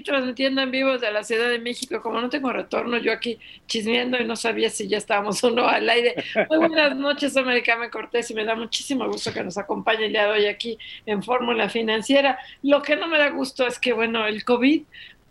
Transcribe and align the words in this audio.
Aquí 0.00 0.02
transmitiendo 0.02 0.62
en 0.62 0.70
vivo 0.70 0.98
de 0.98 1.10
la 1.12 1.22
Ciudad 1.22 1.48
de 1.48 1.58
México. 1.58 2.00
Como 2.02 2.20
no 2.20 2.28
tengo 2.28 2.52
retorno, 2.52 2.98
yo 2.98 3.12
aquí 3.12 3.38
chismeando 3.66 4.18
y 4.18 4.24
no 4.24 4.36
sabía 4.36 4.70
si 4.70 4.88
ya 4.88 4.98
estábamos 4.98 5.42
o 5.44 5.50
no 5.50 5.66
al 5.68 5.88
aire. 5.88 6.14
Muy 6.48 6.58
buenas 6.58 6.96
noches, 6.96 7.36
Americana 7.36 7.90
Cortés, 7.90 8.30
y 8.30 8.34
me 8.34 8.44
da 8.44 8.54
muchísimo 8.54 9.06
gusto 9.06 9.32
que 9.32 9.44
nos 9.44 9.58
acompañe 9.58 10.06
el 10.06 10.12
día 10.12 10.24
de 10.24 10.32
hoy 10.32 10.46
aquí 10.46 10.78
en 11.06 11.22
Fórmula 11.22 11.68
Financiera. 11.68 12.38
Lo 12.62 12.82
que 12.82 12.96
no 12.96 13.06
me 13.08 13.18
da 13.18 13.30
gusto 13.30 13.66
es 13.66 13.78
que, 13.78 13.92
bueno, 13.92 14.26
el 14.26 14.44
COVID, 14.44 14.82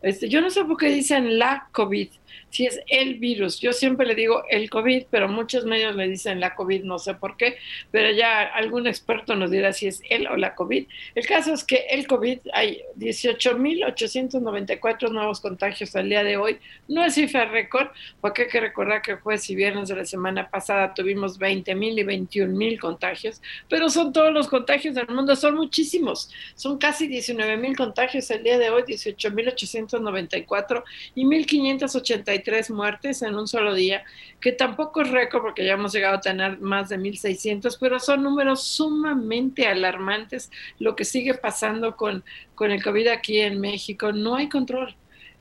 este, 0.01 0.29
yo 0.29 0.41
no 0.41 0.49
sé 0.49 0.63
por 0.63 0.77
qué 0.77 0.87
dicen 0.87 1.39
la 1.39 1.67
COVID 1.71 2.09
si 2.49 2.65
es 2.65 2.79
el 2.87 3.15
virus. 3.15 3.59
Yo 3.59 3.73
siempre 3.73 4.07
le 4.07 4.15
digo 4.15 4.43
el 4.49 4.69
COVID, 4.69 5.07
pero 5.09 5.27
muchos 5.27 5.65
medios 5.65 5.93
le 5.95 6.07
dicen 6.07 6.39
la 6.39 6.55
COVID, 6.55 6.83
no 6.83 6.99
sé 6.99 7.13
por 7.13 7.35
qué, 7.37 7.57
pero 7.91 8.11
ya 8.11 8.43
algún 8.43 8.87
experto 8.87 9.35
nos 9.35 9.51
dirá 9.51 9.73
si 9.73 9.87
es 9.87 10.01
él 10.09 10.25
o 10.27 10.37
la 10.37 10.55
COVID. 10.55 10.87
El 11.15 11.27
caso 11.27 11.53
es 11.53 11.63
que 11.63 11.85
el 11.89 12.07
COVID, 12.07 12.39
hay 12.53 12.81
18.894 12.97 15.11
nuevos 15.11 15.39
contagios 15.39 15.95
al 15.95 16.09
día 16.09 16.23
de 16.23 16.37
hoy. 16.37 16.57
No 16.87 17.05
es 17.05 17.13
cifra 17.15 17.45
récord, 17.45 17.87
porque 18.21 18.43
hay 18.43 18.49
que 18.49 18.59
recordar 18.59 19.01
que 19.01 19.15
jueves 19.15 19.49
y 19.49 19.55
viernes 19.55 19.89
de 19.89 19.95
la 19.95 20.05
semana 20.05 20.47
pasada 20.49 20.93
tuvimos 20.93 21.39
20.000 21.39 21.99
y 21.99 22.03
21.000 22.03 22.79
contagios, 22.79 23.41
pero 23.69 23.89
son 23.89 24.13
todos 24.13 24.31
los 24.33 24.47
contagios 24.47 24.95
del 24.95 25.07
mundo, 25.07 25.35
son 25.35 25.55
muchísimos. 25.55 26.31
Son 26.55 26.77
casi 26.77 27.07
19.000 27.07 27.75
contagios 27.75 28.29
el 28.31 28.43
día 28.43 28.57
de 28.57 28.69
hoy, 28.69 28.83
18.894 28.83 30.83
y 31.15 31.25
1.583 31.25 32.38
tres 32.39 32.69
muertes 32.69 33.21
en 33.21 33.35
un 33.35 33.47
solo 33.47 33.73
día, 33.73 34.03
que 34.39 34.51
tampoco 34.51 35.01
es 35.01 35.09
récord 35.09 35.41
porque 35.41 35.65
ya 35.65 35.73
hemos 35.73 35.93
llegado 35.93 36.17
a 36.17 36.21
tener 36.21 36.59
más 36.59 36.89
de 36.89 36.97
1.600, 36.97 37.77
pero 37.79 37.99
son 37.99 38.23
números 38.23 38.63
sumamente 38.63 39.67
alarmantes 39.67 40.51
lo 40.79 40.95
que 40.95 41.05
sigue 41.05 41.33
pasando 41.33 41.95
con, 41.95 42.23
con 42.55 42.71
el 42.71 42.83
COVID 42.83 43.07
aquí 43.07 43.39
en 43.39 43.59
México. 43.59 44.11
No 44.11 44.35
hay 44.35 44.49
control. 44.49 44.95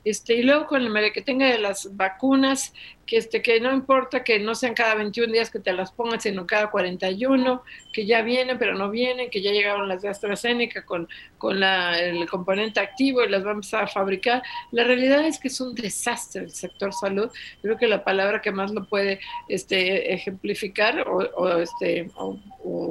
Este, 0.05 0.35
y 0.37 0.43
luego 0.43 0.67
con 0.67 0.83
el 0.83 1.13
que 1.13 1.23
tenga 1.23 1.47
de 1.47 1.59
las 1.59 1.97
vacunas, 1.97 2.73
que, 3.09 3.17
este, 3.17 3.41
que 3.41 3.59
no 3.59 3.73
importa 3.73 4.23
que 4.23 4.39
no 4.39 4.55
sean 4.55 4.75
cada 4.75 4.95
21 4.95 5.33
días 5.33 5.51
que 5.51 5.59
te 5.59 5.73
las 5.73 5.93
pongas, 5.93 6.23
sino 6.23 6.47
cada 6.47 6.71
41, 6.71 7.65
que 7.91 8.05
ya 8.05 8.21
vienen 8.21 8.59
pero 8.59 8.75
no 8.75 8.91
vienen, 8.91 9.31
que 9.31 9.41
ya 9.41 9.51
llegaron 9.51 9.89
las 9.89 10.03
de 10.03 10.11
AstraZeneca 10.11 10.85
con, 10.85 11.09
con 11.39 11.59
la, 11.59 11.99
el 11.99 12.29
componente 12.29 12.81
activo 12.81 13.25
y 13.25 13.31
las 13.31 13.45
vamos 13.45 13.73
a 13.73 13.87
fabricar. 13.87 14.43
La 14.73 14.85
realidad 14.85 15.27
es 15.27 15.39
que 15.39 15.49
es 15.49 15.59
un 15.61 15.75
desastre 15.75 16.43
el 16.43 16.51
sector 16.51 16.93
salud. 16.93 17.31
Creo 17.63 17.79
que 17.79 17.89
la 17.89 18.05
palabra 18.05 18.43
que 18.43 18.53
más 18.53 18.73
lo 18.73 18.87
puede 18.87 19.21
este, 19.49 20.13
ejemplificar 20.13 21.09
o, 21.09 21.17
o 21.17 21.59
este, 21.59 22.11
o, 22.17 22.39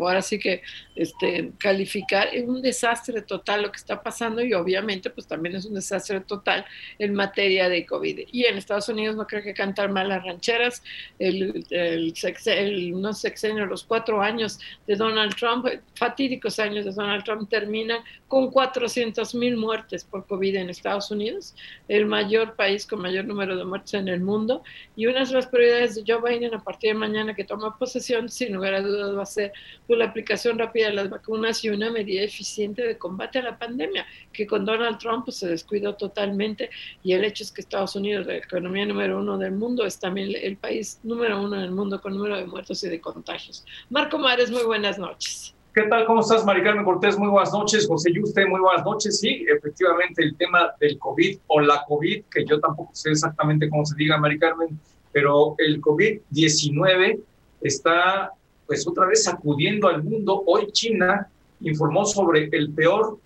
ahora 0.03 0.23
sí 0.23 0.39
que 0.39 0.63
este, 0.95 1.52
calificar 1.59 2.30
es 2.33 2.43
un 2.47 2.63
desastre 2.63 3.21
total 3.21 3.61
lo 3.61 3.71
que 3.71 3.77
está 3.77 4.02
pasando 4.02 4.42
y 4.42 4.53
obviamente 4.53 5.11
pues 5.11 5.27
también 5.27 5.55
es 5.55 5.65
un 5.65 5.75
desastre 5.75 6.21
total 6.21 6.65
en 6.97 7.13
materia 7.13 7.69
de 7.69 7.86
COVID. 7.86 8.21
Y 8.31 8.45
en 8.45 8.58
Estados 8.58 8.89
Unidos 8.89 9.15
no 9.15 9.27
creo 9.27 9.43
que 9.43 9.53
cantar 9.53 9.92
mal 9.92 10.06
las 10.07 10.23
rancheras, 10.23 10.83
el, 11.19 11.65
el, 11.69 12.13
el 12.45 13.01
no 13.01 13.13
sexenio, 13.13 13.65
los 13.65 13.83
cuatro 13.83 14.21
años 14.21 14.59
de 14.87 14.95
Donald 14.95 15.35
Trump, 15.35 15.67
fatídicos 15.95 16.59
años 16.59 16.85
de 16.85 16.91
Donald 16.91 17.23
Trump, 17.23 17.49
terminan 17.49 17.99
con 18.27 18.51
400 18.51 19.35
mil 19.35 19.55
muertes 19.55 20.03
por 20.03 20.25
COVID 20.25 20.55
en 20.55 20.69
Estados 20.69 21.11
Unidos, 21.11 21.55
el 21.87 22.05
mayor 22.05 22.55
país 22.55 22.85
con 22.85 23.01
mayor 23.01 23.25
número 23.25 23.55
de 23.55 23.63
muertes 23.63 23.93
en 23.93 24.07
el 24.07 24.19
mundo. 24.19 24.63
Y 24.95 25.07
una 25.07 25.23
de 25.23 25.31
las 25.31 25.47
prioridades 25.47 25.95
de 25.95 26.03
Joe 26.05 26.21
Biden 26.21 26.53
a 26.53 26.63
partir 26.63 26.93
de 26.93 26.99
mañana 26.99 27.33
que 27.33 27.43
toma 27.43 27.77
posesión, 27.77 28.29
sin 28.29 28.53
lugar 28.53 28.73
a 28.73 28.81
dudas, 28.81 29.15
va 29.15 29.23
a 29.23 29.25
ser 29.25 29.53
pues, 29.85 29.97
la 29.97 30.05
aplicación 30.05 30.57
rápida 30.59 30.87
de 30.87 30.93
las 30.93 31.09
vacunas 31.09 31.63
y 31.63 31.69
una 31.69 31.89
medida 31.89 32.21
eficiente 32.21 32.83
de 32.83 32.97
combate 32.97 33.39
a 33.39 33.43
la 33.43 33.57
pandemia, 33.57 34.05
que 34.33 34.45
con 34.45 34.65
Donald 34.65 34.97
Trump 34.97 35.25
pues, 35.25 35.37
se 35.37 35.47
descuidó 35.47 35.95
totalmente. 35.95 36.69
Y 37.03 37.13
el 37.13 37.23
hecho 37.23 37.43
es 37.43 37.51
que 37.51 37.61
Estados 37.61 37.95
Unidos, 37.95 38.27
la 38.27 38.35
economía 38.35 38.85
número 38.85 39.19
uno 39.19 39.37
del 39.37 39.53
mundo, 39.53 39.85
también 39.99 40.31
el 40.41 40.58
país 40.58 40.99
número 41.03 41.41
uno 41.41 41.55
en 41.55 41.63
el 41.63 41.71
mundo 41.71 42.02
con 42.02 42.13
número 42.13 42.37
de 42.37 42.45
muertos 42.45 42.83
y 42.83 42.89
de 42.89 43.02
contagios. 43.02 43.65
Marco 43.89 44.17
Mares, 44.17 44.52
muy 44.52 44.63
buenas 44.63 44.97
noches. 44.97 45.53
¿Qué 45.77 45.83
tal? 45.83 46.05
¿Cómo 46.05 46.21
estás, 46.21 46.43
Mari 46.43 46.63
Carmen 46.63 46.83
Cortés? 46.83 47.19
Muy 47.19 47.30
buenas 47.30 47.53
noches. 47.53 47.87
José 47.87 48.11
Yuste, 48.11 48.47
muy 48.47 48.59
buenas 48.59 48.83
noches. 48.83 49.19
Sí, 49.19 49.45
efectivamente, 49.47 50.23
el 50.23 50.36
tema 50.36 50.71
del 50.80 50.97
COVID 50.97 51.37
o 51.45 51.59
la 51.61 51.83
COVID, 51.87 52.23
que 52.31 52.45
yo 52.45 52.59
tampoco 52.59 52.89
sé 52.95 53.11
exactamente 53.11 53.69
cómo 53.69 53.86
se 53.86 53.95
diga, 53.95 54.17
Mari 54.17 54.39
Carmen, 54.39 54.80
pero 55.11 55.53
el 55.59 55.80
COVID-19 55.80 57.19
está, 57.61 58.31
pues, 58.65 58.87
otra 58.87 59.05
vez 59.05 59.25
sacudiendo 59.25 59.87
al 59.87 60.03
mundo. 60.03 60.41
Hoy 60.47 60.71
China 60.71 61.30
informó 61.61 62.05
sobre 62.05 62.49
el 62.52 62.71
peor 62.71 63.19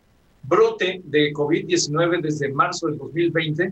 brote 0.44 1.02
de 1.06 1.32
COVID-19 1.32 2.22
desde 2.22 2.52
marzo 2.52 2.88
del 2.88 2.98
2020. 2.98 3.72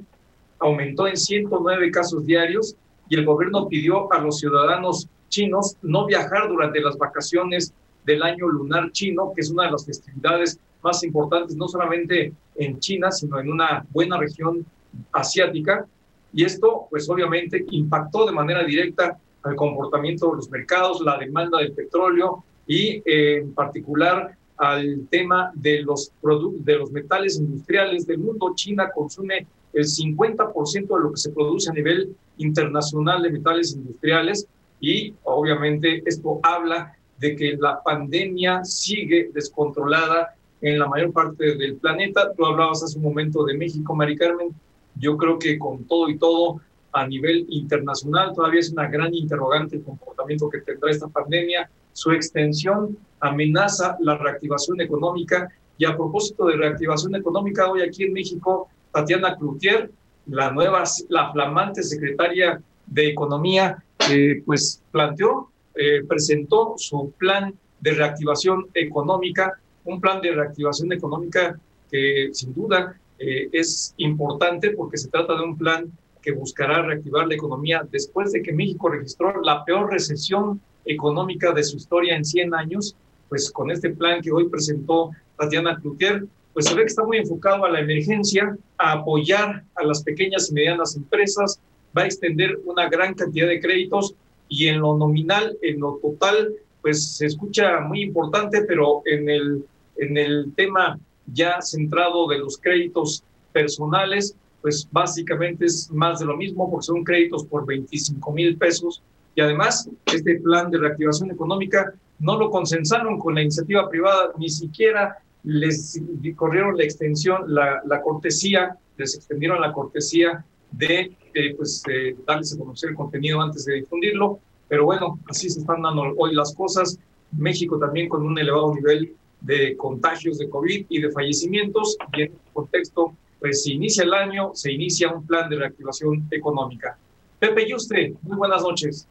Aumentó 0.59 1.05
en 1.05 1.17
109 1.17 1.91
casos 1.91 2.25
diarios 2.25 2.77
y 3.09 3.15
el 3.15 3.25
gobierno 3.25 3.67
pidió 3.67 4.11
a 4.13 4.19
los 4.19 4.39
ciudadanos 4.39 5.07
chinos 5.29 5.75
no 5.81 6.05
viajar 6.05 6.47
durante 6.47 6.79
las 6.79 6.97
vacaciones 6.97 7.73
del 8.05 8.23
año 8.23 8.47
lunar 8.47 8.91
chino, 8.91 9.33
que 9.35 9.41
es 9.41 9.49
una 9.49 9.65
de 9.65 9.71
las 9.71 9.85
festividades 9.85 10.59
más 10.81 11.03
importantes, 11.03 11.55
no 11.55 11.67
solamente 11.67 12.31
en 12.55 12.79
China, 12.79 13.11
sino 13.11 13.39
en 13.39 13.51
una 13.51 13.85
buena 13.91 14.17
región 14.17 14.65
asiática. 15.11 15.85
Y 16.33 16.45
esto, 16.45 16.87
pues 16.89 17.09
obviamente, 17.09 17.65
impactó 17.71 18.25
de 18.25 18.31
manera 18.31 18.63
directa 18.63 19.17
al 19.43 19.55
comportamiento 19.55 20.29
de 20.29 20.37
los 20.37 20.49
mercados, 20.49 21.01
la 21.01 21.17
demanda 21.17 21.59
del 21.59 21.73
petróleo 21.73 22.43
y 22.67 23.01
eh, 23.05 23.37
en 23.37 23.53
particular 23.53 24.35
al 24.57 25.07
tema 25.09 25.51
de 25.55 25.81
los, 25.81 26.11
de 26.21 26.75
los 26.75 26.91
metales 26.91 27.37
industriales 27.37 28.05
del 28.05 28.19
mundo. 28.19 28.53
China 28.55 28.89
consume 28.93 29.47
el 29.73 29.85
50% 29.85 30.73
de 30.73 31.03
lo 31.03 31.11
que 31.11 31.17
se 31.17 31.31
produce 31.31 31.69
a 31.69 31.73
nivel 31.73 32.15
internacional 32.39 33.21
de 33.21 33.31
metales 33.31 33.73
industriales 33.73 34.47
y 34.81 35.13
obviamente 35.23 36.01
esto 36.05 36.39
habla 36.43 36.93
de 37.19 37.35
que 37.35 37.57
la 37.57 37.81
pandemia 37.83 38.63
sigue 38.63 39.29
descontrolada 39.33 40.35
en 40.61 40.79
la 40.79 40.87
mayor 40.87 41.11
parte 41.13 41.55
del 41.55 41.75
planeta. 41.75 42.33
Tú 42.33 42.45
hablabas 42.45 42.83
hace 42.83 42.97
un 42.97 43.03
momento 43.03 43.43
de 43.45 43.57
México, 43.57 43.95
Mari 43.95 44.15
Carmen. 44.15 44.49
Yo 44.95 45.17
creo 45.17 45.37
que 45.37 45.57
con 45.57 45.85
todo 45.85 46.09
y 46.09 46.17
todo, 46.17 46.61
a 46.91 47.07
nivel 47.07 47.45
internacional, 47.49 48.33
todavía 48.33 48.59
es 48.59 48.71
una 48.71 48.87
gran 48.87 49.13
interrogante 49.13 49.75
el 49.75 49.83
comportamiento 49.83 50.49
que 50.49 50.61
tendrá 50.61 50.89
esta 50.89 51.07
pandemia. 51.07 51.69
Su 51.93 52.11
extensión 52.11 52.97
amenaza 53.19 53.97
la 53.99 54.17
reactivación 54.17 54.81
económica. 54.81 55.49
Y 55.77 55.85
a 55.85 55.95
propósito 55.95 56.45
de 56.47 56.57
reactivación 56.57 57.15
económica, 57.15 57.71
hoy 57.71 57.81
aquí 57.81 58.03
en 58.03 58.13
México, 58.13 58.67
Tatiana 58.91 59.37
Cloutier, 59.37 59.91
la 60.27 60.51
nueva, 60.51 60.83
la 61.09 61.31
flamante 61.31 61.83
secretaria 61.83 62.61
de 62.85 63.09
Economía, 63.09 63.83
eh, 64.09 64.41
pues 64.45 64.81
planteó 64.91 65.49
eh, 65.81 66.03
presentó 66.03 66.73
su 66.75 67.13
plan 67.17 67.53
de 67.79 67.91
reactivación 67.91 68.67
económica, 68.73 69.57
un 69.85 70.01
plan 70.01 70.19
de 70.19 70.33
reactivación 70.33 70.91
económica 70.91 71.57
que 71.89 72.31
sin 72.33 72.53
duda 72.53 72.99
eh, 73.17 73.47
es 73.53 73.93
importante 73.95 74.71
porque 74.71 74.97
se 74.97 75.07
trata 75.07 75.35
de 75.35 75.43
un 75.43 75.57
plan 75.57 75.89
que 76.21 76.33
buscará 76.33 76.81
reactivar 76.81 77.27
la 77.27 77.35
economía 77.35 77.87
después 77.89 78.33
de 78.33 78.41
que 78.41 78.51
México 78.51 78.89
registró 78.89 79.41
la 79.41 79.63
peor 79.63 79.89
recesión 79.89 80.59
económica 80.83 81.53
de 81.53 81.63
su 81.63 81.77
historia 81.77 82.17
en 82.17 82.25
100 82.25 82.55
años, 82.55 82.97
pues 83.29 83.49
con 83.49 83.71
este 83.71 83.91
plan 83.91 84.21
que 84.21 84.33
hoy 84.33 84.49
presentó 84.49 85.11
Tatiana 85.37 85.79
Cloutier, 85.79 86.25
pues 86.59 86.67
se 86.67 86.75
ve 86.75 86.81
que 86.81 86.87
está 86.87 87.05
muy 87.05 87.19
enfocado 87.19 87.63
a 87.63 87.69
la 87.69 87.79
emergencia, 87.79 88.57
a 88.77 88.91
apoyar 88.91 89.63
a 89.75 89.83
las 89.85 90.03
pequeñas 90.03 90.51
y 90.51 90.55
medianas 90.55 90.93
empresas, 90.93 91.57
va 91.97 92.01
a 92.01 92.05
extender 92.05 92.59
una 92.65 92.89
gran 92.89 93.13
cantidad 93.13 93.47
de 93.47 93.61
créditos 93.61 94.13
y 94.49 94.67
en 94.67 94.81
lo 94.81 94.97
nominal, 94.97 95.57
en 95.61 95.79
lo 95.79 96.01
total, 96.01 96.53
pues 96.81 97.15
se 97.15 97.27
escucha 97.27 97.79
muy 97.79 98.01
importante, 98.01 98.63
pero 98.63 99.01
en 99.05 99.29
el, 99.29 99.63
en 99.99 100.17
el 100.17 100.51
tema 100.57 100.99
ya 101.27 101.61
centrado 101.61 102.27
de 102.27 102.39
los 102.39 102.57
créditos 102.57 103.23
personales, 103.53 104.35
pues 104.61 104.85
básicamente 104.91 105.63
es 105.63 105.89
más 105.91 106.19
de 106.19 106.25
lo 106.25 106.35
mismo 106.35 106.69
porque 106.69 106.87
son 106.87 107.05
créditos 107.05 107.45
por 107.45 107.65
25 107.65 108.33
mil 108.33 108.57
pesos. 108.57 109.01
Y 109.33 109.39
además 109.39 109.89
este 110.13 110.41
plan 110.41 110.69
de 110.69 110.79
reactivación 110.79 111.31
económica 111.31 111.93
no 112.19 112.37
lo 112.37 112.49
consensaron 112.49 113.17
con 113.17 113.35
la 113.35 113.43
iniciativa 113.43 113.87
privada, 113.87 114.33
ni 114.37 114.49
siquiera 114.49 115.19
les 115.49 115.99
corrieron 116.35 116.77
la 116.77 116.83
extensión, 116.83 117.43
la, 117.47 118.01
cortesía, 118.03 118.77
les 118.97 119.15
extendieron 119.15 119.59
la 119.59 119.73
cortesía 119.73 120.45
de 120.71 121.11
eh, 121.33 121.55
pues, 121.55 121.83
eh, 121.89 122.15
darles 122.27 122.53
a 122.53 122.57
conocer 122.57 122.91
el 122.91 122.95
contenido 122.95 123.41
antes 123.41 123.65
de 123.65 123.75
difundirlo. 123.75 124.39
Pero 124.67 124.85
bueno, 124.85 125.19
así 125.27 125.49
se 125.49 125.61
están 125.61 125.81
dando 125.81 126.13
hoy 126.17 126.35
las 126.35 126.53
cosas. 126.53 126.99
México 127.31 127.79
también 127.79 128.07
con 128.07 128.23
un 128.23 128.37
elevado 128.37 128.73
nivel 128.75 129.15
de 129.41 129.75
contagios 129.77 130.37
de 130.37 130.49
COVID 130.49 130.85
y 130.89 131.01
de 131.01 131.11
fallecimientos. 131.11 131.97
Y 132.13 132.21
en 132.21 132.27
este 132.33 132.51
contexto, 132.53 133.13
pues 133.39 133.63
se 133.63 133.73
inicia 133.73 134.03
el 134.03 134.13
año, 134.13 134.51
se 134.53 134.71
inicia 134.71 135.11
un 135.11 135.25
plan 135.25 135.49
de 135.49 135.57
reactivación 135.57 136.27
económica. 136.29 136.97
Pepe 137.39 137.67
Yuste, 137.67 138.13
muy 138.21 138.37
buenas 138.37 138.61
noches. 138.61 139.07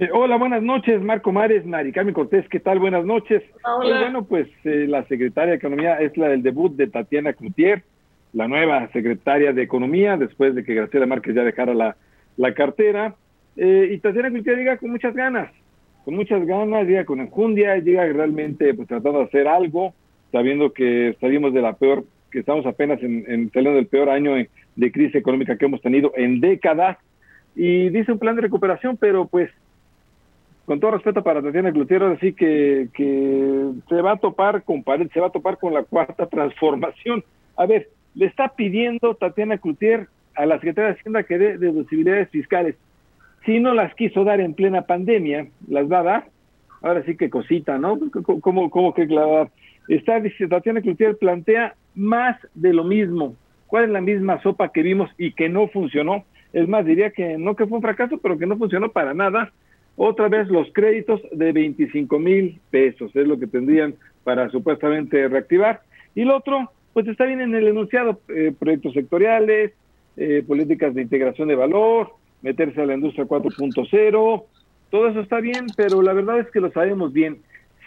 Eh, 0.00 0.10
hola, 0.12 0.36
buenas 0.36 0.62
noches, 0.62 1.02
Marco 1.02 1.32
Mares, 1.32 1.66
Mari 1.66 1.90
Carmen 1.90 2.14
Cortés, 2.14 2.48
¿qué 2.48 2.60
tal? 2.60 2.78
Buenas 2.78 3.04
noches. 3.04 3.42
Hola. 3.64 3.98
bueno, 3.98 4.24
pues 4.24 4.46
eh, 4.62 4.86
la 4.86 5.04
secretaria 5.06 5.50
de 5.50 5.56
Economía 5.56 5.96
es 5.96 6.16
la 6.16 6.28
del 6.28 6.44
debut 6.44 6.72
de 6.76 6.86
Tatiana 6.86 7.32
Cloutier, 7.32 7.82
la 8.32 8.46
nueva 8.46 8.86
secretaria 8.92 9.52
de 9.52 9.62
Economía, 9.62 10.16
después 10.16 10.54
de 10.54 10.62
que 10.62 10.74
Graciela 10.74 11.06
Márquez 11.06 11.34
ya 11.34 11.42
dejara 11.42 11.74
la, 11.74 11.96
la 12.36 12.54
cartera. 12.54 13.16
Eh, 13.56 13.90
y 13.90 13.98
Tatiana 13.98 14.30
Cloutier 14.30 14.56
llega 14.58 14.76
con 14.76 14.90
muchas 14.90 15.16
ganas, 15.16 15.50
con 16.04 16.14
muchas 16.14 16.46
ganas, 16.46 16.86
llega 16.86 17.04
con 17.04 17.18
enjundia, 17.18 17.76
llega 17.78 18.06
realmente 18.06 18.72
pues 18.74 18.86
tratando 18.86 19.18
de 19.18 19.24
hacer 19.24 19.48
algo, 19.48 19.94
sabiendo 20.30 20.72
que 20.72 21.16
salimos 21.20 21.52
de 21.52 21.62
la 21.62 21.72
peor, 21.72 22.04
que 22.30 22.38
estamos 22.38 22.66
apenas 22.66 23.02
en, 23.02 23.24
en 23.26 23.50
saliendo 23.50 23.74
del 23.74 23.88
peor 23.88 24.10
año 24.10 24.34
de 24.76 24.92
crisis 24.92 25.16
económica 25.16 25.58
que 25.58 25.64
hemos 25.64 25.82
tenido 25.82 26.12
en 26.14 26.40
décadas. 26.40 26.98
Y 27.56 27.88
dice 27.88 28.12
un 28.12 28.20
plan 28.20 28.36
de 28.36 28.42
recuperación, 28.42 28.96
pero 28.96 29.26
pues 29.26 29.50
con 30.68 30.80
todo 30.80 30.90
respeto 30.90 31.22
para 31.22 31.40
Tatiana 31.40 31.72
Cloutier, 31.72 32.02
así 32.02 32.34
que, 32.34 32.88
que 32.92 33.70
se 33.88 34.02
va 34.02 34.12
a 34.12 34.16
topar 34.18 34.64
con 34.64 34.82
pared, 34.82 35.08
se 35.14 35.18
va 35.18 35.28
a 35.28 35.32
topar 35.32 35.56
con 35.56 35.72
la 35.72 35.82
cuarta 35.82 36.26
transformación. 36.26 37.24
A 37.56 37.64
ver, 37.64 37.88
le 38.14 38.26
está 38.26 38.48
pidiendo 38.48 39.14
Tatiana 39.14 39.56
Cloutier 39.56 40.08
a 40.36 40.44
la 40.44 40.56
Secretaría 40.56 40.90
de 40.90 40.98
Hacienda 40.98 41.22
que 41.22 41.38
dé 41.38 41.56
deducibilidades 41.56 42.28
fiscales. 42.28 42.76
Si 43.46 43.60
no 43.60 43.72
las 43.72 43.94
quiso 43.94 44.24
dar 44.24 44.42
en 44.42 44.52
plena 44.52 44.82
pandemia, 44.82 45.46
las 45.68 45.90
va 45.90 46.00
a 46.00 46.02
dar. 46.02 46.28
Ahora 46.82 47.02
sí 47.04 47.16
que 47.16 47.30
cosita, 47.30 47.78
¿no? 47.78 47.98
¿Cómo, 48.42 48.68
cómo 48.68 48.92
que 48.92 49.06
clavar? 49.06 49.48
Está, 49.88 50.20
dice, 50.20 50.48
Tatiana 50.48 50.82
Cloutier 50.82 51.16
plantea 51.16 51.76
más 51.94 52.36
de 52.52 52.74
lo 52.74 52.84
mismo. 52.84 53.36
¿Cuál 53.68 53.84
es 53.84 53.90
la 53.90 54.02
misma 54.02 54.42
sopa 54.42 54.70
que 54.70 54.82
vimos 54.82 55.10
y 55.16 55.32
que 55.32 55.48
no 55.48 55.68
funcionó? 55.68 56.26
Es 56.52 56.68
más, 56.68 56.84
diría 56.84 57.10
que 57.10 57.38
no 57.38 57.56
que 57.56 57.66
fue 57.66 57.76
un 57.76 57.82
fracaso, 57.82 58.18
pero 58.18 58.36
que 58.36 58.44
no 58.44 58.58
funcionó 58.58 58.90
para 58.90 59.14
nada 59.14 59.50
otra 59.98 60.28
vez 60.28 60.48
los 60.48 60.68
créditos 60.72 61.20
de 61.32 61.52
25 61.52 62.18
mil 62.20 62.60
pesos, 62.70 63.14
es 63.14 63.26
lo 63.26 63.38
que 63.38 63.48
tendrían 63.48 63.94
para 64.22 64.48
supuestamente 64.48 65.26
reactivar. 65.28 65.80
Y 66.14 66.22
lo 66.22 66.36
otro, 66.36 66.70
pues 66.92 67.06
está 67.08 67.24
bien 67.24 67.40
en 67.40 67.54
el 67.54 67.66
enunciado, 67.66 68.20
eh, 68.28 68.52
proyectos 68.56 68.94
sectoriales, 68.94 69.72
eh, 70.16 70.44
políticas 70.46 70.94
de 70.94 71.02
integración 71.02 71.48
de 71.48 71.56
valor, 71.56 72.12
meterse 72.42 72.80
a 72.80 72.86
la 72.86 72.94
industria 72.94 73.26
4.0, 73.26 74.44
todo 74.90 75.08
eso 75.08 75.20
está 75.20 75.40
bien, 75.40 75.66
pero 75.76 76.00
la 76.00 76.12
verdad 76.12 76.38
es 76.38 76.50
que 76.50 76.60
lo 76.60 76.70
sabemos 76.70 77.12
bien. 77.12 77.38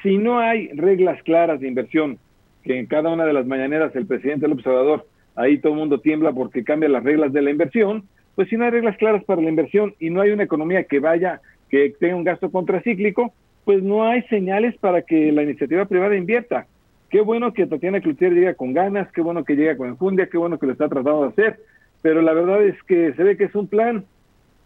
Si 0.04 0.18
no 0.18 0.40
hay 0.40 0.68
reglas 0.74 1.22
claras 1.24 1.62
de 1.62 1.70
inversión, 1.70 2.20
que 2.64 2.78
en 2.78 2.88
cada 2.88 3.10
una 3.10 3.26
de 3.26 3.34
las 3.34 3.48
mañaneras 3.48 3.96
el 3.96 4.06
presidente 4.06 4.50
López 4.50 4.68
Obrador, 4.68 5.08
ahí 5.36 5.60
todo 5.60 5.74
el 5.74 5.80
mundo 5.80 6.02
tiembla 6.02 6.34
porque 6.34 6.66
cambia 6.66 6.90
las 6.90 7.04
reglas 7.04 7.32
de 7.32 7.42
la 7.42 7.52
inversión, 7.52 8.04
pues 8.36 8.50
si 8.50 8.58
no 8.58 8.66
hay 8.66 8.72
reglas 8.72 8.98
claras 8.98 9.24
para 9.24 9.42
la 9.42 9.50
inversión 9.50 9.96
y 10.00 10.10
no 10.10 10.22
hay 10.22 10.32
una 10.32 10.44
economía 10.44 10.84
que 10.84 11.00
vaya 11.00 11.42
que 11.72 11.96
tenga 11.98 12.18
un 12.18 12.26
gasto 12.26 12.52
contracíclico, 12.52 13.34
pues 13.64 13.82
no 13.82 14.04
hay 14.04 14.22
señales 14.24 14.78
para 14.78 15.02
que 15.02 15.32
la 15.32 15.44
iniciativa 15.44 15.86
privada 15.86 16.16
invierta. 16.16 16.68
Qué 17.10 17.22
bueno 17.22 17.54
que 17.54 17.66
Tatiana 17.66 18.02
Cloutier 18.02 18.34
llega 18.34 18.54
con 18.54 18.74
ganas, 18.74 19.12
qué 19.14 19.22
bueno 19.22 19.44
que 19.46 19.56
llega 19.56 19.78
con 19.78 19.88
enjundia, 19.88 20.28
qué 20.28 20.38
bueno 20.38 20.60
que 20.60 20.66
lo 20.66 20.74
está 20.74 20.90
tratando 20.90 21.24
de 21.24 21.30
hacer, 21.30 21.60
pero 22.02 22.22
la 22.22 22.34
verdad 22.34 22.62
es 22.64 22.82
que 22.84 23.14
se 23.14 23.24
ve 23.24 23.38
que 23.38 23.46
es 23.46 23.56
un 23.56 23.68
plan, 23.68 24.06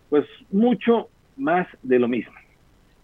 pues 0.09 0.25
mucho 0.51 1.09
más 1.37 1.67
de 1.83 1.99
lo 1.99 2.07
mismo. 2.07 2.33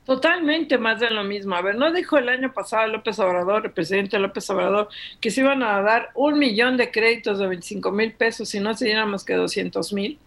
Totalmente 0.05 0.79
más 0.79 0.99
de 0.99 1.11
lo 1.11 1.23
mismo. 1.23 1.55
A 1.55 1.61
ver, 1.61 1.75
¿no 1.75 1.93
dijo 1.93 2.17
el 2.17 2.29
año 2.29 2.51
pasado 2.51 2.87
López 2.87 3.19
Obrador, 3.19 3.65
el 3.65 3.71
presidente 3.71 4.17
López 4.17 4.49
Obrador, 4.49 4.89
que 5.19 5.29
se 5.29 5.41
iban 5.41 5.61
a 5.61 5.79
dar 5.81 6.09
un 6.15 6.39
millón 6.39 6.75
de 6.77 6.89
créditos 6.89 7.37
de 7.37 7.47
25 7.47 7.91
mil 7.91 8.13
pesos 8.13 8.53
y 8.55 8.59
no 8.59 8.73
se 8.73 8.85
dieran 8.85 9.11
más 9.11 9.23
que 9.23 9.35
200 9.35 9.93
mil, 9.93 10.17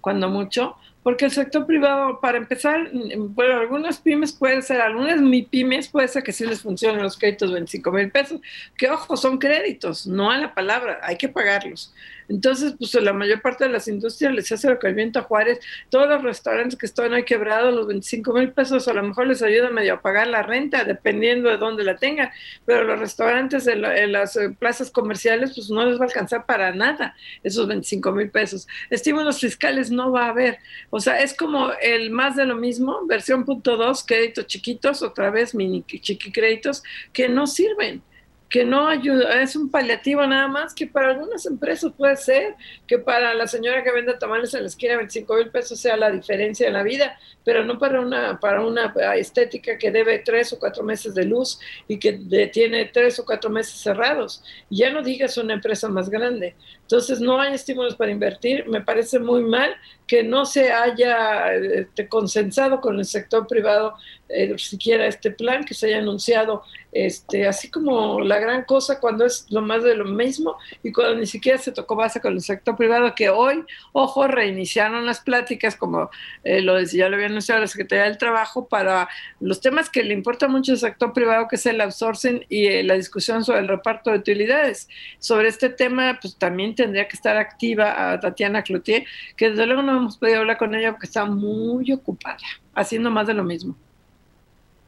cuando 0.00 0.28
mucho? 0.30 0.76
Porque 1.02 1.24
el 1.24 1.30
sector 1.30 1.66
privado, 1.66 2.20
para 2.20 2.38
empezar, 2.38 2.90
bueno, 3.18 3.60
algunas 3.60 3.98
pymes 3.98 4.32
pueden 4.32 4.62
ser, 4.62 4.80
algunas 4.80 5.20
mi 5.20 5.42
pymes 5.42 5.88
puede 5.88 6.08
ser 6.08 6.22
que 6.22 6.32
sí 6.32 6.44
les 6.44 6.60
funcionen 6.60 7.02
los 7.02 7.16
créditos 7.16 7.52
25 7.52 7.92
mil 7.92 8.10
pesos, 8.10 8.40
que 8.76 8.90
ojo, 8.90 9.16
son 9.16 9.38
créditos, 9.38 10.06
no 10.06 10.30
a 10.30 10.38
la 10.38 10.54
palabra, 10.54 11.00
hay 11.02 11.16
que 11.16 11.28
pagarlos. 11.28 11.94
Entonces, 12.28 12.74
pues 12.78 12.94
la 12.94 13.12
mayor 13.12 13.40
parte 13.40 13.64
de 13.64 13.70
las 13.70 13.88
industrias 13.88 14.32
les 14.34 14.50
hace 14.52 14.68
lo 14.68 14.78
el 14.80 14.94
viento 14.94 15.18
a 15.18 15.22
Juárez, 15.22 15.60
todos 15.90 16.08
los 16.08 16.22
restaurantes 16.22 16.78
que 16.78 16.86
están 16.86 17.12
ahí 17.12 17.24
quebrados, 17.24 17.74
los 17.74 17.86
25 17.86 18.32
mil 18.32 18.52
pesos 18.52 18.86
a 18.88 18.92
lo 18.92 19.02
mejor 19.02 19.26
les 19.26 19.42
ayuda 19.42 19.70
medio 19.70 19.94
a 19.94 20.00
pagar 20.00 20.26
la 20.28 20.42
renta, 20.42 20.84
dependiendo 20.84 21.48
de 21.48 21.56
dónde 21.56 21.84
la 21.84 21.96
tengan, 21.96 22.30
pero 22.64 22.84
los 22.84 22.98
restaurantes 22.98 23.66
en, 23.66 24.12
las 24.12 24.36
eh, 24.36 24.50
plazas 24.58 24.90
comerciales, 24.90 25.52
pues 25.54 25.70
no 25.70 25.84
les 25.86 25.98
va 25.98 26.04
a 26.04 26.08
alcanzar 26.08 26.46
para 26.46 26.72
nada 26.72 27.16
esos 27.42 27.66
25 27.66 28.12
mil 28.12 28.30
pesos. 28.30 28.66
Estímulos 28.90 29.40
fiscales 29.40 29.90
no 29.90 30.12
va 30.12 30.26
a 30.26 30.30
haber. 30.30 30.58
O 30.90 31.00
sea, 31.00 31.20
es 31.20 31.34
como 31.34 31.70
el 31.80 32.10
más 32.10 32.36
de 32.36 32.44
lo 32.44 32.56
mismo, 32.56 33.06
versión 33.06 33.44
punto 33.44 33.76
dos, 33.76 34.04
créditos 34.04 34.46
chiquitos, 34.46 35.02
otra 35.02 35.30
vez 35.30 35.54
mini 35.54 35.82
chiqui 35.82 36.32
créditos, 36.32 36.82
que 37.12 37.28
no 37.28 37.46
sirven 37.46 38.02
que 38.48 38.64
no 38.64 38.88
ayuda, 38.88 39.42
es 39.42 39.56
un 39.56 39.70
paliativo 39.70 40.26
nada 40.26 40.48
más, 40.48 40.74
que 40.74 40.86
para 40.86 41.10
algunas 41.10 41.44
empresas 41.44 41.92
puede 41.96 42.16
ser, 42.16 42.54
que 42.86 42.98
para 42.98 43.34
la 43.34 43.46
señora 43.46 43.84
que 43.84 43.92
vende 43.92 44.14
tamales 44.14 44.54
en 44.54 44.62
la 44.62 44.68
esquina 44.68 44.96
25 44.96 45.34
mil 45.36 45.50
pesos 45.50 45.78
sea 45.78 45.96
la 45.96 46.10
diferencia 46.10 46.66
en 46.66 46.72
la 46.72 46.82
vida, 46.82 47.18
pero 47.44 47.64
no 47.64 47.78
para 47.78 48.00
una, 48.00 48.40
para 48.40 48.64
una 48.64 48.94
estética 49.16 49.76
que 49.76 49.90
debe 49.90 50.20
tres 50.20 50.52
o 50.52 50.58
cuatro 50.58 50.82
meses 50.82 51.14
de 51.14 51.24
luz 51.24 51.58
y 51.86 51.98
que 51.98 52.12
tiene 52.52 52.86
tres 52.86 53.18
o 53.18 53.24
cuatro 53.24 53.50
meses 53.50 53.80
cerrados. 53.80 54.42
Ya 54.70 54.90
no 54.90 55.02
digas 55.02 55.36
una 55.36 55.54
empresa 55.54 55.88
más 55.88 56.08
grande. 56.08 56.54
Entonces 56.88 57.20
no 57.20 57.38
hay 57.38 57.52
estímulos 57.52 57.96
para 57.96 58.10
invertir. 58.10 58.66
Me 58.66 58.80
parece 58.80 59.18
muy 59.18 59.44
mal 59.44 59.74
que 60.06 60.22
no 60.22 60.46
se 60.46 60.72
haya 60.72 61.52
este, 61.52 62.08
consensado 62.08 62.80
con 62.80 62.98
el 62.98 63.04
sector 63.04 63.46
privado 63.46 63.94
eh, 64.30 64.54
siquiera 64.58 65.06
este 65.06 65.30
plan, 65.30 65.64
que 65.64 65.74
se 65.74 65.88
haya 65.88 65.98
anunciado 65.98 66.62
este, 66.92 67.46
así 67.46 67.70
como 67.70 68.20
la 68.20 68.38
gran 68.38 68.64
cosa 68.64 68.98
cuando 69.00 69.26
es 69.26 69.46
lo 69.50 69.60
más 69.60 69.82
de 69.82 69.94
lo 69.94 70.06
mismo 70.06 70.56
y 70.82 70.92
cuando 70.92 71.16
ni 71.16 71.26
siquiera 71.26 71.58
se 71.58 71.72
tocó 71.72 71.96
base 71.96 72.20
con 72.20 72.32
el 72.32 72.40
sector 72.40 72.76
privado, 72.76 73.14
que 73.14 73.28
hoy, 73.28 73.64
ojo, 73.92 74.26
reiniciaron 74.26 75.04
las 75.04 75.20
pláticas, 75.20 75.76
como 75.76 76.10
eh, 76.44 76.62
lo 76.62 76.80
ya 76.82 77.08
lo 77.08 77.16
había 77.16 77.26
anunciado 77.26 77.60
la 77.60 77.66
Secretaría 77.66 78.04
del 78.04 78.16
Trabajo, 78.16 78.66
para 78.66 79.08
los 79.40 79.60
temas 79.60 79.90
que 79.90 80.02
le 80.02 80.14
importa 80.14 80.48
mucho 80.48 80.72
al 80.72 80.78
sector 80.78 81.12
privado, 81.12 81.48
que 81.48 81.56
es 81.56 81.66
el 81.66 81.80
outsourcing 81.80 82.46
y 82.48 82.66
eh, 82.66 82.82
la 82.82 82.94
discusión 82.94 83.44
sobre 83.44 83.60
el 83.60 83.68
reparto 83.68 84.10
de 84.10 84.18
utilidades. 84.18 84.88
Sobre 85.18 85.48
este 85.48 85.68
tema, 85.68 86.18
pues 86.20 86.36
también 86.36 86.74
tendría 86.82 87.06
que 87.08 87.16
estar 87.16 87.36
activa 87.36 88.12
a 88.12 88.20
Tatiana 88.20 88.62
Cloutier, 88.62 89.04
que 89.36 89.50
desde 89.50 89.66
luego 89.66 89.82
no 89.82 89.96
hemos 89.96 90.16
podido 90.16 90.38
hablar 90.38 90.56
con 90.56 90.74
ella 90.74 90.92
porque 90.92 91.06
está 91.06 91.24
muy 91.24 91.92
ocupada, 91.92 92.38
haciendo 92.74 93.10
más 93.10 93.26
de 93.26 93.34
lo 93.34 93.44
mismo. 93.44 93.76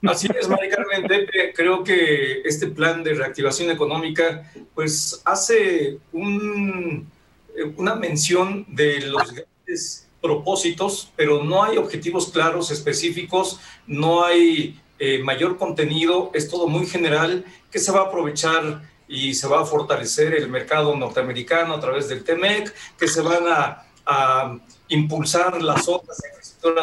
Así 0.03 0.29
es, 0.35 0.49
Mari 0.49 0.71
Carmen 0.71 1.07
Pepe. 1.07 1.53
Creo 1.55 1.85
que 1.85 2.41
este 2.45 2.69
plan 2.69 3.03
de 3.05 3.15
reactivación 3.15 3.71
económica, 3.71 4.51
pues 4.75 5.21
hace 5.27 5.99
un, 6.13 7.07
una 7.77 7.95
mención 7.97 8.65
de 8.69 9.01
los 9.01 9.33
grandes 9.35 10.09
propósitos, 10.23 11.13
pero 11.17 11.45
no 11.45 11.65
hay 11.65 11.77
objetivos 11.77 12.31
claros, 12.31 12.71
específicos, 12.71 13.61
no 13.87 14.25
hay 14.25 14.81
eh, 14.99 15.19
mayor 15.23 15.59
contenido, 15.59 16.31
es 16.35 16.49
todo 16.49 16.69
muy 16.69 16.87
general, 16.87 17.45
que 17.71 17.79
se 17.79 17.93
va 17.93 18.01
a 18.01 18.05
aprovechar 18.05 18.83
y 19.11 19.35
se 19.35 19.49
va 19.49 19.63
a 19.63 19.67
fortalecer 19.67 20.35
el 20.35 20.49
mercado 20.49 20.97
norteamericano 20.97 21.75
a 21.75 21.81
través 21.81 22.09
del 22.09 22.23
TEMEC, 22.23 22.73
que 22.97 23.09
se 23.09 23.21
van 23.21 23.45
a, 23.49 23.87
impulsar 24.89 25.63
las 25.63 25.87
otras 25.87 26.21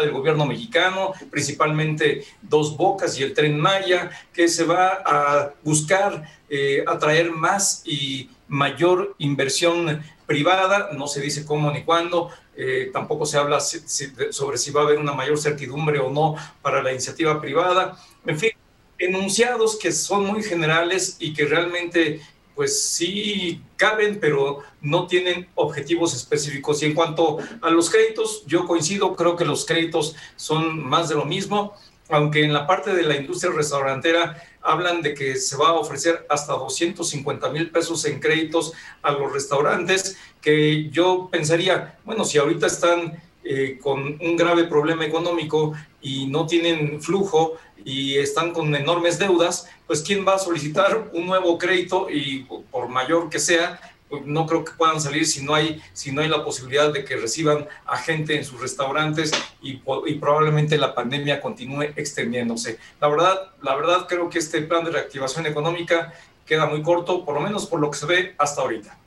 del 0.02 0.12
gobierno 0.12 0.46
mexicano, 0.46 1.12
principalmente 1.30 2.24
Dos 2.42 2.78
Bocas 2.78 3.20
y 3.20 3.24
el 3.24 3.34
Tren 3.34 3.60
Maya, 3.60 4.12
que 4.32 4.48
se 4.48 4.64
va 4.64 5.02
a 5.06 5.54
buscar 5.62 6.24
eh, 6.50 6.86
atraer 6.88 7.32
más 7.32 7.82
y 7.86 8.30
mayor 8.48 9.14
inversión 9.18 10.02
privada, 10.26 10.90
no 10.94 11.08
se 11.08 11.20
dice 11.20 11.46
cómo 11.46 11.70
ni 11.72 11.84
cuándo, 11.84 12.30
eh, 12.56 12.92
tampoco 12.94 13.26
se 13.26 13.38
habla 13.38 13.60
sobre 13.60 14.58
si 14.58 14.72
va 14.72 14.82
a 14.82 14.84
haber 14.86 15.00
una 15.00 15.12
mayor 15.12 15.38
certidumbre 15.38 16.00
o 16.00 16.10
no 16.10 16.36
para 16.62 16.82
la 16.82 16.92
iniciativa 16.92 17.42
privada, 17.42 17.98
en 18.26 18.40
fin, 18.40 18.52
enunciados 19.00 19.78
que 19.78 19.92
son 19.92 20.26
muy 20.26 20.44
generales 20.44 21.18
y 21.20 21.34
que 21.34 21.46
realmente 21.46 22.22
pues 22.58 22.90
sí 22.90 23.62
caben, 23.76 24.20
pero 24.20 24.64
no 24.82 25.06
tienen 25.06 25.48
objetivos 25.54 26.16
específicos. 26.16 26.82
Y 26.82 26.88
en 26.88 26.96
cuanto 26.96 27.38
a 27.62 27.70
los 27.70 27.92
créditos, 27.92 28.44
yo 28.48 28.66
coincido, 28.66 29.16
creo 29.16 29.36
que 29.36 29.46
los 29.46 29.64
créditos 29.64 30.16
son 30.36 30.84
más 30.84 31.08
de 31.08 31.16
lo 31.16 31.26
mismo, 31.26 31.76
aunque 32.10 32.44
en 32.44 32.54
la 32.54 32.66
parte 32.66 32.96
de 32.96 33.04
la 33.04 33.16
industria 33.16 33.54
restaurantera 33.54 34.44
hablan 34.64 35.04
de 35.04 35.14
que 35.14 35.36
se 35.36 35.56
va 35.56 35.70
a 35.70 35.74
ofrecer 35.74 36.26
hasta 36.30 36.54
250 36.54 37.50
mil 37.50 37.70
pesos 37.70 38.04
en 38.06 38.20
créditos 38.20 38.74
a 39.04 39.12
los 39.12 39.32
restaurantes, 39.32 40.18
que 40.42 40.90
yo 40.90 41.30
pensaría, 41.32 42.00
bueno, 42.06 42.26
si 42.26 42.40
ahorita 42.40 42.66
están 42.66 43.22
eh, 43.48 43.80
con 43.82 44.18
un 44.22 44.36
grave 44.36 44.66
problema 44.66 45.06
económico 45.06 45.74
y 46.02 46.28
no 46.28 46.46
tienen 46.46 47.02
flujo, 47.02 47.58
y 47.88 48.18
están 48.18 48.52
con 48.52 48.76
enormes 48.76 49.18
deudas, 49.18 49.70
pues 49.86 50.02
¿quién 50.02 50.28
va 50.28 50.36
a 50.36 50.40
solicitar 50.40 51.10
un 51.14 51.26
nuevo 51.26 51.58
crédito 51.58 52.10
y 52.10 52.46
por 52.70 52.90
mayor 52.90 53.30
que 53.30 53.40
sea, 53.40 53.80
pues, 54.10 54.26
no 54.26 54.46
creo 54.46 54.66
que 54.66 54.74
puedan 54.74 55.00
salir 55.00 55.26
si 55.26 55.42
no 55.42 55.54
hay 55.54 55.82
si 55.94 56.12
no 56.12 56.22
hay 56.22 56.28
la 56.28 56.44
posibilidad 56.44 56.92
de 56.92 57.06
que 57.06 57.16
reciban 57.16 57.66
a 57.86 57.98
gente 57.98 58.36
en 58.36 58.44
sus 58.44 58.60
restaurantes 58.60 59.32
y, 59.62 59.82
y, 60.06 60.14
probablemente 60.16 60.78
la 60.78 60.94
pandemia 60.94 61.42
continúe 61.42 61.94
extendiéndose. 61.96 62.78
La 63.00 63.08
verdad, 63.08 63.52
la 63.62 63.76
verdad 63.76 64.06
creo 64.08 64.30
que 64.30 64.40
este 64.40 64.62
plan 64.62 64.84
de 64.84 64.92
reactivación 64.92 65.46
económica 65.46 66.14
queda 66.46 66.66
muy 66.66 66.82
corto, 66.82 67.24
por 67.24 67.36
lo 67.36 67.42
menos 67.42 67.68
por 67.68 67.80
lo 67.80 67.92
que 67.92 67.98
se 67.98 68.06
ve 68.06 68.36
hasta 68.38 68.62
ahorita. 68.62 68.98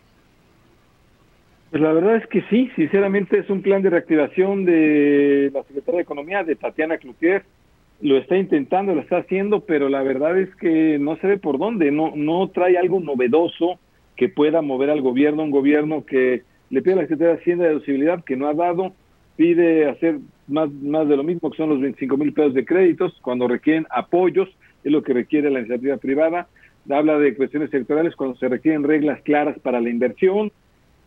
Pues 1.71 1.83
la 1.83 1.93
verdad 1.93 2.17
es 2.17 2.27
que 2.27 2.43
sí, 2.51 2.69
sinceramente 2.75 3.39
es 3.39 3.49
un 3.49 3.63
plan 3.63 3.81
de 3.83 3.91
reactivación 3.91 4.65
de 4.65 5.51
la 5.55 5.63
Secretaría 5.63 5.99
de 5.99 6.03
Economía, 6.03 6.43
de 6.43 6.57
Tatiana 6.57 6.99
Cloutier, 6.99 7.45
lo 8.01 8.17
está 8.17 8.37
intentando, 8.37 8.95
lo 8.95 9.03
está 9.03 9.19
haciendo, 9.19 9.61
pero 9.61 9.89
la 9.89 10.03
verdad 10.03 10.39
es 10.39 10.55
que 10.57 10.99
no 10.99 11.17
se 11.17 11.27
ve 11.27 11.39
por 11.39 11.59
dónde, 11.59 11.93
no, 11.93 12.13
no 12.17 12.49
trae 12.49 12.77
algo 12.77 12.99
novedoso 12.99 13.79
que 14.17 14.29
pueda 14.29 14.63
mover 14.63 14.91
al 14.91 15.01
gobierno, 15.01 15.45
un 15.45 15.51
gobierno 15.51 16.05
que 16.05 16.43
le 16.71 16.83
pide 16.83 16.95
a 16.95 16.97
la 16.97 17.03
Secretaría 17.03 17.35
de 17.35 17.41
Hacienda 17.41 17.65
deducibilidad 17.67 18.25
que 18.25 18.37
no 18.37 18.49
ha 18.49 18.55
dado, 18.55 18.93
pide 19.37 19.89
hacer 19.89 20.19
más, 20.49 20.73
más 20.73 21.09
de 21.09 21.17
lo 21.17 21.23
mismo, 21.23 21.51
que 21.51 21.57
son 21.57 21.69
los 21.69 21.81
25 21.81 22.17
mil 22.17 22.33
pesos 22.33 22.55
de 22.55 22.65
créditos, 22.65 23.17
cuando 23.23 23.47
requieren 23.47 23.87
apoyos, 23.91 24.49
es 24.83 24.91
lo 24.91 25.03
que 25.03 25.13
requiere 25.13 25.51
la 25.51 25.61
iniciativa 25.61 25.99
privada, 25.99 26.49
habla 26.89 27.19
de 27.19 27.37
cuestiones 27.37 27.71
sectoriales 27.71 28.17
cuando 28.17 28.37
se 28.37 28.49
requieren 28.49 28.83
reglas 28.83 29.21
claras 29.23 29.59
para 29.61 29.81
la 29.81 29.91
inversión. 29.91 30.51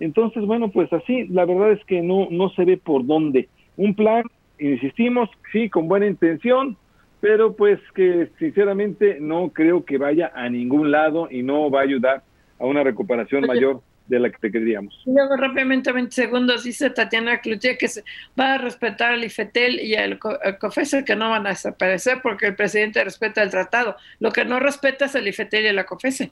Entonces, 0.04 0.46
bueno, 0.46 0.70
pues 0.70 0.92
así, 0.92 1.28
la 1.30 1.46
verdad 1.46 1.72
es 1.72 1.84
que 1.86 2.02
no, 2.02 2.28
no 2.30 2.50
se 2.50 2.66
ve 2.66 2.76
por 2.76 3.06
dónde. 3.06 3.48
Un 3.78 3.96
plan, 3.96 4.24
insistimos, 4.60 5.30
sí, 5.54 5.70
con 5.70 5.88
buena 5.88 6.08
intención, 6.08 6.76
pero 7.22 7.56
pues 7.56 7.80
que 7.96 8.30
sinceramente 8.38 9.20
no 9.22 9.52
creo 9.54 9.86
que 9.86 9.98
vaya 9.98 10.30
a 10.36 10.50
ningún 10.50 10.92
lado 10.92 11.30
y 11.32 11.42
no 11.42 11.72
va 11.72 11.80
a 11.80 11.84
ayudar 11.84 12.24
a 12.60 12.66
una 12.66 12.84
recuperación 12.84 13.46
mayor 13.48 13.82
de 14.08 14.20
la 14.20 14.30
que 14.30 14.38
te 14.38 14.52
queríamos. 14.52 15.02
Luego 15.06 15.36
rápidamente, 15.38 15.92
20 15.92 16.14
segundos, 16.14 16.64
dice 16.64 16.90
Tatiana 16.90 17.40
Cloutier 17.40 17.78
que 17.78 17.88
se 17.88 18.04
va 18.40 18.56
a 18.56 18.58
respetar 18.58 19.14
al 19.14 19.24
IFETEL 19.24 19.80
y 19.80 19.96
al 19.96 20.20
COFESE 20.60 21.06
que 21.06 21.16
no 21.16 21.30
van 21.30 21.48
a 21.48 21.52
desaparecer 21.52 22.20
porque 22.22 22.48
el 22.48 22.56
presidente 22.56 23.04
respeta 23.04 23.42
el 23.42 23.50
tratado. 23.50 23.96
Lo 24.20 24.32
que 24.32 24.46
no 24.46 24.60
respeta 24.60 25.06
es 25.06 25.16
el 25.16 25.28
IFETEL 25.28 25.66
y 25.66 25.74
la 25.74 25.86
COFESE. 25.86 26.32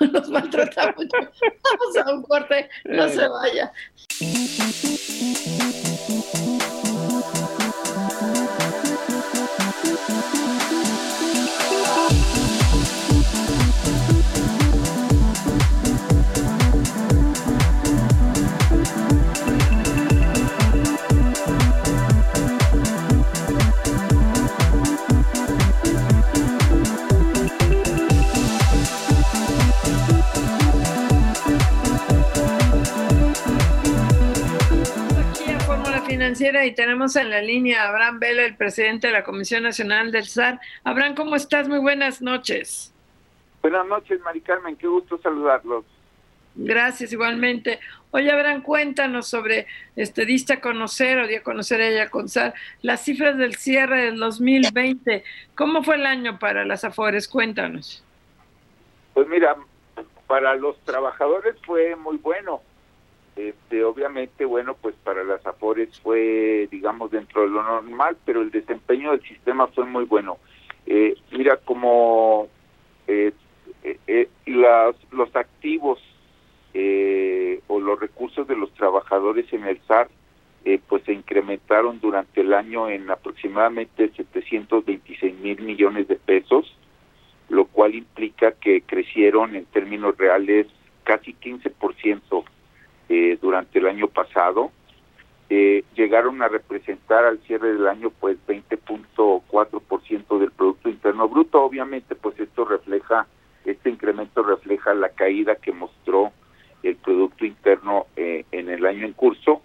Los 0.12 0.28
maltrata 0.30 0.94
mucho. 0.96 1.16
Vamos 1.16 1.96
a 2.06 2.14
un 2.14 2.22
corte, 2.22 2.68
no 2.84 3.08
se 3.08 3.28
vaya. 3.28 3.72
Financiera 36.22 36.64
y 36.64 36.72
tenemos 36.72 37.16
en 37.16 37.30
la 37.30 37.42
línea 37.42 37.82
a 37.82 37.88
Abraham 37.88 38.20
Vela, 38.20 38.44
el 38.44 38.54
presidente 38.54 39.08
de 39.08 39.12
la 39.12 39.24
Comisión 39.24 39.64
Nacional 39.64 40.12
del 40.12 40.24
SAR. 40.24 40.60
Abraham, 40.84 41.16
¿cómo 41.16 41.34
estás? 41.34 41.66
Muy 41.68 41.80
buenas 41.80 42.22
noches. 42.22 42.94
Buenas 43.60 43.84
noches, 43.88 44.20
Mari 44.20 44.40
Carmen, 44.40 44.76
qué 44.76 44.86
gusto 44.86 45.18
saludarlos. 45.18 45.84
Gracias, 46.54 47.12
igualmente. 47.12 47.80
Oye, 48.12 48.30
Abraham, 48.30 48.62
cuéntanos 48.62 49.26
sobre, 49.26 49.66
este, 49.96 50.24
diste 50.24 50.52
a 50.52 50.60
conocer 50.60 51.18
o 51.18 51.26
di 51.26 51.34
a 51.34 51.42
conocer 51.42 51.80
a 51.80 51.88
ella 51.88 52.08
con 52.08 52.28
SAR, 52.28 52.54
las 52.82 53.04
cifras 53.04 53.36
del 53.36 53.56
cierre 53.56 54.04
del 54.04 54.18
2020. 54.18 55.24
¿Cómo 55.56 55.82
fue 55.82 55.96
el 55.96 56.06
año 56.06 56.38
para 56.38 56.64
las 56.64 56.84
AFORES? 56.84 57.26
Cuéntanos. 57.26 58.04
Pues 59.12 59.26
mira, 59.26 59.56
para 60.28 60.54
los 60.54 60.78
trabajadores 60.84 61.56
fue 61.66 61.96
muy 61.96 62.18
bueno 62.18 62.62
este, 63.36 63.82
obviamente, 63.82 64.44
bueno, 64.44 64.76
pues 64.80 64.94
para 65.02 65.24
las 65.24 65.44
AFORES 65.46 66.00
fue, 66.00 66.68
digamos, 66.70 67.10
dentro 67.10 67.42
de 67.42 67.48
lo 67.48 67.62
normal, 67.62 68.16
pero 68.26 68.42
el 68.42 68.50
desempeño 68.50 69.12
del 69.12 69.22
sistema 69.22 69.66
fue 69.68 69.86
muy 69.86 70.04
bueno. 70.04 70.38
Eh, 70.86 71.14
mira, 71.30 71.56
como 71.56 72.48
eh, 73.06 73.32
eh, 73.82 74.28
los 75.10 75.36
activos 75.36 75.98
o 77.68 77.80
los 77.80 78.00
recursos 78.00 78.46
de 78.48 78.56
los 78.56 78.72
trabajadores 78.74 79.50
en 79.52 79.64
el 79.64 79.80
SAR, 79.86 80.08
pues 80.88 81.02
se 81.04 81.12
incrementaron 81.12 82.00
durante 82.00 82.40
el 82.40 82.54
año 82.54 82.88
en 82.88 83.10
aproximadamente 83.10 84.10
726 84.16 85.34
mil 85.40 85.60
millones 85.62 86.08
de 86.08 86.16
pesos, 86.16 86.74
lo 87.48 87.66
cual 87.66 87.94
implica 87.94 88.52
que 88.52 88.82
crecieron 88.82 89.54
en 89.54 89.66
términos 89.66 90.16
reales 90.16 90.66
casi 91.04 91.34
15% 91.34 92.44
eh, 93.14 93.36
durante 93.42 93.78
el 93.78 93.86
año 93.86 94.08
pasado. 94.08 94.72
Eh, 95.50 95.84
llegaron 95.94 96.40
a 96.40 96.48
representar 96.48 97.26
al 97.26 97.40
cierre 97.40 97.74
del 97.74 97.86
año 97.86 98.08
pues 98.08 98.38
20.4% 98.46 100.38
del 100.38 100.50
Producto 100.50 100.88
Interno 100.88 101.28
Bruto. 101.28 101.62
Obviamente 101.62 102.14
pues 102.14 102.40
esto 102.40 102.64
refleja, 102.64 103.26
este 103.66 103.90
incremento 103.90 104.42
refleja 104.42 104.94
la 104.94 105.10
caída 105.10 105.56
que 105.56 105.72
mostró 105.72 106.32
el 106.82 106.96
Producto 106.96 107.44
Interno 107.44 108.06
eh, 108.16 108.46
en 108.50 108.70
el 108.70 108.86
año 108.86 109.04
en 109.04 109.12
curso. 109.12 109.60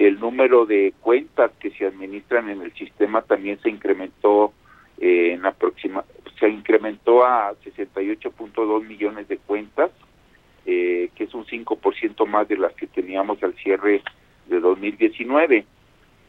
El 0.00 0.18
número 0.18 0.66
de 0.66 0.92
cuentas 1.02 1.52
que 1.60 1.70
se 1.70 1.86
administran 1.86 2.48
en 2.48 2.62
el 2.62 2.72
sistema 2.74 3.22
también 3.22 3.60
se 3.60 3.70
incrementó 3.70 4.52
en 4.98 5.46
aproxima, 5.46 6.04
se 6.40 6.48
incrementó 6.48 7.24
a 7.24 7.52
68.2 7.64 8.84
millones 8.84 9.28
de 9.28 9.38
cuentas 9.38 9.92
eh, 10.66 11.10
que 11.14 11.24
es 11.24 11.34
un 11.34 11.44
5% 11.44 12.26
más 12.26 12.48
de 12.48 12.56
las 12.56 12.72
que 12.74 12.86
teníamos 12.86 13.42
al 13.42 13.54
cierre 13.54 14.02
de 14.46 14.60
2019. 14.60 15.66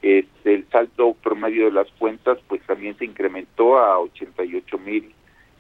Este, 0.01 0.53
el 0.53 0.67
saldo 0.69 1.13
promedio 1.13 1.65
de 1.65 1.71
las 1.71 1.89
cuentas 1.93 2.37
pues 2.47 2.61
también 2.63 2.97
se 2.97 3.05
incrementó 3.05 3.77
a 3.77 3.99
88 3.99 4.77
mil, 4.79 5.13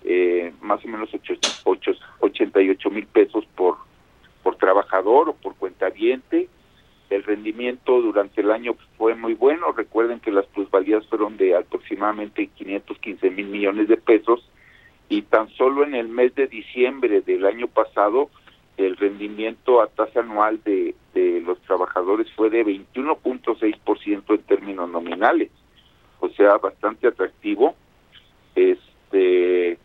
eh, 0.03 0.51
más 0.61 0.83
o 0.83 0.87
menos 0.87 1.09
88 1.13 2.89
mil 2.89 3.05
pesos 3.05 3.45
por, 3.55 3.77
por 4.41 4.57
trabajador 4.57 5.29
o 5.29 5.33
por 5.33 5.55
cuentaviente. 5.55 6.49
El 7.09 7.23
rendimiento 7.23 8.01
durante 8.01 8.41
el 8.41 8.51
año 8.51 8.75
fue 8.97 9.15
muy 9.15 9.33
bueno. 9.35 9.71
Recuerden 9.71 10.19
que 10.19 10.31
las 10.31 10.45
plusvalías 10.47 11.05
fueron 11.07 11.37
de 11.37 11.55
aproximadamente 11.55 12.47
515 12.47 13.29
mil 13.29 13.45
millones 13.47 13.87
de 13.87 13.97
pesos 13.97 14.49
y 15.09 15.21
tan 15.21 15.47
solo 15.51 15.83
en 15.83 15.95
el 15.95 16.07
mes 16.07 16.33
de 16.35 16.47
diciembre 16.47 17.21
del 17.21 17.45
año 17.45 17.67
pasado 17.67 18.29
el 18.77 18.97
rendimiento 18.97 19.81
a 19.81 19.87
tasa 19.87 20.21
anual 20.21 20.61
de, 20.63 20.95
de 21.13 21.41
los 21.41 21.59
trabajadores 21.61 22.27
fue 22.35 22.49
de 22.49 22.65
21.6% 22.65 24.23
en 24.29 24.43
términos 24.43 24.89
nominales, 24.89 25.51
o 26.19 26.29
sea, 26.29 26.57
bastante 26.57 27.07
atractivo. 27.07 27.75
Este 28.55 29.77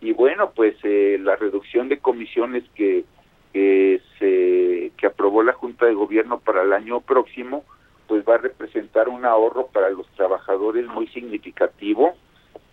y 0.00 0.12
bueno, 0.12 0.52
pues 0.54 0.76
eh, 0.82 1.18
la 1.20 1.36
reducción 1.36 1.88
de 1.88 1.98
comisiones 1.98 2.64
que 2.74 3.04
que 3.52 4.02
se 4.18 4.92
que 4.98 5.06
aprobó 5.06 5.42
la 5.42 5.54
Junta 5.54 5.86
de 5.86 5.94
Gobierno 5.94 6.40
para 6.40 6.62
el 6.62 6.72
año 6.72 7.00
próximo, 7.00 7.64
pues 8.06 8.22
va 8.28 8.34
a 8.34 8.38
representar 8.38 9.08
un 9.08 9.24
ahorro 9.24 9.68
para 9.68 9.88
los 9.90 10.06
trabajadores 10.08 10.86
muy 10.86 11.06
significativo 11.08 12.14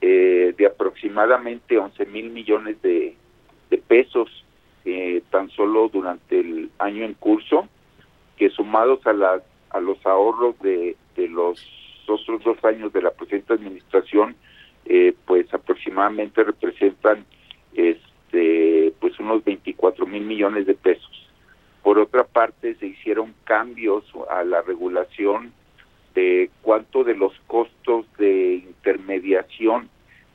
eh, 0.02 0.54
de 0.58 0.66
aproximadamente 0.66 1.78
11 1.78 2.06
mil 2.08 2.30
millones 2.32 2.82
de, 2.82 3.16
de 3.70 3.78
pesos 3.78 4.43
eh, 4.86 5.22
tan 5.30 5.50
solo 5.50 5.90
durante 5.90 6.40
el 6.40 6.70
año 6.80 7.06
en 7.06 7.14
curso, 7.14 7.68
que 8.38 8.50
sumados 8.50 9.06
a, 9.06 9.14
las 9.14 9.42
a 9.70 9.80
los 9.80 10.04
ahorros 10.06 10.60
de, 10.60 10.96
de 11.16 11.28
los 11.28 11.60
otros 12.08 12.44
dos 12.44 12.64
años 12.66 12.92
de 12.94 13.02
la 13.02 13.12
presente 13.12 13.54
administración, 13.54 14.36
eh, 14.86 15.14
pues 15.26 15.52
aproximadamente 15.54 16.44
representan 16.44 17.26
este 17.74 18.94
pues 19.00 19.18
unos 19.20 19.44
24 19.44 20.06
mil 20.06 20.24
millones 20.24 20.66
de 20.66 20.74
pesos. 20.74 21.30
Por 21.82 22.00
otra 22.00 22.24
parte, 22.24 22.76
se 22.76 22.88
hicieron 22.88 23.34
cambios 23.44 24.06
a 24.30 24.44
la 24.44 24.62
regulación 24.62 25.54
de 26.16 26.50
cuánto 26.62 27.04
de 27.04 27.16
los 27.16 27.34
costos 27.48 28.06
de 28.18 28.56
intermediación 28.56 29.90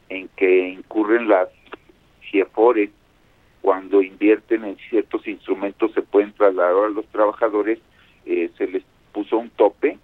en 0.09 0.28
que 0.37 0.69
incurren 0.69 1.28
las 1.28 1.49
CIEFORES 2.31 2.90
cuando 3.69 4.01
invierten 4.01 4.65
en 4.65 4.79
ciertos 4.89 5.29
instrumentos 5.29 5.93
se 5.93 6.01
pueden 6.01 6.33
trasladar 6.33 6.87
a 6.87 6.89
los 6.89 7.05
trabajadores, 7.09 7.79
eh, 8.25 8.49
se 8.57 8.67
les 8.67 8.83
puso 9.13 9.37
un 9.37 9.51
tope 9.51 9.99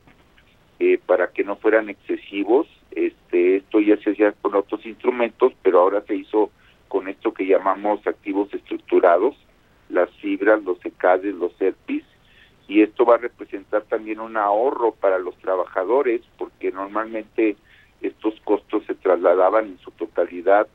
eh, 0.81 1.01
para 1.07 1.29
que 1.29 1.45
no 1.45 1.57
fueran 1.57 1.89
excesivos. 1.89 2.67
Este, 2.91 3.57
esto 3.57 3.81
ya 3.81 3.97
se 3.97 4.11
hacía 4.11 4.33
con 4.33 4.55
otros 4.55 4.85
instrumentos, 4.85 5.55
pero 5.63 5.81
ahora 5.81 6.03
se 6.03 6.15
hizo 6.15 6.51
con 6.89 7.09
esto 7.09 7.33
que 7.33 7.47
llamamos 7.47 8.07
activos 8.07 8.53
estructurados, 8.53 9.35
las 9.89 10.11
fibras, 10.17 10.63
los 10.63 10.85
ECADES, 10.85 11.35
los 11.35 11.59
ERPIS, 11.59 12.05
y 12.69 12.83
esto 12.83 13.07
va 13.07 13.15
a 13.15 13.19
representar 13.29 13.85
también 13.85 14.21
un 14.21 14.37
ahorro 14.37 14.93
para 14.93 15.19
los 15.19 15.39
trabajadores, 15.39 16.21
porque 16.37 16.71
normalmente 16.71 17.57
estos 18.03 18.39
costos 18.41 18.85
se 18.85 18.95
trasladaban 18.95 19.69
en 19.69 19.79
su 19.79 19.91
totalidad 19.93 20.69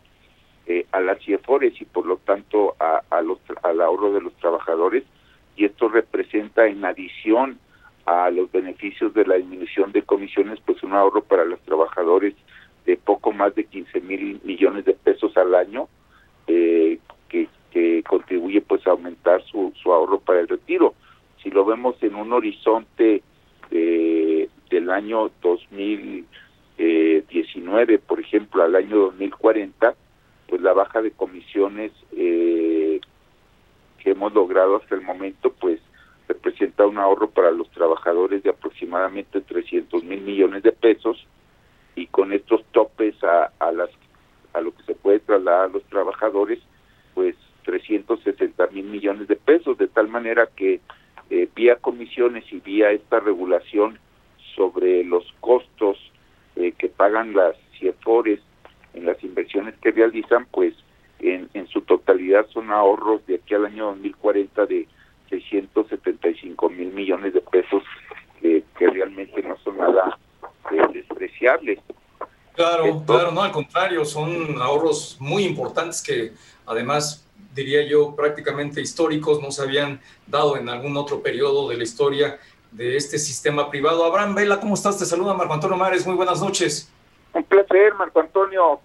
eh, 0.69 0.85
a 0.91 0.99
las 0.99 1.17
CIEFORES 1.23 1.81
y 1.81 1.85
por 1.85 2.05
lo 2.05 2.17
tanto 2.17 2.75
a, 2.79 3.01
los, 3.23 3.39
al 3.63 3.81
ahorro 3.81 4.13
de 4.13 4.21
los 4.21 4.35
trabajadores, 4.35 5.03
y 5.55 5.65
esto 5.65 5.89
representa 5.89 6.67
en 6.67 6.85
adición 6.85 7.57
a 8.05 8.29
los 8.29 8.51
beneficios 8.51 9.11
de 9.15 9.25
la 9.25 9.37
disminución 9.37 9.91
de 9.91 10.03
comisiones, 10.03 10.59
pues 10.63 10.83
un 10.83 10.93
ahorro 10.93 11.23
para 11.23 11.43
los 11.43 11.59
trabajadores 11.61 12.35
de 12.85 12.97
poco 12.97 13.31
más 13.31 13.55
de 13.55 13.63
15 13.63 13.99
mil 14.01 14.39
millones 14.43 14.85
de 14.85 14.93
pesos 14.93 15.35
al 15.37 15.55
año, 15.55 15.87
eh, 16.45 16.99
que, 17.27 17.49
contribuye 18.07 18.61
pues 18.61 18.85
a 18.85 18.91
aumentar 18.91 19.43
su, 19.45 19.73
su 19.81 19.91
ahorro 19.91 20.19
para 20.19 20.39
el 20.39 20.47
retiro. 20.47 20.93
Si 21.41 21.49
lo 21.49 21.65
vemos 21.65 21.95
en 22.03 22.13
un 22.13 22.31
horizonte 22.31 23.23
de, 23.71 24.47
del 24.69 24.91
año 24.91 25.31
2019, 25.41 27.97
por 27.99 28.19
ejemplo, 28.19 28.61
al 28.63 28.75
año 28.75 28.97
2040, 28.97 29.95
pues 30.49 30.61
la 30.61 30.73
baja 30.73 31.01
de 31.01 31.11
comisiones 31.11 31.91
eh, 32.11 32.99
que 33.99 34.11
hemos 34.11 34.33
logrado 34.33 34.77
hasta 34.77 34.95
el 34.95 35.01
momento, 35.01 35.53
pues 35.59 35.79
representa 36.27 36.87
un 36.87 36.97
ahorro 36.97 37.29
para 37.29 37.51
los 37.51 37.69
trabajadores 37.71 38.43
de 38.43 38.49
aproximadamente 38.49 39.41
300 39.41 40.03
mil 40.03 40.21
millones 40.21 40.63
de 40.63 40.71
pesos 40.71 41.25
y 41.95 42.07
con 42.07 42.33
estos 42.33 42.63
topes 42.71 43.15
a, 43.23 43.51
a 43.59 43.71
las 43.71 43.89
a 44.53 44.61
lo 44.61 44.75
que 44.75 44.83
se 44.83 44.95
puede 44.95 45.19
trasladar 45.19 45.65
a 45.65 45.73
los 45.73 45.83
trabajadores 45.85 46.59
pues 47.13 47.35
360 47.65 48.67
mil 48.67 48.85
millones 48.85 49.27
de 49.27 49.35
pesos 49.35 49.77
de 49.77 49.87
tal 49.87 50.07
manera 50.07 50.47
que 50.55 50.79
eh, 51.29 51.47
vía 51.55 51.75
comisiones 51.75 52.43
y 52.51 52.59
vía 52.59 52.91
esta 52.91 53.19
regulación 53.19 53.99
sobre 54.55 55.03
los 55.03 55.25
costos 55.39 55.97
eh, 56.55 56.73
que 56.77 56.89
pagan 56.89 57.33
las 57.33 57.55
CIEFORES 57.77 58.39
en 58.93 59.05
las 59.05 59.23
inversiones 59.23 59.75
que 59.81 59.91
realizan 59.91 60.45
pues 60.51 60.73
en, 61.19 61.49
en 61.53 61.67
su 61.67 61.81
totalidad 61.81 62.47
son 62.47 62.71
ahorros 62.71 63.25
de 63.27 63.35
aquí 63.35 63.53
al 63.53 63.65
año 63.65 63.87
2040 63.87 64.65
de 64.65 64.87
675 65.29 66.69
mil 66.69 66.91
millones 66.91 67.33
de 67.33 67.41
pesos 67.41 67.83
que, 68.41 68.63
realmente 68.77 69.41
no 69.43 69.57
son 69.57 69.77
nada 69.77 70.17
eh, 70.71 70.81
despreciables. 70.93 71.79
Claro, 72.53 73.03
claro, 73.05 73.31
no, 73.31 73.43
al 73.43 73.51
contrario, 73.51 74.03
son 74.05 74.61
ahorros 74.61 75.17
muy 75.19 75.43
importantes 75.43 76.01
que 76.01 76.31
además 76.65 77.25
diría 77.53 77.85
yo 77.87 78.15
prácticamente 78.15 78.81
históricos, 78.81 79.41
no 79.41 79.51
se 79.51 79.63
habían 79.63 79.99
dado 80.27 80.57
en 80.57 80.69
algún 80.69 80.95
otro 80.97 81.21
periodo 81.21 81.69
de 81.69 81.77
la 81.77 81.83
historia 81.83 82.39
de 82.71 82.95
este 82.95 83.17
sistema 83.17 83.69
privado. 83.69 84.03
Abraham 84.05 84.35
Vela, 84.35 84.59
¿cómo 84.59 84.75
estás? 84.75 84.97
Te 84.97 85.05
saluda 85.05 85.33
Marco 85.33 85.53
Antonio 85.53 85.77
Mares, 85.77 86.05
muy 86.05 86.15
buenas 86.15 86.41
noches. 86.41 86.91
Un 87.33 87.43
placer, 87.43 87.93
Marco 87.95 88.19
Antonio. 88.19 88.79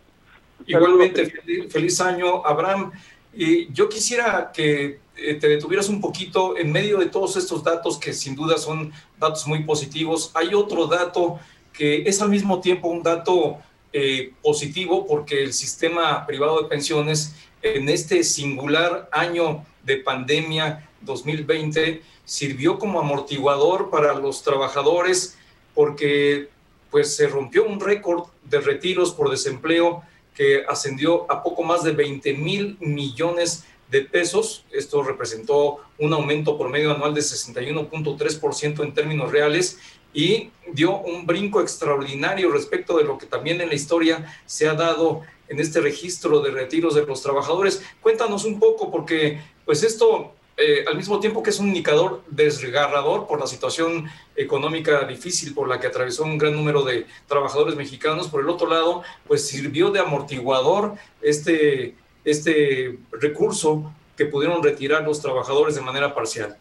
Igualmente, 0.67 1.33
feliz, 1.69 2.01
año, 2.01 2.45
Abraham. 2.45 2.93
Y 3.33 3.73
yo 3.73 3.89
quisiera 3.89 4.51
que 4.53 5.01
eh, 5.17 5.35
te 5.35 5.49
detuvieras 5.49 5.89
un 5.89 6.01
poquito 6.01 6.57
en 6.57 6.73
medio 6.73 6.99
de 6.99 7.07
todos 7.07 7.37
estos 7.37 7.63
datos 7.63 7.99
que 7.99 8.13
sin 8.13 8.35
duda 8.35 8.59
son 8.59 8.93
datos 9.19 9.47
muy 9.47 9.65
positivos. 9.65 10.31
Hay 10.35 10.55
otro 10.55 10.87
dato 10.87 11.39
que 11.73 12.03
es 12.03 12.23
al 12.23 12.31
mismo 12.31 12.61
tiempo 12.61 12.89
un 12.89 13.03
dato 13.03 13.59
eh, 13.93 14.33
positivo 14.43 15.07
porque 15.07 15.43
el 15.43 15.53
sistema 15.53 16.27
privado 16.27 16.63
de 16.63 16.69
pensiones 16.69 17.35
en 17.63 17.89
este 17.89 18.25
singular 18.25 19.09
año 19.13 19.65
de 19.85 19.97
pandemia 19.99 20.89
2020 21.03 22.03
sirvió 22.25 22.79
como 22.79 23.01
amortiguador 23.01 23.91
para 23.91 24.15
los 24.15 24.43
trabajadores 24.43 25.37
porque 25.75 26.49
pues 26.91 27.17
se 27.17 27.27
rompió 27.27 27.65
un 27.67 27.81
récord 27.81 28.25
de 28.45 28.61
retiros 28.61 29.13
por 29.13 29.31
desempleo 29.31 30.03
que 30.35 30.65
ascendió 30.69 31.31
a 31.31 31.43
poco 31.43 31.63
más 31.63 31.85
de 31.85 31.93
20 31.93 32.35
mil 32.35 32.77
millones 32.81 33.65
de 33.91 34.03
pesos. 34.03 34.65
Esto 34.73 35.03
representó 35.03 35.79
un 35.99 36.13
aumento 36.13 36.59
promedio 36.59 36.93
anual 36.93 37.15
de 37.15 37.21
61.3% 37.21 38.83
en 38.83 38.95
términos 38.95 39.31
reales 39.31 39.79
y 40.13 40.51
dio 40.73 40.99
un 40.99 41.27
brinco 41.27 41.61
extraordinario 41.61 42.51
respecto 42.51 42.97
de 42.97 43.05
lo 43.05 43.19
que 43.19 43.27
también 43.27 43.61
en 43.61 43.69
la 43.69 43.75
historia 43.75 44.33
se 44.47 44.69
ha 44.69 44.75
dado 44.75 45.23
en 45.49 45.61
este 45.61 45.81
registro 45.81 46.41
de 46.41 46.51
retiros 46.51 46.95
de 46.95 47.05
los 47.05 47.23
trabajadores. 47.23 47.83
Cuéntanos 48.01 48.45
un 48.45 48.59
poco, 48.59 48.91
porque 48.91 49.41
pues 49.65 49.83
esto, 49.83 50.33
eh, 50.57 50.85
al 50.87 50.97
mismo 50.97 51.19
tiempo 51.21 51.43
que 51.43 51.51
es 51.51 51.59
un 51.59 51.69
indicador 51.69 52.23
desgarrador 52.29 53.27
por 53.27 53.41
la 53.41 53.47
situación 53.47 54.09
económica 54.37 55.05
difícil 55.05 55.53
por 55.55 55.69
la 55.69 55.81
que 55.81 55.89
atravesó 55.89 56.25
un 56.25 56.39
gran 56.39 56.55
número 56.55 56.83
de 56.83 57.07
trabajadores 57.27 57.75
mexicanos, 57.77 58.29
por 58.29 58.43
el 58.43 58.49
otro 58.49 58.69
lado, 58.69 59.03
pues 59.27 59.47
sirvió 59.47 59.91
de 59.91 60.01
amortiguador 60.01 60.95
este 61.21 61.95
este 62.25 62.99
recurso 63.13 63.93
que 64.17 64.27
pudieron 64.27 64.63
retirar 64.63 65.05
los 65.05 65.21
trabajadores 65.21 65.75
de 65.75 65.83
manera 65.83 66.15
parcial. 66.15 66.57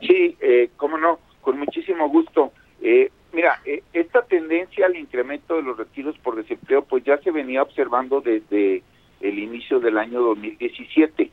Sí, 0.00 0.36
eh, 0.40 0.70
cómo 0.76 0.98
no, 0.98 1.18
con 1.40 1.58
muchísimo 1.58 2.08
gusto. 2.08 2.52
Eh, 2.82 3.10
mira, 3.32 3.60
eh, 3.64 3.82
esta 3.92 4.22
tendencia 4.22 4.86
al 4.86 4.96
incremento 4.96 5.56
de 5.56 5.62
los 5.62 5.76
retiros 5.76 6.16
por 6.18 6.36
desempleo, 6.36 6.82
pues 6.82 7.04
ya 7.04 7.18
se 7.18 7.30
venía 7.30 7.62
observando 7.62 8.20
desde 8.20 8.82
el 9.20 9.38
inicio 9.38 9.80
del 9.80 9.98
año 9.98 10.20
2017. 10.20 11.30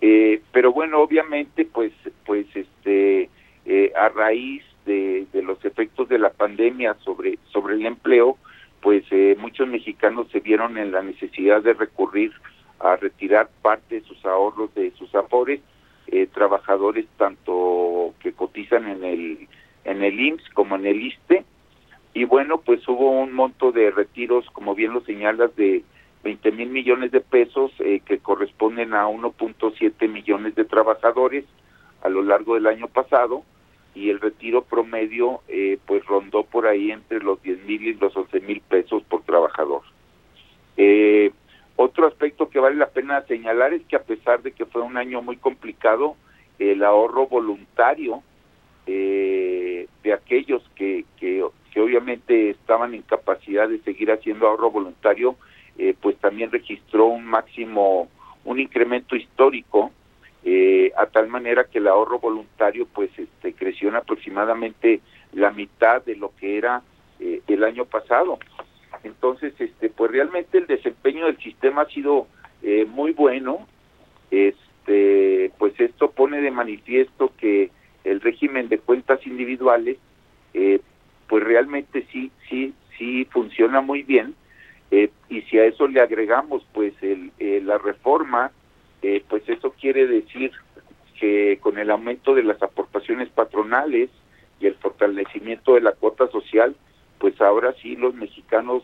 Eh, 0.00 0.40
pero 0.52 0.72
bueno, 0.72 1.00
obviamente, 1.00 1.64
pues, 1.64 1.92
pues, 2.24 2.46
este, 2.54 3.28
eh, 3.66 3.92
a 3.96 4.08
raíz 4.08 4.62
de, 4.88 5.42
los 5.42 5.62
efectos 5.64 6.08
de 6.08 6.18
la 6.18 6.30
pandemia 6.30 6.94
sobre 7.04 7.38
sobre 7.52 7.74
el 7.74 7.86
empleo, 7.86 8.36
pues 8.80 9.04
eh, 9.10 9.36
muchos 9.38 9.68
mexicanos 9.68 10.28
se 10.30 10.40
vieron 10.40 10.78
en 10.78 10.92
la 10.92 11.02
necesidad 11.02 11.62
de 11.62 11.74
recurrir 11.74 12.32
a 12.80 12.96
retirar 12.96 13.48
parte 13.62 13.96
de 13.96 14.00
sus 14.02 14.24
ahorros 14.24 14.74
de 14.74 14.90
sus 14.92 15.14
afores, 15.14 15.60
eh, 16.06 16.26
trabajadores 16.32 17.06
tanto 17.16 18.14
que 18.20 18.32
cotizan 18.32 18.88
en 18.88 19.04
el 19.04 19.48
en 19.84 20.02
el 20.02 20.18
IMSS 20.18 20.48
como 20.54 20.76
en 20.76 20.86
el 20.86 21.02
ISTE 21.02 21.44
y 22.14 22.24
bueno 22.24 22.58
pues 22.58 22.86
hubo 22.88 23.10
un 23.10 23.32
monto 23.32 23.72
de 23.72 23.90
retiros 23.90 24.48
como 24.52 24.74
bien 24.74 24.92
lo 24.92 25.00
señalas 25.02 25.54
de 25.56 25.82
20 26.24 26.52
mil 26.52 26.70
millones 26.70 27.12
de 27.12 27.20
pesos 27.20 27.72
eh, 27.78 28.00
que 28.04 28.18
corresponden 28.18 28.94
a 28.94 29.06
1.7 29.08 30.08
millones 30.08 30.54
de 30.54 30.64
trabajadores 30.64 31.44
a 32.02 32.08
lo 32.08 32.22
largo 32.22 32.54
del 32.54 32.66
año 32.66 32.88
pasado 32.88 33.44
y 33.94 34.10
el 34.10 34.20
retiro 34.20 34.62
promedio 34.62 35.40
eh, 35.48 35.78
pues 35.86 36.04
rondó 36.06 36.44
por 36.44 36.66
ahí 36.66 36.90
entre 36.90 37.20
los 37.20 37.42
10 37.42 37.64
mil 37.64 37.86
y 37.86 37.94
los 37.94 38.16
11 38.16 38.40
mil 38.40 38.60
pesos 38.60 39.02
por 39.04 39.22
trabajador. 39.22 39.82
Eh, 40.76 41.32
otro 41.76 42.06
aspecto 42.06 42.48
que 42.48 42.60
vale 42.60 42.76
la 42.76 42.90
pena 42.90 43.22
señalar 43.22 43.72
es 43.72 43.82
que 43.86 43.96
a 43.96 44.02
pesar 44.02 44.42
de 44.42 44.52
que 44.52 44.66
fue 44.66 44.82
un 44.82 44.96
año 44.96 45.22
muy 45.22 45.36
complicado, 45.36 46.16
el 46.58 46.82
ahorro 46.82 47.26
voluntario 47.26 48.22
eh, 48.86 49.86
de 50.02 50.12
aquellos 50.12 50.62
que, 50.74 51.04
que, 51.18 51.44
que, 51.72 51.80
obviamente 51.80 52.50
estaban 52.50 52.94
en 52.94 53.02
capacidad 53.02 53.68
de 53.68 53.80
seguir 53.80 54.10
haciendo 54.10 54.48
ahorro 54.48 54.70
voluntario, 54.70 55.36
eh, 55.78 55.94
pues 56.00 56.16
también 56.18 56.50
registró 56.50 57.06
un 57.06 57.24
máximo, 57.24 58.08
un 58.44 58.60
incremento 58.60 59.16
histórico 59.16 59.92
eh, 60.44 60.92
a 60.96 61.06
tal 61.06 61.28
manera 61.28 61.64
que 61.64 61.78
el 61.78 61.88
ahorro 61.88 62.20
voluntario 62.20 62.86
pues 62.86 63.10
este 63.18 63.52
creció 63.54 63.88
en 63.88 63.96
aproximadamente 63.96 65.00
la 65.32 65.50
mitad 65.50 66.04
de 66.04 66.16
lo 66.16 66.32
que 66.36 66.56
era 66.56 66.82
eh, 67.20 67.42
el 67.48 67.64
año 67.64 67.84
pasado. 67.84 68.38
Entonces 69.02 69.52
este 69.58 69.88
pues 69.90 70.10
realmente 70.10 70.58
el 70.58 70.66
desempeño 70.66 71.26
del 71.26 71.38
sistema 71.38 71.82
ha 71.82 71.88
sido 71.88 72.28
eh, 72.62 72.86
muy 72.86 73.12
bueno. 73.12 73.66
Este 74.30 75.52
pues 75.58 75.78
esto 75.78 76.12
pone 76.12 76.40
de 76.40 76.50
manifiesto 76.50 77.32
que 77.36 77.70
el 78.04 78.20
régimen 78.20 78.68
de 78.68 78.78
cuentas 78.78 79.26
individuales 79.26 79.98
pues 81.28 81.44
realmente 81.44 82.06
sí 82.10 82.30
sí 82.48 82.72
sí 82.96 83.26
funciona 83.26 83.80
muy 83.80 84.02
bien 84.02 84.34
eh, 84.90 85.10
y 85.28 85.42
si 85.42 85.58
a 85.58 85.64
eso 85.64 85.86
le 85.86 86.00
agregamos 86.00 86.66
pues 86.72 86.94
el, 87.02 87.32
la 87.66 87.78
reforma 87.78 88.52
eh, 89.02 89.22
pues 89.28 89.48
eso 89.48 89.74
quiere 89.80 90.06
decir 90.06 90.52
que 91.20 91.58
con 91.60 91.78
el 91.78 91.90
aumento 91.90 92.34
de 92.34 92.42
las 92.42 92.60
aportaciones 92.62 93.28
patronales 93.28 94.10
y 94.60 94.66
el 94.66 94.74
fortalecimiento 94.74 95.74
de 95.74 95.82
la 95.82 95.92
cuota 95.92 96.28
social, 96.28 96.74
pues 97.18 97.40
ahora 97.40 97.74
sí 97.80 97.96
los 97.96 98.14
mexicanos 98.14 98.82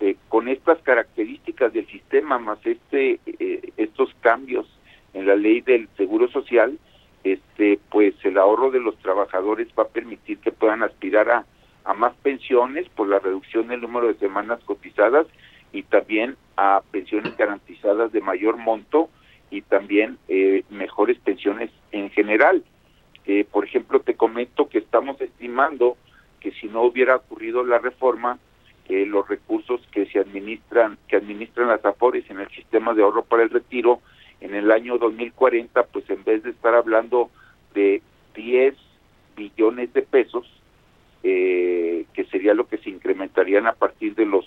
eh, 0.00 0.16
con 0.28 0.48
estas 0.48 0.78
características 0.82 1.72
del 1.72 1.86
sistema 1.86 2.38
más 2.38 2.58
este 2.64 3.20
eh, 3.26 3.72
estos 3.76 4.14
cambios 4.20 4.66
en 5.14 5.26
la 5.26 5.36
ley 5.36 5.60
del 5.60 5.88
seguro 5.96 6.28
social, 6.28 6.78
este 7.24 7.78
pues 7.90 8.14
el 8.24 8.38
ahorro 8.38 8.70
de 8.70 8.80
los 8.80 8.96
trabajadores 8.98 9.68
va 9.78 9.84
a 9.84 9.88
permitir 9.88 10.38
que 10.38 10.52
puedan 10.52 10.82
aspirar 10.82 11.30
a, 11.30 11.46
a 11.86 11.94
más 11.94 12.14
pensiones 12.16 12.88
por 12.90 13.08
la 13.08 13.20
reducción 13.20 13.68
del 13.68 13.80
número 13.80 14.08
de 14.08 14.18
semanas 14.18 14.58
cotizadas 14.64 15.26
y 15.72 15.84
también 15.84 16.36
a 16.56 16.82
pensiones 16.90 17.36
garantizadas 17.36 18.10
de 18.12 18.20
mayor 18.20 18.56
monto 18.56 19.08
y 19.50 19.62
también 19.62 20.18
eh, 20.28 20.64
mejores 20.68 21.18
pensiones 21.20 21.70
en 21.92 22.10
general. 22.10 22.64
Eh, 23.24 23.46
por 23.50 23.64
ejemplo, 23.64 24.00
te 24.00 24.16
comento 24.16 24.68
que 24.68 24.78
estamos 24.78 25.20
estimando 25.20 25.96
que 26.40 26.50
si 26.52 26.66
no 26.66 26.82
hubiera 26.82 27.16
ocurrido 27.16 27.64
la 27.64 27.78
reforma, 27.78 28.38
eh, 28.88 29.06
los 29.06 29.28
recursos 29.28 29.80
que 29.92 30.06
se 30.06 30.18
administran, 30.18 30.98
que 31.08 31.16
administran 31.16 31.68
las 31.68 31.84
AFORES 31.84 32.28
en 32.30 32.40
el 32.40 32.48
sistema 32.50 32.94
de 32.94 33.02
ahorro 33.02 33.24
para 33.24 33.44
el 33.44 33.50
retiro, 33.50 34.00
en 34.40 34.54
el 34.54 34.70
año 34.70 34.98
2040, 34.98 35.84
pues 35.84 36.08
en 36.10 36.24
vez 36.24 36.42
de 36.42 36.50
estar 36.50 36.74
hablando 36.74 37.30
de 37.74 38.02
10 38.34 38.74
billones 39.36 39.92
de 39.92 40.02
pesos, 40.02 40.46
que 41.26 42.24
sería 42.30 42.54
lo 42.54 42.68
que 42.68 42.78
se 42.78 42.90
incrementarían 42.90 43.66
a 43.66 43.72
partir 43.72 44.14
de 44.14 44.26
los 44.26 44.44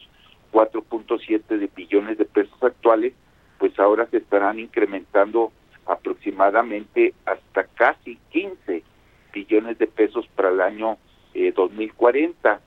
4.7 0.52 1.46
de 1.48 1.70
billones 1.76 2.18
de 2.18 2.26
pesos 2.26 2.62
actuales, 2.62 3.13
pues 3.58 3.78
ahora 3.80 4.08
se 4.08 4.18
estarán 4.18 4.60
incrementando 4.60 5.52
aproximadamente 5.86 7.13
hasta 7.26 7.65
casi 7.65 8.18
15 8.32 8.84
billones 9.34 9.78
de 9.78 9.88
pesos 9.88 10.28
para 10.36 10.50
el 10.50 10.62
año 10.62 10.98
2040. 11.56 12.54
Eh, 12.54 12.60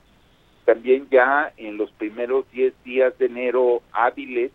También 0.64 1.08
ya 1.10 1.52
en 1.56 1.76
los 1.76 1.90
primeros 1.92 2.50
10 2.52 2.74
días 2.84 3.16
de 3.18 3.26
enero 3.26 3.82
hábiles, 3.92 4.52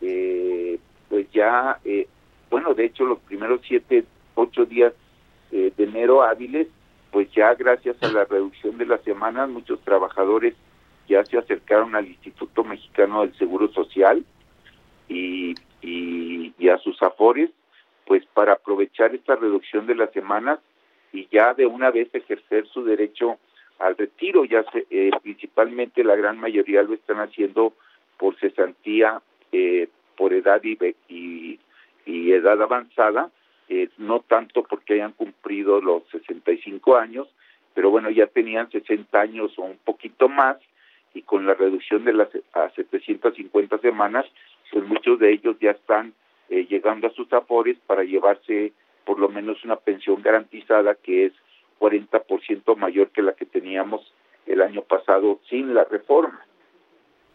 eh, 0.00 0.78
pues 1.08 1.30
ya, 1.32 1.78
eh, 1.84 2.06
bueno, 2.50 2.74
de 2.74 2.86
hecho 2.86 3.04
los 3.04 3.18
primeros 3.20 3.60
7, 3.66 4.04
8 4.34 4.64
días 4.66 4.92
de 5.50 5.84
enero 5.84 6.22
hábiles, 6.22 6.66
pues 7.12 7.30
ya 7.32 7.54
gracias 7.54 8.02
a 8.02 8.08
la 8.08 8.24
reducción 8.24 8.76
de 8.78 8.86
las 8.86 9.02
semanas, 9.02 9.48
muchos 9.48 9.80
trabajadores 9.82 10.54
ya 11.08 11.24
se 11.24 11.38
acercaron 11.38 11.94
al 11.94 12.06
Instituto 12.06 12.64
Mexicano 12.64 13.20
del 13.20 13.36
Seguro 13.36 13.68
Social 13.72 14.24
y 15.08 15.54
y, 15.82 16.68
a 16.68 16.78
sus 16.78 17.00
afores, 17.02 17.50
pues 18.06 18.24
para 18.26 18.54
aprovechar 18.54 19.14
esta 19.14 19.36
reducción 19.36 19.86
de 19.86 19.94
las 19.94 20.12
semanas 20.12 20.60
y 21.12 21.28
ya 21.30 21.54
de 21.54 21.66
una 21.66 21.90
vez 21.90 22.08
ejercer 22.14 22.66
su 22.68 22.84
derecho 22.84 23.38
al 23.78 23.96
retiro, 23.96 24.44
ya 24.44 24.64
se, 24.70 24.86
eh, 24.90 25.10
principalmente 25.22 26.04
la 26.04 26.16
gran 26.16 26.38
mayoría 26.38 26.82
lo 26.82 26.94
están 26.94 27.18
haciendo 27.18 27.72
por 28.16 28.38
cesantía, 28.38 29.20
eh, 29.50 29.88
por 30.16 30.32
edad 30.32 30.62
y, 30.62 30.78
y, 31.08 31.58
y 32.06 32.32
edad 32.32 32.62
avanzada, 32.62 33.30
eh, 33.68 33.88
no 33.98 34.20
tanto 34.20 34.62
porque 34.64 34.94
hayan 34.94 35.12
cumplido 35.12 35.80
los 35.80 36.02
65 36.10 36.96
años, 36.96 37.28
pero 37.74 37.90
bueno, 37.90 38.10
ya 38.10 38.26
tenían 38.26 38.70
60 38.70 39.18
años 39.18 39.52
o 39.58 39.62
un 39.62 39.78
poquito 39.84 40.28
más 40.28 40.56
y 41.14 41.22
con 41.22 41.46
la 41.46 41.54
reducción 41.54 42.04
de 42.04 42.12
las 42.12 42.28
a 42.52 42.70
750 42.70 43.78
semanas, 43.78 44.26
pues 44.70 44.84
muchos 44.86 45.18
de 45.18 45.32
ellos 45.32 45.56
ya 45.60 45.72
están 45.72 46.12
eh, 46.48 46.66
llegando 46.68 47.06
a 47.06 47.12
sus 47.12 47.32
afores 47.32 47.76
para 47.86 48.04
llevarse 48.04 48.72
por 49.04 49.18
lo 49.18 49.28
menos 49.28 49.62
una 49.64 49.76
pensión 49.76 50.22
garantizada 50.22 50.94
que 50.94 51.26
es 51.26 51.32
40% 51.80 52.76
mayor 52.76 53.10
que 53.10 53.22
la 53.22 53.32
que 53.32 53.46
teníamos 53.46 54.00
el 54.46 54.62
año 54.62 54.82
pasado 54.82 55.40
sin 55.48 55.74
la 55.74 55.84
reforma. 55.84 56.40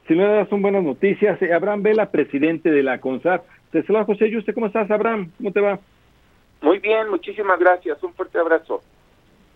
Sin 0.07 0.17
duda 0.17 0.47
son 0.49 0.61
buenas 0.61 0.83
noticias. 0.83 1.41
Eh, 1.41 1.53
Abraham 1.53 1.83
Vela, 1.83 2.11
presidente 2.11 2.71
de 2.71 2.81
la 2.81 2.99
CONSAR. 2.99 3.43
Te 3.71 3.83
saluda 3.83 4.05
José 4.05 4.29
Yuste. 4.31 4.53
¿Cómo 4.53 4.67
estás, 4.67 4.89
Abraham? 4.89 5.31
¿Cómo 5.37 5.51
te 5.51 5.59
va? 5.59 5.79
Muy 6.61 6.79
bien, 6.79 7.09
muchísimas 7.09 7.59
gracias. 7.59 8.01
Un 8.03 8.13
fuerte 8.13 8.39
abrazo. 8.39 8.81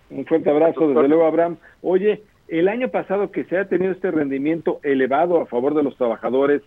Un 0.10 0.26
fuerte 0.26 0.50
abrazo, 0.50 0.90
desde 0.90 1.08
luego, 1.08 1.26
Abraham. 1.26 1.58
Oye, 1.82 2.22
el 2.48 2.68
año 2.68 2.90
pasado 2.90 3.32
que 3.32 3.46
se 3.46 3.58
ha 3.58 3.66
tenido 3.66 3.92
este 3.92 4.12
rendimiento 4.12 4.80
elevado 4.84 5.40
a 5.40 5.46
favor 5.46 5.74
de 5.74 5.84
los 5.84 5.96
trabajadores 5.98 6.62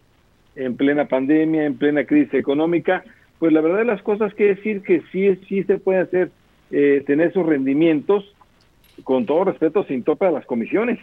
en 0.57 0.77
plena 0.77 1.07
pandemia, 1.07 1.65
en 1.65 1.77
plena 1.77 2.05
crisis 2.05 2.35
económica, 2.35 3.05
pues 3.39 3.53
la 3.53 3.61
verdad 3.61 3.79
de 3.79 3.85
las 3.85 4.03
cosas 4.03 4.33
que 4.35 4.55
decir 4.55 4.83
que 4.83 5.03
sí, 5.13 5.37
sí 5.49 5.65
se 5.65 5.79
puede 5.79 6.01
hacer, 6.01 6.31
eh, 6.71 7.03
tener 7.07 7.29
esos 7.29 7.45
rendimientos, 7.45 8.25
con 9.03 9.27
todo 9.27 9.45
respeto, 9.45 9.85
sin 9.85 10.05
tope 10.05 10.27
a 10.27 10.31
las 10.31 10.47
comisiones. 10.47 11.01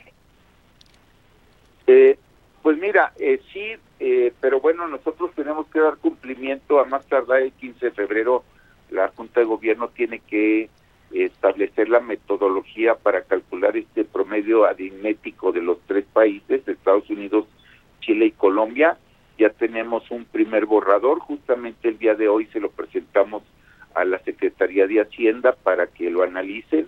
Eh, 1.88 2.18
pues 2.62 2.78
mira, 2.78 3.12
eh, 3.20 3.42
sí, 3.52 3.74
eh, 4.00 4.32
pero 4.40 4.62
bueno, 4.62 4.88
nosotros 4.88 5.32
tenemos 5.36 5.68
que 5.68 5.80
dar 5.80 5.98
cumplimiento 5.98 6.80
a 6.80 6.86
más 6.86 7.06
tardar 7.08 7.42
el 7.42 7.52
15 7.52 7.88
de 7.88 7.92
febrero, 7.92 8.44
la 8.92 9.08
Junta 9.10 9.40
de 9.40 9.46
Gobierno 9.46 9.88
tiene 9.90 10.20
que 10.20 10.70
establecer 11.12 11.90
la 11.90 12.00
metodología 12.00 12.96
para 12.96 13.24
calcular 13.24 13.76
este 13.76 14.06
promedio 14.06 14.66
aritmético 14.66 15.52
de 15.52 15.62
los 15.62 15.80
tres 15.88 16.06
países, 16.14 16.68
Estados 16.68 17.10
Unidos, 17.10 17.48
Chile 18.02 18.28
y 18.28 18.32
Colombia. 18.32 18.98
Ya 19.38 19.50
tenemos 19.50 20.10
un 20.12 20.26
primer 20.26 20.66
borrador, 20.66 21.20
justamente 21.20 21.90
el 21.90 21.98
día 21.98 22.16
de 22.16 22.28
hoy 22.28 22.46
se 22.48 22.60
lo 22.60 22.70
presentamos 22.70 23.44
a 23.96 24.06
la 24.06 24.20
Secretaría 24.20 24.88
de 24.88 25.02
Hacienda 25.02 25.54
para 25.54 25.88
que 25.88 26.10
lo 26.10 26.24
analicen 26.24 26.88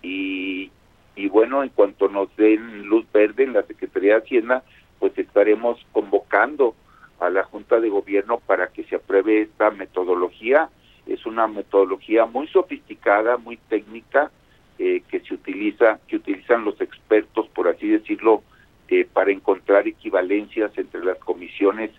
y, 0.00 0.70
y 1.14 1.28
bueno, 1.28 1.62
en 1.62 1.68
cuanto 1.68 2.08
nos 2.08 2.34
den 2.36 2.86
luz 2.86 3.04
verde 3.12 3.44
en 3.44 3.52
la 3.52 3.62
Secretaría 3.62 4.14
de 4.14 4.22
Hacienda, 4.22 4.64
pues 4.98 5.16
estaremos 5.18 5.84
convocando 5.92 6.74
a 7.20 7.30
la 7.30 7.44
Junta 7.44 7.78
de 7.78 7.88
Gobierno 7.88 8.40
para 8.44 8.68
que 8.68 8.84
se 8.84 8.96
apruebe 8.96 9.42
esta 9.42 9.70
metodología 9.70 10.70
es 11.06 11.26
una 11.26 11.46
metodología 11.46 12.26
muy 12.26 12.46
sofisticada, 12.48 13.36
muy 13.36 13.56
técnica, 13.56 14.30
eh, 14.78 15.02
que 15.08 15.20
se 15.20 15.34
utiliza, 15.34 16.00
que 16.08 16.16
utilizan 16.16 16.64
los 16.64 16.80
expertos, 16.80 17.48
por 17.48 17.68
así 17.68 17.88
decirlo, 17.88 18.42
eh, 18.88 19.06
para 19.10 19.32
encontrar 19.32 19.86
equivalencias 19.86 20.76
entre 20.76 21.04
las 21.04 21.18
comisiones 21.18 21.90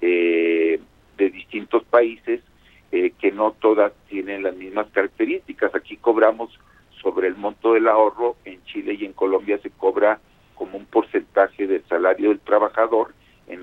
eh, 0.00 0.80
de 1.16 1.30
distintos 1.30 1.84
países, 1.84 2.42
que 2.90 3.32
no 3.32 3.52
todas 3.60 3.92
tienen 4.08 4.44
las 4.44 4.56
mismas 4.56 4.86
características. 4.92 5.74
Aquí 5.74 5.98
cobramos 5.98 6.58
sobre 7.02 7.28
el 7.28 7.36
monto 7.36 7.74
del 7.74 7.86
ahorro, 7.86 8.36
en 8.46 8.64
Chile 8.64 8.96
y 8.98 9.04
en 9.04 9.12
Colombia 9.12 9.58
se 9.58 9.68
cobra 9.68 10.20
como 10.54 10.78
un 10.78 10.86
porcentaje 10.86 11.66
del 11.66 11.84
salario 11.84 12.30
del 12.30 12.40
trabajador 12.40 13.12
en, 13.46 13.62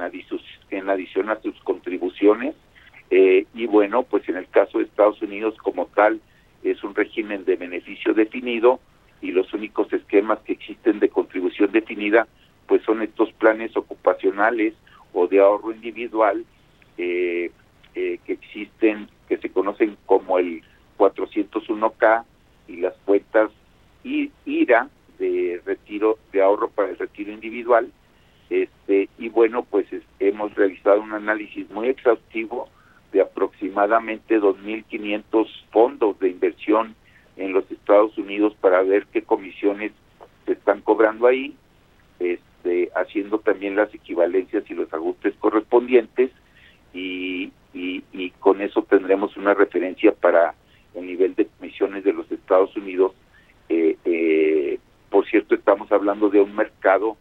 en 0.70 0.90
adición 0.90 1.30
a 1.32 1.42
sus 1.42 1.60
contribuciones 1.62 2.54
eh, 3.12 3.46
y 3.54 3.68
bueno, 3.68 4.04
pues 4.04 4.28
en 4.30 4.38
el 4.38 4.48
caso 4.48 4.80
de 4.80 4.86
Estados 4.86 5.22
Unidos 5.22 5.56
como 5.58 5.86
tal 5.88 6.20
es 6.64 6.84
un 6.84 6.96
régimen 6.96 7.46
de 7.46 7.56
beneficio 7.56 8.14
definido 8.14 8.80
y 9.22 9.32
los 9.32 9.54
únicos 9.54 9.92
esquemas 9.94 10.40
que 10.40 10.54
existen 10.54 11.00
de 11.00 11.10
contribución 11.10 11.72
definida 11.72 12.28
pues 12.68 12.82
son 12.84 13.04
estos 13.04 13.32
planes 13.34 13.78
ocupacionales 13.78 14.74
o 15.14 15.28
de 15.28 15.40
ahorro 15.40 15.72
individual 15.72 16.44
eh, 16.98 17.52
eh, 17.94 18.20
que 18.26 18.34
existen, 18.34 19.08
que 19.30 19.38
se 19.38 19.50
conocen 19.50 19.98
como 20.08 20.40
el 20.40 20.64
401k 20.98 22.24
y 22.68 22.78
las 22.78 22.96
cuentas 23.06 23.52
IRA 24.04 24.90
de 25.20 25.62
retiro 25.66 26.18
de 26.32 26.42
ahorro 26.42 26.70
para 26.70 26.90
el 26.90 26.98
retiro 26.98 27.32
individual. 27.32 27.92
Este 28.50 29.10
y 29.18 29.30
bueno 29.30 29.64
pues 29.64 29.88
hemos 30.20 30.54
realizado 30.56 31.02
un 31.02 31.14
análisis 31.14 31.70
muy 31.70 31.88
exhaustivo 31.88 32.70
de 33.16 33.22
aproximadamente 33.22 34.42
2.500 34.42 35.48
fondos 35.72 36.20
de 36.20 36.28
inversión 36.28 36.96
en 37.38 37.54
los 37.54 37.64
Estados 37.72 38.18
Unidos 38.18 38.54
para 38.60 38.84
ver 38.84 39.06
qué 39.06 39.22
comisiones 39.22 39.94
se 40.46 40.52
están 40.52 40.82
cobrando 40.82 41.26
ahí, 41.26 41.56
este, 42.20 42.92
haciendo 42.94 43.40
también 43.40 43.78
las 43.78 43.94
equivalencias 43.94 44.70
y 44.70 44.74
los 44.74 44.94
ajustes 44.94 45.34
correspondientes 45.40 46.30
y, 46.94 47.54
y, 47.74 48.32
con 48.42 48.60
eso 48.60 48.84
tendremos 48.84 49.38
una 49.38 49.54
referencia 49.54 50.12
para 50.12 50.54
el 50.94 51.08
nivel 51.08 51.36
de 51.36 51.46
comisiones 51.46 52.04
de 52.04 52.12
los 52.12 52.30
Estados 52.30 52.76
Unidos. 52.76 53.14
Eh, 53.70 53.96
eh, 54.04 54.78
por 55.10 55.26
cierto, 55.26 55.56
estamos 55.56 55.90
hablando 55.90 56.30
de 56.30 56.42
un 56.42 56.54
mercado 56.54 57.16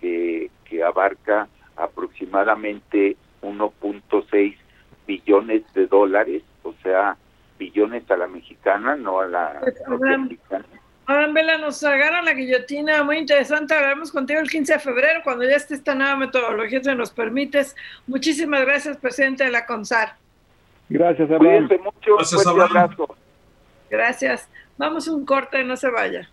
que, 0.00 0.50
que 0.64 0.82
abarca 0.82 1.48
aproximadamente 1.76 3.16
1.6 3.42 4.56
billones 5.06 5.62
de 5.74 5.86
dólares, 5.86 6.42
o 6.62 6.74
sea, 6.82 7.16
billones 7.58 8.10
a 8.10 8.16
la 8.16 8.26
mexicana, 8.26 8.96
no 8.96 9.20
a 9.20 9.26
la 9.26 9.60
mexicana. 10.18 10.64
Ahora, 11.08 11.28
Vela, 11.28 11.58
nos 11.58 11.84
agarra 11.84 12.20
la 12.20 12.34
guillotina, 12.34 13.04
muy 13.04 13.18
interesante. 13.18 13.74
Hablaremos 13.74 14.10
contigo 14.10 14.40
el 14.40 14.50
15 14.50 14.72
de 14.72 14.78
febrero, 14.80 15.20
cuando 15.22 15.44
ya 15.44 15.54
esté 15.54 15.74
esta 15.74 15.94
nueva 15.94 16.16
metodología, 16.16 16.82
si 16.82 16.94
nos 16.96 17.12
permites. 17.12 17.76
Muchísimas 18.08 18.62
gracias, 18.62 18.96
presidente 18.96 19.44
de 19.44 19.50
la 19.50 19.66
CONSAR. 19.66 20.16
Gracias, 20.88 21.30
Abraham. 21.30 21.68
Cuídense 21.68 21.78
mucho. 21.78 22.16
Gracias, 22.16 22.42
fuerte 22.42 22.62
Abraham. 22.62 22.90
abrazo. 22.92 23.16
Gracias. 23.88 24.48
Vamos 24.78 25.06
a 25.06 25.12
un 25.12 25.24
corte, 25.24 25.62
no 25.62 25.76
se 25.76 25.90
vaya. 25.90 26.28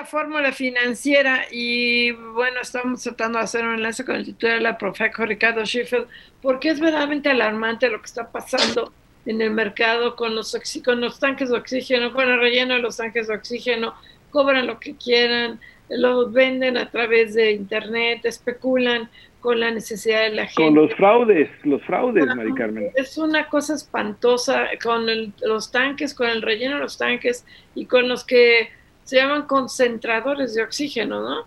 A 0.00 0.04
Fórmula 0.04 0.52
Financiera 0.52 1.44
y 1.50 2.10
bueno, 2.12 2.60
estamos 2.60 3.02
tratando 3.02 3.38
de 3.38 3.44
hacer 3.44 3.64
un 3.64 3.74
enlace 3.74 4.04
con 4.04 4.16
el 4.16 4.24
titular 4.24 4.56
de 4.56 4.60
la 4.62 4.78
Profeco, 4.78 5.24
Ricardo 5.24 5.64
Schiffel, 5.64 6.06
porque 6.42 6.70
es 6.70 6.80
verdaderamente 6.80 7.28
alarmante 7.30 7.88
lo 7.88 8.00
que 8.00 8.06
está 8.06 8.30
pasando 8.30 8.92
en 9.26 9.40
el 9.40 9.50
mercado 9.50 10.16
con 10.16 10.34
los, 10.34 10.56
con 10.84 11.00
los 11.00 11.18
tanques 11.20 11.50
de 11.50 11.56
oxígeno, 11.58 12.12
con 12.12 12.28
el 12.28 12.38
relleno 12.40 12.74
de 12.74 12.80
los 12.80 12.96
tanques 12.96 13.28
de 13.28 13.34
oxígeno, 13.34 13.94
cobran 14.30 14.66
lo 14.66 14.80
que 14.80 14.96
quieran, 14.96 15.60
lo 15.88 16.30
venden 16.30 16.76
a 16.76 16.90
través 16.90 17.34
de 17.34 17.52
internet, 17.52 18.24
especulan 18.24 19.08
con 19.40 19.60
la 19.60 19.70
necesidad 19.70 20.22
de 20.22 20.30
la 20.30 20.46
gente. 20.46 20.62
Con 20.62 20.74
los 20.74 20.94
fraudes, 20.94 21.50
los 21.64 21.82
fraudes, 21.82 22.26
Mari 22.34 22.54
Carmen. 22.54 22.90
Es 22.94 23.18
una 23.18 23.46
cosa 23.48 23.74
espantosa 23.74 24.66
con 24.82 25.08
el- 25.08 25.32
los 25.42 25.70
tanques, 25.70 26.14
con 26.14 26.28
el 26.28 26.40
relleno 26.42 26.76
de 26.76 26.80
los 26.82 26.96
tanques 26.98 27.44
y 27.74 27.84
con 27.86 28.08
los 28.08 28.24
que 28.24 28.70
se 29.04 29.16
llaman 29.16 29.46
concentradores 29.46 30.54
de 30.54 30.62
oxígeno, 30.62 31.20
¿no? 31.20 31.46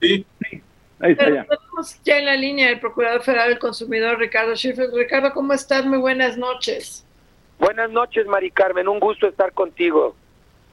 Sí, 0.00 0.26
Ahí 0.98 1.12
está 1.12 1.30
ya. 1.30 1.44
tenemos 1.44 1.98
ya 2.04 2.18
en 2.18 2.26
la 2.26 2.36
línea 2.36 2.70
el 2.70 2.78
Procurador 2.78 3.22
Federal 3.22 3.48
del 3.48 3.58
Consumidor, 3.58 4.18
Ricardo 4.18 4.54
Schiffel. 4.54 4.90
Ricardo, 4.94 5.32
¿cómo 5.32 5.52
estás? 5.52 5.84
Muy 5.84 5.98
buenas 5.98 6.36
noches. 6.36 7.04
Buenas 7.58 7.90
noches, 7.90 8.26
Mari 8.26 8.50
Carmen. 8.50 8.88
Un 8.88 9.00
gusto 9.00 9.26
estar 9.26 9.52
contigo. 9.52 10.14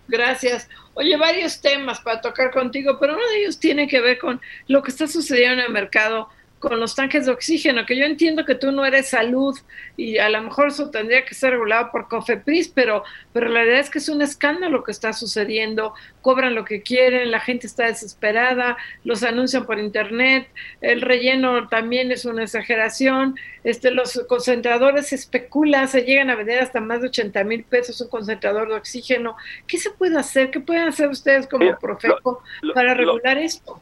Gracias. 0.07 0.67
Oye, 0.95 1.15
varios 1.17 1.61
temas 1.61 1.99
para 2.01 2.21
tocar 2.21 2.51
contigo, 2.51 2.97
pero 2.99 3.13
uno 3.13 3.27
de 3.27 3.41
ellos 3.41 3.59
tiene 3.59 3.87
que 3.87 4.01
ver 4.01 4.17
con 4.17 4.41
lo 4.67 4.81
que 4.83 4.91
está 4.91 5.07
sucediendo 5.07 5.61
en 5.61 5.67
el 5.67 5.73
mercado 5.73 6.29
con 6.59 6.77
los 6.79 6.93
tanques 6.93 7.25
de 7.25 7.31
oxígeno, 7.31 7.85
que 7.85 7.95
yo 7.97 8.03
entiendo 8.05 8.43
que 8.43 8.53
tú 8.53 8.71
no 8.73 8.85
eres 8.85 9.09
salud 9.09 9.57
y 9.95 10.17
a 10.17 10.27
lo 10.29 10.41
mejor 10.41 10.67
eso 10.67 10.89
tendría 10.89 11.23
que 11.23 11.33
ser 11.33 11.51
regulado 11.51 11.89
por 11.89 12.09
COFEPRIS, 12.09 12.67
pero, 12.69 13.03
pero 13.31 13.47
la 13.47 13.61
verdad 13.63 13.79
es 13.79 13.89
que 13.89 13.99
es 13.99 14.09
un 14.09 14.21
escándalo 14.21 14.77
lo 14.79 14.83
que 14.83 14.91
está 14.91 15.13
sucediendo, 15.13 15.93
cobran 16.21 16.55
lo 16.55 16.65
que 16.65 16.81
quieren, 16.81 17.31
la 17.31 17.39
gente 17.39 17.65
está 17.65 17.85
desesperada, 17.85 18.75
los 19.05 19.23
anuncian 19.23 19.65
por 19.65 19.79
internet, 19.79 20.49
el 20.81 21.01
relleno 21.01 21.67
también 21.69 22.11
es 22.11 22.25
una 22.25 22.43
exageración, 22.43 23.35
este, 23.63 23.91
los 23.91 24.21
concentradores 24.27 25.07
se 25.07 25.15
especula, 25.15 25.87
se 25.87 26.01
llegan 26.01 26.29
a 26.29 26.35
vender 26.35 26.59
hasta 26.59 26.81
más 26.81 27.01
de 27.01 27.07
80 27.07 27.43
mil 27.45 27.63
pesos 27.63 28.01
un 28.01 28.09
concentrador 28.09 28.67
de 28.67 28.75
oxígeno. 28.75 29.37
¿Qué 29.65 29.77
se 29.77 29.91
puede 29.91 30.17
hacer? 30.19 30.51
¿Qué 30.51 30.59
pueden 30.59 30.87
hacer 30.89 31.07
ustedes 31.09 31.47
como 31.47 31.63
Mira, 31.65 31.77
Profeco 31.79 32.43
lo- 32.61 32.73
para 32.73 32.89
lo- 32.89 32.95
regular 32.95 33.37
esto? 33.37 33.81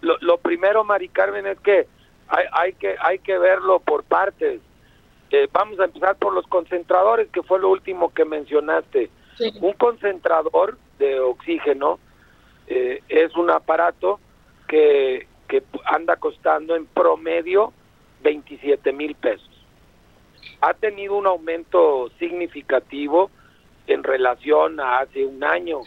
Lo, 0.00 0.16
lo 0.20 0.38
primero, 0.38 0.84
Mari 0.84 1.08
Carmen, 1.08 1.46
es 1.46 1.58
que 1.60 1.86
hay, 2.28 2.46
hay 2.52 2.72
que 2.74 2.96
hay 3.00 3.18
que 3.18 3.38
verlo 3.38 3.80
por 3.80 4.04
partes. 4.04 4.60
Eh, 5.30 5.48
vamos 5.52 5.78
a 5.80 5.84
empezar 5.84 6.16
por 6.16 6.32
los 6.32 6.46
concentradores, 6.46 7.28
que 7.30 7.42
fue 7.42 7.58
lo 7.58 7.68
último 7.70 8.12
que 8.12 8.24
mencionaste. 8.24 9.10
Sí. 9.36 9.52
Un 9.60 9.74
concentrador 9.74 10.78
de 10.98 11.20
oxígeno 11.20 11.98
eh, 12.66 13.02
es 13.08 13.34
un 13.36 13.50
aparato 13.50 14.20
que, 14.66 15.26
que 15.48 15.62
anda 15.84 16.16
costando 16.16 16.76
en 16.76 16.86
promedio 16.86 17.72
27 18.22 18.92
mil 18.92 19.14
pesos. 19.14 19.48
Ha 20.60 20.74
tenido 20.74 21.16
un 21.16 21.26
aumento 21.26 22.10
significativo 22.18 23.30
en 23.86 24.02
relación 24.02 24.80
a 24.80 25.00
hace 25.00 25.24
un 25.24 25.42
año, 25.42 25.80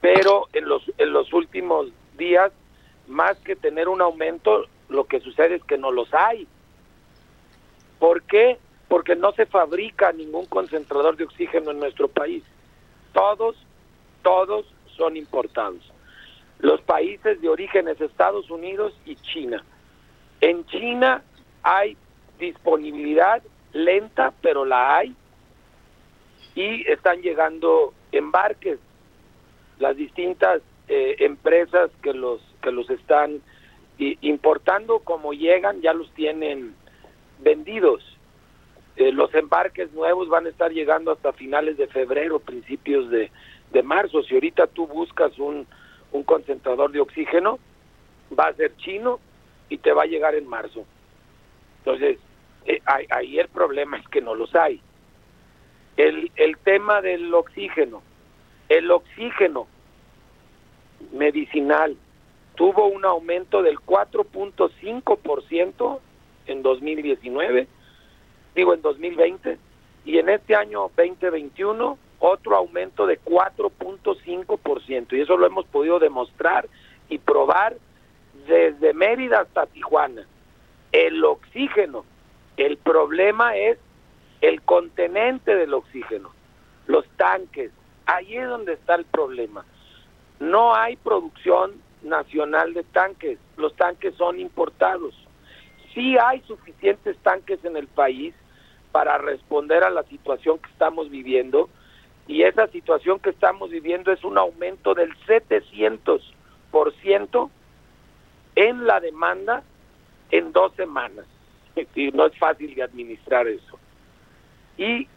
pero 0.00 0.48
en 0.52 0.68
los, 0.68 0.82
en 0.98 1.12
los 1.12 1.32
últimos 1.32 1.88
días, 2.16 2.52
más 3.08 3.38
que 3.38 3.56
tener 3.56 3.88
un 3.88 4.02
aumento, 4.02 4.66
lo 4.90 5.04
que 5.04 5.20
sucede 5.20 5.56
es 5.56 5.64
que 5.64 5.78
no 5.78 5.90
los 5.90 6.12
hay. 6.12 6.46
¿Por 7.98 8.22
qué? 8.22 8.58
Porque 8.88 9.14
no 9.14 9.32
se 9.32 9.46
fabrica 9.46 10.12
ningún 10.12 10.46
concentrador 10.46 11.16
de 11.16 11.24
oxígeno 11.24 11.70
en 11.70 11.78
nuestro 11.78 12.08
país. 12.08 12.42
Todos, 13.12 13.56
todos 14.22 14.66
son 14.96 15.16
importados. 15.16 15.92
Los 16.58 16.80
países 16.82 17.40
de 17.40 17.48
origen 17.48 17.88
es 17.88 18.00
Estados 18.00 18.50
Unidos 18.50 18.92
y 19.06 19.16
China. 19.16 19.64
En 20.40 20.66
China 20.66 21.22
hay 21.62 21.96
disponibilidad 22.38 23.42
lenta, 23.72 24.32
pero 24.42 24.64
la 24.64 24.96
hay. 24.96 25.14
Y 26.54 26.90
están 26.90 27.22
llegando 27.22 27.94
embarques. 28.12 28.78
Las 29.78 29.96
distintas 29.96 30.62
eh, 30.88 31.16
empresas 31.20 31.90
que 32.02 32.12
los 32.12 32.40
que 32.60 32.72
los 32.72 32.90
están 32.90 33.40
i- 34.00 34.18
importando, 34.22 34.98
como 35.00 35.32
llegan, 35.32 35.80
ya 35.82 35.92
los 35.92 36.10
tienen 36.14 36.74
vendidos. 37.38 38.02
Eh, 38.96 39.12
los 39.12 39.32
embarques 39.34 39.92
nuevos 39.92 40.28
van 40.28 40.46
a 40.46 40.48
estar 40.48 40.72
llegando 40.72 41.12
hasta 41.12 41.32
finales 41.32 41.76
de 41.76 41.86
febrero, 41.86 42.38
principios 42.40 43.08
de, 43.10 43.30
de 43.72 43.82
marzo. 43.82 44.22
Si 44.24 44.34
ahorita 44.34 44.66
tú 44.66 44.86
buscas 44.86 45.38
un, 45.38 45.66
un 46.12 46.22
concentrador 46.24 46.90
de 46.90 47.00
oxígeno, 47.00 47.58
va 48.38 48.48
a 48.48 48.54
ser 48.54 48.76
chino 48.78 49.20
y 49.68 49.78
te 49.78 49.92
va 49.92 50.02
a 50.02 50.06
llegar 50.06 50.34
en 50.34 50.48
marzo. 50.48 50.84
Entonces, 51.78 52.18
eh, 52.66 52.80
ahí 53.10 53.38
el 53.38 53.48
problema 53.48 53.96
es 53.98 54.06
que 54.08 54.20
no 54.20 54.34
los 54.34 54.54
hay. 54.54 54.80
El, 55.96 56.30
el 56.36 56.58
tema 56.58 57.00
del 57.00 57.32
oxígeno. 57.32 58.02
El 58.68 58.90
oxígeno 58.90 59.66
medicinal 61.12 61.96
tuvo 62.54 62.86
un 62.86 63.04
aumento 63.04 63.62
del 63.62 63.78
4.5% 63.78 65.98
en 66.46 66.62
2019, 66.62 67.66
digo 68.54 68.74
en 68.74 68.82
2020, 68.82 69.58
y 70.04 70.18
en 70.18 70.28
este 70.28 70.54
año 70.54 70.90
2021 70.96 71.98
otro 72.18 72.56
aumento 72.56 73.06
de 73.06 73.18
4.5%, 73.20 75.12
y 75.12 75.20
eso 75.20 75.36
lo 75.36 75.46
hemos 75.46 75.66
podido 75.66 75.98
demostrar 75.98 76.68
y 77.08 77.18
probar 77.18 77.76
desde 78.46 78.92
Mérida 78.92 79.40
hasta 79.40 79.66
Tijuana. 79.66 80.26
El 80.92 81.24
oxígeno, 81.24 82.04
el 82.56 82.76
problema 82.76 83.56
es 83.56 83.78
el 84.40 84.62
contenente 84.62 85.54
del 85.54 85.74
oxígeno, 85.74 86.30
los 86.86 87.06
tanques, 87.16 87.70
ahí 88.06 88.36
es 88.36 88.48
donde 88.48 88.72
está 88.74 88.96
el 88.96 89.04
problema. 89.04 89.64
No 90.40 90.74
hay 90.74 90.96
producción 90.96 91.72
nacional 92.02 92.74
de 92.74 92.82
tanques, 92.84 93.38
los 93.56 93.74
tanques 93.76 94.14
son 94.14 94.38
importados. 94.40 95.14
Sí 95.94 96.16
hay 96.18 96.40
suficientes 96.42 97.16
tanques 97.18 97.64
en 97.64 97.76
el 97.76 97.88
país 97.88 98.34
para 98.92 99.18
responder 99.18 99.82
a 99.84 99.90
la 99.90 100.04
situación 100.04 100.58
que 100.58 100.70
estamos 100.70 101.10
viviendo 101.10 101.68
y 102.26 102.42
esa 102.42 102.66
situación 102.68 103.18
que 103.18 103.30
estamos 103.30 103.70
viviendo 103.70 104.12
es 104.12 104.22
un 104.22 104.36
aumento 104.38 104.94
del 104.94 105.12
700% 105.26 107.50
en 108.54 108.86
la 108.86 109.00
demanda 109.00 109.64
en 110.30 110.52
dos 110.52 110.72
semanas. 110.74 111.26
Y 111.94 112.10
no 112.12 112.26
es 112.26 112.36
fácil 112.38 112.74
de 112.74 112.82
administrar 112.82 113.48
eso. 113.48 113.78
Y 114.76 115.08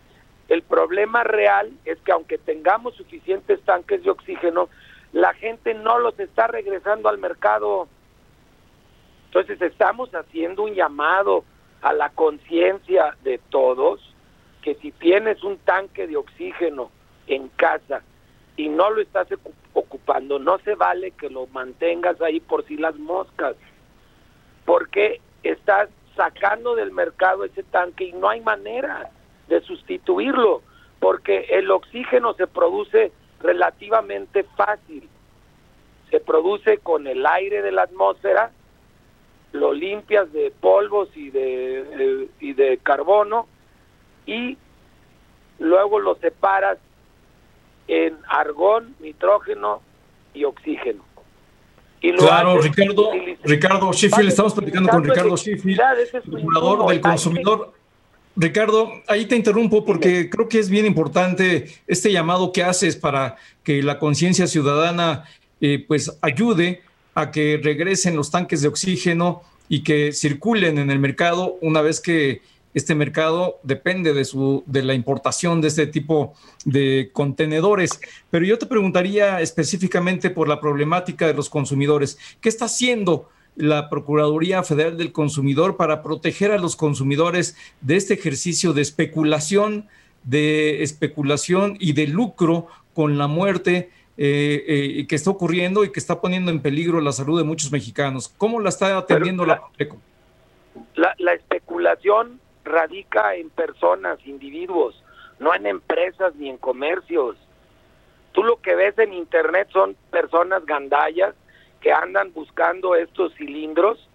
el 0.49 0.61
problema 0.61 1.23
real 1.23 1.71
es 1.85 1.97
que 2.01 2.11
aunque 2.11 2.37
tengamos 2.37 2.95
suficientes 2.95 3.61
tanques 3.61 4.03
de 4.03 4.09
oxígeno, 4.09 4.69
la 5.13 5.34
gente 5.36 5.73
no 5.73 5.99
los 5.99 6.19
está 6.19 6.47
regresando 6.47 7.08
al 7.08 7.19
mercado. 7.19 7.88
Entonces 9.26 9.62
estamos 9.62 10.13
haciendo 10.13 10.63
un 10.63 10.73
llamado 10.73 11.43
a 11.82 11.93
la 11.93 12.10
conciencia 12.10 13.15
de 13.23 13.39
todos 13.49 14.02
que 14.62 14.76
si 14.76 14.91
tienes 14.91 15.43
un 15.43 15.58
tanque 15.60 16.08
de 16.08 16.17
oxígeno 16.17 16.89
en 17.28 17.47
casa 17.49 18.02
y 18.56 18.69
no 18.69 18.89
lo 18.89 19.02
estás 19.02 19.28
ocu- 19.30 19.54
ocupando, 19.73 20.39
no 20.39 20.58
se 20.60 20.76
vale 20.76 21.12
que 21.12 21.30
lo 21.30 21.47
mantengas 21.47 22.21
ahí 22.21 22.39
por 22.39 22.65
si 22.65 22.78
las 22.78 22.95
moscas, 22.95 23.56
porque 24.65 25.19
estás 25.41 25.89
sacando 26.15 26.76
del 26.76 26.91
mercado 26.91 27.43
ese 27.43 27.63
tanque 27.63 28.06
y 28.06 28.13
no 28.13 28.30
hay 28.30 28.41
manera 28.41 29.10
de 29.47 29.62
sustituirlo, 29.62 30.62
porque 30.99 31.47
el 31.49 31.69
oxígeno 31.71 32.34
se 32.36 32.47
produce 32.47 33.12
relativamente 33.43 34.43
fácil. 34.56 35.08
Se 36.10 36.19
produce 36.19 36.79
con 36.79 37.06
el 37.08 37.25
aire 37.25 37.62
de 37.62 37.71
la 37.71 37.84
atmósfera, 37.84 38.51
lo 39.51 39.73
limpias 39.73 40.32
de 40.34 40.51
polvos 40.60 41.10
y 41.15 41.29
de, 41.29 42.27
y 42.39 42.53
de 42.53 42.79
carbono 42.79 43.47
y 44.25 44.58
luego 45.60 45.99
lo 45.99 46.15
separas 46.15 46.77
en 47.88 48.17
argón, 48.27 48.95
nitrógeno 48.99 49.82
y 50.34 50.45
oxígeno. 50.45 51.03
Y 52.01 52.12
lo 52.12 52.17
Claro, 52.17 52.58
Ricardo, 52.60 53.12
Ricardo 53.43 53.91
Vale, 54.12 54.29
estamos 54.29 54.53
platicando 54.53 54.89
con 54.89 55.03
Ricardo 55.03 55.36
procurador 55.36 56.71
insumo, 56.71 56.89
del 56.89 57.01
consumidor. 57.01 57.73
Ricardo, 58.35 58.91
ahí 59.07 59.25
te 59.25 59.35
interrumpo 59.35 59.85
porque 59.85 60.29
creo 60.29 60.49
que 60.49 60.59
es 60.59 60.69
bien 60.69 60.85
importante 60.85 61.67
este 61.87 62.11
llamado 62.11 62.51
que 62.51 62.63
haces 62.63 62.95
para 62.95 63.35
que 63.63 63.83
la 63.83 63.99
conciencia 63.99 64.47
ciudadana 64.47 65.25
eh, 65.61 65.83
pues 65.87 66.17
ayude 66.21 66.81
a 67.13 67.29
que 67.29 67.59
regresen 67.61 68.15
los 68.15 68.31
tanques 68.31 68.61
de 68.61 68.67
oxígeno 68.67 69.43
y 69.69 69.83
que 69.83 70.11
circulen 70.13 70.79
en 70.79 70.89
el 70.89 70.99
mercado 70.99 71.57
una 71.61 71.81
vez 71.81 71.99
que 71.99 72.41
este 72.73 72.95
mercado 72.95 73.59
depende 73.61 74.13
de, 74.13 74.25
su, 74.25 74.63
de 74.65 74.81
la 74.81 74.95
importación 74.95 75.61
de 75.61 75.67
este 75.67 75.85
tipo 75.85 76.33
de 76.65 77.11
contenedores. 77.13 77.99
Pero 78.31 78.45
yo 78.45 78.57
te 78.57 78.65
preguntaría 78.65 79.41
específicamente 79.41 80.31
por 80.31 80.47
la 80.47 80.59
problemática 80.59 81.27
de 81.27 81.35
los 81.35 81.49
consumidores. 81.49 82.17
¿Qué 82.41 82.49
está 82.49 82.65
haciendo 82.65 83.29
la 83.55 83.89
Procuraduría 83.89 84.63
Federal 84.63 84.97
del 84.97 85.11
Consumidor 85.11 85.77
para 85.77 86.01
proteger 86.01 86.51
a 86.51 86.57
los 86.57 86.75
consumidores 86.75 87.57
de 87.81 87.95
este 87.95 88.15
ejercicio 88.15 88.73
de 88.73 88.81
especulación, 88.81 89.87
de 90.23 90.83
especulación 90.83 91.77
y 91.79 91.93
de 91.93 92.07
lucro 92.07 92.67
con 92.93 93.17
la 93.17 93.27
muerte 93.27 93.91
eh, 94.17 94.63
eh, 94.67 95.07
que 95.07 95.15
está 95.15 95.29
ocurriendo 95.29 95.83
y 95.83 95.91
que 95.91 95.99
está 95.99 96.21
poniendo 96.21 96.51
en 96.51 96.61
peligro 96.61 97.01
la 97.01 97.11
salud 97.11 97.37
de 97.37 97.43
muchos 97.43 97.71
mexicanos? 97.71 98.33
¿Cómo 98.37 98.59
la 98.59 98.69
está 98.69 98.97
atendiendo 98.97 99.45
la, 99.45 99.61
la, 100.95 101.15
la 101.17 101.33
especulación 101.33 102.39
radica 102.63 103.35
en 103.35 103.49
personas, 103.49 104.19
individuos, 104.25 105.01
no 105.39 105.53
en 105.53 105.65
empresas 105.65 106.35
ni 106.35 106.49
en 106.49 106.57
comercios. 106.57 107.35
Tú 108.31 108.43
lo 108.43 108.57
que 108.61 108.75
ves 108.75 108.97
en 108.97 109.13
internet 109.13 109.67
son 109.71 109.95
personas 110.09 110.65
gandallas 110.65 111.35
que 111.83 111.91
andan 111.91 112.33
buscando 112.33 112.95
estos 112.95 113.35
cilindros, 113.35 114.09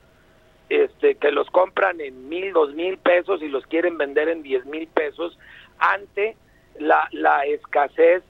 este, 0.71 1.15
que 1.15 1.31
los 1.31 1.49
compran 1.51 2.01
en 2.01 2.29
mil, 2.29 2.53
dos 2.53 2.75
mil 2.75 2.97
pesos 2.99 3.43
y 3.43 3.49
los 3.49 3.65
quieren 3.67 3.99
vender 3.99 4.29
en 4.29 4.43
diez 4.43 4.65
mil 4.65 4.89
pesos 4.89 5.39
ante 5.79 6.35
la, 6.79 7.45
escasez 7.47 8.23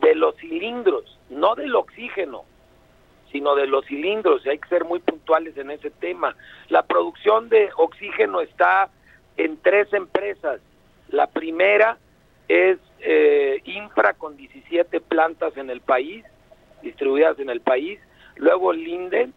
de 0.00 0.14
los 0.16 0.36
cilindros, 0.36 1.18
no 1.30 1.54
del 1.54 1.74
oxígeno, 1.76 2.44
sino 3.30 3.54
de 3.54 3.66
los 3.66 3.86
cilindros, 3.86 4.44
y 4.44 4.50
hay 4.50 4.58
que 4.58 4.68
ser 4.68 4.84
muy 4.84 4.98
puntuales 4.98 5.56
en 5.56 5.70
ese 5.70 5.90
tema. 5.90 6.34
La 6.68 6.82
producción 6.82 7.48
de 7.48 7.70
oxígeno 7.76 8.40
está 8.40 8.90
en 9.36 9.56
tres 9.58 9.92
empresas. 9.92 10.60
La 11.08 11.28
primera 11.28 11.98
es 12.48 12.78
eh, 13.00 13.60
Infra 13.64 14.14
con 14.14 14.36
17 14.36 15.00
plantas 15.00 15.56
en 15.56 15.70
el 15.70 15.80
país, 15.80 16.24
distribuidas 16.82 17.38
en 17.38 17.48
el 17.48 17.60
país. 17.60 18.00
Luego 18.36 18.72
Linden, 18.72 19.32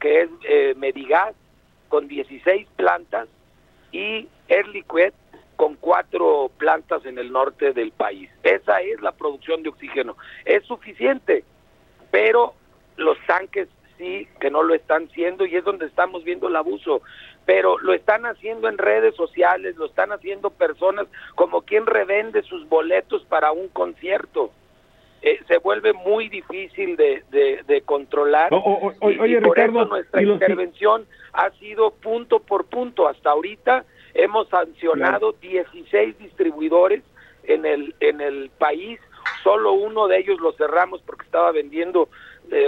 que 0.00 0.22
es 0.22 0.30
eh, 0.44 0.74
con 1.88 2.08
16 2.08 2.68
plantas. 2.76 3.28
Y 3.92 4.26
Erliquet, 4.48 5.14
con 5.56 5.74
cuatro 5.76 6.50
plantas 6.56 7.04
en 7.04 7.18
el 7.18 7.30
norte 7.30 7.72
del 7.72 7.92
país. 7.92 8.30
Esa 8.42 8.80
es 8.80 9.00
la 9.02 9.12
producción 9.12 9.62
de 9.62 9.68
oxígeno. 9.68 10.16
Es 10.44 10.64
suficiente, 10.64 11.44
pero 12.10 12.54
los 12.96 13.18
tanques 13.26 13.68
sí 13.98 14.26
que 14.40 14.50
no 14.50 14.62
lo 14.62 14.74
están 14.74 15.10
siendo 15.10 15.44
y 15.44 15.54
es 15.54 15.64
donde 15.64 15.86
estamos 15.86 16.24
viendo 16.24 16.48
el 16.48 16.56
abuso 16.56 17.02
pero 17.44 17.78
lo 17.78 17.92
están 17.92 18.24
haciendo 18.26 18.68
en 18.68 18.78
redes 18.78 19.14
sociales, 19.16 19.76
lo 19.76 19.86
están 19.86 20.12
haciendo 20.12 20.50
personas 20.50 21.06
como 21.34 21.62
quien 21.62 21.86
revende 21.86 22.42
sus 22.42 22.68
boletos 22.68 23.24
para 23.24 23.52
un 23.52 23.68
concierto. 23.68 24.52
Eh, 25.22 25.38
se 25.46 25.58
vuelve 25.58 25.92
muy 25.92 26.28
difícil 26.28 26.96
de, 26.96 27.22
de, 27.30 27.82
controlar. 27.82 28.50
y, 28.52 29.36
por 29.40 29.58
eso 29.58 29.84
nuestra 29.84 30.22
intervención 30.22 31.06
ha 31.32 31.50
sido 31.52 31.92
punto 31.92 32.40
por 32.40 32.66
punto. 32.66 33.06
Hasta 33.06 33.30
ahorita 33.30 33.84
hemos 34.14 34.48
sancionado 34.48 35.32
16 35.40 36.18
distribuidores 36.18 37.04
en 37.44 37.64
el, 37.66 37.94
en 38.00 38.20
el 38.20 38.50
país. 38.58 38.98
Solo 39.44 39.72
uno 39.74 40.08
de 40.08 40.18
ellos 40.18 40.40
lo 40.40 40.52
cerramos 40.54 41.00
porque 41.02 41.24
estaba 41.24 41.52
vendiendo 41.52 42.08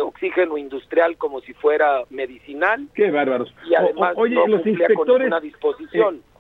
oxígeno 0.03 0.57
industrial 0.57 1.17
como 1.17 1.41
si 1.41 1.53
fuera 1.55 2.05
medicinal. 2.11 2.87
Qué 2.95 3.11
bárbaros. 3.11 3.53
Y 3.69 3.75
además 3.75 4.15
oye, 4.17 4.37
los 4.47 4.65
inspectores, 4.65 5.27
una 5.27 5.41
disposición. 5.41 6.17
Eh, 6.17 6.34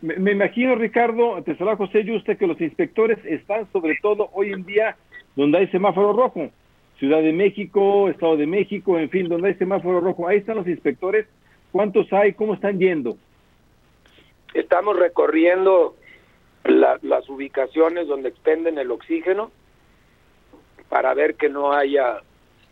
me, 0.00 0.32
imagino, 0.32 0.74
Ricardo, 0.74 1.42
te 1.42 1.56
saluda 1.56 1.76
José 1.76 2.08
usted 2.12 2.38
que 2.38 2.46
los 2.46 2.60
inspectores 2.60 3.18
están 3.24 3.70
sobre 3.72 3.98
todo 4.00 4.30
hoy 4.32 4.52
en 4.52 4.64
día 4.64 4.96
donde 5.34 5.58
hay 5.58 5.66
semáforo 5.68 6.12
rojo. 6.12 6.50
Ciudad 6.98 7.22
de 7.22 7.32
México, 7.32 8.08
Estado 8.08 8.36
de 8.36 8.46
México, 8.46 8.98
en 8.98 9.10
fin, 9.10 9.28
donde 9.28 9.48
hay 9.48 9.54
semáforo 9.54 10.00
rojo. 10.00 10.26
Ahí 10.26 10.38
están 10.38 10.56
los 10.56 10.66
inspectores. 10.66 11.26
¿Cuántos 11.70 12.12
hay? 12.12 12.32
¿Cómo 12.32 12.54
están 12.54 12.78
yendo? 12.78 13.16
Estamos 14.54 14.96
recorriendo 14.96 15.96
las 16.64 17.28
ubicaciones 17.28 18.08
donde 18.08 18.28
expenden 18.30 18.78
el 18.78 18.90
oxígeno 18.90 19.50
para 20.88 21.14
ver 21.14 21.34
que 21.34 21.48
no 21.48 21.72
haya 21.72 22.22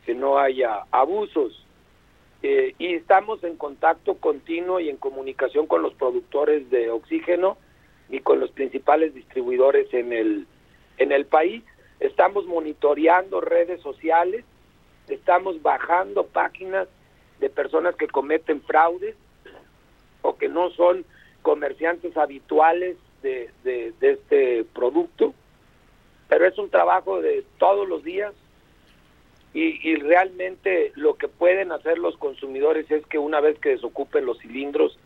que 0.05 0.15
no 0.15 0.39
haya 0.39 0.85
abusos. 0.93 1.65
Y 2.78 2.94
estamos 2.94 3.42
en 3.42 3.56
contacto 3.56 4.14
continuo 4.14 4.78
y 4.78 4.88
en 4.88 4.98
comunicación 4.98 5.66
con 5.66 5.82
los 5.82 5.94
productores 5.94 6.70
de 6.70 6.90
oxígeno 6.90 7.56
y 8.09 8.20
con 8.20 8.38
los 8.38 8.50
principales 8.52 9.14
distribuidores 9.14 9.92
en 9.92 10.12
el, 10.12 10.46
en 10.98 11.11
el 11.11 11.26
país. 11.26 11.64
Estamos 11.98 12.46
monitoreando 12.46 13.40
redes 13.40 13.80
sociales, 13.80 14.44
estamos 15.09 15.61
bajando 15.62 16.26
páginas 16.26 16.87
de 17.40 17.50
personas 17.50 17.96
que 17.96 18.06
cometen 18.06 18.62
fraudes 18.62 19.16
o 20.22 20.37
que 20.37 20.48
no 20.48 20.70
son 20.70 21.04
comerciantes 21.42 22.16
habituales 22.16 22.96
de, 23.22 23.50
de 23.64 23.92
este 24.00 24.64
producto, 24.72 25.35
pero 26.28 26.46
es 26.46 26.56
un 26.59 26.70
trabajo 26.70 27.20
de 27.20 27.44
todos 27.59 27.88
los 27.88 28.04
días, 28.04 28.32
y, 29.59 29.97
realmente 29.97 30.92
lo 30.97 31.16
que 31.16 31.29
pueden 31.29 31.73
hacer 31.73 31.97
los 31.97 32.19
consumidores 32.19 32.90
es 32.90 33.07
que 33.07 33.19
una 33.19 33.40
vez 33.40 33.59
que 33.59 33.71
desocupen 33.71 34.27
los 34.27 34.38
cilindros, 34.38 34.99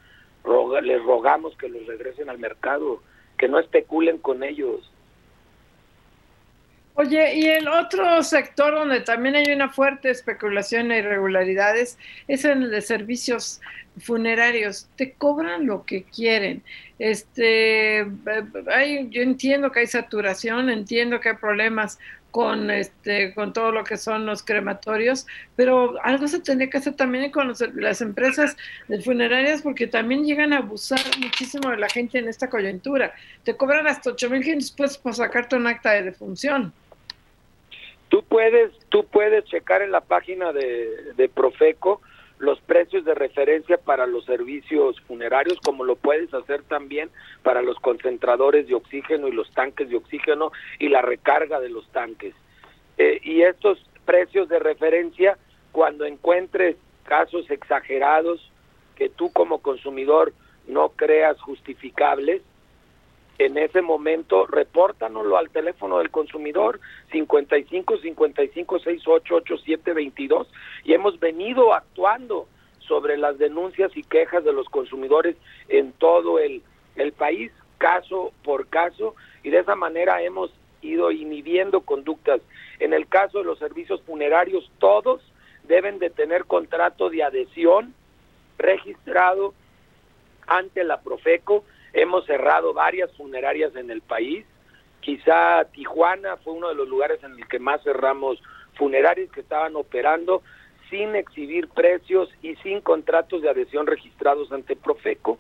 les 0.83 1.03
rogamos 1.05 1.57
que 1.57 1.69
los 1.69 1.87
regresen 1.87 2.29
al 2.29 2.39
mercado, 2.39 3.01
que 3.39 3.47
no 3.47 3.61
especulen 3.61 4.19
con 4.19 4.43
ellos. 4.43 4.91
Oye, 6.95 7.37
y 7.37 7.47
el 7.47 7.69
otro 7.69 8.23
sector 8.25 8.75
donde 8.75 9.01
también 9.01 9.37
hay 9.37 9.53
una 9.53 9.69
fuerte 9.69 10.11
especulación 10.11 10.91
e 10.91 10.99
irregularidades 10.99 11.97
es 12.27 12.45
en 12.45 12.65
el 12.65 12.71
de 12.73 12.81
servicios 12.81 13.61
funerarios. 14.01 14.89
Te 14.97 15.13
cobran 15.13 15.67
lo 15.67 15.85
que 15.85 16.03
quieren. 16.03 16.65
Este, 16.99 18.05
hay, 18.67 19.09
yo 19.11 19.23
entiendo 19.23 19.71
que 19.71 19.81
hay 19.81 19.87
saturación, 19.87 20.69
entiendo 20.69 21.21
que 21.21 21.31
hay 21.31 21.37
problemas 21.37 22.01
con 22.31 22.71
este 22.71 23.35
con 23.35 23.53
todo 23.53 23.73
lo 23.73 23.85
que 23.85 23.97
son 23.97 24.27
los 24.27 24.43
crematorios, 24.43 25.27
pero 25.57 25.95
algo 26.03 26.29
se 26.29 26.41
tendría 26.41 26.71
que 26.71 26.79
hacer 26.79 26.95
también 26.95 27.31
con 27.31 27.53
las 27.75 28.01
empresas 28.01 28.57
de 28.89 29.01
funerarias 29.01 29.63
porque 29.63 29.87
también 29.87 30.25
llegan 30.25 30.53
a 30.53 30.59
abusar 30.59 31.01
muchísimo 31.19 31.71
de 31.71 31.77
la 31.77 31.89
gente 31.89 32.19
en 32.19 32.29
esta 32.29 32.49
coyuntura. 32.49 33.13
Te 33.45 33.57
cobran 33.57 33.87
hasta 33.87 34.11
8.500 34.11 34.77
pesos 34.77 34.99
para 34.99 35.15
sacarte 35.15 35.57
un 35.57 35.67
acta 35.67 35.93
de 35.93 36.03
defunción. 36.03 36.73
Tú 38.09 38.25
puedes 38.25 38.73
tú 38.89 39.07
puedes 39.07 39.45
checar 39.45 39.83
en 39.83 39.93
la 39.93 40.01
página 40.01 40.53
de, 40.53 41.13
de 41.17 41.29
Profeco 41.29 42.01
los 42.41 42.59
precios 42.63 43.05
de 43.05 43.15
referencia 43.15 43.77
para 43.77 44.07
los 44.07 44.25
servicios 44.25 44.99
funerarios, 45.03 45.59
como 45.63 45.85
lo 45.85 45.97
puedes 45.97 46.33
hacer 46.33 46.63
también 46.63 47.11
para 47.43 47.61
los 47.61 47.79
concentradores 47.79 48.67
de 48.67 48.75
oxígeno 48.75 49.29
y 49.29 49.33
los 49.33 49.51
tanques 49.53 49.91
de 49.91 49.97
oxígeno 49.97 50.51
y 50.79 50.89
la 50.89 51.03
recarga 51.03 51.61
de 51.61 51.69
los 51.69 51.87
tanques. 51.93 52.35
Eh, 52.97 53.21
y 53.23 53.43
estos 53.43 53.79
precios 54.07 54.49
de 54.49 54.59
referencia, 54.59 55.37
cuando 55.71 56.07
encuentres 56.07 56.77
casos 57.05 57.51
exagerados 57.51 58.51
que 58.97 59.11
tú 59.11 59.31
como 59.33 59.59
consumidor 59.59 60.33
no 60.67 60.91
creas 60.91 61.39
justificables, 61.43 62.41
en 63.41 63.57
ese 63.57 63.81
momento 63.81 64.47
repórtanoslo 64.47 65.39
al 65.39 65.49
teléfono 65.49 65.97
del 65.99 66.11
consumidor 66.11 66.79
55 67.11 67.97
55 67.97 68.79
68 68.81 69.35
87 69.35 69.95
22 69.95 70.47
y 70.85 70.93
hemos 70.93 71.19
venido 71.19 71.73
actuando 71.73 72.47
sobre 72.81 73.17
las 73.17 73.39
denuncias 73.39 73.97
y 73.97 74.03
quejas 74.03 74.45
de 74.45 74.53
los 74.53 74.69
consumidores 74.69 75.37
en 75.71 75.93
todo 75.93 76.39
el, 76.39 76.63
el 76.97 77.13
país 77.13 77.51
caso 77.79 78.35
por 78.45 78.67
caso 78.67 79.15
y 79.43 79.49
de 79.49 79.61
esa 79.61 79.75
manera 79.75 80.21
hemos 80.21 80.53
ido 80.83 81.11
inhibiendo 81.11 81.81
conductas. 81.81 82.43
En 82.79 82.93
el 82.93 83.09
caso 83.09 83.39
de 83.39 83.45
los 83.45 83.59
servicios 83.59 84.03
funerarios, 84.03 84.71
todos 84.79 85.23
deben 85.65 85.99
de 85.99 86.11
tener 86.11 86.45
contrato 86.45 87.09
de 87.09 87.23
adhesión 87.23 87.95
registrado 88.59 89.55
ante 90.47 90.85
la 90.85 91.01
Profeco 91.01 91.65
Hemos 91.93 92.27
cerrado 92.27 92.73
varias 92.73 93.13
funerarias 93.17 93.75
en 93.77 93.91
el 93.91 94.01
país. 94.01 94.45
Quizá 95.01 95.65
Tijuana 95.73 96.37
fue 96.39 96.53
uno 96.53 96.69
de 96.69 96.75
los 96.75 96.89
lugares 96.89 97.23
en 97.25 97.33
el 97.33 97.49
que 97.49 97.59
más 97.59 97.83
cerramos 97.83 98.41
funerarias 98.75 99.31
que 99.31 99.41
estaban 99.41 99.77
operando 99.77 100.43
sin 100.91 101.15
exhibir 101.15 101.69
precios 101.69 102.29
y 102.43 102.57
sin 102.57 102.81
contratos 102.81 103.43
de 103.43 103.51
adhesión 103.51 103.87
registrados 103.87 104.53
ante 104.53 104.77
Profeco. 104.77 105.39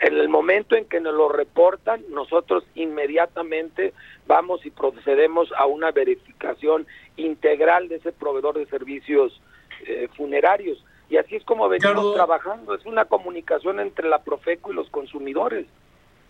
en 0.00 0.16
el 0.16 0.28
momento 0.28 0.74
en 0.74 0.86
que 0.86 1.00
nos 1.00 1.14
lo 1.14 1.28
reportan, 1.28 2.02
nosotros 2.08 2.64
inmediatamente 2.74 3.92
vamos 4.26 4.66
y 4.66 4.70
procedemos 4.70 5.52
a 5.56 5.66
una 5.66 5.92
verificación 5.92 6.86
integral 7.16 7.88
de 7.88 7.96
ese 7.96 8.10
proveedor 8.10 8.58
de 8.58 8.66
servicios 8.66 9.40
eh, 9.86 10.08
funerarios. 10.16 10.82
Y 11.12 11.18
así 11.18 11.36
es 11.36 11.44
como 11.44 11.68
venimos 11.68 12.14
trabajando, 12.14 12.74
es 12.74 12.86
una 12.86 13.04
comunicación 13.04 13.80
entre 13.80 14.08
la 14.08 14.22
Profeco 14.22 14.72
y 14.72 14.74
los 14.74 14.88
consumidores. 14.88 15.66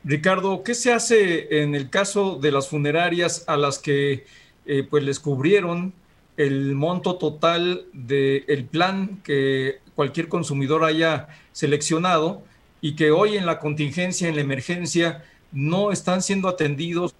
Ricardo, 0.03 0.65
¿qué 0.65 0.75
se 0.75 0.93
hace 0.93 1.63
en 1.63 1.77
el 1.77 1.89
caso 1.89 2.35
de 2.35 2.51
las 2.51 2.69
funerarias 2.69 3.49
a 3.49 3.57
las 3.57 3.79
que 3.79 4.27
eh, 4.67 4.83
pues 4.83 5.05
les 5.05 5.21
cubrieron 5.21 5.93
el 6.37 6.75
monto 6.75 7.15
total 7.15 7.85
del 7.93 8.65
plan 8.65 9.21
que 9.23 9.79
cualquier 9.95 10.27
consumidor 10.27 10.83
haya 10.83 11.29
seleccionado 11.53 12.43
y 12.81 12.97
que 12.97 13.13
hoy 13.13 13.37
en 13.37 13.47
la 13.47 13.61
contingencia, 13.61 14.27
en 14.27 14.35
la 14.35 14.41
emergencia, 14.41 15.23
no 15.53 15.93
están 15.93 16.23
siendo 16.23 16.49
atendidos, 16.49 17.15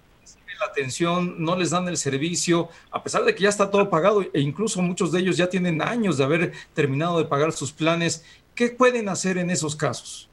atención, 0.65 1.35
no 1.43 1.55
les 1.55 1.71
dan 1.71 1.87
el 1.87 1.97
servicio, 1.97 2.69
a 2.91 3.01
pesar 3.03 3.23
de 3.23 3.33
que 3.35 3.43
ya 3.43 3.49
está 3.49 3.71
todo 3.71 3.89
pagado 3.89 4.21
e 4.21 4.41
incluso 4.41 4.81
muchos 4.81 5.11
de 5.11 5.19
ellos 5.19 5.37
ya 5.37 5.49
tienen 5.49 5.81
años 5.81 6.17
de 6.17 6.23
haber 6.23 6.53
terminado 6.73 7.17
de 7.17 7.25
pagar 7.25 7.51
sus 7.51 7.71
planes. 7.71 8.25
¿Qué 8.55 8.69
pueden 8.69 9.09
hacer 9.09 9.37
en 9.37 9.49
esos 9.49 9.75
casos? 9.75 10.29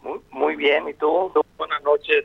Muy, 0.02 0.18
muy 0.30 0.56
bien, 0.56 0.88
¿y 0.88 0.94
tú? 0.94 1.32
Buenas 1.56 1.82
noches. 1.84 2.24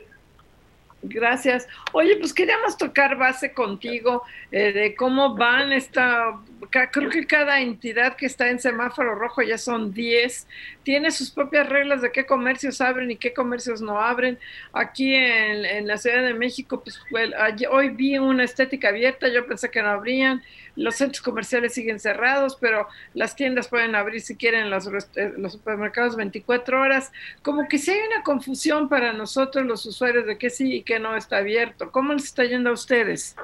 Gracias. 1.02 1.68
Oye, 1.92 2.16
pues 2.16 2.34
queríamos 2.34 2.76
tocar 2.76 3.16
base 3.16 3.52
contigo 3.52 4.24
eh, 4.50 4.72
de 4.72 4.96
cómo 4.96 5.36
van 5.36 5.72
esta, 5.72 6.36
creo 6.90 7.10
que 7.10 7.26
cada 7.26 7.60
entidad 7.60 8.16
que 8.16 8.26
está 8.26 8.48
en 8.48 8.58
semáforo 8.58 9.14
rojo, 9.14 9.42
ya 9.42 9.58
son 9.58 9.92
10, 9.92 10.46
tiene 10.82 11.10
sus 11.10 11.30
propias 11.30 11.68
reglas 11.68 12.02
de 12.02 12.12
qué 12.12 12.26
comercios 12.26 12.80
abren 12.80 13.10
y 13.10 13.16
qué 13.16 13.32
comercios 13.32 13.80
no 13.80 14.00
abren. 14.00 14.38
Aquí 14.72 15.14
en, 15.14 15.86
la 15.86 15.96
Ciudad 15.96 16.22
de 16.22 16.34
México, 16.34 16.82
pues 16.82 17.00
hoy 17.70 17.88
vi 17.90 18.18
una 18.18 18.44
estética 18.44 18.88
abierta, 18.88 19.28
yo 19.28 19.46
pensé 19.46 19.70
que 19.70 19.82
no 19.82 19.88
abrían, 19.88 20.42
los 20.76 20.96
centros 20.96 21.22
comerciales 21.22 21.74
siguen 21.74 21.98
cerrados, 21.98 22.56
pero 22.60 22.88
las 23.14 23.34
tiendas 23.34 23.68
pueden 23.68 23.94
abrir 23.94 24.20
si 24.20 24.36
quieren 24.36 24.66
eh, 24.66 25.32
los 25.36 25.52
supermercados 25.52 26.16
24 26.16 26.80
horas. 26.80 27.12
Como 27.42 27.66
que 27.68 27.78
si 27.78 27.90
hay 27.90 27.98
una 27.98 28.22
confusión 28.22 28.88
para 28.88 29.12
nosotros 29.12 29.66
los 29.66 29.84
usuarios 29.86 30.26
de 30.26 30.38
qué 30.38 30.50
sí 30.50 30.74
y 30.74 30.82
qué 30.82 31.00
no 31.00 31.16
está 31.16 31.38
abierto. 31.38 31.90
¿Cómo 31.90 32.12
les 32.12 32.24
está 32.24 32.44
yendo 32.44 32.70
a 32.70 32.74
ustedes? 32.74 33.36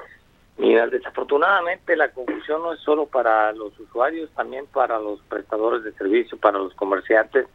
Mira, 0.57 0.87
desafortunadamente 0.87 1.97
la 1.97 2.11
confusión 2.11 2.61
no 2.61 2.73
es 2.73 2.79
solo 2.79 3.07
para 3.07 3.51
los 3.51 3.77
usuarios, 3.79 4.29
también 4.35 4.65
para 4.67 4.99
los 4.99 5.19
prestadores 5.23 5.83
de 5.83 5.91
servicio, 5.93 6.37
para 6.37 6.59
los 6.59 6.73
comerciantes, 6.75 7.45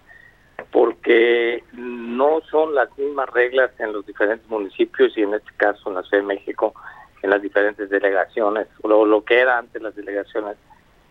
porque 0.71 1.65
no 1.73 2.43
son 2.51 2.75
las 2.75 2.97
mismas 2.99 3.31
reglas 3.31 3.71
en 3.79 3.93
los 3.93 4.05
diferentes 4.05 4.49
municipios 4.49 5.17
y 5.17 5.23
en 5.23 5.35
este 5.35 5.51
caso 5.57 5.89
en 5.89 5.97
la 5.97 6.03
Ciudad 6.03 6.23
de 6.23 6.29
México 6.29 6.75
en 7.23 7.31
las 7.31 7.43
diferentes 7.43 7.89
delegaciones, 7.91 8.67
o 8.83 9.07
lo, 9.07 9.25
que 9.25 9.41
era 9.41 9.59
antes 9.59 9.81
las 9.81 9.95
delegaciones, 9.95 10.57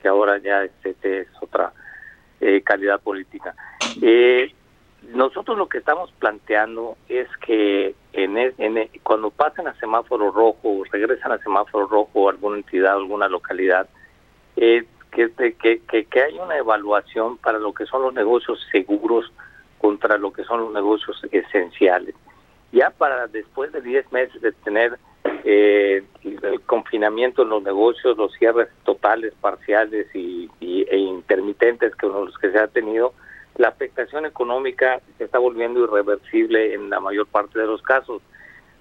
que 0.01 0.07
ahora 0.07 0.37
ya 0.39 0.63
este, 0.63 1.21
es 1.21 1.27
otra 1.39 1.71
eh, 2.39 2.61
calidad 2.61 2.99
política. 2.99 3.53
Eh, 4.01 4.51
nosotros 5.13 5.57
lo 5.57 5.69
que 5.69 5.79
estamos 5.79 6.11
planteando 6.19 6.97
es 7.07 7.27
que 7.45 7.95
en, 8.13 8.37
en, 8.37 8.89
cuando 9.03 9.31
pasan 9.31 9.67
a 9.67 9.73
semáforo 9.79 10.31
rojo, 10.31 10.83
regresan 10.91 11.31
a 11.31 11.37
semáforo 11.39 11.87
rojo 11.87 12.29
alguna 12.29 12.57
entidad, 12.57 12.93
alguna 12.93 13.27
localidad, 13.27 13.87
eh, 14.55 14.85
que, 15.11 15.31
que, 15.31 15.81
que, 15.81 16.05
que 16.05 16.21
hay 16.21 16.37
una 16.37 16.57
evaluación 16.57 17.37
para 17.37 17.59
lo 17.59 17.73
que 17.73 17.85
son 17.85 18.03
los 18.03 18.13
negocios 18.13 18.59
seguros 18.71 19.31
contra 19.79 20.17
lo 20.17 20.31
que 20.31 20.43
son 20.43 20.61
los 20.61 20.73
negocios 20.73 21.21
esenciales. 21.31 22.13
Ya 22.71 22.91
para 22.91 23.27
después 23.27 23.71
de 23.71 23.81
10 23.81 24.11
meses 24.11 24.41
de 24.41 24.51
tener 24.51 24.99
eh, 25.43 26.03
el 26.23 26.61
confinamiento 26.61 27.43
en 27.43 27.49
los 27.49 27.63
negocios, 27.63 28.17
los 28.17 28.33
cierres 28.33 28.69
totales, 28.83 29.33
parciales 29.41 30.07
y, 30.13 30.49
e 30.61 30.97
intermitentes 30.97 31.95
que 31.95 32.07
los 32.07 32.37
que 32.37 32.51
se 32.51 32.59
ha 32.59 32.67
tenido, 32.67 33.13
la 33.59 33.67
afectación 33.67 34.25
económica 34.25 35.01
se 35.17 35.25
está 35.25 35.37
volviendo 35.37 35.83
irreversible 35.83 36.73
en 36.73 36.89
la 36.89 37.01
mayor 37.01 37.27
parte 37.27 37.59
de 37.59 37.67
los 37.67 37.81
casos. 37.81 38.21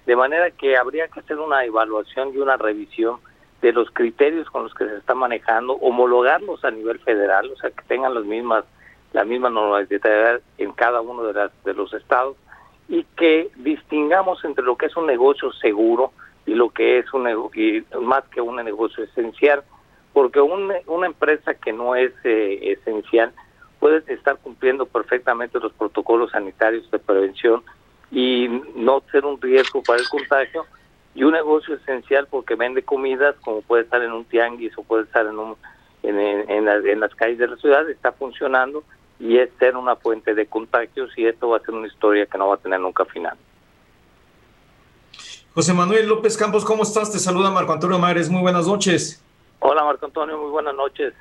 De 0.05 0.15
manera 0.15 0.51
que 0.51 0.77
habría 0.77 1.09
que 1.09 1.19
hacer 1.19 1.37
una 1.37 1.65
evaluación 1.65 2.33
y 2.33 2.37
una 2.37 2.55
revisión 2.55 3.19
de 3.61 3.73
los 3.73 3.91
criterios 3.91 4.49
con 4.49 4.63
los 4.63 4.73
que 4.73 4.85
se 4.85 4.95
está 4.95 5.13
manejando, 5.13 5.73
homologarlos 5.73 6.63
a 6.63 6.71
nivel 6.71 6.97
federal, 6.99 7.51
o 7.51 7.57
sea, 7.57 7.71
que 7.71 7.83
tengan 7.89 8.13
las 8.13 8.23
mismas 8.23 8.63
la 9.11 9.25
misma 9.25 9.49
normalidad 9.49 10.39
en 10.57 10.71
cada 10.71 11.01
uno 11.01 11.23
de, 11.23 11.33
las, 11.33 11.51
de 11.63 11.73
los 11.73 11.91
estados 11.93 12.37
y 12.87 13.03
que 13.17 13.49
distingamos 13.57 14.45
entre 14.45 14.63
lo 14.63 14.77
que 14.77 14.85
es 14.85 14.95
un 14.95 15.07
negocio 15.07 15.51
seguro, 15.53 16.13
y 16.45 16.53
lo 16.53 16.69
que 16.69 16.99
es 16.99 17.13
un 17.13 17.27
y 17.53 17.83
más 17.99 18.23
que 18.29 18.39
un 18.39 18.55
negocio 18.63 19.03
esencial, 19.03 19.61
porque 20.13 20.39
una 20.39 21.05
empresa 21.05 21.53
que 21.55 21.73
no 21.73 21.95
es 21.95 22.13
eh, 22.23 22.77
esencial 22.79 23.33
puede 23.79 24.03
estar 24.13 24.37
cumpliendo 24.37 24.85
perfectamente 24.85 25.59
los 25.59 25.73
protocolos 25.73 26.31
sanitarios 26.31 26.89
de 26.91 26.99
prevención 26.99 27.63
y 28.11 28.47
no 28.75 29.01
ser 29.11 29.25
un 29.25 29.39
riesgo 29.41 29.81
para 29.83 29.99
el 29.99 30.09
contagio, 30.09 30.65
y 31.15 31.23
un 31.23 31.33
negocio 31.33 31.75
esencial 31.75 32.27
porque 32.29 32.55
vende 32.55 32.83
comidas, 32.83 33.35
como 33.41 33.61
puede 33.61 33.83
estar 33.83 34.01
en 34.01 34.11
un 34.11 34.25
tianguis 34.25 34.77
o 34.77 34.83
puede 34.83 35.03
estar 35.03 35.25
en, 35.25 35.37
un, 35.37 35.55
en, 36.03 36.19
en 36.19 36.99
las 36.99 37.15
calles 37.15 37.37
de 37.37 37.47
la 37.47 37.57
ciudad, 37.57 37.89
está 37.89 38.11
funcionando 38.11 38.83
y 39.19 39.37
es 39.37 39.49
ser 39.59 39.75
una 39.75 39.95
fuente 39.95 40.33
de 40.33 40.45
contagios 40.45 41.11
y 41.17 41.25
esto 41.25 41.49
va 41.49 41.57
a 41.57 41.61
ser 41.61 41.73
una 41.73 41.87
historia 41.87 42.25
que 42.25 42.37
no 42.37 42.47
va 42.47 42.55
a 42.55 42.57
tener 42.57 42.79
nunca 42.79 43.05
final. 43.05 43.37
José 45.53 45.73
Manuel 45.73 46.07
López 46.07 46.37
Campos, 46.37 46.63
¿cómo 46.63 46.83
estás? 46.83 47.11
Te 47.11 47.19
saluda 47.19 47.51
Marco 47.51 47.73
Antonio 47.73 47.99
Mares, 47.99 48.29
muy 48.29 48.41
buenas 48.41 48.65
noches. 48.65 49.21
Hola 49.59 49.83
Marco 49.83 50.05
Antonio, 50.05 50.37
muy 50.37 50.51
buenas 50.51 50.75
noches. 50.75 51.13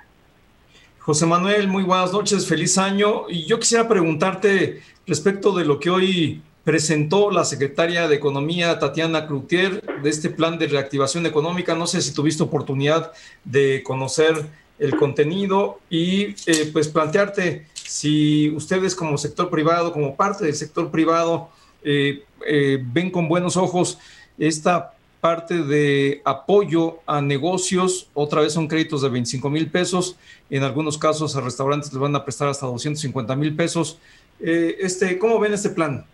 José 1.09 1.25
Manuel, 1.25 1.69
muy 1.69 1.85
buenas 1.85 2.13
noches, 2.13 2.47
feliz 2.47 2.77
año. 2.77 3.31
Y 3.31 3.47
yo 3.47 3.59
quisiera 3.59 3.89
preguntarte 3.89 4.83
respecto 5.07 5.53
de 5.53 5.65
lo 5.65 5.81
que 5.81 5.89
hoy 5.89 6.43
presentó 6.65 7.31
la 7.31 7.47
secretaria 7.47 8.07
de 8.09 8.17
Economía, 8.17 8.79
Tatiana 8.79 9.27
Cloutier, 9.27 9.83
de 10.03 10.11
este 10.11 10.29
plan 10.29 10.59
de 10.59 10.67
reactivación 10.67 11.25
económica. 11.25 11.75
No 11.75 11.87
sé 11.87 12.03
si 12.03 12.13
tuviste 12.13 12.43
oportunidad 12.43 13.11
de 13.43 13.83
conocer 13.85 14.35
el 14.79 14.97
contenido 14.97 15.81
y 15.89 16.35
eh, 16.45 16.69
pues 16.75 16.89
plantearte 16.89 17.67
si 17.73 18.51
ustedes 18.51 18.95
como 18.95 19.17
sector 19.17 19.49
privado, 19.49 19.95
como 19.95 20.15
parte 20.15 20.45
del 20.45 20.57
sector 20.57 20.91
privado, 20.91 21.49
eh, 21.85 22.23
eh, 22.47 22.85
ven 22.85 23.11
con 23.11 23.29
buenos 23.29 23.57
ojos 23.57 23.99
esta 24.37 24.93
parte 25.21 25.63
de 25.63 26.23
apoyo 26.25 27.01
a 27.07 27.21
negocios, 27.21 28.09
otra 28.15 28.43
vez 28.43 28.53
son 28.53 28.69
créditos 28.69 29.03
de 29.03 29.09
25 29.09 29.51
mil 29.51 29.71
pesos, 29.71 30.17
en 30.51 30.63
algunos 30.63 30.97
casos 30.99 31.37
a 31.37 31.41
restaurantes 31.41 31.93
les 31.93 32.01
van 32.01 32.15
a 32.15 32.25
prestar 32.25 32.49
hasta 32.49 32.67
250 32.67 33.35
mil 33.37 33.57
pesos. 33.57 33.99
Eh, 34.41 34.77
este, 34.81 35.19
¿Cómo 35.19 35.41
ven 35.41 35.53
este 35.53 35.71
plan? 35.71 36.05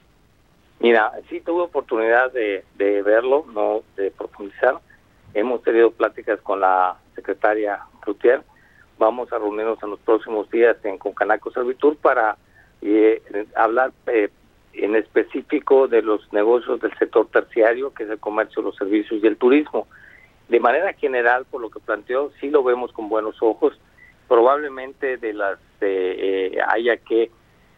Mira, 0.80 1.12
sí 1.28 1.40
tuve 1.40 1.62
oportunidad 1.62 2.32
de, 2.32 2.64
verlo, 3.02 3.46
no 3.52 3.82
de 3.96 4.10
profundizar. 4.10 4.78
Hemos 5.32 5.62
tenido 5.62 5.90
pláticas 5.90 6.40
con 6.40 6.60
la 6.60 6.96
secretaria 7.14 7.80
Cloutier. 8.00 8.42
Vamos 8.98 9.32
a 9.32 9.38
reunirnos 9.38 9.82
en 9.82 9.90
los 9.90 10.00
próximos 10.00 10.50
días 10.50 10.76
en 10.84 10.98
Concanaco 10.98 11.50
Servitur 11.50 11.96
para 11.96 12.36
eh, 12.82 13.22
hablar 13.56 13.92
eh, 14.06 14.30
en 14.76 14.96
específico 14.96 15.88
de 15.88 16.02
los 16.02 16.32
negocios 16.32 16.80
del 16.80 16.96
sector 16.98 17.26
terciario, 17.28 17.92
que 17.94 18.04
es 18.04 18.10
el 18.10 18.18
comercio, 18.18 18.62
los 18.62 18.76
servicios 18.76 19.22
y 19.22 19.26
el 19.26 19.36
turismo. 19.36 19.86
De 20.48 20.60
manera 20.60 20.92
general, 20.94 21.46
por 21.50 21.60
lo 21.60 21.70
que 21.70 21.80
planteó, 21.80 22.30
sí 22.40 22.50
lo 22.50 22.62
vemos 22.62 22.92
con 22.92 23.08
buenos 23.08 23.36
ojos. 23.40 23.78
Probablemente 24.28 25.16
de 25.16 25.32
las 25.32 25.58
eh, 25.80 26.58
haya 26.68 26.96
que 26.96 27.30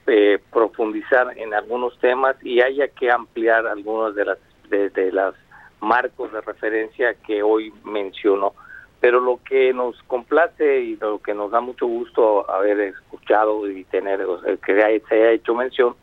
eh, 0.06 0.38
profundizar 0.52 1.36
en 1.36 1.52
algunos 1.54 1.98
temas 1.98 2.36
y 2.42 2.60
haya 2.60 2.88
que 2.88 3.10
ampliar 3.10 3.66
algunos 3.66 4.14
de 4.14 4.24
las 4.24 4.38
de, 4.68 5.12
las 5.12 5.34
marcos 5.80 6.32
de 6.32 6.40
referencia 6.40 7.14
que 7.14 7.42
hoy 7.42 7.72
mencionó. 7.84 8.54
Pero 9.00 9.20
lo 9.20 9.40
que 9.48 9.72
nos 9.72 10.00
complace 10.04 10.80
y 10.80 10.96
lo 10.96 11.18
que 11.18 11.34
nos 11.34 11.50
da 11.50 11.60
mucho 11.60 11.86
gusto 11.86 12.48
haber 12.50 12.80
escuchado 12.80 13.68
y 13.68 13.84
tener 13.84 14.24
que 14.64 14.74
se 14.74 15.14
haya 15.14 15.30
hecho 15.32 15.54
mención 15.54 15.94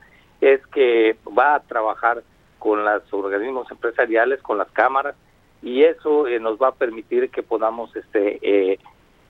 es 0.43 0.65
que 0.67 1.15
va 1.37 1.55
a 1.55 1.61
trabajar 1.61 2.21
con 2.59 2.83
los 2.83 3.13
organismos 3.13 3.69
empresariales, 3.71 4.41
con 4.41 4.57
las 4.57 4.69
cámaras, 4.71 5.15
y 5.61 5.83
eso 5.83 6.27
eh, 6.27 6.39
nos 6.39 6.57
va 6.57 6.69
a 6.69 6.75
permitir 6.75 7.29
que 7.29 7.43
podamos 7.43 7.95
este, 7.95 8.39
eh, 8.41 8.79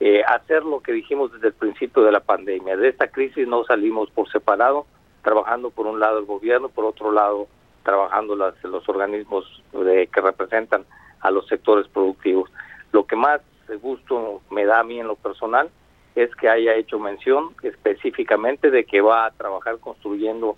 eh, 0.00 0.22
hacer 0.26 0.64
lo 0.64 0.80
que 0.80 0.92
dijimos 0.92 1.32
desde 1.32 1.48
el 1.48 1.54
principio 1.54 2.02
de 2.02 2.10
la 2.10 2.18
pandemia. 2.18 2.76
De 2.76 2.88
esta 2.88 3.08
crisis 3.08 3.46
no 3.46 3.64
salimos 3.64 4.10
por 4.10 4.28
separado, 4.28 4.86
trabajando 5.22 5.70
por 5.70 5.86
un 5.86 6.00
lado 6.00 6.18
el 6.18 6.24
gobierno, 6.24 6.68
por 6.68 6.84
otro 6.84 7.12
lado 7.12 7.46
trabajando 7.84 8.34
las, 8.34 8.54
los 8.64 8.88
organismos 8.88 9.62
de, 9.72 10.08
que 10.08 10.20
representan 10.20 10.84
a 11.20 11.30
los 11.30 11.46
sectores 11.46 11.86
productivos. 11.86 12.50
Lo 12.92 13.06
que 13.06 13.14
más 13.14 13.40
gusto 13.80 14.42
me 14.50 14.64
da 14.64 14.80
a 14.80 14.84
mí 14.84 14.98
en 14.98 15.06
lo 15.06 15.16
personal 15.16 15.70
es 16.14 16.34
que 16.36 16.48
haya 16.48 16.74
hecho 16.74 16.98
mención 16.98 17.54
específicamente 17.62 18.70
de 18.70 18.84
que 18.84 19.00
va 19.00 19.26
a 19.26 19.30
trabajar 19.32 19.78
construyendo 19.78 20.56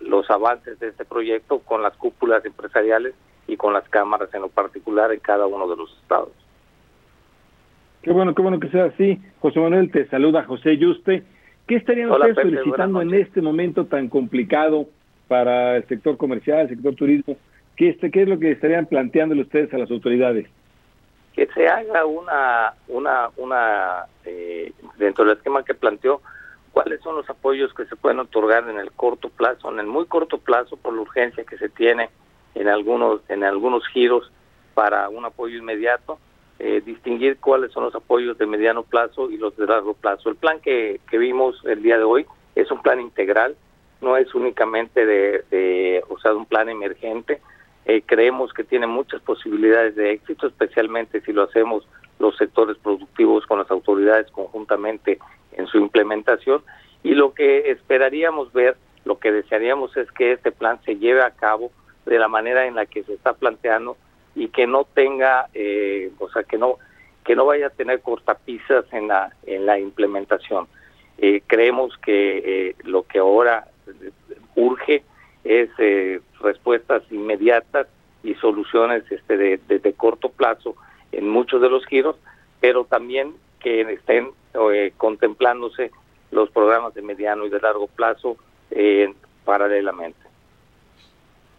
los 0.00 0.30
avances 0.30 0.78
de 0.78 0.88
este 0.88 1.04
proyecto 1.04 1.60
con 1.60 1.82
las 1.82 1.96
cúpulas 1.96 2.44
empresariales 2.44 3.14
y 3.46 3.56
con 3.56 3.72
las 3.72 3.88
cámaras 3.88 4.32
en 4.34 4.42
lo 4.42 4.48
particular 4.48 5.12
en 5.12 5.20
cada 5.20 5.46
uno 5.46 5.68
de 5.68 5.76
los 5.76 5.92
estados. 6.02 6.30
Qué 8.02 8.12
bueno, 8.12 8.34
qué 8.34 8.42
bueno 8.42 8.60
que 8.60 8.68
sea 8.68 8.84
así. 8.84 9.20
José 9.40 9.60
Manuel, 9.60 9.90
te 9.90 10.06
saluda 10.08 10.44
José 10.44 10.78
Yuste. 10.78 11.22
¿Qué 11.66 11.76
estarían 11.76 12.10
ustedes 12.10 12.36
solicitando 12.36 13.02
en 13.02 13.14
este 13.14 13.42
momento 13.42 13.86
tan 13.86 14.08
complicado 14.08 14.86
para 15.28 15.76
el 15.76 15.86
sector 15.86 16.16
comercial, 16.16 16.60
el 16.60 16.68
sector 16.70 16.94
turismo? 16.94 17.36
¿Qué, 17.76 17.90
este, 17.90 18.10
¿Qué 18.10 18.22
es 18.22 18.28
lo 18.28 18.38
que 18.38 18.52
estarían 18.52 18.86
planteándole 18.86 19.42
ustedes 19.42 19.72
a 19.74 19.78
las 19.78 19.90
autoridades? 19.90 20.46
Que 21.34 21.46
se 21.54 21.68
haga 21.68 22.04
una, 22.06 22.74
una, 22.88 23.30
una 23.36 24.04
eh, 24.24 24.72
dentro 24.98 25.24
del 25.24 25.36
esquema 25.36 25.62
que 25.62 25.74
planteó, 25.74 26.22
cuáles 26.72 27.00
son 27.02 27.16
los 27.16 27.28
apoyos 27.28 27.72
que 27.74 27.84
se 27.86 27.96
pueden 27.96 28.20
otorgar 28.20 28.68
en 28.68 28.78
el 28.78 28.92
corto 28.92 29.28
plazo, 29.28 29.70
en 29.70 29.80
el 29.80 29.86
muy 29.86 30.06
corto 30.06 30.38
plazo 30.38 30.76
por 30.76 30.94
la 30.94 31.02
urgencia 31.02 31.44
que 31.44 31.58
se 31.58 31.68
tiene 31.68 32.10
en 32.54 32.68
algunos 32.68 33.20
en 33.28 33.44
algunos 33.44 33.86
giros 33.88 34.30
para 34.74 35.08
un 35.08 35.24
apoyo 35.24 35.58
inmediato, 35.58 36.18
eh, 36.58 36.80
distinguir 36.84 37.38
cuáles 37.38 37.72
son 37.72 37.84
los 37.84 37.94
apoyos 37.94 38.38
de 38.38 38.46
mediano 38.46 38.82
plazo 38.82 39.30
y 39.30 39.36
los 39.36 39.56
de 39.56 39.66
largo 39.66 39.94
plazo. 39.94 40.28
El 40.28 40.36
plan 40.36 40.60
que, 40.60 41.00
que 41.10 41.18
vimos 41.18 41.60
el 41.64 41.82
día 41.82 41.98
de 41.98 42.04
hoy 42.04 42.26
es 42.54 42.70
un 42.70 42.82
plan 42.82 43.00
integral, 43.00 43.56
no 44.00 44.16
es 44.16 44.34
únicamente 44.34 45.04
de, 45.04 45.44
de 45.50 46.02
o 46.08 46.18
sea, 46.18 46.34
un 46.34 46.46
plan 46.46 46.68
emergente. 46.68 47.40
Eh, 47.86 48.02
creemos 48.04 48.52
que 48.52 48.64
tiene 48.64 48.86
muchas 48.86 49.20
posibilidades 49.22 49.96
de 49.96 50.12
éxito, 50.12 50.46
especialmente 50.46 51.20
si 51.22 51.32
lo 51.32 51.44
hacemos 51.44 51.86
los 52.18 52.36
sectores 52.36 52.76
productivos 52.78 53.46
con 53.46 53.58
las 53.58 53.70
autoridades 53.70 54.30
conjuntamente 54.30 55.18
en 55.52 55.66
su 55.66 55.78
implementación 55.78 56.62
y 57.02 57.14
lo 57.14 57.32
que 57.32 57.70
esperaríamos 57.70 58.52
ver, 58.52 58.76
lo 59.04 59.18
que 59.18 59.32
desearíamos 59.32 59.96
es 59.96 60.10
que 60.12 60.32
este 60.32 60.52
plan 60.52 60.80
se 60.84 60.96
lleve 60.96 61.22
a 61.22 61.30
cabo 61.30 61.70
de 62.06 62.18
la 62.18 62.28
manera 62.28 62.66
en 62.66 62.74
la 62.74 62.86
que 62.86 63.02
se 63.04 63.14
está 63.14 63.32
planteando 63.32 63.96
y 64.34 64.48
que 64.48 64.66
no 64.66 64.84
tenga, 64.84 65.48
eh, 65.54 66.10
o 66.18 66.28
sea, 66.30 66.44
que 66.44 66.58
no 66.58 66.76
que 67.24 67.36
no 67.36 67.44
vaya 67.44 67.66
a 67.66 67.70
tener 67.70 68.00
cortapisas 68.00 68.84
en 68.92 69.08
la 69.08 69.32
en 69.46 69.66
la 69.66 69.78
implementación. 69.78 70.66
Eh, 71.18 71.42
creemos 71.46 71.96
que 71.98 72.38
eh, 72.44 72.76
lo 72.84 73.02
que 73.02 73.18
ahora 73.18 73.68
urge 74.54 75.02
es 75.44 75.70
respuestas 76.40 77.02
inmediatas 77.10 77.86
y 78.22 78.34
soluciones 78.34 79.04
este 79.10 79.36
de, 79.36 79.58
de 79.58 79.92
corto 79.94 80.28
plazo 80.30 80.74
en 81.12 81.28
muchos 81.28 81.60
de 81.60 81.70
los 81.70 81.84
giros, 81.86 82.16
pero 82.60 82.84
también 82.84 83.34
que 83.60 83.80
estén 83.82 84.30
eh, 84.54 84.92
contemplándose 84.96 85.90
los 86.30 86.50
programas 86.50 86.94
de 86.94 87.02
mediano 87.02 87.46
y 87.46 87.50
de 87.50 87.60
largo 87.60 87.86
plazo 87.88 88.36
eh, 88.70 89.12
paralelamente. 89.44 90.29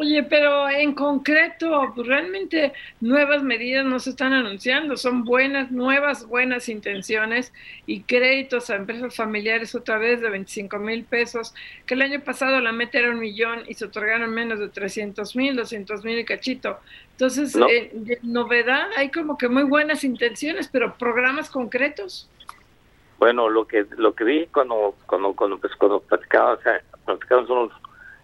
Oye, 0.01 0.23
pero 0.23 0.67
en 0.67 0.95
concreto, 0.95 1.91
pues 1.93 2.07
realmente 2.07 2.73
nuevas 3.01 3.43
medidas 3.43 3.85
no 3.85 3.99
se 3.99 4.09
están 4.09 4.33
anunciando, 4.33 4.97
son 4.97 5.23
buenas, 5.23 5.69
nuevas, 5.69 6.27
buenas 6.27 6.69
intenciones 6.69 7.53
y 7.85 8.01
créditos 8.01 8.71
a 8.71 8.77
empresas 8.77 9.15
familiares 9.15 9.75
otra 9.75 9.99
vez 9.99 10.19
de 10.19 10.31
25 10.31 10.79
mil 10.79 11.03
pesos, 11.03 11.53
que 11.85 11.93
el 11.93 12.01
año 12.01 12.19
pasado 12.19 12.59
la 12.61 12.71
meta 12.71 12.97
era 12.97 13.11
un 13.11 13.19
millón 13.19 13.59
y 13.67 13.75
se 13.75 13.85
otorgaron 13.85 14.31
menos 14.31 14.57
de 14.57 14.69
300 14.69 15.35
mil, 15.35 15.55
200 15.55 16.03
mil 16.03 16.17
y 16.17 16.25
cachito. 16.25 16.79
Entonces, 17.11 17.55
eh, 17.69 18.17
novedad, 18.23 18.87
hay 18.97 19.11
como 19.11 19.37
que 19.37 19.49
muy 19.49 19.65
buenas 19.65 20.03
intenciones, 20.03 20.67
pero 20.67 20.95
programas 20.95 21.51
concretos. 21.51 22.27
Bueno, 23.19 23.49
lo 23.49 23.67
que 23.67 23.85
lo 23.97 24.15
que 24.15 24.23
vi 24.23 24.47
cuando 24.47 24.95
cuando 25.05 25.33
cuando, 25.33 25.59
pues, 25.59 25.75
cuando 25.75 25.99
platicaba, 25.99 26.53
o 26.53 26.61
sea, 26.63 26.81
platicamos 27.05 27.47
unos 27.51 27.71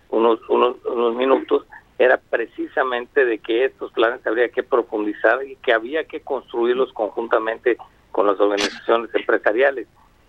unos, 0.10 0.40
unos, 0.50 0.78
unos 0.86 1.16
minutos, 1.16 1.66
era 2.00 2.18
precisamente 2.18 3.26
de 3.26 3.40
que 3.40 3.66
estos 3.66 3.92
planes 3.92 4.26
habría 4.26 4.50
que 4.50 4.64
profundizar 4.64 5.44
y 5.44 5.56
que 5.58 5.74
había 5.74 6.04
que 6.04 6.22
construirlos 6.22 6.94
conjuntamente 6.94 7.78
con 8.12 8.28
las 8.28 8.40
organizaciones 8.40 9.14
empresariales. 9.14 9.88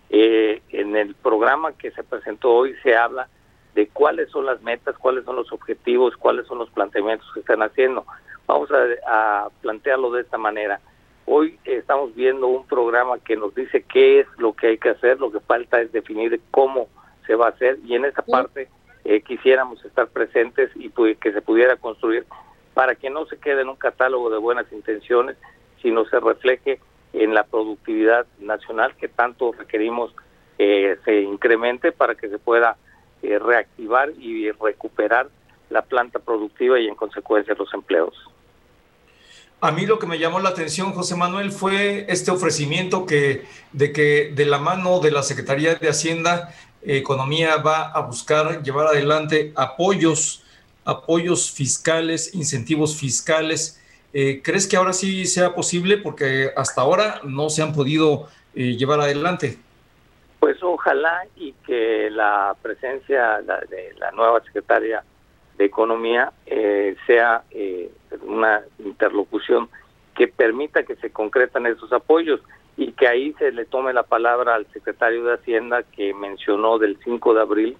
Eh, 0.09 0.61
en 0.69 0.95
el 0.95 1.13
programa 1.13 1.73
que 1.73 1.91
se 1.91 2.03
presentó 2.03 2.51
hoy 2.51 2.75
se 2.81 2.95
habla 2.95 3.27
de 3.75 3.87
cuáles 3.87 4.31
son 4.31 4.47
las 4.47 4.61
metas, 4.63 4.97
cuáles 4.97 5.25
son 5.25 5.35
los 5.35 5.51
objetivos, 5.51 6.17
cuáles 6.17 6.47
son 6.47 6.57
los 6.57 6.69
planteamientos 6.71 7.31
que 7.33 7.41
están 7.41 7.61
haciendo. 7.61 8.05
Vamos 8.47 8.69
a, 8.71 9.45
a 9.45 9.49
plantearlo 9.61 10.11
de 10.11 10.21
esta 10.21 10.39
manera. 10.39 10.79
Hoy 11.25 11.59
estamos 11.63 12.15
viendo 12.15 12.47
un 12.47 12.65
programa 12.65 13.19
que 13.19 13.35
nos 13.35 13.53
dice 13.53 13.83
qué 13.83 14.21
es 14.21 14.27
lo 14.39 14.53
que 14.53 14.67
hay 14.67 14.77
que 14.79 14.89
hacer, 14.89 15.19
lo 15.19 15.31
que 15.31 15.39
falta 15.39 15.79
es 15.79 15.91
definir 15.91 16.41
cómo 16.49 16.87
se 17.27 17.35
va 17.35 17.45
a 17.45 17.49
hacer 17.49 17.77
y 17.85 17.93
en 17.93 18.05
esa 18.05 18.23
parte 18.23 18.67
eh, 19.05 19.21
quisiéramos 19.21 19.83
estar 19.85 20.07
presentes 20.07 20.69
y 20.75 20.89
que 21.15 21.31
se 21.31 21.41
pudiera 21.41 21.75
construir 21.77 22.25
para 22.73 22.95
que 22.95 23.09
no 23.09 23.25
se 23.25 23.37
quede 23.37 23.61
en 23.61 23.69
un 23.69 23.75
catálogo 23.75 24.29
de 24.29 24.37
buenas 24.37 24.71
intenciones, 24.71 25.37
sino 25.81 26.05
se 26.05 26.19
refleje 26.19 26.79
en 27.13 27.33
la 27.33 27.43
productividad 27.43 28.27
nacional 28.39 28.95
que 28.95 29.07
tanto 29.07 29.51
requerimos 29.51 30.13
eh, 30.57 30.97
se 31.05 31.21
incremente 31.21 31.91
para 31.91 32.15
que 32.15 32.29
se 32.29 32.37
pueda 32.37 32.77
eh, 33.21 33.39
reactivar 33.39 34.11
y 34.19 34.51
recuperar 34.51 35.29
la 35.69 35.81
planta 35.81 36.19
productiva 36.19 36.79
y 36.79 36.87
en 36.87 36.95
consecuencia 36.95 37.55
los 37.57 37.73
empleos. 37.73 38.13
A 39.61 39.71
mí 39.71 39.85
lo 39.85 39.99
que 39.99 40.07
me 40.07 40.17
llamó 40.17 40.39
la 40.39 40.49
atención, 40.49 40.93
José 40.93 41.17
Manuel, 41.17 41.51
fue 41.51 42.05
este 42.07 42.31
ofrecimiento 42.31 43.05
que 43.05 43.43
de 43.73 43.91
que 43.91 44.31
de 44.33 44.45
la 44.45 44.57
mano 44.57 44.99
de 45.01 45.11
la 45.11 45.21
Secretaría 45.21 45.75
de 45.75 45.89
Hacienda 45.89 46.55
Economía 46.81 47.57
va 47.57 47.91
a 47.91 48.01
buscar 48.01 48.63
llevar 48.63 48.87
adelante 48.87 49.51
apoyos, 49.55 50.43
apoyos 50.85 51.51
fiscales, 51.51 52.33
incentivos 52.33 52.97
fiscales. 52.97 53.81
Eh, 54.13 54.41
¿Crees 54.43 54.67
que 54.67 54.77
ahora 54.77 54.93
sí 54.93 55.25
sea 55.25 55.53
posible? 55.53 55.97
Porque 55.97 56.51
hasta 56.55 56.81
ahora 56.81 57.21
no 57.23 57.49
se 57.49 57.61
han 57.61 57.73
podido 57.73 58.27
eh, 58.55 58.77
llevar 58.77 59.01
adelante. 59.01 59.57
Pues 60.39 60.61
ojalá 60.63 61.25
y 61.35 61.51
que 61.65 62.09
la 62.09 62.55
presencia 62.61 63.41
de 63.41 63.93
la 63.99 64.11
nueva 64.11 64.41
secretaria 64.41 65.03
de 65.57 65.65
Economía 65.65 66.31
eh, 66.45 66.95
sea 67.05 67.43
una 68.21 68.61
interlocución 68.79 69.69
que 70.15 70.29
permita 70.29 70.83
que 70.83 70.95
se 70.95 71.11
concretan 71.11 71.65
esos 71.65 71.91
apoyos 71.91 72.39
y 72.79 72.93
que 72.93 73.09
ahí 73.09 73.33
se 73.33 73.51
le 73.51 73.65
tome 73.65 73.91
la 73.91 74.03
palabra 74.03 74.55
al 74.55 74.65
secretario 74.71 75.25
de 75.25 75.33
Hacienda 75.33 75.83
que 75.83 76.13
mencionó 76.13 76.77
del 76.77 76.97
5 77.03 77.33
de 77.33 77.41
abril, 77.41 77.77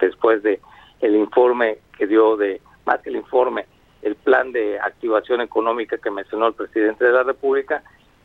después 0.00 0.42
de 0.42 0.60
el 1.02 1.14
informe 1.14 1.76
que 1.98 2.06
dio 2.06 2.38
de, 2.38 2.62
más 2.86 3.06
el 3.06 3.16
informe, 3.16 3.66
el 4.00 4.14
plan 4.14 4.50
de 4.50 4.80
activación 4.80 5.42
económica 5.42 5.98
que 5.98 6.10
mencionó 6.10 6.46
el 6.46 6.54
presidente 6.54 7.04
de 7.04 7.12
la 7.12 7.22
República, 7.22 7.82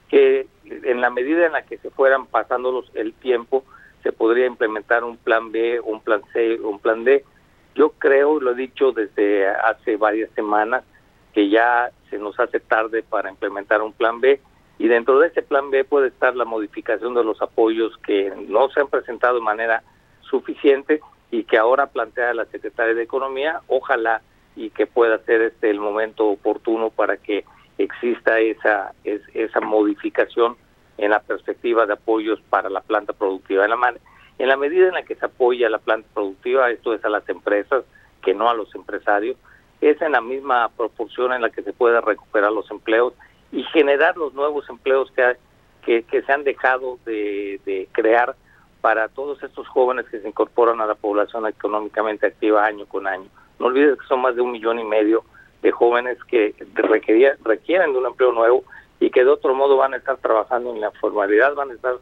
que 0.08 0.48
en 0.64 1.02
la 1.02 1.10
medida 1.10 1.46
en 1.46 1.52
la 1.52 1.64
que 1.64 1.78
se 1.80 1.90
fueran 1.90 2.28
pasando 2.28 2.86
el 2.94 3.12
tiempo, 3.16 3.66
se 4.04 4.14
podría 4.14 4.46
implementar 4.46 5.04
un 5.04 5.18
plan 5.18 5.52
B, 5.52 5.82
un 5.82 6.00
plan 6.00 6.22
C, 6.32 6.62
un 6.62 6.80
plan 6.80 7.04
D. 7.04 7.26
Yo 7.76 7.90
creo, 7.90 8.40
lo 8.40 8.52
he 8.52 8.56
dicho 8.56 8.94
desde 8.94 9.50
hace 9.50 9.98
varias 9.98 10.32
semanas, 10.32 10.86
que 11.34 11.50
ya 11.50 11.92
se 12.10 12.18
nos 12.18 12.40
hace 12.40 12.62
tarde 12.62 13.04
para 13.04 13.30
implementar 13.30 13.82
un 13.82 13.92
plan 13.92 14.22
B 14.22 14.40
y 14.82 14.88
dentro 14.88 15.20
de 15.20 15.28
ese 15.28 15.44
plan 15.44 15.70
B 15.70 15.84
puede 15.84 16.08
estar 16.08 16.36
la 16.36 16.44
modificación 16.44 17.14
de 17.14 17.24
los 17.24 17.40
apoyos 17.40 17.96
que 18.00 18.34
no 18.48 18.68
se 18.70 18.80
han 18.80 18.88
presentado 18.88 19.36
de 19.36 19.42
manera 19.42 19.84
suficiente 20.22 21.02
y 21.30 21.44
que 21.44 21.60
ahora 21.60 21.86
plantea 21.86 22.34
la 22.34 22.46
Secretaria 22.46 22.96
de 22.96 23.04
Economía, 23.04 23.62
ojalá 23.68 24.24
y 24.56 24.72
que 24.72 24.88
pueda 24.88 25.20
ser 25.20 25.44
este 25.44 25.70
el 25.70 25.80
momento 25.80 26.26
oportuno 26.26 26.90
para 26.90 27.18
que 27.18 27.46
exista 27.78 28.40
esa 28.40 28.92
esa 29.04 29.62
modificación 29.62 30.58
en 30.98 31.12
la 31.12 31.20
perspectiva 31.20 31.86
de 31.86 31.94
apoyos 31.94 32.42
para 32.50 32.68
la 32.72 32.82
planta 32.82 33.14
productiva. 33.14 33.66
En 33.66 33.70
la, 33.70 33.94
en 34.40 34.48
la 34.48 34.58
medida 34.58 34.88
en 34.88 34.96
la 34.96 35.04
que 35.04 35.14
se 35.14 35.28
apoya 35.28 35.70
la 35.70 35.78
planta 35.78 36.10
productiva, 36.12 36.72
esto 36.72 36.96
es 36.96 37.06
a 37.06 37.10
las 37.10 37.30
empresas, 37.30 37.84
que 38.24 38.34
no 38.34 38.50
a 38.50 38.56
los 38.56 38.74
empresarios, 38.74 39.38
es 39.80 40.02
en 40.02 40.14
la 40.14 40.22
misma 40.22 40.70
proporción 40.70 41.34
en 41.34 41.44
la 41.44 41.52
que 41.52 41.62
se 41.62 41.72
puede 41.72 42.02
recuperar 42.02 42.52
los 42.52 42.70
empleos 42.72 43.14
y 43.52 43.64
generar 43.64 44.18
los 44.18 44.34
nuevos 44.34 44.68
empleos 44.70 45.12
que, 45.84 46.04
que, 46.04 46.22
se 46.22 46.32
han 46.32 46.44
dejado 46.44 47.00
de, 47.06 47.60
de 47.66 47.88
crear 47.92 48.36
para 48.82 49.08
todos 49.10 49.42
estos 49.44 49.68
jóvenes 49.68 50.06
que 50.10 50.20
se 50.20 50.28
incorporan 50.28 50.82
a 50.82 50.86
la 50.86 50.96
población 50.96 51.46
económicamente 51.48 52.28
activa 52.28 52.66
año 52.66 52.86
con 52.86 53.08
año. 53.08 53.28
No 53.60 53.68
olvides 53.68 54.00
que 54.00 54.08
son 54.08 54.22
más 54.22 54.36
de 54.36 54.42
un 54.42 54.52
millón 54.52 54.80
y 54.80 54.84
medio 54.84 55.24
de 55.62 55.72
jóvenes 55.72 56.18
que 56.24 56.56
requieren 57.44 57.94
de 57.94 58.00
un 58.00 58.08
empleo 58.08 58.32
nuevo 58.32 58.64
y 59.00 59.10
que 59.10 59.24
de 59.24 59.30
otro 59.30 59.54
modo 59.54 59.78
van 59.78 59.94
a 59.94 59.98
estar 59.98 60.18
trabajando 60.18 60.74
en 60.74 60.82
la 60.82 60.92
formalidad, 60.92 61.54
van 61.56 61.72
a 61.72 61.74
estar 61.74 61.96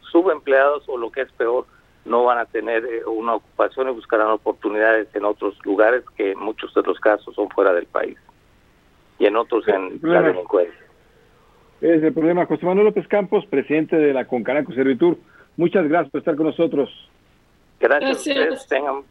subempleados 0.00 0.88
o 0.88 0.96
lo 0.96 1.10
que 1.10 1.22
es 1.22 1.32
peor, 1.32 1.66
no 2.04 2.24
van 2.24 2.38
a 2.38 2.46
tener 2.46 2.84
eh, 2.84 3.04
una 3.06 3.34
ocupación 3.34 3.88
y 3.88 3.92
buscarán 3.92 4.28
oportunidades 4.28 5.08
en 5.14 5.24
otros 5.24 5.54
lugares 5.64 6.04
que 6.16 6.32
en 6.32 6.38
muchos 6.38 6.72
de 6.74 6.82
los 6.82 6.98
casos 7.00 7.34
son 7.34 7.48
fuera 7.50 7.72
del 7.72 7.86
país 7.86 8.16
y 9.18 9.26
en 9.26 9.36
otros 9.36 9.66
en 9.68 9.98
la 10.02 10.22
delincuencia. 10.22 10.83
Es 11.80 12.02
el 12.02 12.12
problema. 12.12 12.46
José 12.46 12.64
Manuel 12.64 12.86
López 12.86 13.06
Campos, 13.08 13.44
presidente 13.46 13.96
de 13.96 14.12
la 14.12 14.24
Concanaco 14.26 14.72
Servitur. 14.72 15.18
Muchas 15.56 15.86
gracias 15.88 16.10
por 16.10 16.20
estar 16.20 16.36
con 16.36 16.46
nosotros. 16.46 16.90
Gracias, 17.80 18.18
ustedes. 18.18 18.66
Tengan 18.66 19.02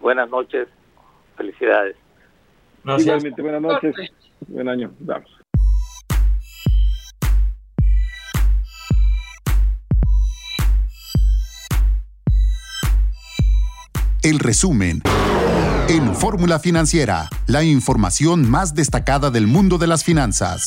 buenas 0.00 0.28
noches. 0.28 0.68
Felicidades. 1.36 1.96
Igualmente, 2.84 3.42
buenas 3.42 3.62
noches. 3.62 3.94
Buen 4.48 4.68
año. 4.68 4.92
Vamos. 5.00 5.30
El 14.22 14.40
resumen. 14.40 15.02
En 15.88 16.16
Fórmula 16.16 16.58
Financiera, 16.58 17.28
la 17.46 17.62
información 17.62 18.50
más 18.50 18.74
destacada 18.74 19.30
del 19.30 19.46
mundo 19.46 19.78
de 19.78 19.86
las 19.86 20.02
finanzas. 20.02 20.66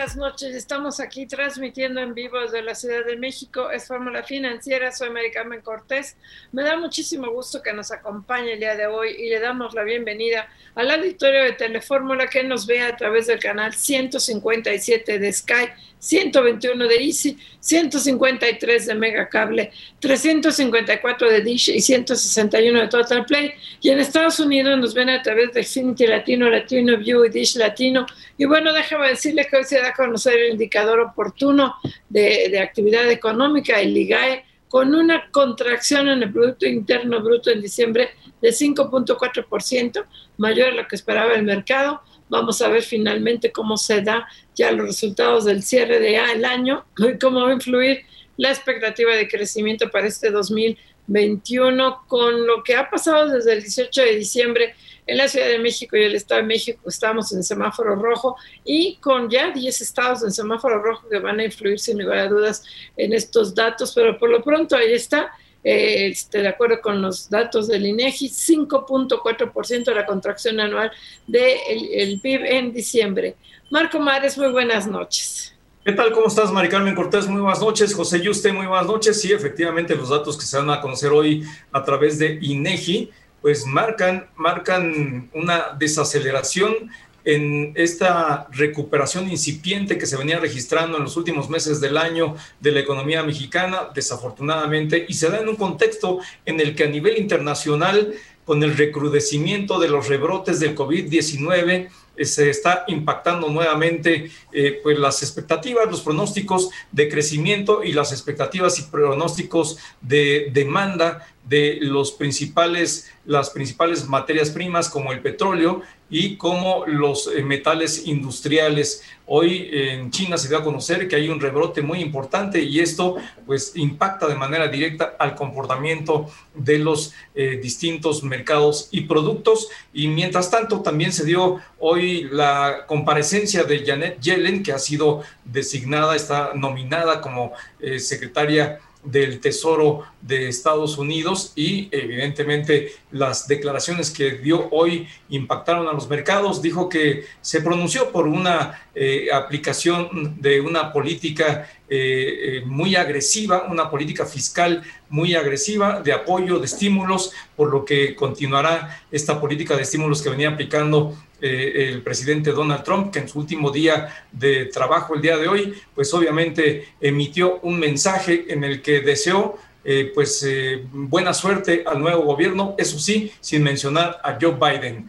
Buenas 0.00 0.16
noches. 0.16 0.54
Estamos 0.54 0.98
aquí 0.98 1.26
transmitiendo 1.26 2.00
en 2.00 2.14
vivo 2.14 2.40
desde 2.40 2.62
la 2.62 2.74
Ciudad 2.74 3.04
de 3.04 3.18
México. 3.18 3.70
Es 3.70 3.86
Fórmula 3.86 4.22
Financiera, 4.22 4.92
soy 4.92 5.10
Mary 5.10 5.30
Carmen 5.30 5.60
Cortés. 5.60 6.16
Me 6.52 6.62
da 6.62 6.78
muchísimo 6.78 7.30
gusto 7.30 7.60
que 7.60 7.74
nos 7.74 7.92
acompañe 7.92 8.54
el 8.54 8.60
día 8.60 8.76
de 8.76 8.86
hoy 8.86 9.10
y 9.10 9.28
le 9.28 9.40
damos 9.40 9.74
la 9.74 9.82
bienvenida 9.82 10.48
al 10.74 10.90
auditorio 10.90 11.42
de 11.42 11.52
Telefórmula 11.52 12.28
que 12.28 12.42
nos 12.42 12.66
vea 12.66 12.88
a 12.88 12.96
través 12.96 13.26
del 13.26 13.40
canal 13.40 13.74
157 13.74 15.18
de 15.18 15.32
Sky 15.34 15.68
121 16.00 16.88
de 16.88 16.96
Easy, 16.96 17.38
153 17.60 18.86
de 18.86 18.94
Megacable, 18.94 19.70
354 20.00 21.30
de 21.30 21.40
Dish 21.42 21.68
y 21.68 21.80
161 21.80 22.80
de 22.80 22.88
Total 22.88 23.24
Play. 23.26 23.52
Y 23.80 23.90
en 23.90 24.00
Estados 24.00 24.40
Unidos 24.40 24.78
nos 24.78 24.94
ven 24.94 25.10
a 25.10 25.22
través 25.22 25.52
de 25.52 25.62
Xfinity 25.62 26.06
Latino, 26.06 26.48
Latino 26.48 26.96
View 26.96 27.26
y 27.26 27.28
Dish 27.28 27.56
Latino. 27.56 28.06
Y 28.38 28.46
bueno, 28.46 28.72
déjame 28.72 29.08
decirle 29.08 29.46
que 29.46 29.58
hoy 29.58 29.64
se 29.64 29.78
da 29.78 29.88
a 29.88 29.94
conocer 29.94 30.38
el 30.38 30.52
indicador 30.52 31.00
oportuno 31.00 31.74
de, 32.08 32.48
de 32.50 32.58
actividad 32.58 33.08
económica, 33.10 33.78
el 33.78 33.96
IGAE, 33.96 34.44
con 34.68 34.94
una 34.94 35.30
contracción 35.30 36.08
en 36.08 36.22
el 36.22 36.32
Producto 36.32 36.66
Interno 36.66 37.20
Bruto 37.20 37.50
en 37.50 37.60
diciembre 37.60 38.10
de 38.40 38.50
5.4%, 38.50 40.04
mayor 40.38 40.68
a 40.68 40.74
lo 40.74 40.88
que 40.88 40.96
esperaba 40.96 41.34
el 41.34 41.42
mercado 41.42 42.00
Vamos 42.30 42.62
a 42.62 42.68
ver 42.68 42.82
finalmente 42.82 43.52
cómo 43.52 43.76
se 43.76 44.00
da 44.00 44.26
ya 44.54 44.70
los 44.72 44.86
resultados 44.86 45.44
del 45.44 45.62
cierre 45.62 45.98
de 45.98 46.16
el 46.16 46.44
año 46.44 46.86
y 46.98 47.18
cómo 47.18 47.42
va 47.42 47.50
a 47.50 47.54
influir 47.54 48.06
la 48.36 48.50
expectativa 48.50 49.14
de 49.14 49.28
crecimiento 49.28 49.90
para 49.90 50.06
este 50.06 50.30
2021 50.30 52.04
con 52.06 52.46
lo 52.46 52.62
que 52.62 52.76
ha 52.76 52.88
pasado 52.88 53.28
desde 53.28 53.52
el 53.54 53.60
18 53.60 54.02
de 54.02 54.16
diciembre 54.16 54.74
en 55.06 55.16
la 55.16 55.26
Ciudad 55.26 55.48
de 55.48 55.58
México 55.58 55.96
y 55.96 56.04
el 56.04 56.14
Estado 56.14 56.40
de 56.40 56.46
México. 56.46 56.88
Estamos 56.88 57.32
en 57.32 57.42
semáforo 57.42 57.96
rojo 57.96 58.36
y 58.64 58.96
con 58.96 59.28
ya 59.28 59.50
10 59.50 59.80
estados 59.80 60.22
en 60.22 60.30
semáforo 60.30 60.80
rojo 60.80 61.08
que 61.08 61.18
van 61.18 61.40
a 61.40 61.44
influir 61.44 61.80
sin 61.80 62.00
lugar 62.00 62.18
a 62.18 62.28
dudas 62.28 62.64
en 62.96 63.12
estos 63.12 63.54
datos, 63.54 63.92
pero 63.92 64.16
por 64.18 64.30
lo 64.30 64.40
pronto 64.40 64.76
ahí 64.76 64.92
está 64.92 65.32
eh, 65.62 66.08
este, 66.08 66.38
de 66.38 66.48
acuerdo 66.48 66.80
con 66.80 67.02
los 67.02 67.28
datos 67.28 67.68
del 67.68 67.86
INEGI, 67.86 68.28
5.4% 68.28 69.84
de 69.84 69.94
la 69.94 70.06
contracción 70.06 70.58
anual 70.60 70.90
del 71.26 72.20
PIB 72.20 72.44
en 72.44 72.72
diciembre. 72.72 73.36
Marco 73.70 73.98
Mares, 73.98 74.38
muy 74.38 74.50
buenas 74.50 74.86
noches. 74.86 75.54
¿Qué 75.84 75.92
tal? 75.92 76.12
¿Cómo 76.12 76.26
estás, 76.26 76.52
Mari 76.52 76.68
Carmen 76.68 76.94
Cortés? 76.94 77.26
Muy 77.26 77.40
buenas 77.40 77.60
noches. 77.60 77.94
José 77.94 78.20
Yuste, 78.20 78.52
muy 78.52 78.66
buenas 78.66 78.86
noches. 78.86 79.20
Sí, 79.20 79.32
efectivamente, 79.32 79.94
los 79.96 80.10
datos 80.10 80.36
que 80.36 80.44
se 80.44 80.58
van 80.58 80.70
a 80.70 80.80
conocer 80.80 81.10
hoy 81.10 81.42
a 81.72 81.82
través 81.82 82.18
de 82.18 82.38
INEGI, 82.40 83.10
pues 83.40 83.64
marcan, 83.66 84.28
marcan 84.36 85.30
una 85.32 85.76
desaceleración 85.78 86.90
en 87.24 87.72
esta 87.76 88.46
recuperación 88.50 89.30
incipiente 89.30 89.98
que 89.98 90.06
se 90.06 90.16
venía 90.16 90.38
registrando 90.38 90.96
en 90.96 91.04
los 91.04 91.16
últimos 91.16 91.48
meses 91.48 91.80
del 91.80 91.96
año 91.96 92.36
de 92.60 92.72
la 92.72 92.80
economía 92.80 93.22
mexicana, 93.22 93.90
desafortunadamente, 93.94 95.06
y 95.08 95.14
se 95.14 95.28
da 95.30 95.40
en 95.40 95.48
un 95.48 95.56
contexto 95.56 96.18
en 96.46 96.60
el 96.60 96.74
que 96.74 96.84
a 96.84 96.88
nivel 96.88 97.18
internacional, 97.18 98.14
con 98.44 98.62
el 98.62 98.76
recrudecimiento 98.76 99.78
de 99.78 99.88
los 99.88 100.08
rebrotes 100.08 100.58
del 100.58 100.74
COVID-19, 100.74 101.88
eh, 102.16 102.24
se 102.24 102.50
está 102.50 102.84
impactando 102.88 103.48
nuevamente 103.48 104.30
eh, 104.52 104.80
pues 104.82 104.98
las 104.98 105.22
expectativas, 105.22 105.90
los 105.90 106.00
pronósticos 106.00 106.70
de 106.92 107.08
crecimiento 107.08 107.82
y 107.84 107.92
las 107.92 108.12
expectativas 108.12 108.78
y 108.78 108.82
pronósticos 108.82 109.78
de 110.00 110.50
demanda 110.52 111.26
de 111.48 111.78
los 111.80 112.12
principales, 112.12 113.10
las 113.24 113.50
principales 113.50 114.06
materias 114.06 114.50
primas 114.50 114.88
como 114.88 115.12
el 115.12 115.20
petróleo 115.20 115.82
y 116.10 116.36
como 116.36 116.84
los 116.86 117.28
eh, 117.28 117.42
metales 117.42 118.06
industriales. 118.06 119.02
Hoy 119.32 119.68
en 119.72 120.10
China 120.10 120.36
se 120.36 120.48
dio 120.48 120.58
a 120.58 120.64
conocer 120.64 121.06
que 121.06 121.14
hay 121.14 121.28
un 121.28 121.38
rebrote 121.38 121.82
muy 121.82 122.00
importante 122.00 122.60
y 122.60 122.80
esto 122.80 123.14
pues 123.46 123.76
impacta 123.76 124.26
de 124.26 124.34
manera 124.34 124.66
directa 124.66 125.14
al 125.20 125.36
comportamiento 125.36 126.28
de 126.52 126.80
los 126.80 127.14
eh, 127.36 127.60
distintos 127.62 128.24
mercados 128.24 128.88
y 128.90 129.02
productos. 129.02 129.68
Y 129.92 130.08
mientras 130.08 130.50
tanto 130.50 130.82
también 130.82 131.12
se 131.12 131.24
dio 131.24 131.60
hoy 131.78 132.24
la 132.24 132.86
comparecencia 132.88 133.62
de 133.62 133.86
Janet 133.86 134.20
Yellen, 134.20 134.64
que 134.64 134.72
ha 134.72 134.80
sido 134.80 135.22
designada, 135.44 136.16
está 136.16 136.50
nominada 136.54 137.20
como 137.20 137.52
eh, 137.78 138.00
secretaria 138.00 138.80
del 139.02 139.40
Tesoro 139.40 140.04
de 140.20 140.48
Estados 140.48 140.98
Unidos 140.98 141.52
y 141.56 141.88
evidentemente 141.90 142.92
las 143.10 143.48
declaraciones 143.48 144.10
que 144.10 144.32
dio 144.32 144.68
hoy 144.70 145.08
impactaron 145.30 145.88
a 145.88 145.92
los 145.92 146.08
mercados. 146.08 146.60
Dijo 146.60 146.88
que 146.88 147.24
se 147.40 147.62
pronunció 147.62 148.12
por 148.12 148.26
una 148.26 148.82
eh, 148.94 149.28
aplicación 149.32 150.36
de 150.40 150.60
una 150.60 150.92
política 150.92 151.70
eh, 151.88 152.58
eh, 152.58 152.62
muy 152.66 152.94
agresiva, 152.94 153.66
una 153.70 153.90
política 153.90 154.26
fiscal 154.26 154.82
muy 155.08 155.34
agresiva 155.34 156.00
de 156.00 156.12
apoyo, 156.12 156.58
de 156.58 156.66
estímulos, 156.66 157.32
por 157.56 157.70
lo 157.70 157.84
que 157.84 158.14
continuará 158.14 159.02
esta 159.10 159.40
política 159.40 159.76
de 159.76 159.82
estímulos 159.82 160.22
que 160.22 160.30
venía 160.30 160.50
aplicando 160.50 161.16
eh, 161.42 161.90
el 161.92 162.02
presidente 162.02 162.52
Donald 162.52 162.82
Trump, 162.82 163.12
que 163.12 163.20
en 163.20 163.28
su 163.28 163.38
último 163.38 163.70
día 163.70 164.08
de 164.32 164.66
trabajo 164.66 165.14
el 165.14 165.22
día 165.22 165.36
de 165.36 165.48
hoy, 165.48 165.74
pues 165.94 166.12
obviamente 166.14 166.88
emitió 167.00 167.60
un 167.60 167.78
mensaje 167.78 168.46
en 168.48 168.64
el 168.64 168.82
que 168.82 169.00
deseó 169.00 169.56
eh, 169.82 170.12
pues 170.14 170.46
eh, 170.46 170.84
buena 170.92 171.32
suerte 171.32 171.84
al 171.86 172.00
nuevo 172.00 172.22
gobierno, 172.22 172.74
eso 172.76 172.98
sí, 172.98 173.32
sin 173.40 173.62
mencionar 173.62 174.18
a 174.22 174.36
Joe 174.40 174.54
Biden. 174.54 175.08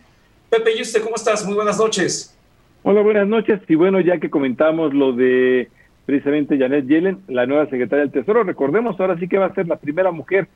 Pepe, 0.50 0.78
¿y 0.78 0.82
usted 0.82 1.02
cómo 1.02 1.16
estás? 1.16 1.46
Muy 1.46 1.56
buenas 1.56 1.78
noches. 1.78 2.38
Hola, 2.84 3.02
buenas 3.02 3.28
noches. 3.28 3.60
Y 3.68 3.76
bueno, 3.76 4.00
ya 4.00 4.18
que 4.20 4.30
comentamos 4.30 4.94
lo 4.94 5.12
de 5.14 5.70
precisamente 6.06 6.58
Janet 6.58 6.88
Yellen, 6.88 7.20
la 7.28 7.46
nueva 7.46 7.66
secretaria 7.66 8.06
del 8.06 8.12
Tesoro. 8.12 8.44
Recordemos, 8.44 9.00
ahora 9.00 9.18
sí 9.20 9.28
que 9.28 9.38
va 9.38 9.48
a 9.48 9.54
ser 9.54 9.68
la 9.68 9.78
primera 9.78 10.12
mujer 10.12 10.48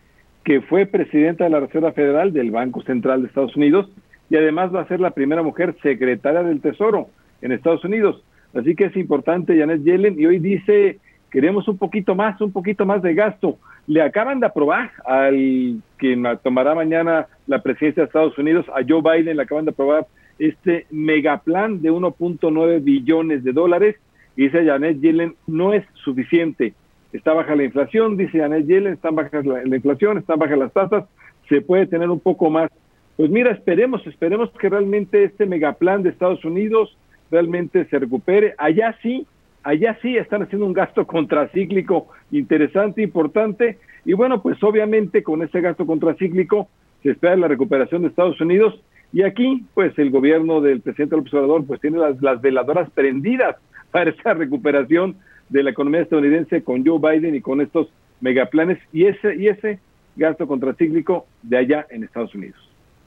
que 0.43 0.61
fue 0.61 0.85
presidenta 0.85 1.43
de 1.43 1.49
la 1.49 1.59
Reserva 1.59 1.91
Federal 1.91 2.31
del 2.31 2.51
Banco 2.51 2.81
Central 2.83 3.21
de 3.21 3.27
Estados 3.27 3.55
Unidos 3.55 3.89
y 4.29 4.35
además 4.35 4.73
va 4.73 4.81
a 4.81 4.87
ser 4.87 4.99
la 4.99 5.11
primera 5.11 5.43
mujer 5.43 5.75
secretaria 5.81 6.43
del 6.43 6.61
Tesoro 6.61 7.09
en 7.41 7.51
Estados 7.51 7.83
Unidos. 7.83 8.23
Así 8.53 8.75
que 8.75 8.85
es 8.85 8.95
importante 8.95 9.57
Janet 9.57 9.83
Yellen 9.83 10.19
y 10.19 10.25
hoy 10.25 10.39
dice, 10.39 10.99
queremos 11.29 11.67
un 11.67 11.77
poquito 11.77 12.15
más, 12.15 12.39
un 12.41 12.51
poquito 12.51 12.85
más 12.85 13.01
de 13.01 13.13
gasto. 13.13 13.57
Le 13.87 14.01
acaban 14.01 14.39
de 14.39 14.47
aprobar 14.47 14.91
al 15.05 15.81
quien 15.97 16.23
tomará 16.41 16.73
mañana 16.73 17.27
la 17.47 17.61
presidencia 17.61 18.03
de 18.03 18.07
Estados 18.07 18.37
Unidos, 18.37 18.65
a 18.69 18.81
Joe 18.87 19.01
Biden, 19.01 19.37
le 19.37 19.43
acaban 19.43 19.65
de 19.65 19.71
aprobar 19.71 20.07
este 20.39 20.85
megaplan 20.89 21.81
de 21.81 21.91
1.9 21.91 22.83
billones 22.83 23.43
de 23.43 23.51
dólares. 23.51 23.95
Dice 24.35 24.65
Janet 24.65 24.99
Yellen, 25.01 25.35
no 25.47 25.73
es 25.73 25.85
suficiente. 26.03 26.73
Está 27.13 27.33
baja 27.33 27.55
la 27.55 27.63
inflación, 27.63 28.17
dice 28.17 28.39
Janet 28.39 28.65
Yellen, 28.65 28.93
están 28.93 29.15
bajas 29.15 29.45
la, 29.45 29.63
la 29.63 29.75
inflación, 29.75 30.17
están 30.17 30.39
bajas 30.39 30.57
las 30.57 30.73
tasas, 30.73 31.05
se 31.47 31.61
puede 31.61 31.87
tener 31.87 32.09
un 32.09 32.19
poco 32.19 32.49
más. 32.49 32.71
Pues 33.17 33.29
mira, 33.29 33.51
esperemos, 33.51 34.05
esperemos 34.07 34.49
que 34.59 34.69
realmente 34.69 35.23
este 35.23 35.45
megaplan 35.45 36.03
de 36.03 36.09
Estados 36.09 36.43
Unidos 36.43 36.97
realmente 37.31 37.85
se 37.85 37.99
recupere. 37.99 38.55
Allá 38.57 38.97
sí, 39.01 39.25
allá 39.63 39.97
sí 40.01 40.17
están 40.17 40.43
haciendo 40.43 40.65
un 40.65 40.73
gasto 40.73 41.07
contracíclico 41.07 42.07
interesante, 42.31 43.01
importante. 43.01 43.77
Y 44.03 44.13
bueno, 44.13 44.41
pues 44.41 44.61
obviamente 44.63 45.23
con 45.23 45.41
ese 45.43 45.61
gasto 45.61 45.85
contracíclico 45.85 46.67
se 47.03 47.11
espera 47.11 47.35
la 47.37 47.47
recuperación 47.47 48.01
de 48.01 48.09
Estados 48.09 48.39
Unidos. 48.41 48.79
Y 49.13 49.21
aquí, 49.23 49.63
pues 49.73 49.97
el 49.97 50.11
gobierno 50.11 50.59
del 50.59 50.81
presidente 50.81 51.15
López 51.15 51.33
Obrador, 51.35 51.65
pues 51.65 51.79
tiene 51.79 51.99
las, 51.99 52.21
las 52.21 52.41
veladoras 52.41 52.89
prendidas 52.91 53.55
para 53.91 54.09
esa 54.09 54.33
recuperación 54.33 55.15
de 55.47 55.63
la 55.63 55.69
economía 55.69 56.01
estadounidense 56.01 56.63
con 56.63 56.85
Joe 56.85 56.99
Biden 56.99 57.35
y 57.35 57.41
con 57.41 57.61
estos 57.61 57.87
megaplanes 58.19 58.79
y 58.91 59.05
ese, 59.05 59.35
y 59.35 59.47
ese 59.47 59.79
gasto 60.15 60.47
contracíclico 60.47 61.27
de 61.43 61.57
allá 61.57 61.87
en 61.89 62.03
Estados 62.03 62.33
Unidos. 62.35 62.64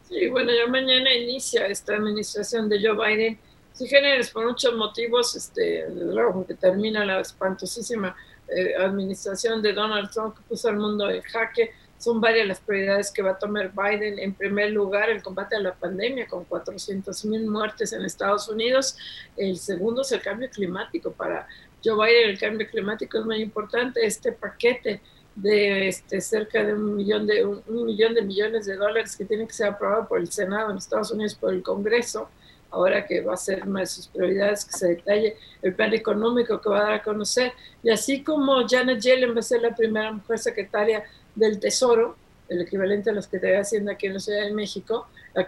Sí, 0.09 0.27
bueno, 0.29 0.51
ya 0.53 0.67
mañana 0.67 1.13
inicia 1.13 1.67
esta 1.67 1.97
administración 1.97 2.67
de 2.69 2.81
Joe 2.81 2.97
Biden. 2.97 3.39
Si 3.75 3.87
generes 3.87 4.31
por 4.31 4.47
muchos 4.47 4.75
motivos, 4.75 5.37
este, 5.37 5.87
luego 5.91 6.33
porque 6.33 6.55
termina 6.55 7.05
la 7.05 7.21
espantosísima 7.21 8.17
eh, 8.49 8.75
administración 8.77 9.61
de 9.61 9.75
Donald 9.75 10.11
Trump 10.11 10.35
que 10.35 10.43
puso 10.49 10.69
al 10.69 10.77
mundo 10.77 11.11
en 11.11 11.21
jaque. 11.21 11.73
Son 11.99 12.23
varias 12.23 12.47
las 12.47 12.61
prioridades 12.61 13.11
que 13.11 13.21
va 13.21 13.33
a 13.33 13.39
tomar 13.39 13.71
Biden. 13.71 14.19
En 14.19 14.33
primer 14.33 14.71
lugar, 14.71 15.11
el 15.11 15.23
combate 15.23 15.57
a 15.57 15.61
la 15.61 15.75
pandemia 15.75 16.27
con 16.27 16.45
400 16.47 17.25
mil 17.27 17.47
muertes 17.47 17.93
en 17.93 18.03
Estados 18.03 18.49
Unidos. 18.49 18.97
El 19.37 19.59
segundo 19.59 20.01
es 20.01 20.13
el 20.13 20.23
cambio 20.23 20.49
climático. 20.49 21.13
Para 21.13 21.47
Joe 21.85 21.95
Biden 21.95 22.31
el 22.31 22.39
cambio 22.39 22.67
climático 22.67 23.19
es 23.19 23.27
muy 23.27 23.43
importante. 23.43 24.07
Este 24.07 24.33
paquete 24.33 25.03
de 25.41 25.89
este, 25.89 26.21
cerca 26.21 26.65
de 26.65 26.75
un 26.75 26.97
millón 26.97 27.27
de, 27.27 27.45
un, 27.45 27.63
millón 27.87 28.15
de 28.15 28.23
millones 28.23 28.67
de 28.67 28.77
dólares 28.77 29.17
que 29.17 29.25
tiene 29.25 29.47
que 29.47 29.53
ser 29.53 29.69
aprobado 29.69 30.09
por 30.09 30.19
el 30.19 30.31
Senado 30.31 30.71
en 30.71 30.79
Estados 30.79 31.11
Unidos, 31.13 31.35
por 31.35 31.53
el 31.53 31.63
Congreso, 31.63 32.29
ahora 32.71 33.07
que 33.07 33.21
va 33.21 33.35
a 33.35 33.37
ser 33.37 33.67
una 33.67 33.81
de 33.81 33.87
sus 33.87 34.09
prioridades 34.09 34.65
que 34.65 34.73
se 34.73 34.89
detalle 34.89 35.37
el 35.63 35.75
plan 35.75 35.95
económico 35.95 36.61
que 36.61 36.69
va 36.69 36.81
a 36.81 36.83
dar 36.83 36.93
a 36.95 37.03
conocer. 37.03 37.53
Y 37.83 37.91
así 37.91 38.23
como 38.25 38.67
Janet 38.69 39.01
Yellen 39.01 39.35
va 39.35 39.41
a 39.41 39.43
ser 39.43 39.63
la 39.63 39.75
primera 39.75 40.13
mujer 40.13 40.39
secretaria 40.39 41.05
del 41.35 41.61
Tesoro, 41.61 42.17
el 42.49 42.63
equivalente 42.63 43.11
a 43.11 43.13
los 43.13 43.27
que 43.27 43.37
está 43.37 43.59
haciendo 43.59 43.91
aquí 43.91 44.07
en 44.07 44.15
la 44.15 44.21
Ciudad 44.21 44.45
de 44.45 44.53
México, 44.53 45.07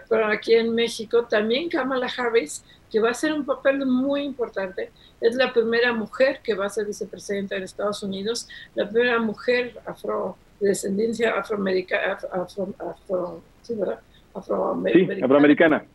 pero 0.09 0.27
aquí 0.27 0.53
en 0.53 0.73
México 0.73 1.25
también 1.25 1.69
Kamala 1.69 2.07
Harris, 2.15 2.63
que 2.91 2.99
va 2.99 3.11
a 3.11 3.13
ser 3.13 3.33
un 3.33 3.45
papel 3.45 3.85
muy 3.85 4.21
importante, 4.21 4.91
es 5.19 5.35
la 5.35 5.53
primera 5.53 5.93
mujer 5.93 6.41
que 6.43 6.53
va 6.53 6.65
a 6.65 6.69
ser 6.69 6.85
vicepresidenta 6.85 7.55
en 7.55 7.63
Estados 7.63 8.03
Unidos, 8.03 8.47
la 8.75 8.87
primera 8.87 9.19
mujer 9.19 9.79
afro, 9.85 10.37
de 10.59 10.69
descendencia 10.69 11.35
afroamericana, 11.39 12.19
afro, 12.31 12.73
afro, 12.77 13.41
sí, 13.61 13.75
¿verdad? 13.75 13.99
Afroamericana. 14.33 15.15
Sí, 15.15 15.23
afroamericana. 15.23 15.85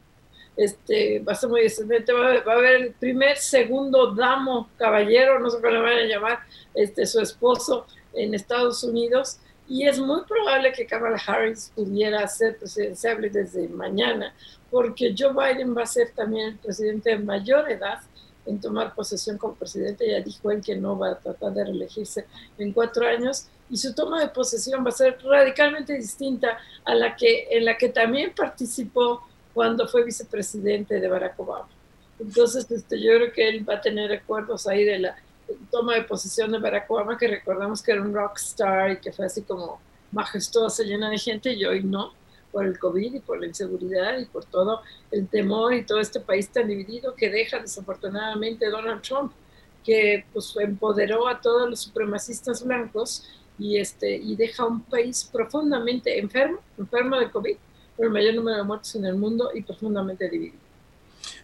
Este, 0.57 1.19
va 1.21 1.33
a 1.33 1.35
ser 1.35 1.51
muy 1.51 1.63
descendente, 1.63 2.13
va, 2.13 2.41
va, 2.41 2.53
a 2.53 2.57
haber 2.57 2.77
el 2.77 2.93
primer, 2.93 3.37
segundo 3.37 4.15
damo, 4.15 4.71
caballero, 4.79 5.39
no 5.39 5.51
sé 5.51 5.59
cómo 5.59 5.71
le 5.71 5.81
van 5.81 5.99
a 5.99 6.05
llamar, 6.05 6.39
este, 6.75 7.05
su 7.05 7.21
esposo 7.21 7.87
en 8.15 8.35
Estados 8.35 8.83
Unidos, 8.83 9.39
y 9.69 9.87
es 9.87 9.99
muy 9.99 10.23
probable 10.23 10.73
que 10.73 10.87
Kamala 10.87 11.21
Harris 11.27 11.73
pudiera 11.75 12.27
ser 12.29 12.57
presidenciable 12.57 13.31
desde 13.31 13.69
mañana, 13.69 14.35
porque 14.71 15.15
Joe 15.17 15.33
Biden 15.33 15.77
va 15.77 15.83
a 15.83 15.87
ser 15.87 16.13
también 16.13 16.49
el 16.49 16.59
presidente 16.59 17.11
de 17.11 17.19
mayor 17.19 17.71
edad 17.71 18.01
en 18.47 18.61
tomar 18.61 18.95
posesión 18.95 19.39
como 19.39 19.55
presidente. 19.55 20.09
Ya 20.09 20.21
dijo 20.21 20.51
él 20.51 20.63
que 20.63 20.77
no 20.77 20.99
va 20.99 21.11
a 21.11 21.19
tratar 21.19 21.53
de 21.53 21.65
reelegirse 21.65 22.27
en 22.59 22.73
cuatro 22.73 23.07
años 23.07 23.49
y 23.69 23.77
su 23.77 23.93
toma 23.95 24.21
de 24.21 24.29
posesión 24.29 24.85
va 24.85 24.91
a 24.91 24.93
ser 24.93 25.19
radicalmente 25.25 25.95
distinta 25.95 26.59
a 26.85 26.95
la 26.95 27.17
que 27.17 27.49
en 27.51 27.65
la 27.65 27.77
que 27.77 27.89
también 27.89 28.33
participó 28.35 29.27
cuando 29.53 29.89
fue 29.89 30.05
vicepresidente 30.05 31.01
de 31.01 31.09
Barack 31.09 31.39
Obama. 31.41 31.69
Entonces, 32.19 32.71
este, 32.71 33.01
yo 33.01 33.15
creo 33.17 33.33
que 33.33 33.49
él 33.49 33.69
va 33.69 33.75
a 33.75 33.81
tener 33.81 34.09
recuerdos 34.11 34.67
ahí 34.67 34.85
de 34.85 34.99
la 35.01 35.17
toma 35.71 35.95
de 35.95 36.03
posesión 36.03 36.53
de 36.53 36.59
Barack 36.59 36.91
Obama, 36.91 37.19
que 37.19 37.29
recordamos 37.29 37.83
que 37.83 37.93
era 37.93 38.03
un 38.03 38.15
rockstar 38.15 38.93
y 38.93 38.97
que 38.99 39.13
fue 39.13 39.27
así 39.27 39.43
como 39.43 39.81
majestuosa, 40.13 40.83
llena 40.83 41.11
de 41.11 41.19
gente, 41.19 41.53
y 41.53 41.65
hoy 41.65 41.83
no 41.83 42.13
por 42.53 42.65
el 42.65 42.79
COVID 42.79 43.15
y 43.15 43.21
por 43.21 43.39
la 43.39 43.47
inseguridad 43.47 44.19
y 44.19 44.25
por 44.25 44.45
todo 44.45 44.81
el 45.11 45.29
temor 45.29 45.75
y 45.75 45.85
todo 45.85 46.01
este 46.01 46.21
país 46.21 46.49
tan 46.49 46.69
dividido 46.69 47.15
que 47.15 47.29
deja 47.29 47.59
desafortunadamente 47.59 48.71
Donald 48.71 49.03
Trump, 49.03 49.33
que 49.85 50.25
pues 50.33 50.55
empoderó 50.59 51.29
a 51.29 51.41
todos 51.41 51.69
los 51.69 51.81
supremacistas 51.81 52.65
blancos 52.65 53.29
y, 53.59 53.77
este, 53.79 54.17
y 54.17 54.37
deja 54.37 54.65
un 54.65 54.83
país 54.83 55.29
profundamente 55.31 56.19
enfermo, 56.19 56.59
enfermo 56.79 57.19
de 57.19 57.31
COVID, 57.31 57.57
por 57.97 58.07
el 58.07 58.13
mayor 58.13 58.35
número 58.35 58.57
de 58.59 58.63
muertos 58.65 58.95
en 58.95 59.05
el 59.05 59.17
mundo 59.17 59.51
y 59.55 59.63
profundamente 59.63 60.29
dividido. 60.29 60.66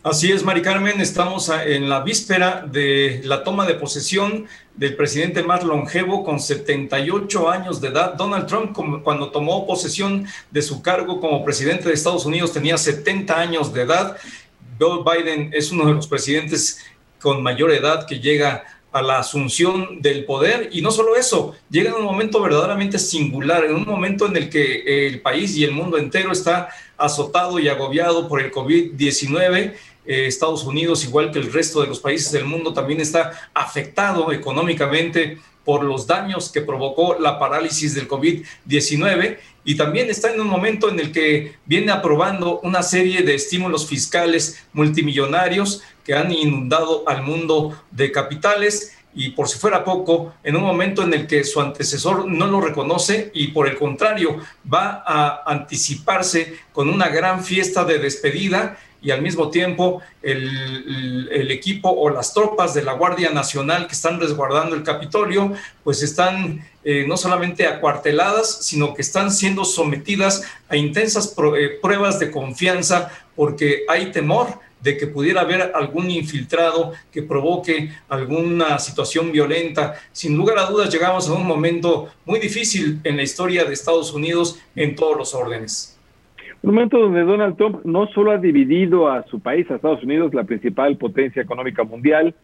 Así 0.03 0.33
es, 0.33 0.43
Mari 0.43 0.62
Carmen, 0.62 1.01
estamos 1.01 1.49
en 1.49 1.89
la 1.89 2.01
víspera 2.01 2.66
de 2.66 3.20
la 3.24 3.45
toma 3.45 3.66
de 3.66 3.74
posesión 3.74 4.47
del 4.74 4.97
presidente 4.97 5.43
más 5.43 5.62
longevo 5.62 6.24
con 6.24 6.41
78 6.41 7.51
años 7.51 7.80
de 7.80 7.89
edad. 7.89 8.14
Donald 8.14 8.47
Trump, 8.47 8.76
cuando 9.05 9.30
tomó 9.30 9.66
posesión 9.66 10.26
de 10.51 10.62
su 10.62 10.83
cargo 10.83 11.20
como 11.20 11.45
presidente 11.45 11.89
de 11.89 11.95
Estados 11.95 12.26
Unidos, 12.26 12.53
tenía 12.53 12.76
70 12.76 13.39
años 13.39 13.72
de 13.72 13.83
edad. 13.83 14.16
Joe 14.80 15.05
Biden 15.05 15.51
es 15.53 15.70
uno 15.70 15.87
de 15.87 15.95
los 15.95 16.07
presidentes 16.09 16.78
con 17.20 17.43
mayor 17.43 17.70
edad 17.70 18.07
que 18.07 18.18
llega 18.18 18.64
a 18.93 19.01
la 19.01 19.18
asunción 19.20 20.03
del 20.03 20.24
poder 20.24 20.68
y 20.72 20.83
no 20.83 20.91
solo 20.91 21.16
eso, 21.16 21.55
llega 21.70 21.91
en 21.91 21.97
un 21.97 22.05
momento 22.05 22.43
verdaderamente 22.43 22.99
singular, 22.99 23.64
en 23.64 23.74
un 23.74 23.87
momento 23.87 24.26
en 24.26 24.37
el 24.37 24.51
que 24.51 25.07
el 25.07 25.22
país 25.22 25.57
y 25.57 25.64
el 25.64 25.70
mundo 25.70 25.97
entero 25.97 26.30
está 26.30 26.68
azotado 27.05 27.59
y 27.59 27.68
agobiado 27.68 28.28
por 28.28 28.40
el 28.40 28.53
COVID-19 28.53 29.74
eh, 30.05 30.26
Estados 30.26 30.64
Unidos, 30.64 31.05
igual 31.05 31.30
que 31.30 31.38
el 31.38 31.53
resto 31.53 31.80
de 31.80 31.86
los 31.86 32.00
países 32.00 32.32
del 32.32 32.44
mundo, 32.44 32.72
también 32.72 33.00
está 33.00 33.32
afectado 33.55 34.32
económicamente 34.32 35.38
por 35.64 35.84
los 35.84 36.07
daños 36.07 36.50
que 36.50 36.61
provocó 36.61 37.16
la 37.20 37.38
parálisis 37.38 37.94
del 37.94 38.09
COVID-19 38.09 39.38
y 39.64 39.76
también 39.76 40.11
está 40.11 40.32
en 40.32 40.40
un 40.40 40.48
momento 40.48 40.88
en 40.88 40.98
el 40.98 41.12
que 41.12 41.55
viene 41.66 41.92
aprobando 41.92 42.59
una 42.61 42.82
serie 42.82 43.22
de 43.22 43.34
estímulos 43.36 43.86
fiscales 43.86 44.64
multimillonarios 44.72 45.82
que 46.05 46.14
han 46.14 46.32
inundado 46.32 47.09
al 47.09 47.22
mundo 47.22 47.80
de 47.92 48.11
capitales 48.11 48.96
y 49.15 49.31
por 49.31 49.49
si 49.49 49.59
fuera 49.59 49.85
poco, 49.85 50.35
en 50.43 50.57
un 50.57 50.63
momento 50.63 51.03
en 51.03 51.13
el 51.15 51.27
que 51.27 51.45
su 51.45 51.61
antecesor 51.61 52.27
no 52.27 52.47
lo 52.47 52.61
reconoce 52.61 53.31
y 53.35 53.49
por 53.49 53.69
el 53.69 53.77
contrario 53.77 54.39
va 54.73 55.03
a 55.07 55.43
anticiparse 55.47 56.59
con 56.73 56.89
una 56.89 57.09
gran 57.09 57.45
fiesta 57.45 57.85
de 57.85 57.99
despedida 57.99 58.79
y 59.03 59.11
al 59.11 59.21
mismo 59.21 59.51
tiempo 59.51 60.01
el, 60.23 61.29
el, 61.31 61.51
equipo 61.51 61.91
o 61.91 62.09
las 62.09 62.33
tropas 62.33 62.73
de 62.73 62.83
la 62.83 62.93
Guardia 62.93 63.31
Nacional 63.31 63.89
que 63.89 63.95
están 63.95 64.21
resguardando 64.21 64.77
el 64.77 64.85
Capitolio, 64.85 65.53
pues 65.83 66.03
están 66.03 66.65
eh, 66.85 67.05
no 67.07 67.17
solamente 67.17 67.67
acuarteladas, 67.67 68.65
sino 68.65 68.95
que 68.95 69.03
están 69.03 69.33
siendo 69.33 69.65
sometidas 69.65 70.43
a 70.69 70.77
intensas 70.77 71.35
eh, 71.57 71.79
pruebas 71.83 72.21
de 72.21 72.31
confianza 72.31 73.11
porque 73.35 73.85
hay 73.89 74.13
temor 74.13 74.61
de 74.83 74.97
que 74.97 75.07
pudiera 75.07 75.43
haber 75.43 75.72
algún 75.74 76.11
infiltrado 76.11 76.93
que 77.12 77.22
provoque 77.22 77.91
alguna 78.09 78.78
situación 78.78 79.33
violenta. 79.33 79.95
Sin 80.12 80.37
lugar 80.37 80.59
a 80.59 80.66
dudas, 80.66 80.93
llegamos 80.93 81.28
a 81.28 81.35
un 81.35 81.47
momento 81.47 82.09
muy 82.24 82.41
difícil 82.41 82.99
en 83.05 83.16
la 83.16 83.22
historia 83.22 83.64
de 83.64 83.72
Estados 83.72 84.12
Unidos 84.12 84.61
en 84.74 84.95
todos 84.97 85.16
los 85.16 85.35
órdenes. 85.35 85.99
Un 86.62 86.74
momento 86.74 86.99
donde 86.99 87.22
Donald 87.22 87.57
Trump 87.57 87.85
no 87.85 88.07
solo 88.09 88.30
ha 88.30 88.39
dividido 88.39 89.09
a 89.09 89.24
su 89.24 89.41
país, 89.41 89.68
a 89.70 89.76
Estados 89.76 90.03
Unidos, 90.05 90.33
la 90.33 90.45
principal 90.45 90.97
potencia 90.97 91.43
económica 91.43 91.83
mundial, 91.83 92.35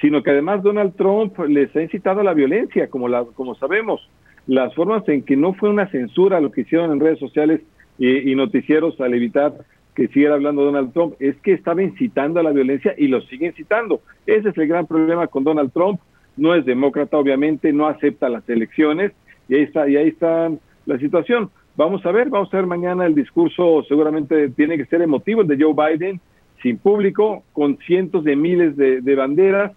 sino 0.00 0.22
que 0.22 0.30
además 0.30 0.62
Donald 0.62 0.94
Trump 0.96 1.38
les 1.48 1.74
ha 1.76 1.82
incitado 1.82 2.20
a 2.20 2.24
la 2.24 2.32
violencia, 2.32 2.88
como, 2.88 3.08
la, 3.08 3.24
como 3.24 3.54
sabemos. 3.56 4.08
Las 4.46 4.74
formas 4.74 5.06
en 5.08 5.22
que 5.22 5.36
no 5.36 5.52
fue 5.52 5.68
una 5.68 5.90
censura 5.90 6.40
lo 6.40 6.50
que 6.50 6.62
hicieron 6.62 6.92
en 6.92 7.00
redes 7.00 7.18
sociales 7.18 7.60
y, 7.98 8.30
y 8.30 8.34
noticieros 8.34 8.98
al 9.00 9.12
evitar 9.12 9.52
que 9.98 10.06
siguiera 10.06 10.36
hablando 10.36 10.62
Donald 10.62 10.92
Trump, 10.92 11.14
es 11.18 11.34
que 11.38 11.52
estaba 11.52 11.82
incitando 11.82 12.38
a 12.38 12.44
la 12.44 12.52
violencia 12.52 12.94
y 12.96 13.08
lo 13.08 13.20
sigue 13.22 13.46
incitando. 13.46 14.00
Ese 14.26 14.50
es 14.50 14.56
el 14.56 14.68
gran 14.68 14.86
problema 14.86 15.26
con 15.26 15.42
Donald 15.42 15.72
Trump. 15.72 15.98
no 16.36 16.54
es 16.54 16.64
demócrata, 16.64 17.18
obviamente, 17.18 17.72
no 17.72 17.88
acepta 17.88 18.28
las 18.28 18.48
elecciones, 18.48 19.10
y 19.48 19.56
ahí 19.56 19.62
está, 19.62 19.88
y 19.88 19.96
ahí 19.96 20.06
está 20.06 20.52
la 20.86 20.98
situación. 20.98 21.50
Vamos 21.74 22.06
a 22.06 22.12
ver, 22.12 22.28
vamos 22.28 22.48
a 22.54 22.58
ver 22.58 22.66
mañana 22.66 23.06
el 23.06 23.16
discurso, 23.16 23.82
seguramente 23.88 24.50
tiene 24.50 24.76
que 24.76 24.84
ser 24.84 25.02
emotivo, 25.02 25.42
de 25.42 25.58
Joe 25.60 25.74
Biden, 25.74 26.20
sin 26.62 26.78
público, 26.78 27.42
con 27.52 27.76
cientos 27.78 28.22
de 28.22 28.36
miles 28.36 28.76
de, 28.76 29.14
banderas 29.16 29.72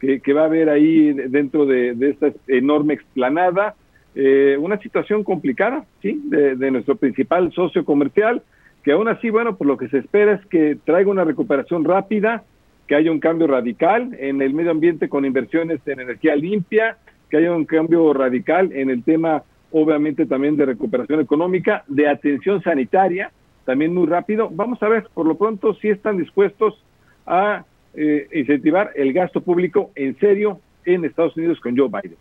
que, 0.00 0.32
va 0.34 0.42
a 0.42 0.46
haber 0.46 0.68
ahí 0.68 1.14
dentro 1.14 1.64
de, 1.64 1.96
esta 2.10 2.30
enorme 2.46 2.92
explanada. 2.92 3.74
Eh, 4.14 4.58
una 4.60 4.76
situación 4.76 5.24
complicada, 5.24 5.86
¿sí? 6.02 6.20
De, 6.26 6.56
de, 6.56 6.70
nuestro 6.70 6.96
principal 6.96 7.50
socio 7.52 7.86
comercial, 7.86 8.42
que 8.82 8.92
aún 8.92 9.08
así, 9.08 9.30
bueno, 9.30 9.56
por 9.56 9.66
lo 9.66 9.76
que 9.76 9.88
se 9.88 9.98
espera 9.98 10.32
es 10.32 10.46
que 10.46 10.76
traiga 10.84 11.10
una 11.10 11.24
recuperación 11.24 11.84
rápida, 11.84 12.44
que 12.86 12.94
haya 12.96 13.12
un 13.12 13.20
cambio 13.20 13.46
radical 13.46 14.16
en 14.18 14.42
el 14.42 14.54
medio 14.54 14.72
ambiente 14.72 15.08
con 15.08 15.24
inversiones 15.24 15.80
en 15.86 16.00
energía 16.00 16.34
limpia, 16.34 16.96
que 17.30 17.36
haya 17.36 17.54
un 17.54 17.64
cambio 17.64 18.12
radical 18.12 18.72
en 18.72 18.90
el 18.90 19.04
tema, 19.04 19.44
obviamente, 19.70 20.26
también 20.26 20.56
de 20.56 20.66
recuperación 20.66 21.20
económica, 21.20 21.84
de 21.86 22.08
atención 22.08 22.62
sanitaria, 22.62 23.30
también 23.64 23.94
muy 23.94 24.06
rápido. 24.06 24.50
Vamos 24.50 24.82
a 24.82 24.88
ver, 24.88 25.06
por 25.14 25.26
lo 25.26 25.36
pronto, 25.36 25.74
si 25.74 25.88
están 25.88 26.18
dispuestos 26.18 26.82
a 27.24 27.64
eh, 27.94 28.26
incentivar 28.32 28.90
el 28.96 29.12
gasto 29.12 29.40
público 29.40 29.90
en 29.94 30.18
serio 30.18 30.60
en 30.84 31.04
Estados 31.04 31.36
Unidos 31.36 31.60
con 31.60 31.76
Joe 31.76 31.88
Biden. 31.88 32.16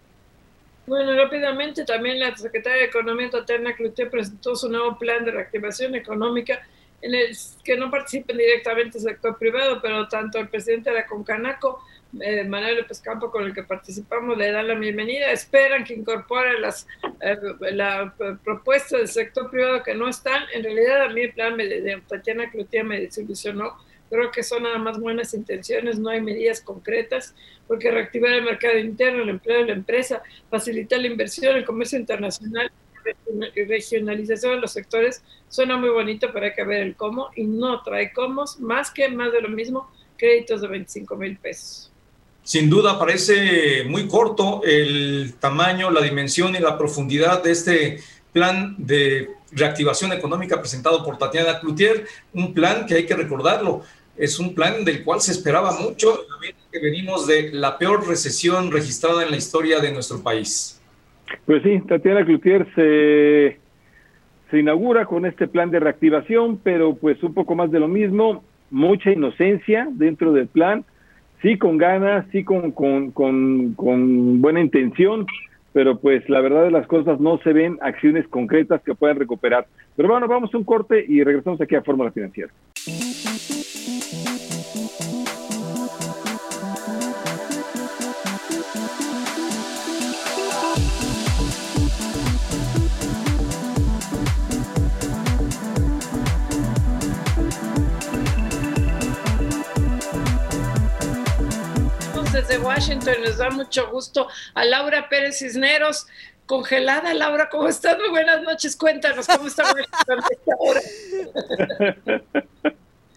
Bueno, 0.88 1.16
rápidamente 1.16 1.86
también 1.86 2.20
la 2.20 2.36
secretaria 2.36 2.80
de 2.80 2.88
Economía, 2.88 3.30
Tatiana 3.30 3.76
Cloutier, 3.76 4.10
presentó 4.10 4.56
su 4.56 4.68
nuevo 4.70 4.98
plan 4.98 5.24
de 5.24 5.32
reactivación 5.32 5.96
económica 5.96 6.62
en 7.02 7.16
el 7.16 7.36
que 7.64 7.78
no 7.78 7.90
participen 7.90 8.38
directamente 8.38 8.98
el 8.98 9.04
sector 9.04 9.38
privado, 9.38 9.82
pero 9.82 10.08
tanto 10.08 10.38
el 10.40 10.50
presidente 10.50 10.92
de 10.92 10.98
la 10.98 11.06
Concanaco, 11.08 11.84
eh, 12.20 12.44
Manuel 12.44 12.78
López 12.78 13.00
Campo, 13.00 13.32
con 13.32 13.44
el 13.44 13.54
que 13.54 13.64
participamos, 13.64 14.38
le 14.38 14.52
dan 14.52 14.68
la 14.68 14.76
bienvenida. 14.76 15.32
Esperan 15.32 15.84
que 15.84 15.94
incorpore 15.94 16.60
las 16.60 16.88
eh, 17.22 17.38
la 17.72 18.14
propuesta 18.44 18.98
del 18.98 19.08
sector 19.08 19.50
privado 19.50 19.82
que 19.82 19.96
no 19.96 20.08
están. 20.08 20.44
En 20.54 20.64
realidad, 20.64 21.04
a 21.04 21.10
mí 21.10 21.22
el 21.22 21.34
plan 21.34 21.58
de 21.58 22.02
Tatiana 22.08 22.50
Cloutier 22.50 22.84
me 22.84 23.00
desilusionó 23.00 23.78
Creo 24.12 24.30
que 24.30 24.44
son 24.44 24.64
nada 24.64 24.78
más 24.78 25.00
buenas 25.00 25.34
intenciones, 25.34 25.98
no 25.98 26.10
hay 26.10 26.22
medidas 26.22 26.62
concretas, 26.62 27.34
porque 27.68 27.90
reactivar 27.90 28.34
el 28.34 28.44
mercado 28.44 28.78
interno, 28.78 29.24
el 29.24 29.30
empleo 29.30 29.62
de 29.62 29.68
la 29.68 29.74
empresa, 29.74 30.22
facilitar 30.52 31.00
la 31.00 31.08
inversión, 31.08 31.56
el 31.56 31.66
comercio 31.66 31.98
internacional 31.98 32.70
regionalización 33.56 34.56
de 34.56 34.62
los 34.62 34.72
sectores 34.72 35.24
suena 35.50 35.78
muy 35.78 35.90
bonito, 35.90 36.30
pero 36.34 36.46
hay 36.46 36.54
que 36.54 36.64
ver 36.64 36.82
el 36.82 36.96
cómo 36.96 37.30
y 37.36 37.46
no 37.46 37.82
trae 37.82 38.14
cómo, 38.14 38.46
más 38.60 38.92
que 38.92 39.10
más 39.10 39.32
de 39.32 39.42
lo 39.42 39.50
mismo, 39.50 39.90
créditos 40.18 40.62
de 40.62 40.68
25 40.68 41.16
mil 41.16 41.38
pesos. 41.38 41.92
Sin 42.44 42.70
duda 42.70 42.98
parece 42.98 43.84
muy 43.86 44.08
corto 44.08 44.62
el 44.64 45.36
tamaño, 45.40 45.92
la 45.92 46.02
dimensión 46.02 46.56
y 46.56 46.60
la 46.60 46.78
profundidad 46.78 47.44
de 47.44 47.52
este 47.52 48.00
plan 48.34 48.76
de 48.78 49.30
reactivación 49.52 50.14
económica 50.14 50.60
presentado 50.60 51.04
por 51.04 51.18
Tatiana 51.18 51.60
Cloutier, 51.60 52.06
un 52.34 52.54
plan 52.54 52.86
que 52.86 52.96
hay 52.96 53.06
que 53.06 53.16
recordarlo, 53.16 53.84
es 54.18 54.40
un 54.40 54.54
plan 54.54 54.86
del 54.86 55.04
cual 55.04 55.22
se 55.22 55.32
esperaba 55.32 55.72
mucho, 55.80 56.26
que 56.72 56.80
venimos 56.80 57.28
de 57.28 57.52
la 57.52 57.78
peor 57.78 58.08
recesión 58.08 58.72
registrada 58.72 59.24
en 59.24 59.32
la 59.32 59.38
historia 59.38 59.80
de 59.80 59.92
nuestro 59.92 60.22
país. 60.22 60.82
Pues 61.46 61.64
sí, 61.64 61.82
Tatiana 61.88 62.26
Cloutier 62.26 62.68
se, 62.76 63.60
se 64.50 64.60
inaugura 64.60 65.06
con 65.06 65.26
este 65.26 65.48
plan 65.48 65.72
de 65.72 65.80
reactivación, 65.80 66.58
pero 66.58 66.96
pues 66.96 67.22
un 67.24 67.34
poco 67.34 67.56
más 67.56 67.72
de 67.72 67.80
lo 67.80 67.88
mismo, 67.88 68.44
mucha 68.70 69.12
inocencia 69.12 69.88
dentro 69.92 70.34
del 70.34 70.48
plan, 70.48 70.86
sí 71.42 71.58
con 71.58 71.78
ganas, 71.78 72.26
sí 72.32 72.44
con, 72.44 72.72
con, 72.72 74.42
buena 74.42 74.62
intención, 74.62 75.26
pero 75.74 76.00
pues 76.00 76.28
la 76.30 76.42
verdad 76.42 76.64
de 76.64 76.72
las 76.72 76.88
cosas 76.88 77.20
no 77.20 77.40
se 77.40 77.54
ven 77.54 77.78
acciones 77.82 78.28
concretas 78.28 78.82
que 78.84 78.96
puedan 78.96 79.18
recuperar. 79.18 79.68
Pero 79.96 80.10
bueno, 80.10 80.28
vamos 80.28 80.54
a 80.54 80.58
un 80.58 80.64
corte 80.64 81.04
y 81.08 81.24
regresamos 81.24 81.62
aquí 81.62 81.76
a 81.76 81.82
Fórmula 81.82 82.12
Financiera. 82.12 82.52
Washington. 102.82 103.22
Nos 103.24 103.38
da 103.38 103.52
mucho 103.52 103.92
gusto 103.92 104.28
a 104.56 104.66
Laura 104.66 105.08
Pérez 105.08 105.38
Cisneros. 105.38 106.08
Congelada, 106.48 107.14
Laura, 107.14 107.48
¿cómo 107.48 107.68
estás? 107.68 107.96
Muy 108.00 108.10
buenas 108.10 108.42
noches. 108.42 108.76
Cuéntanos 108.76 109.28
cómo 109.28 109.48
está 109.48 109.64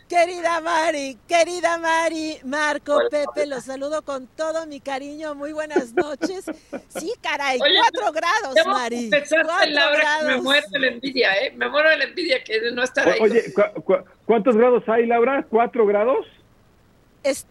Querida 0.06 0.60
Mari, 0.60 1.16
querida 1.26 1.78
Mari, 1.78 2.38
Marco, 2.44 3.00
Pepe, 3.10 3.46
los 3.46 3.64
saludo 3.64 4.02
con 4.02 4.26
todo 4.26 4.66
mi 4.66 4.78
cariño. 4.80 5.34
Muy 5.34 5.54
buenas 5.54 5.94
noches. 5.94 6.44
Sí, 6.88 7.10
caray, 7.22 7.58
cuatro 7.58 8.12
grados, 8.12 8.54
Mari. 8.66 9.10
Laura, 9.70 10.18
me 10.26 10.42
muero 10.42 10.66
de 10.70 10.78
la 10.78 10.86
envidia, 10.88 11.34
¿eh? 11.38 11.54
Me 11.56 11.70
muero 11.70 11.88
de 11.88 11.96
la 11.96 12.04
envidia 12.04 12.44
que 12.44 12.70
no 12.70 12.82
está 12.82 13.04
ahí. 13.04 13.18
Oye, 13.18 13.42
¿cuántos 14.26 14.58
grados 14.58 14.84
hay, 14.88 15.06
Laura? 15.06 15.46
¿Cuatro 15.48 15.86
grados? 15.86 16.26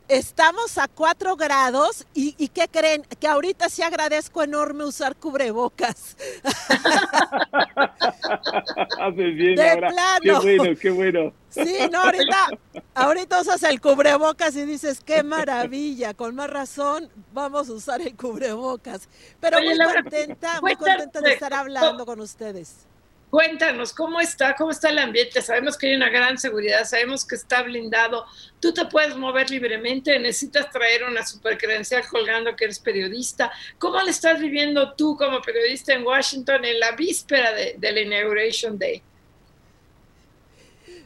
Estamos 0.07 0.78
a 0.78 0.88
cuatro 0.88 1.36
grados 1.36 2.05
y, 2.13 2.36
y, 2.38 2.49
¿qué 2.49 2.67
creen? 2.67 3.03
Que 3.19 3.28
ahorita 3.28 3.69
sí 3.69 3.82
agradezco 3.82 4.43
enorme 4.43 4.84
usar 4.84 5.15
cubrebocas. 5.15 6.15
bien, 9.15 9.55
de 9.55 9.78
plano. 9.78 10.21
Qué 10.21 10.57
bueno, 10.57 10.80
qué 10.80 10.91
bueno. 10.91 11.34
Sí, 11.49 11.78
no, 11.91 12.01
ahorita, 12.01 12.47
ahorita 12.95 13.41
usas 13.41 13.63
el 13.63 13.82
cubrebocas 13.82 14.55
y 14.55 14.65
dices, 14.65 15.01
qué 15.03 15.24
maravilla, 15.24 16.13
con 16.13 16.36
más 16.36 16.49
razón 16.49 17.09
vamos 17.32 17.69
a 17.69 17.74
usar 17.74 18.01
el 18.01 18.15
cubrebocas. 18.15 19.09
Pero 19.39 19.59
muy 19.59 19.78
contenta, 19.78 20.61
muy 20.61 20.76
contenta 20.76 21.21
de 21.21 21.34
estar 21.34 21.53
hablando 21.53 22.05
con 22.05 22.19
ustedes. 22.21 22.88
Cuéntanos, 23.34 23.93
¿cómo 23.93 24.21
está? 24.21 24.53
¿Cómo 24.55 24.69
está 24.69 24.91
el 24.91 24.99
ambiente? 24.99 25.41
Sabemos 25.41 25.75
que 25.75 25.88
hay 25.88 25.95
una 25.95 26.09
gran 26.09 26.38
seguridad, 26.38 26.86
sabemos 26.86 27.25
que 27.25 27.34
está 27.34 27.63
blindado. 27.63 28.27
Tú 28.59 28.71
te 28.75 28.86
puedes 28.86 29.15
mover 29.15 29.49
libremente, 29.49 30.19
necesitas 30.19 30.69
traer 30.69 31.03
una 31.03 31.25
super 31.25 31.57
credencial 31.57 32.03
colgando 32.07 32.55
que 32.55 32.65
eres 32.65 32.77
periodista. 32.77 33.51
¿Cómo 33.79 33.99
le 34.03 34.11
estás 34.11 34.39
viviendo 34.39 34.93
tú 34.93 35.17
como 35.17 35.41
periodista 35.41 35.95
en 35.95 36.05
Washington 36.05 36.63
en 36.63 36.79
la 36.79 36.91
víspera 36.91 37.51
de, 37.53 37.73
de 37.79 37.91
la 37.91 38.01
Inauguration 38.01 38.77
Day? 38.77 39.01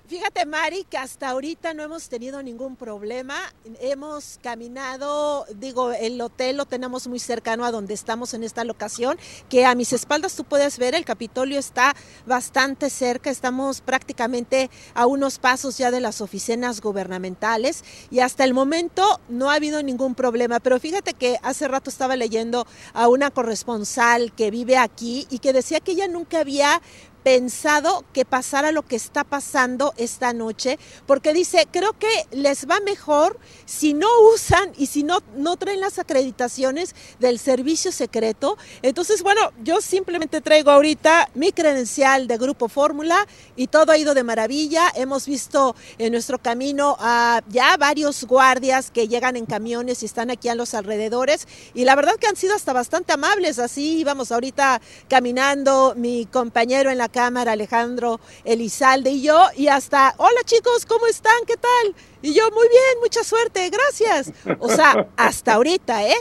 Fíjate, 0.07 0.45
Mari, 0.45 0.85
que 0.85 0.97
hasta 0.97 1.27
ahorita 1.27 1.73
no 1.73 1.83
hemos 1.83 2.07
tenido 2.07 2.41
ningún 2.41 2.77
problema. 2.77 3.35
Hemos 3.81 4.39
caminado, 4.41 5.45
digo, 5.53 5.91
el 5.91 6.21
hotel 6.21 6.55
lo 6.55 6.65
tenemos 6.65 7.09
muy 7.09 7.19
cercano 7.19 7.65
a 7.65 7.71
donde 7.71 7.93
estamos 7.93 8.33
en 8.33 8.43
esta 8.43 8.63
locación, 8.63 9.17
que 9.49 9.65
a 9.65 9.75
mis 9.75 9.91
espaldas 9.91 10.37
tú 10.37 10.45
puedes 10.45 10.79
ver, 10.79 10.95
el 10.95 11.03
Capitolio 11.03 11.59
está 11.59 11.93
bastante 12.25 12.89
cerca, 12.89 13.29
estamos 13.29 13.81
prácticamente 13.81 14.69
a 14.93 15.07
unos 15.07 15.39
pasos 15.39 15.77
ya 15.77 15.91
de 15.91 15.99
las 15.99 16.21
oficinas 16.21 16.79
gubernamentales 16.79 17.83
y 18.09 18.21
hasta 18.21 18.45
el 18.45 18.53
momento 18.53 19.19
no 19.27 19.51
ha 19.51 19.55
habido 19.55 19.83
ningún 19.83 20.15
problema. 20.15 20.61
Pero 20.61 20.79
fíjate 20.79 21.15
que 21.15 21.37
hace 21.43 21.67
rato 21.67 21.89
estaba 21.89 22.15
leyendo 22.15 22.65
a 22.93 23.09
una 23.09 23.29
corresponsal 23.29 24.31
que 24.31 24.51
vive 24.51 24.77
aquí 24.77 25.27
y 25.29 25.39
que 25.39 25.51
decía 25.51 25.81
que 25.81 25.91
ella 25.91 26.07
nunca 26.07 26.39
había 26.39 26.81
pensado 27.27 28.05
que 28.13 28.23
pasara 28.23 28.71
lo 28.71 28.83
que 28.83 28.95
está 28.95 29.25
pasando 29.25 29.93
esta 29.97 30.31
noche, 30.31 30.79
porque 31.05 31.33
dice, 31.33 31.67
creo 31.69 31.91
que 31.91 32.07
les 32.31 32.69
va 32.69 32.79
mejor 32.79 33.37
si 33.65 33.93
no 33.93 34.07
usan 34.33 34.71
y 34.77 34.85
si 34.85 35.03
no, 35.03 35.19
no 35.35 35.57
traen 35.57 35.81
las 35.81 35.99
acreditaciones 35.99 36.95
del 37.19 37.37
servicio 37.37 37.91
secreto. 37.91 38.57
Entonces, 38.81 39.23
bueno, 39.23 39.41
yo 39.61 39.81
simplemente 39.81 40.39
traigo 40.39 40.71
ahorita 40.71 41.29
mi 41.33 41.51
credencial 41.51 42.27
de 42.27 42.37
Grupo 42.37 42.69
Fórmula 42.69 43.27
y 43.57 43.67
todo 43.67 43.91
ha 43.91 43.97
ido 43.97 44.13
de 44.13 44.23
maravilla. 44.23 44.89
Hemos 44.95 45.25
visto 45.25 45.75
en 45.97 46.13
nuestro 46.13 46.37
camino 46.37 46.95
a 46.97 47.41
ya 47.49 47.75
varios 47.75 48.23
guardias 48.23 48.89
que 48.89 49.09
llegan 49.09 49.35
en 49.35 49.45
camiones 49.45 50.01
y 50.01 50.05
están 50.05 50.31
aquí 50.31 50.47
a 50.47 50.55
los 50.55 50.73
alrededores 50.73 51.45
y 51.73 51.83
la 51.83 51.95
verdad 51.95 52.15
que 52.15 52.27
han 52.27 52.37
sido 52.37 52.55
hasta 52.55 52.71
bastante 52.71 53.11
amables. 53.11 53.59
Así 53.59 53.97
íbamos 53.99 54.31
ahorita 54.31 54.79
caminando, 55.09 55.93
mi 55.97 56.25
compañero 56.25 56.89
en 56.89 56.97
la 56.97 57.09
cámara, 57.17 57.53
Alejandro 57.53 58.19
Elizalde 58.45 59.09
y 59.09 59.23
yo, 59.23 59.47
y 59.55 59.69
hasta, 59.69 60.13
hola 60.17 60.39
chicos, 60.45 60.85
¿cómo 60.85 61.07
están? 61.07 61.33
¿Qué 61.47 61.57
tal? 61.57 61.95
Y 62.21 62.31
yo, 62.35 62.43
muy 62.51 62.69
bien, 62.69 62.99
mucha 63.01 63.23
suerte, 63.23 63.67
gracias. 63.71 64.31
O 64.59 64.69
sea, 64.69 65.07
hasta 65.17 65.55
ahorita, 65.55 66.07
¿eh? 66.07 66.17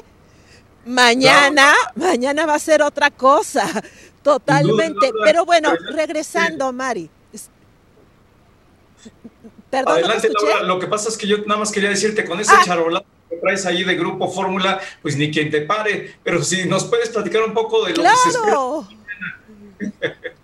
Mañana, 0.86 1.74
mañana 1.96 2.46
va 2.46 2.54
a 2.54 2.58
ser 2.58 2.80
otra 2.80 3.10
cosa, 3.10 3.68
totalmente. 4.22 5.12
Pero 5.22 5.44
bueno, 5.44 5.74
regresando, 5.92 6.72
Mari. 6.72 7.10
Perdón, 9.68 9.98
Adelante, 9.98 10.30
Laura. 10.32 10.62
Lo 10.62 10.78
que 10.78 10.86
pasa 10.86 11.10
es 11.10 11.18
que 11.18 11.26
yo 11.26 11.36
nada 11.44 11.60
más 11.60 11.72
quería 11.72 11.90
decirte 11.90 12.24
con 12.24 12.40
ese 12.40 12.52
ah. 12.54 13.02
que 13.28 13.36
traes 13.36 13.66
ahí 13.66 13.84
de 13.84 13.96
Grupo 13.96 14.32
Fórmula, 14.32 14.80
pues 15.02 15.14
ni 15.18 15.30
quien 15.30 15.50
te 15.50 15.60
pare. 15.60 16.14
Pero 16.24 16.42
si 16.42 16.64
nos 16.64 16.84
puedes 16.84 17.10
platicar 17.10 17.42
un 17.42 17.52
poco 17.52 17.84
de 17.84 17.94
lo 17.94 18.02
que 18.02 18.08
se 18.08 18.28
espera. 18.30 20.22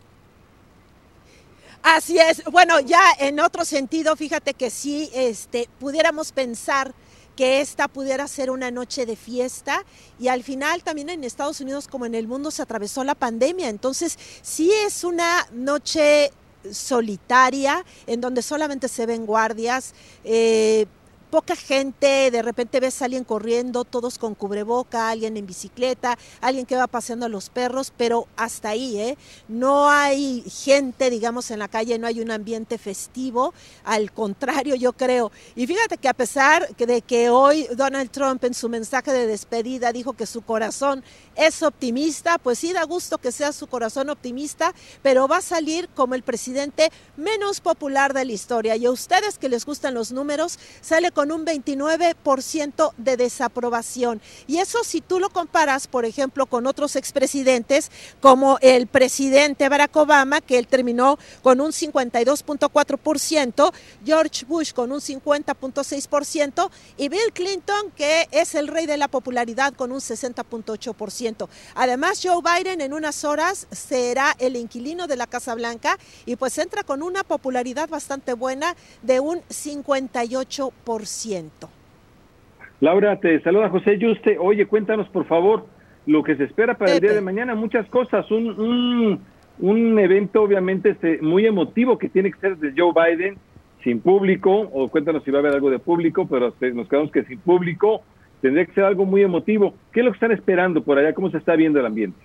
Así 1.83 2.17
es. 2.19 2.45
Bueno, 2.45 2.79
ya 2.81 3.03
en 3.19 3.41
otro 3.41 3.65
sentido, 3.65 4.15
fíjate 4.15 4.55
que 4.55 4.71
si 4.71 5.11
este, 5.15 5.69
pudiéramos 5.81 6.31
pensar 6.31 6.95
que 7.37 7.61
esta 7.61 7.89
pudiera 7.89 8.29
ser 8.29 8.51
una 8.51 8.71
noche 8.71 9.05
de 9.05 9.17
fiesta 9.17 9.85
y 10.21 10.29
al 10.29 10.45
final 10.45 10.85
también 10.85 11.09
en 11.09 11.25
Estados 11.25 11.61
Unidos 11.61 11.89
como 11.89 12.07
en 12.07 12.15
el 12.15 12.29
mundo 12.29 12.51
se 12.51 12.63
atravesó 12.63 13.03
la 13.03 13.17
pandemia. 13.17 13.69
Entonces, 13.69 14.19
sí 14.43 14.71
es 14.87 15.03
una 15.03 15.49
noche 15.53 16.31
solitaria 16.71 17.85
en 18.07 18.21
donde 18.21 18.43
solamente 18.43 18.89
se 18.89 19.07
ven 19.07 19.27
guardias. 19.27 19.95
Eh, 20.23 20.87
poca 21.33 21.57
gente, 21.57 22.31
de 22.31 22.43
repente 22.43 22.79
ves 22.79 23.01
a 23.01 23.07
alguien 23.07 23.25
corriendo, 23.25 23.85
todos 23.85 24.19
con 24.19 24.35
cubreboca, 24.35 25.09
alguien 25.09 25.39
en 25.39 25.47
bicicleta, 25.47 26.19
alguien 26.43 26.67
que 26.67 26.77
va 26.77 26.87
paseando 26.87 27.25
a 27.25 27.31
los 27.31 27.49
perros, 27.49 27.91
pero 27.97 28.29
hasta 28.37 28.69
ahí, 28.69 28.99
¿eh? 29.01 29.17
No 29.49 29.89
hay 29.89 30.43
gente, 30.43 31.09
digamos, 31.09 31.51
en 31.51 31.61
la 31.61 31.69
calle, 31.69 31.99
no 31.99 32.07
hay 32.07 32.21
un 32.21 32.31
ambiente 32.31 32.77
festivo, 32.77 33.55
al 33.83 34.13
contrario, 34.13 34.75
yo 34.75 34.93
creo. 34.93 35.33
Y 35.57 35.67
fíjate 35.67 35.97
que 35.97 36.11
a 36.11 36.13
pesar 36.13 36.69
de 36.77 37.01
que 37.01 37.31
hoy 37.31 37.67
Donald 37.77 38.11
Trump 38.11 38.45
en 38.45 38.53
su 38.53 38.69
mensaje 38.69 39.11
de 39.11 39.27
despedida 39.27 39.91
dijo 39.91 40.13
que 40.13 40.27
su 40.27 40.43
corazón 40.43 41.03
es 41.35 41.63
optimista, 41.63 42.37
pues 42.37 42.59
sí 42.59 42.75
da 42.75 42.85
gusto 42.85 43.17
que 43.17 43.33
sea 43.33 43.53
su 43.53 43.69
corazón 43.69 44.11
optimista, 44.11 44.75
pero 45.01 45.29
va 45.29 45.39
a 45.39 45.41
salir 45.41 45.89
como 45.95 46.15
el 46.15 46.25
presidente 46.25 46.91
menos 47.17 47.63
popular 47.63 48.13
de 48.13 48.27
la 48.27 48.33
historia. 48.33 48.77
Y 48.77 48.85
a 48.85 48.91
ustedes 48.91 49.39
que 49.39 49.49
les 49.49 49.65
gustan 49.65 49.95
los 49.95 50.13
números, 50.13 50.59
sale 50.83 51.11
con 51.11 51.22
con 51.23 51.31
un 51.31 51.47
29% 51.47 52.95
de 52.97 53.17
desaprobación. 53.17 54.21
Y 54.49 54.59
eso 54.59 54.83
si 54.83 55.01
tú 55.01 55.21
lo 55.21 55.31
comparas, 55.31 55.87
por 55.87 56.05
ejemplo, 56.05 56.47
con 56.47 56.67
otros 56.67 56.97
expresidentes, 56.97 57.93
como 58.21 58.59
el 58.61 58.89
presidente 58.89 59.69
Barack 59.69 59.95
Obama, 59.95 60.41
que 60.41 60.59
él 60.59 60.67
terminó 60.67 61.21
con 61.45 61.61
un 61.61 61.71
52.4%, 61.71 63.73
George 64.05 64.45
Bush 64.47 64.73
con 64.73 64.91
un 64.91 64.99
50.6% 64.99 66.71
y 66.97 67.09
Bill 67.09 67.33
Clinton, 67.33 67.93
que 67.97 68.27
es 68.33 68.57
el 68.57 68.67
rey 68.67 68.87
de 68.87 68.97
la 68.97 69.07
popularidad 69.07 69.75
con 69.75 69.93
un 69.93 70.01
60.8%. 70.01 71.49
Además, 71.77 72.21
Joe 72.21 72.43
Biden 72.43 72.81
en 72.81 72.95
unas 72.95 73.23
horas 73.23 73.69
será 73.71 74.35
el 74.41 74.57
inquilino 74.57 75.07
de 75.07 75.15
la 75.15 75.29
Casa 75.29 75.55
Blanca 75.55 75.97
y 76.27 76.35
pues 76.35 76.59
entra 76.59 76.83
con 76.83 77.01
una 77.01 77.23
popularidad 77.23 77.89
bastante 77.89 78.33
buena 78.33 78.75
de 79.03 79.21
un 79.21 79.41
58%. 79.43 81.12
Laura, 82.81 83.21
te 83.21 83.41
saluda 83.43 83.69
José 83.69 83.99
Yuste. 83.99 84.39
Oye, 84.39 84.67
cuéntanos 84.67 85.09
por 85.09 85.25
favor 85.27 85.67
lo 86.07 86.23
que 86.23 86.37
se 86.37 86.45
espera 86.45 86.75
para 86.75 86.95
el 86.95 87.01
día 87.01 87.13
de 87.13 87.21
mañana. 87.21 87.55
Muchas 87.55 87.89
cosas. 87.89 88.29
Un, 88.31 89.21
un, 89.59 89.99
evento 89.99 90.43
obviamente 90.43 90.91
este, 90.91 91.19
muy 91.23 91.47
emotivo 91.47 91.97
que 91.97 92.09
tiene 92.09 92.33
que 92.33 92.41
ser 92.41 92.57
de 92.57 92.73
Joe 92.77 92.93
Biden 92.93 93.37
sin 93.85 94.01
público, 94.01 94.51
o 94.73 94.89
cuéntanos 94.89 95.25
si 95.25 95.31
va 95.31 95.39
a 95.39 95.41
haber 95.41 95.55
algo 95.55 95.71
de 95.71 95.79
público, 95.79 96.27
pero 96.29 96.49
este, 96.49 96.73
nos 96.73 96.89
quedamos 96.89 97.11
que 97.11 97.25
sin 97.25 97.39
público 97.39 98.03
tendría 98.41 98.65
que 98.67 98.75
ser 98.75 98.85
algo 98.85 99.05
muy 99.05 99.23
emotivo. 99.23 99.75
¿Qué 99.93 100.01
es 100.01 100.05
lo 100.05 100.13
que 100.13 100.17
están 100.17 100.33
esperando 100.33 100.83
por 100.83 100.99
allá? 100.99 101.15
¿Cómo 101.15 101.31
se 101.31 101.39
está 101.39 101.57
viendo 101.57 101.81
el 101.81 101.87
ambiente? 101.87 102.19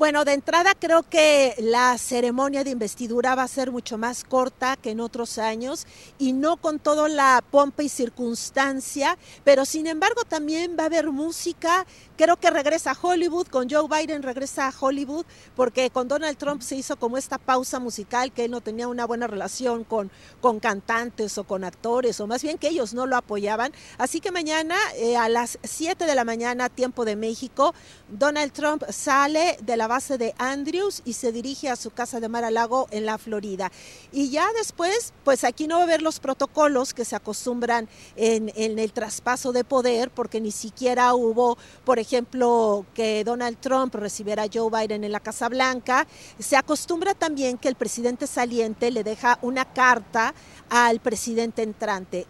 Bueno, 0.00 0.24
de 0.24 0.32
entrada 0.32 0.72
creo 0.74 1.02
que 1.02 1.54
la 1.58 1.98
ceremonia 1.98 2.64
de 2.64 2.70
investidura 2.70 3.34
va 3.34 3.42
a 3.42 3.48
ser 3.48 3.70
mucho 3.70 3.98
más 3.98 4.24
corta 4.24 4.78
que 4.78 4.92
en 4.92 5.00
otros 5.00 5.36
años 5.36 5.86
y 6.18 6.32
no 6.32 6.56
con 6.56 6.78
toda 6.78 7.06
la 7.06 7.44
pompa 7.50 7.82
y 7.82 7.90
circunstancia, 7.90 9.18
pero 9.44 9.66
sin 9.66 9.86
embargo 9.86 10.22
también 10.26 10.74
va 10.78 10.84
a 10.84 10.86
haber 10.86 11.10
música. 11.10 11.84
Creo 12.16 12.38
que 12.38 12.48
regresa 12.50 12.92
a 12.92 12.98
Hollywood, 12.98 13.48
con 13.48 13.68
Joe 13.68 13.88
Biden 13.88 14.22
regresa 14.22 14.68
a 14.68 14.74
Hollywood, 14.78 15.26
porque 15.54 15.90
con 15.90 16.08
Donald 16.08 16.38
Trump 16.38 16.62
se 16.62 16.76
hizo 16.76 16.96
como 16.96 17.18
esta 17.18 17.36
pausa 17.36 17.78
musical, 17.78 18.32
que 18.32 18.46
él 18.46 18.50
no 18.50 18.62
tenía 18.62 18.88
una 18.88 19.06
buena 19.06 19.26
relación 19.26 19.84
con, 19.84 20.10
con 20.40 20.60
cantantes 20.60 21.36
o 21.36 21.44
con 21.44 21.62
actores, 21.62 22.20
o 22.20 22.26
más 22.26 22.42
bien 22.42 22.56
que 22.56 22.68
ellos 22.68 22.94
no 22.94 23.04
lo 23.04 23.16
apoyaban. 23.16 23.72
Así 23.98 24.20
que 24.20 24.32
mañana 24.32 24.76
eh, 24.96 25.18
a 25.18 25.28
las 25.28 25.58
7 25.62 26.06
de 26.06 26.14
la 26.14 26.24
mañana, 26.24 26.70
tiempo 26.70 27.04
de 27.04 27.16
México, 27.16 27.74
Donald 28.08 28.52
Trump 28.52 28.82
sale 28.90 29.58
de 29.60 29.76
la 29.76 29.89
base 29.90 30.18
de 30.18 30.36
Andrews 30.38 31.02
y 31.04 31.14
se 31.14 31.32
dirige 31.32 31.68
a 31.68 31.74
su 31.74 31.90
casa 31.90 32.20
de 32.20 32.28
Mar-a-Lago 32.28 32.86
en 32.92 33.04
la 33.06 33.18
Florida. 33.18 33.72
Y 34.12 34.30
ya 34.30 34.46
después, 34.56 35.12
pues 35.24 35.42
aquí 35.42 35.66
no 35.66 35.74
va 35.74 35.80
a 35.80 35.84
haber 35.84 36.00
los 36.00 36.20
protocolos 36.20 36.94
que 36.94 37.04
se 37.04 37.16
acostumbran 37.16 37.88
en, 38.14 38.52
en 38.54 38.78
el 38.78 38.92
traspaso 38.92 39.50
de 39.50 39.64
poder, 39.64 40.12
porque 40.12 40.40
ni 40.40 40.52
siquiera 40.52 41.12
hubo, 41.14 41.58
por 41.84 41.98
ejemplo, 41.98 42.86
que 42.94 43.24
Donald 43.24 43.58
Trump 43.58 43.92
recibiera 43.96 44.44
a 44.44 44.48
Joe 44.52 44.70
Biden 44.70 45.02
en 45.02 45.10
la 45.10 45.18
Casa 45.18 45.48
Blanca. 45.48 46.06
Se 46.38 46.56
acostumbra 46.56 47.14
también 47.14 47.58
que 47.58 47.66
el 47.66 47.74
presidente 47.74 48.28
saliente 48.28 48.92
le 48.92 49.02
deja 49.02 49.40
una 49.42 49.64
carta 49.64 50.34
al 50.68 51.00
presidente 51.00 51.62
entrante. 51.62 52.28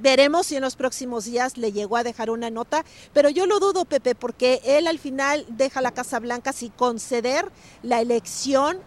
Veremos 0.00 0.48
si 0.48 0.56
en 0.56 0.62
los 0.62 0.76
próximos 0.76 1.24
días 1.24 1.56
le 1.56 1.72
llegó 1.72 1.96
a 1.96 2.02
dejar 2.02 2.30
una 2.30 2.50
nota, 2.50 2.84
pero 3.12 3.30
yo 3.30 3.46
lo 3.46 3.60
dudo, 3.60 3.84
Pepe, 3.84 4.14
porque 4.14 4.60
él 4.64 4.88
al 4.88 4.98
final 4.98 5.46
deja 5.48 5.80
la 5.80 5.92
Casa 5.92 6.18
Blanca 6.18 6.52
sin 6.52 6.70
conceder 6.70 7.50
la 7.82 8.00
elección 8.00 8.78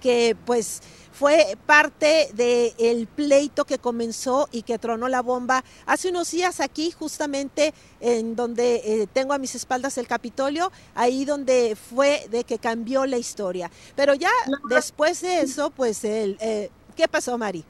que 0.00 0.36
pues 0.44 0.80
fue 1.12 1.58
parte 1.66 2.30
del 2.34 3.08
pleito 3.08 3.64
que 3.64 3.78
comenzó 3.78 4.48
y 4.52 4.62
que 4.62 4.78
tronó 4.78 5.08
la 5.08 5.20
bomba 5.20 5.64
hace 5.84 6.10
unos 6.10 6.30
días 6.30 6.60
aquí, 6.60 6.92
justamente 6.92 7.74
en 8.00 8.36
donde 8.36 8.76
eh, 8.84 9.08
tengo 9.12 9.32
a 9.32 9.38
mis 9.38 9.56
espaldas 9.56 9.98
el 9.98 10.06
Capitolio, 10.06 10.70
ahí 10.94 11.24
donde 11.24 11.76
fue 11.76 12.28
de 12.30 12.44
que 12.44 12.58
cambió 12.58 13.04
la 13.04 13.18
historia. 13.18 13.68
Pero 13.96 14.14
ya 14.14 14.30
después 14.70 15.20
de 15.20 15.40
eso, 15.40 15.70
pues, 15.70 16.04
el, 16.04 16.36
eh, 16.40 16.70
¿qué 16.94 17.08
pasó, 17.08 17.36
Mari? 17.36 17.64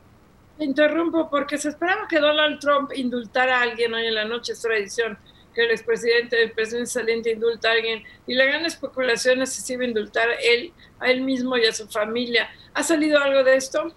Interrumpo 0.64 1.28
porque 1.30 1.58
se 1.58 1.70
esperaba 1.70 2.06
que 2.08 2.18
Donald 2.18 2.58
Trump 2.60 2.90
indultara 2.94 3.58
a 3.58 3.62
alguien 3.62 3.94
hoy 3.94 4.06
en 4.06 4.14
la 4.14 4.24
noche, 4.24 4.52
es 4.52 4.60
tradición 4.60 5.18
que 5.54 5.64
el 5.64 5.70
expresidente, 5.70 6.40
el 6.40 6.52
presidente 6.52 6.90
saliente 6.90 7.32
indulta 7.32 7.68
a 7.68 7.72
alguien 7.72 8.04
y 8.26 8.34
la 8.34 8.44
gran 8.44 8.64
especulación 8.64 9.42
es 9.42 9.52
si 9.52 9.62
se 9.62 9.72
iba 9.74 9.84
a 9.84 9.88
indultar 9.88 10.28
él, 10.42 10.72
a 11.00 11.10
él 11.10 11.22
mismo 11.22 11.56
y 11.56 11.66
a 11.66 11.72
su 11.72 11.88
familia. 11.88 12.48
¿Ha 12.74 12.82
salido 12.82 13.20
algo 13.20 13.42
de 13.42 13.56
esto? 13.56 13.92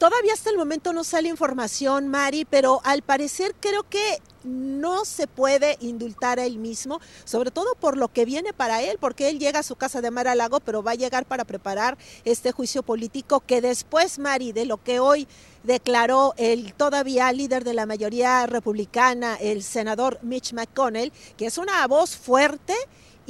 Todavía 0.00 0.32
hasta 0.32 0.48
el 0.48 0.56
momento 0.56 0.94
no 0.94 1.04
sale 1.04 1.28
información, 1.28 2.08
Mari, 2.08 2.46
pero 2.46 2.80
al 2.84 3.02
parecer 3.02 3.54
creo 3.60 3.82
que 3.82 4.22
no 4.44 5.04
se 5.04 5.26
puede 5.26 5.76
indultar 5.80 6.40
a 6.40 6.46
él 6.46 6.56
mismo, 6.56 7.02
sobre 7.26 7.50
todo 7.50 7.74
por 7.74 7.98
lo 7.98 8.08
que 8.10 8.24
viene 8.24 8.54
para 8.54 8.80
él, 8.80 8.96
porque 8.98 9.28
él 9.28 9.38
llega 9.38 9.58
a 9.58 9.62
su 9.62 9.76
casa 9.76 10.00
de 10.00 10.10
Mar 10.10 10.26
a 10.26 10.34
Lago, 10.34 10.60
pero 10.60 10.82
va 10.82 10.92
a 10.92 10.94
llegar 10.94 11.26
para 11.26 11.44
preparar 11.44 11.98
este 12.24 12.50
juicio 12.50 12.82
político 12.82 13.40
que 13.40 13.60
después, 13.60 14.18
Mari, 14.18 14.52
de 14.52 14.64
lo 14.64 14.82
que 14.82 15.00
hoy 15.00 15.28
declaró 15.64 16.32
el 16.38 16.72
todavía 16.72 17.30
líder 17.30 17.62
de 17.62 17.74
la 17.74 17.84
mayoría 17.84 18.46
republicana, 18.46 19.36
el 19.36 19.62
senador 19.62 20.18
Mitch 20.22 20.54
McConnell, 20.54 21.12
que 21.36 21.44
es 21.44 21.58
una 21.58 21.86
voz 21.86 22.16
fuerte 22.16 22.74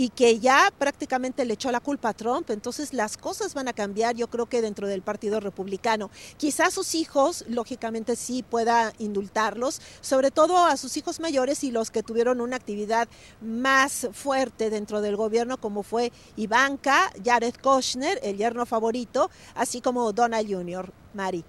y 0.01 0.09
que 0.09 0.39
ya 0.39 0.73
prácticamente 0.79 1.45
le 1.45 1.53
echó 1.53 1.71
la 1.71 1.81
culpa 1.81 2.09
a 2.09 2.15
Trump. 2.15 2.49
Entonces 2.49 2.95
las 2.95 3.19
cosas 3.19 3.53
van 3.53 3.69
a 3.69 3.75
cambiar, 3.75 4.17
yo 4.17 4.29
creo 4.29 4.47
que 4.47 4.63
dentro 4.63 4.89
del 4.89 5.03
Partido 5.03 5.41
Republicano. 5.41 6.11
Quizás 6.39 6.73
sus 6.73 6.95
hijos, 6.95 7.45
lógicamente 7.51 8.17
sí 8.17 8.43
pueda 8.43 8.95
indultarlos, 8.99 9.83
sobre 10.01 10.31
todo 10.31 10.57
a 10.57 10.79
sus 10.79 10.97
hijos 10.97 11.21
mayores 11.21 11.63
y 11.65 11.71
los 11.71 11.91
que 11.91 12.03
tuvieron 12.03 12.41
una 12.41 12.57
actividad 12.57 13.09
más 13.43 14.09
fuerte 14.15 14.71
dentro 14.71 15.03
del 15.03 15.17
gobierno, 15.17 15.59
como 15.59 15.83
fue 15.83 16.13
Ivanka, 16.35 17.13
Jared 17.23 17.57
Kushner, 17.63 18.19
el 18.23 18.39
yerno 18.39 18.65
favorito, 18.65 19.31
así 19.55 19.83
como 19.83 20.15
Donald 20.15 20.51
Jr. 20.51 20.91
Mari. 21.13 21.45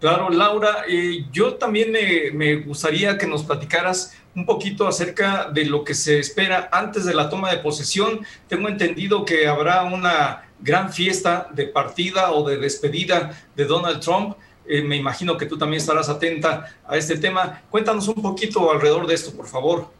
Claro, 0.00 0.30
Laura, 0.30 0.84
eh, 0.88 1.26
yo 1.32 1.56
también 1.56 1.92
me 2.34 2.56
gustaría 2.56 3.18
que 3.18 3.26
nos 3.26 3.44
platicaras 3.44 4.14
un 4.36 4.44
poquito 4.44 4.86
acerca 4.86 5.50
de 5.50 5.64
lo 5.64 5.82
que 5.82 5.94
se 5.94 6.18
espera 6.18 6.68
antes 6.70 7.06
de 7.06 7.14
la 7.14 7.30
toma 7.30 7.50
de 7.50 7.58
posesión. 7.58 8.20
Tengo 8.46 8.68
entendido 8.68 9.24
que 9.24 9.48
habrá 9.48 9.82
una 9.84 10.44
gran 10.60 10.92
fiesta 10.92 11.48
de 11.52 11.66
partida 11.66 12.32
o 12.32 12.46
de 12.46 12.58
despedida 12.58 13.32
de 13.56 13.64
Donald 13.64 14.00
Trump. 14.00 14.36
Eh, 14.68 14.82
me 14.82 14.96
imagino 14.96 15.38
que 15.38 15.46
tú 15.46 15.56
también 15.56 15.80
estarás 15.80 16.10
atenta 16.10 16.76
a 16.86 16.98
este 16.98 17.16
tema. 17.16 17.62
Cuéntanos 17.70 18.08
un 18.08 18.20
poquito 18.20 18.70
alrededor 18.70 19.06
de 19.06 19.14
esto, 19.14 19.32
por 19.32 19.46
favor. 19.46 19.95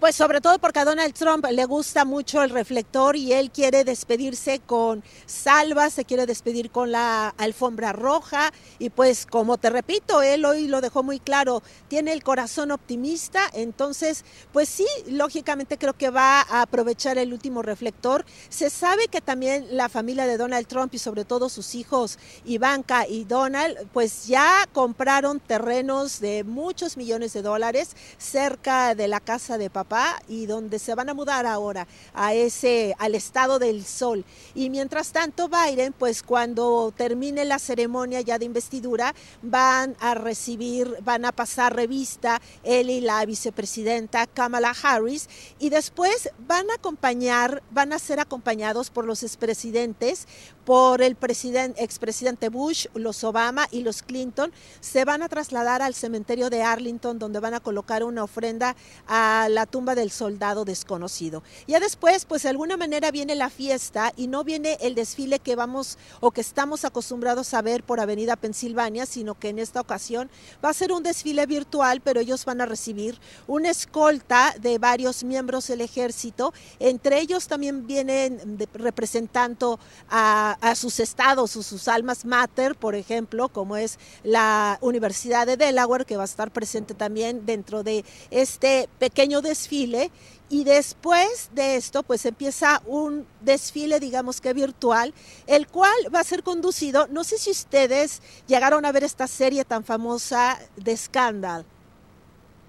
Pues 0.00 0.14
sobre 0.14 0.40
todo 0.40 0.60
porque 0.60 0.78
a 0.78 0.84
Donald 0.84 1.12
Trump 1.12 1.44
le 1.50 1.64
gusta 1.64 2.04
mucho 2.04 2.40
el 2.44 2.50
reflector 2.50 3.16
y 3.16 3.32
él 3.32 3.50
quiere 3.50 3.82
despedirse 3.82 4.60
con 4.60 5.02
salva, 5.26 5.90
se 5.90 6.04
quiere 6.04 6.24
despedir 6.24 6.70
con 6.70 6.92
la 6.92 7.30
alfombra 7.36 7.92
roja 7.92 8.52
y 8.78 8.90
pues 8.90 9.26
como 9.26 9.58
te 9.58 9.70
repito, 9.70 10.22
él 10.22 10.44
hoy 10.44 10.68
lo 10.68 10.80
dejó 10.80 11.02
muy 11.02 11.18
claro, 11.18 11.64
tiene 11.88 12.12
el 12.12 12.22
corazón 12.22 12.70
optimista, 12.70 13.40
entonces 13.52 14.24
pues 14.52 14.68
sí, 14.68 14.86
lógicamente 15.08 15.78
creo 15.78 15.94
que 15.94 16.10
va 16.10 16.42
a 16.42 16.62
aprovechar 16.62 17.18
el 17.18 17.32
último 17.32 17.62
reflector. 17.62 18.24
Se 18.50 18.70
sabe 18.70 19.08
que 19.08 19.20
también 19.20 19.66
la 19.76 19.88
familia 19.88 20.28
de 20.28 20.36
Donald 20.36 20.68
Trump 20.68 20.94
y 20.94 20.98
sobre 20.98 21.24
todo 21.24 21.48
sus 21.48 21.74
hijos 21.74 22.20
Ivanka 22.44 23.04
y 23.08 23.24
Donald 23.24 23.88
pues 23.92 24.28
ya 24.28 24.68
compraron 24.72 25.40
terrenos 25.40 26.20
de 26.20 26.44
muchos 26.44 26.96
millones 26.96 27.32
de 27.32 27.42
dólares 27.42 27.96
cerca 28.16 28.94
de 28.94 29.08
la 29.08 29.18
casa 29.18 29.58
de 29.58 29.70
papá 29.70 29.87
y 30.28 30.46
donde 30.46 30.78
se 30.78 30.94
van 30.94 31.08
a 31.08 31.14
mudar 31.14 31.46
ahora 31.46 31.86
a 32.14 32.34
ese 32.34 32.94
al 32.98 33.14
estado 33.14 33.58
del 33.58 33.84
sol. 33.84 34.24
Y 34.54 34.70
mientras 34.70 35.12
tanto 35.12 35.48
Biden, 35.48 35.92
pues 35.92 36.22
cuando 36.22 36.92
termine 36.96 37.44
la 37.44 37.58
ceremonia 37.58 38.20
ya 38.20 38.38
de 38.38 38.44
investidura, 38.44 39.14
van 39.42 39.96
a 40.00 40.14
recibir, 40.14 40.96
van 41.02 41.24
a 41.24 41.32
pasar 41.32 41.74
revista 41.74 42.40
él 42.62 42.90
y 42.90 43.00
la 43.00 43.24
vicepresidenta 43.24 44.26
Kamala 44.26 44.74
Harris 44.82 45.28
y 45.58 45.70
después 45.70 46.30
van 46.46 46.70
a 46.70 46.74
acompañar, 46.74 47.62
van 47.70 47.92
a 47.92 47.98
ser 47.98 48.20
acompañados 48.20 48.90
por 48.90 49.04
los 49.04 49.22
expresidentes 49.22 50.26
por 50.68 51.00
el 51.00 51.16
presidente, 51.16 51.82
expresidente 51.82 52.50
Bush, 52.50 52.88
los 52.92 53.24
Obama 53.24 53.66
y 53.70 53.80
los 53.80 54.02
Clinton, 54.02 54.52
se 54.80 55.06
van 55.06 55.22
a 55.22 55.28
trasladar 55.30 55.80
al 55.80 55.94
cementerio 55.94 56.50
de 56.50 56.62
Arlington, 56.62 57.18
donde 57.18 57.40
van 57.40 57.54
a 57.54 57.60
colocar 57.60 58.04
una 58.04 58.22
ofrenda 58.22 58.76
a 59.06 59.48
la 59.48 59.64
tumba 59.64 59.94
del 59.94 60.10
soldado 60.10 60.66
desconocido. 60.66 61.42
Ya 61.66 61.80
después, 61.80 62.26
pues 62.26 62.42
de 62.42 62.50
alguna 62.50 62.76
manera 62.76 63.10
viene 63.10 63.34
la 63.34 63.48
fiesta 63.48 64.12
y 64.14 64.26
no 64.26 64.44
viene 64.44 64.76
el 64.82 64.94
desfile 64.94 65.38
que 65.38 65.56
vamos 65.56 65.96
o 66.20 66.32
que 66.32 66.42
estamos 66.42 66.84
acostumbrados 66.84 67.54
a 67.54 67.62
ver 67.62 67.82
por 67.82 67.98
Avenida 67.98 68.36
Pensilvania, 68.36 69.06
sino 69.06 69.38
que 69.38 69.48
en 69.48 69.60
esta 69.60 69.80
ocasión 69.80 70.28
va 70.62 70.68
a 70.68 70.74
ser 70.74 70.92
un 70.92 71.02
desfile 71.02 71.46
virtual, 71.46 72.02
pero 72.02 72.20
ellos 72.20 72.44
van 72.44 72.60
a 72.60 72.66
recibir 72.66 73.18
una 73.46 73.70
escolta 73.70 74.54
de 74.60 74.76
varios 74.76 75.24
miembros 75.24 75.66
del 75.68 75.80
ejército. 75.80 76.52
Entre 76.78 77.20
ellos 77.22 77.48
también 77.48 77.86
vienen 77.86 78.58
representando 78.74 79.80
a 80.10 80.57
a 80.60 80.74
sus 80.74 81.00
estados 81.00 81.56
o 81.56 81.62
sus 81.62 81.88
almas 81.88 82.24
mater, 82.24 82.74
por 82.74 82.94
ejemplo, 82.94 83.48
como 83.48 83.76
es 83.76 83.98
la 84.22 84.78
Universidad 84.80 85.46
de 85.46 85.56
Delaware, 85.56 86.04
que 86.04 86.16
va 86.16 86.22
a 86.22 86.26
estar 86.26 86.50
presente 86.50 86.94
también 86.94 87.46
dentro 87.46 87.82
de 87.82 88.04
este 88.30 88.88
pequeño 88.98 89.40
desfile. 89.40 90.10
Y 90.50 90.64
después 90.64 91.50
de 91.52 91.76
esto, 91.76 92.02
pues 92.02 92.24
empieza 92.24 92.80
un 92.86 93.26
desfile, 93.42 94.00
digamos 94.00 94.40
que 94.40 94.54
virtual, 94.54 95.12
el 95.46 95.68
cual 95.68 95.92
va 96.14 96.20
a 96.20 96.24
ser 96.24 96.42
conducido, 96.42 97.06
no 97.08 97.22
sé 97.22 97.36
si 97.36 97.50
ustedes 97.50 98.22
llegaron 98.46 98.86
a 98.86 98.92
ver 98.92 99.04
esta 99.04 99.26
serie 99.26 99.66
tan 99.66 99.84
famosa 99.84 100.58
de 100.76 100.96
Scandal. 100.96 101.66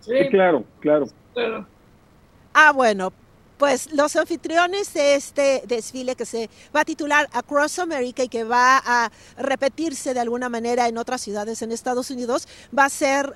Sí, 0.01 0.13
claro, 0.29 0.65
claro. 0.81 1.07
Ah, 2.53 2.73
bueno, 2.73 3.13
pues 3.59 3.91
los 3.91 4.15
anfitriones 4.15 4.93
de 4.93 5.15
este 5.15 5.61
desfile 5.67 6.15
que 6.15 6.25
se 6.25 6.49
va 6.73 6.81
a 6.81 6.85
titular 6.85 7.29
Across 7.33 7.79
America 7.79 8.23
y 8.23 8.29
que 8.29 8.45
va 8.45 8.81
a 8.83 9.11
repetirse 9.37 10.13
de 10.13 10.21
alguna 10.21 10.47
manera 10.47 10.87
en 10.87 10.97
otras 10.97 11.21
ciudades 11.21 11.61
en 11.61 11.73
Estados 11.73 12.09
Unidos, 12.09 12.47
va 12.75 12.85
a 12.85 12.89
ser, 12.89 13.33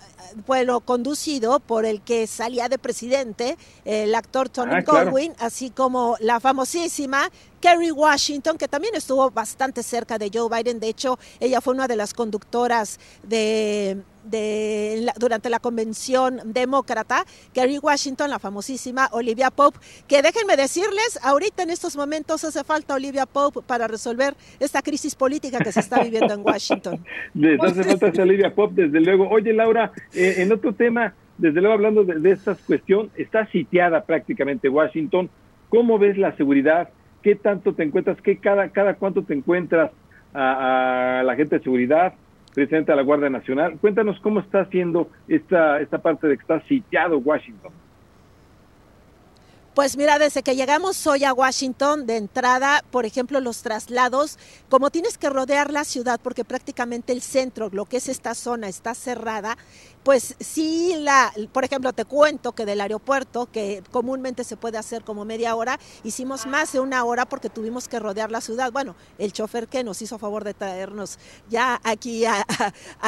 bueno, 0.47 0.80
conducido 0.80 1.59
por 1.59 1.86
el 1.86 2.01
que 2.01 2.26
salía 2.26 2.69
de 2.69 2.78
presidente, 2.78 3.57
el 3.84 4.15
actor 4.15 4.47
Tony 4.47 4.76
ah, 4.88 5.34
así 5.39 5.69
como 5.69 6.15
la 6.21 6.39
famosísima 6.39 7.30
Kerry 7.64 7.91
Washington, 7.91 8.57
que 8.57 8.68
también 8.68 8.93
estuvo 8.93 9.32
bastante 9.32 9.84
cerca 9.84 10.18
de 10.18 10.30
Joe 10.34 10.49
Biden. 10.49 10.82
De 10.82 10.89
hecho, 10.89 11.18
ella 11.39 11.61
fue 11.61 11.74
una 11.74 11.88
de 11.88 11.95
las 11.95 12.14
conductoras 12.14 12.99
de, 13.24 14.03
durante 15.18 15.49
la 15.49 15.61
convención 15.61 16.41
demócrata, 16.43 17.24
Kerry 17.53 17.78
Washington, 17.78 18.32
la 18.32 18.39
famosísima 18.39 19.07
Olivia 19.14 19.49
Pope, 19.49 19.80
que 20.09 20.22
déjenme 20.22 20.57
decirles, 20.57 21.18
ahorita 21.24 21.64
en 21.64 21.70
estos 21.70 21.95
momentos 21.95 22.43
hace 22.43 22.66
falta 22.66 22.95
Olivia 22.95 23.26
Pope 23.26 23.61
para 23.66 23.88
resolver 23.88 24.34
esta 24.59 24.82
crisis 24.82 25.16
política 25.16 25.59
que 25.59 25.72
se 25.72 25.80
está 25.80 26.03
viviendo 26.03 26.34
en 26.34 26.41
Washington. 26.45 26.99
hace 27.61 27.97
falta 27.97 28.24
Olivia 28.24 28.53
Pope, 28.53 28.82
desde 28.88 28.99
luego. 28.99 29.30
Oye, 29.30 29.53
Laura, 29.53 29.89
eh, 30.14 30.34
en 30.39 30.51
otro 30.51 30.74
tema, 30.74 31.14
desde 31.38 31.61
luego 31.61 31.76
hablando 31.76 32.03
de, 32.03 32.20
de 32.20 32.32
esta 32.32 32.55
cuestión, 32.55 33.09
está 33.16 33.49
sitiada 33.51 34.03
prácticamente 34.03 34.68
Washington. 34.68 35.30
¿Cómo 35.70 35.97
ves 35.97 36.18
la 36.18 36.36
seguridad? 36.36 36.89
Qué 37.24 37.36
tanto 37.36 37.74
te 37.74 37.84
encuentras, 37.84 38.21
qué 38.21 38.38
cada, 38.38 38.69
cada 38.69 38.95
cuánto 38.95 39.24
te 39.24 39.34
encuentras 39.34 39.91
a, 40.34 41.24
la 41.26 41.36
gente 41.36 41.57
de 41.57 41.63
seguridad, 41.63 42.13
presidente 42.53 42.91
de 42.91 42.95
la 42.95 43.01
Guardia 43.03 43.30
Nacional. 43.30 43.78
Cuéntanos 43.80 44.19
cómo 44.19 44.41
está 44.41 44.61
haciendo 44.61 45.09
esta, 45.28 45.80
esta 45.80 45.99
parte 45.99 46.28
de 46.28 46.38
que 46.38 46.41
está 46.41 46.61
sitiado 46.67 47.17
Washington. 47.17 47.71
Pues 49.74 49.97
mira, 49.97 50.19
desde 50.19 50.43
que 50.43 50.55
llegamos 50.55 51.07
hoy 51.07 51.24
a 51.24 51.34
Washington, 51.34 52.05
de 52.05 52.17
entrada, 52.17 52.84
por 52.91 53.07
ejemplo, 53.07 53.39
los 53.39 53.63
traslados, 53.63 54.38
como 54.69 54.91
tienes 54.91 55.17
que 55.17 55.32
rodear 55.32 55.71
la 55.71 55.84
ciudad, 55.84 56.19
porque 56.21 56.45
prácticamente 56.45 57.11
el 57.11 57.24
centro, 57.24 57.69
lo 57.71 57.86
que 57.86 57.97
es 57.97 58.07
esta 58.07 58.36
zona, 58.36 58.67
está 58.67 58.93
cerrada, 58.93 59.57
pues 60.03 60.36
sí, 60.39 60.95
la, 60.99 61.34
por 61.53 61.63
ejemplo, 61.63 61.93
te 61.93 62.03
cuento 62.03 62.51
que 62.51 62.65
del 62.65 62.82
aeropuerto, 62.82 63.49
que 63.51 63.82
comúnmente 63.89 64.43
se 64.43 64.57
puede 64.57 64.78
hacer 64.78 65.03
como 65.03 65.24
media 65.24 65.55
hora, 65.55 65.80
hicimos 66.03 66.45
más 66.45 66.74
de 66.74 66.82
una 66.82 67.05
hora 67.05 67.26
porque 67.26 67.49
tuvimos 67.49 67.88
que 67.88 67.99
rodear 67.99 68.30
la 68.30 68.41
ciudad. 68.41 68.71
Bueno, 68.71 68.95
el 69.17 69.32
chofer 69.32 69.67
que 69.69 69.84
nos 69.84 70.01
hizo 70.01 70.19
favor 70.19 70.43
de 70.43 70.53
traernos 70.53 71.17
ya 71.49 71.80
aquí 71.84 72.26
a, 72.26 72.45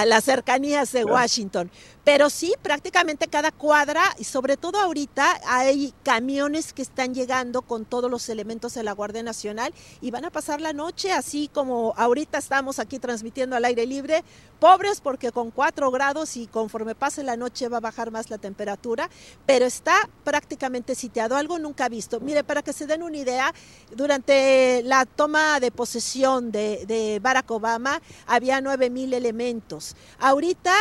las 0.06 0.24
cercanías 0.24 0.94
de 0.94 1.04
Washington. 1.04 1.70
Pero 2.06 2.30
sí, 2.30 2.54
prácticamente 2.62 3.28
cada 3.28 3.52
cuadra, 3.52 4.16
y 4.18 4.24
sobre 4.24 4.56
todo 4.56 4.80
ahorita, 4.80 5.42
hay 5.46 5.94
camiones 6.04 6.55
que 6.56 6.82
están 6.82 7.14
llegando 7.14 7.62
con 7.64 7.84
todos 7.84 8.10
los 8.10 8.30
elementos 8.30 8.74
de 8.76 8.84
la 8.84 8.94
Guardia 8.94 9.24
Nacional 9.24 9.74
y 10.00 10.12
van 10.12 10.24
a 10.24 10.32
pasar 10.32 10.62
la 10.62 10.72
noche, 10.72 11.12
así 11.12 11.50
como 11.54 11.94
ahorita 11.98 12.38
estamos 12.38 12.80
aquí 12.80 12.98
transmitiendo 12.98 13.58
al 13.58 13.66
aire 13.66 13.86
libre, 13.86 14.24
pobres 14.60 15.02
porque 15.02 15.34
con 15.34 15.52
cuatro 15.52 15.92
grados 15.92 16.38
y 16.38 16.48
conforme 16.48 16.86
me 16.86 16.96
pase 16.96 17.24
la 17.24 17.36
noche 17.36 17.68
va 17.68 17.78
a 17.78 17.82
bajar 17.82 18.12
más 18.12 18.30
la 18.30 18.38
temperatura, 18.38 19.10
pero 19.46 19.66
está 19.66 20.08
prácticamente 20.24 20.96
sitiado, 20.96 21.36
algo 21.36 21.60
nunca 21.60 21.90
visto. 21.90 22.22
Mire, 22.22 22.44
para 22.44 22.62
que 22.62 22.72
se 22.72 22.88
den 22.88 23.04
una 23.04 23.18
idea, 23.18 23.54
durante 23.94 24.82
la 24.84 25.06
toma 25.06 25.60
de 25.60 25.72
posesión 25.72 26.52
de, 26.52 26.86
de 26.86 27.20
Barack 27.22 27.52
Obama 27.52 28.02
había 28.28 28.62
9 28.62 28.90
mil 28.90 29.14
elementos. 29.14 29.96
Ahorita 30.20 30.74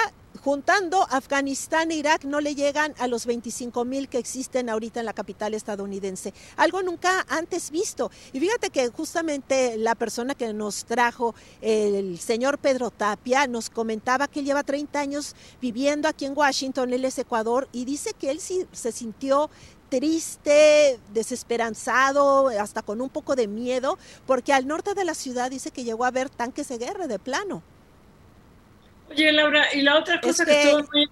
juntando 0.45 1.07
Afganistán 1.11 1.91
e 1.91 1.95
Irak 1.95 2.25
no 2.25 2.39
le 2.39 2.55
llegan 2.55 2.95
a 2.99 3.09
los 3.09 3.25
25 3.25 3.87
mil 3.87 4.11
que 4.11 4.19
existen 4.19 4.69
ahorita 4.69 5.01
en 5.01 5.07
la 5.07 5.15
capital 5.15 5.55
estadounidense. 5.55 6.35
Algo 6.57 6.83
nunca 6.83 7.25
antes 7.31 7.71
visto. 7.71 8.11
Y 8.35 8.41
fíjate 8.41 8.69
que 8.69 8.89
justamente 8.89 9.79
la 9.79 9.95
persona 9.95 10.35
que 10.35 10.53
nos 10.53 10.85
trajo, 10.85 11.35
el 11.63 12.19
señor 12.19 12.59
Pedro 12.59 12.91
Tapia, 12.91 13.47
nos 13.47 13.71
comentaba 13.71 14.29
que 14.29 14.41
él 14.41 14.45
lleva 14.45 14.63
30 14.63 15.01
años 15.01 15.35
viviendo 15.63 16.09
aquí 16.09 16.27
en 16.27 16.37
Washington, 16.37 16.93
él 16.93 17.07
es 17.07 17.19
Ecuador, 17.19 17.67
y 17.73 17.87
dice 17.87 18.13
que 18.13 18.31
él 18.31 18.39
sí 18.39 18.67
se 18.73 18.93
sintió 18.93 19.49
triste, 19.89 21.01
desesperanzado, 21.15 22.49
hasta 22.49 22.83
con 22.83 23.01
un 23.01 23.09
poco 23.09 23.35
de 23.35 23.49
miedo, 23.49 23.97
porque 24.27 24.53
al 24.53 24.67
norte 24.67 24.93
de 24.93 25.05
la 25.07 25.15
ciudad 25.15 25.51
dice 25.51 25.71
que 25.71 25.85
llegó 25.85 26.05
a 26.05 26.11
ver 26.11 26.29
tanques 26.29 26.69
de 26.69 26.77
guerra 26.77 27.07
de 27.07 27.19
plano. 27.19 27.63
Oye, 29.11 29.33
Laura, 29.33 29.67
y 29.73 29.83
la 29.83 29.99
otra 29.99 30.21
cosa 30.21 30.45
que, 30.45 30.77
muy, 30.93 31.05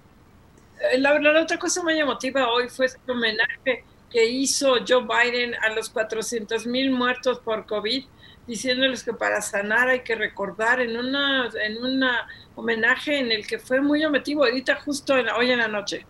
eh, 0.93 0.99
la 0.99 1.41
otra 1.41 1.59
cosa 1.59 1.83
muy 1.83 1.99
emotiva 1.99 2.51
hoy 2.51 2.69
fue 2.69 2.87
ese 2.87 2.99
homenaje 3.07 3.85
que 4.11 4.27
hizo 4.27 4.77
Joe 4.87 5.07
Biden 5.07 5.55
a 5.55 5.71
los 5.71 5.89
400 5.91 6.67
mil 6.67 6.91
muertos 6.91 7.39
por 7.39 7.67
COVID, 7.67 8.05
diciéndoles 8.47 9.03
que 9.05 9.13
para 9.13 9.41
sanar 9.41 9.89
hay 9.89 10.01
que 10.01 10.15
recordar 10.15 10.81
en 10.81 10.97
una 10.97 11.49
en 11.63 11.79
un 11.83 12.05
homenaje 12.55 13.19
en 13.19 13.33
el 13.33 13.47
que 13.47 13.59
fue 13.59 13.81
muy 13.81 14.03
emotivo, 14.03 14.45
ahorita 14.45 14.77
justo 14.77 15.15
hoy 15.15 15.51
en 15.51 15.59
la 15.59 15.69
noche. 15.69 16.05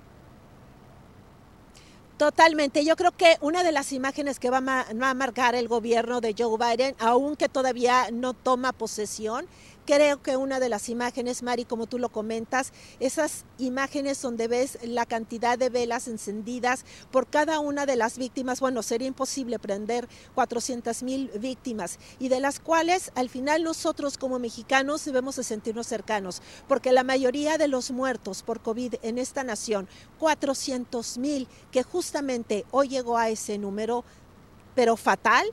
Totalmente. 2.23 2.85
Yo 2.85 2.95
creo 2.95 3.11
que 3.11 3.37
una 3.41 3.65
de 3.65 3.73
las 3.73 3.93
imágenes 3.93 4.39
que 4.39 4.49
va 4.49 4.59
a, 4.59 5.15
marcar 5.15 5.57
el 5.57 5.67
gobierno 5.67 6.21
de 6.21 6.37
Joe 6.39 6.57
Biden, 6.57 6.95
aunque 7.01 7.49
todavía 7.49 8.11
no 8.13 8.33
toma 8.33 8.73
posesión, 8.73 9.47
creo 9.87 10.23
que 10.23 10.37
una 10.37 10.61
de 10.61 10.69
las 10.69 10.89
imágenes, 10.89 11.43
Mari, 11.43 11.65
como 11.65 11.87
tú 11.87 11.99
lo 11.99 12.11
comentas, 12.11 12.73
esas 13.01 13.45
imágenes 13.59 14.21
donde 14.23 14.49
ves 14.49 14.79
la 14.83 15.07
cantidad 15.07 15.59
de 15.59 15.69
velas 15.69 16.09
encendidas 16.09 16.85
por 17.11 17.27
cada 17.27 17.61
una 17.61 17.87
de 17.87 17.97
las 17.97 18.19
víctimas, 18.19 18.61
bueno, 18.61 18.83
sería 18.83 19.09
imposible 19.09 19.59
prender 19.59 20.09
400 20.35 21.03
mil 21.03 21.29
víctimas 21.39 21.99
y 22.19 22.29
de 22.29 22.41
las 22.41 22.61
cuales 22.61 23.13
al 23.15 23.29
final 23.29 23.63
nosotros 23.63 24.19
como 24.19 24.39
mexicanos 24.39 25.05
debemos 25.05 25.37
de 25.37 25.45
sentirnos 25.45 25.87
cercanos, 25.87 26.43
porque 26.69 26.93
la 26.93 27.05
mayoría 27.05 27.59
de 27.59 27.69
los 27.69 27.91
muertos 27.91 28.43
por 28.43 28.61
COVID 28.61 28.95
en 29.03 29.19
esta 29.19 29.45
nación, 29.45 29.89
400 30.19 31.19
mil, 31.19 31.49
que 31.71 31.83
justamente 31.83 32.65
hoy 32.71 32.89
llegó 32.89 33.19
a 33.19 33.31
ese 33.31 33.59
número, 33.59 34.05
pero 34.75 34.97
fatal, 34.97 35.47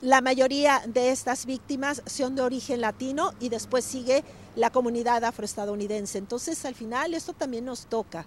la 0.00 0.20
mayoría 0.20 0.82
de 0.86 1.10
estas 1.10 1.46
víctimas 1.46 2.02
son 2.06 2.34
de 2.34 2.42
origen 2.42 2.80
latino 2.80 3.32
y 3.40 3.48
después 3.48 3.84
sigue 3.84 4.22
la 4.56 4.70
comunidad 4.70 5.24
afroestadounidense. 5.24 6.18
Entonces, 6.18 6.64
al 6.64 6.74
final, 6.74 7.14
esto 7.14 7.32
también 7.32 7.64
nos 7.64 7.86
toca. 7.86 8.26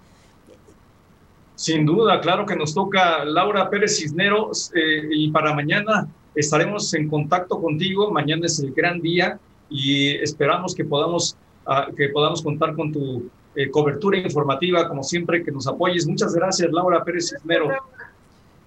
Sin 1.56 1.85
duda, 1.85 2.22
claro 2.22 2.45
que 2.45 2.56
nos 2.56 2.73
toca 2.73 3.26
Laura 3.26 3.69
Pérez 3.69 3.98
Cisneros 3.98 4.72
eh, 4.76 5.10
y 5.11 5.31
para 5.31 5.53
mañana 5.53 6.07
estaremos 6.35 6.94
en 6.94 7.10
contacto 7.10 7.60
contigo. 7.60 8.11
Mañana 8.11 8.45
es 8.45 8.60
el 8.60 8.73
gran 8.73 9.02
día 9.02 9.39
y 9.69 10.10
esperamos 10.18 10.76
que 10.76 10.85
podamos, 10.85 11.35
uh, 11.65 11.94
que 11.95 12.10
podamos 12.10 12.44
contar 12.44 12.76
con 12.76 12.94
tu 12.94 13.30
eh, 13.56 13.72
cobertura 13.72 14.19
informativa, 14.19 14.88
como 14.88 15.02
siempre, 15.02 15.44
que 15.44 15.52
nos 15.52 15.65
apoyes. 15.68 16.07
Muchas 16.07 16.35
gracias, 16.35 16.72
Laura 16.72 17.03
Pérez 17.03 17.31
Cisneros. 17.31 17.73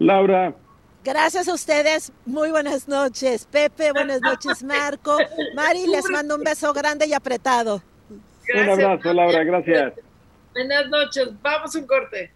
Laura, 0.01 0.57
Gracias 1.03 1.49
a 1.49 1.55
ustedes. 1.55 2.13
Muy 2.27 2.51
buenas 2.51 2.87
noches, 2.87 3.47
Pepe. 3.51 3.93
Buenas 3.93 4.21
noches, 4.21 4.63
Marco. 4.63 5.17
Mari, 5.55 5.87
les 5.87 6.05
mando 6.11 6.37
un 6.37 6.45
beso 6.45 6.73
grande 6.75 7.07
y 7.07 7.15
apretado. 7.15 7.83
Gracias, 8.47 8.79
un 8.79 8.85
abrazo, 8.85 9.13
Laura. 9.15 9.45
Gracias. 9.45 9.95
Buenas 10.53 10.89
noches. 10.89 11.29
Vamos 11.41 11.75
un 11.75 11.87
corte. 11.87 12.31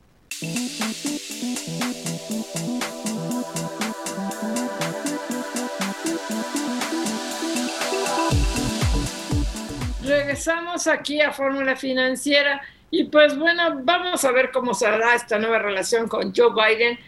Regresamos 10.03 10.87
aquí 10.87 11.21
a 11.21 11.33
Fórmula 11.33 11.77
Financiera 11.77 12.63
y 12.91 13.05
pues 13.05 13.37
bueno, 13.37 13.81
vamos 13.83 14.25
a 14.25 14.31
ver 14.33 14.51
cómo 14.53 14.73
se 14.73 14.87
hará 14.87 15.15
esta 15.15 15.39
nueva 15.39 15.59
relación 15.59 16.09
con 16.09 16.33
Joe 16.35 16.51
Biden 16.55 16.99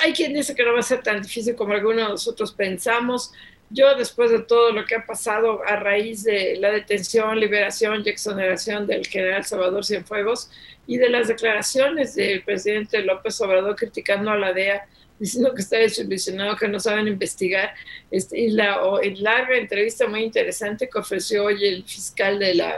hay 0.00 0.12
quien 0.12 0.32
dice 0.32 0.54
que 0.54 0.64
no 0.64 0.72
va 0.72 0.80
a 0.80 0.82
ser 0.82 1.02
tan 1.02 1.22
difícil 1.22 1.54
como 1.54 1.74
algunos 1.74 2.04
de 2.04 2.10
nosotros 2.10 2.52
pensamos. 2.52 3.32
Yo, 3.70 3.94
después 3.94 4.30
de 4.30 4.40
todo 4.40 4.72
lo 4.72 4.84
que 4.84 4.96
ha 4.96 5.06
pasado 5.06 5.62
a 5.66 5.76
raíz 5.76 6.24
de 6.24 6.56
la 6.56 6.70
detención, 6.70 7.38
liberación 7.40 8.02
y 8.04 8.10
exoneración 8.10 8.86
del 8.86 9.06
general 9.06 9.44
Salvador 9.44 9.84
Cienfuegos 9.84 10.50
y 10.86 10.98
de 10.98 11.08
las 11.08 11.28
declaraciones 11.28 12.14
del 12.14 12.42
presidente 12.42 13.02
López 13.02 13.40
Obrador 13.40 13.76
criticando 13.76 14.30
a 14.30 14.36
la 14.36 14.52
DEA, 14.52 14.86
diciendo 15.18 15.54
que 15.54 15.62
está 15.62 15.78
desilusionado, 15.78 16.56
que 16.56 16.68
no 16.68 16.80
saben 16.80 17.08
investigar, 17.08 17.72
este, 18.10 18.40
y 18.40 18.50
la 18.50 18.78
larga 19.20 19.56
entrevista 19.56 20.06
muy 20.06 20.22
interesante 20.22 20.88
que 20.88 20.98
ofreció 20.98 21.44
hoy 21.44 21.64
el 21.64 21.84
fiscal 21.84 22.38
de 22.38 22.54
la, 22.56 22.76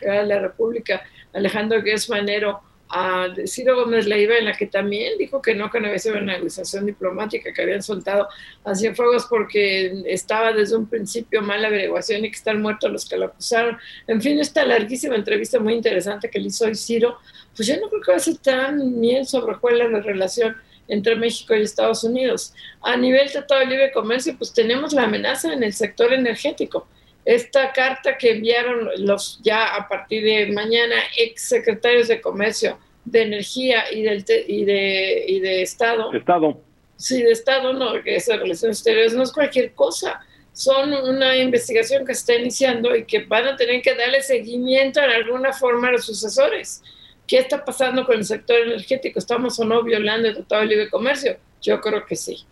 de 0.00 0.22
la 0.24 0.38
República, 0.38 1.02
Alejandro 1.32 1.82
Gues 1.82 2.08
Manero, 2.08 2.62
a 2.94 3.28
Ciro 3.46 3.74
Gómez 3.74 4.06
Leiva, 4.06 4.36
en 4.36 4.44
la 4.44 4.52
que 4.52 4.66
también 4.66 5.16
dijo 5.16 5.40
que 5.40 5.54
no, 5.54 5.70
que 5.70 5.80
no 5.80 5.86
había 5.86 5.98
sido 5.98 6.16
una 6.18 6.34
negociación 6.34 6.84
diplomática, 6.84 7.50
que 7.50 7.62
habían 7.62 7.82
soltado 7.82 8.28
a 8.64 8.74
Cienfuegos 8.74 9.24
porque 9.30 10.02
estaba 10.04 10.52
desde 10.52 10.76
un 10.76 10.86
principio 10.86 11.40
mala 11.40 11.68
averiguación 11.68 12.22
y 12.26 12.30
que 12.30 12.36
están 12.36 12.60
muertos 12.60 12.92
los 12.92 13.08
que 13.08 13.16
lo 13.16 13.26
acusaron. 13.26 13.78
En 14.06 14.20
fin, 14.20 14.38
esta 14.38 14.66
larguísima 14.66 15.16
entrevista 15.16 15.58
muy 15.58 15.72
interesante 15.72 16.28
que 16.28 16.38
le 16.38 16.48
hizo 16.48 16.66
hoy 16.66 16.74
Ciro, 16.74 17.16
pues 17.56 17.66
yo 17.66 17.80
no 17.80 17.88
creo 17.88 18.02
que 18.02 18.12
va 18.12 18.18
a 18.18 18.20
ser 18.20 18.36
tan 18.36 19.00
bien 19.00 19.24
sobre 19.24 19.56
cuál 19.56 19.80
es 19.80 19.90
la 19.90 20.00
relación 20.00 20.54
entre 20.86 21.16
México 21.16 21.54
y 21.54 21.62
Estados 21.62 22.04
Unidos. 22.04 22.52
A 22.82 22.94
nivel 22.98 23.32
Tratado 23.32 23.60
de 23.60 23.68
Libre 23.68 23.92
Comercio, 23.92 24.36
pues 24.36 24.52
tenemos 24.52 24.92
la 24.92 25.04
amenaza 25.04 25.50
en 25.50 25.62
el 25.62 25.72
sector 25.72 26.12
energético 26.12 26.86
esta 27.24 27.72
carta 27.72 28.18
que 28.18 28.32
enviaron 28.32 28.88
los 28.98 29.40
ya 29.42 29.74
a 29.74 29.88
partir 29.88 30.24
de 30.24 30.52
mañana 30.52 30.96
ex 31.16 31.48
secretarios 31.48 32.08
de 32.08 32.20
Comercio, 32.20 32.78
de 33.04 33.22
Energía 33.22 33.84
y, 33.92 34.02
del 34.02 34.24
y, 34.48 34.64
de, 34.64 35.24
y 35.26 35.40
de 35.40 35.62
Estado. 35.62 36.12
Estado. 36.12 36.60
Sí, 36.96 37.22
de 37.22 37.32
Estado, 37.32 37.72
no, 37.72 38.00
que 38.02 38.16
es 38.16 38.26
de 38.26 38.36
Relaciones 38.36 38.78
Exteriores, 38.78 39.14
no 39.14 39.22
es 39.22 39.32
cualquier 39.32 39.72
cosa. 39.72 40.20
Son 40.52 40.92
una 40.92 41.36
investigación 41.36 42.04
que 42.04 42.14
se 42.14 42.20
está 42.20 42.34
iniciando 42.34 42.94
y 42.94 43.04
que 43.04 43.24
van 43.24 43.46
a 43.46 43.56
tener 43.56 43.80
que 43.82 43.94
darle 43.94 44.22
seguimiento 44.22 45.00
en 45.00 45.10
alguna 45.10 45.52
forma 45.52 45.88
a 45.88 45.92
los 45.92 46.04
sucesores. 46.04 46.82
¿Qué 47.26 47.38
está 47.38 47.64
pasando 47.64 48.04
con 48.04 48.16
el 48.16 48.24
sector 48.24 48.58
energético? 48.58 49.18
¿Estamos 49.18 49.58
o 49.58 49.64
no 49.64 49.82
violando 49.82 50.28
el 50.28 50.34
Tratado 50.34 50.62
de 50.62 50.68
Libre 50.68 50.90
Comercio? 50.90 51.38
Yo 51.62 51.80
creo 51.80 52.04
que 52.04 52.16
sí. 52.16 52.44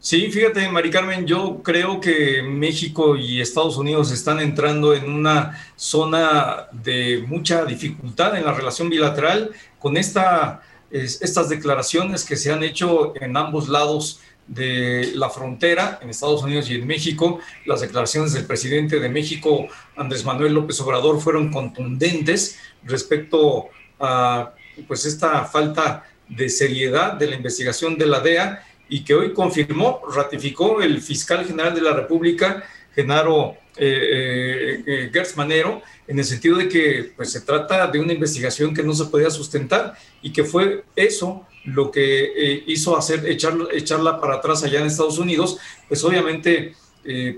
Sí, 0.00 0.30
fíjate, 0.30 0.68
Mari 0.68 0.90
Carmen, 0.90 1.26
yo 1.26 1.60
creo 1.60 2.00
que 2.00 2.40
México 2.42 3.16
y 3.16 3.40
Estados 3.40 3.76
Unidos 3.76 4.12
están 4.12 4.38
entrando 4.38 4.94
en 4.94 5.10
una 5.10 5.60
zona 5.74 6.68
de 6.70 7.24
mucha 7.26 7.64
dificultad 7.64 8.36
en 8.36 8.44
la 8.44 8.52
relación 8.52 8.88
bilateral 8.88 9.50
con 9.80 9.96
esta, 9.96 10.62
estas 10.92 11.48
declaraciones 11.48 12.24
que 12.24 12.36
se 12.36 12.52
han 12.52 12.62
hecho 12.62 13.12
en 13.20 13.36
ambos 13.36 13.68
lados 13.68 14.20
de 14.46 15.10
la 15.16 15.30
frontera, 15.30 15.98
en 16.00 16.10
Estados 16.10 16.44
Unidos 16.44 16.70
y 16.70 16.76
en 16.76 16.86
México. 16.86 17.40
Las 17.66 17.80
declaraciones 17.80 18.32
del 18.32 18.46
presidente 18.46 19.00
de 19.00 19.08
México, 19.08 19.66
Andrés 19.96 20.24
Manuel 20.24 20.54
López 20.54 20.80
Obrador, 20.80 21.20
fueron 21.20 21.50
contundentes 21.52 22.56
respecto 22.84 23.68
a 23.98 24.54
pues, 24.86 25.04
esta 25.06 25.44
falta 25.44 26.04
de 26.28 26.48
seriedad 26.48 27.14
de 27.14 27.26
la 27.26 27.34
investigación 27.34 27.98
de 27.98 28.06
la 28.06 28.20
DEA 28.20 28.64
y 28.88 29.04
que 29.04 29.14
hoy 29.14 29.32
confirmó, 29.32 30.00
ratificó 30.12 30.80
el 30.80 31.00
fiscal 31.00 31.44
general 31.44 31.74
de 31.74 31.82
la 31.82 31.92
República, 31.92 32.64
Genaro 32.94 33.56
eh, 33.76 34.82
eh, 34.84 35.10
eh 35.12 35.24
Manero, 35.36 35.82
en 36.08 36.18
el 36.18 36.24
sentido 36.24 36.56
de 36.56 36.68
que 36.68 37.12
pues, 37.14 37.30
se 37.30 37.42
trata 37.42 37.86
de 37.86 38.00
una 38.00 38.12
investigación 38.12 38.74
que 38.74 38.82
no 38.82 38.92
se 38.92 39.04
podía 39.04 39.30
sustentar 39.30 39.94
y 40.20 40.32
que 40.32 40.42
fue 40.42 40.84
eso 40.96 41.46
lo 41.64 41.92
que 41.92 42.24
eh, 42.24 42.64
hizo 42.66 42.96
hacer 42.96 43.24
echar, 43.28 43.54
echarla 43.72 44.20
para 44.20 44.36
atrás 44.36 44.64
allá 44.64 44.80
en 44.80 44.86
Estados 44.86 45.18
Unidos, 45.18 45.58
pues 45.86 46.02
obviamente 46.04 46.74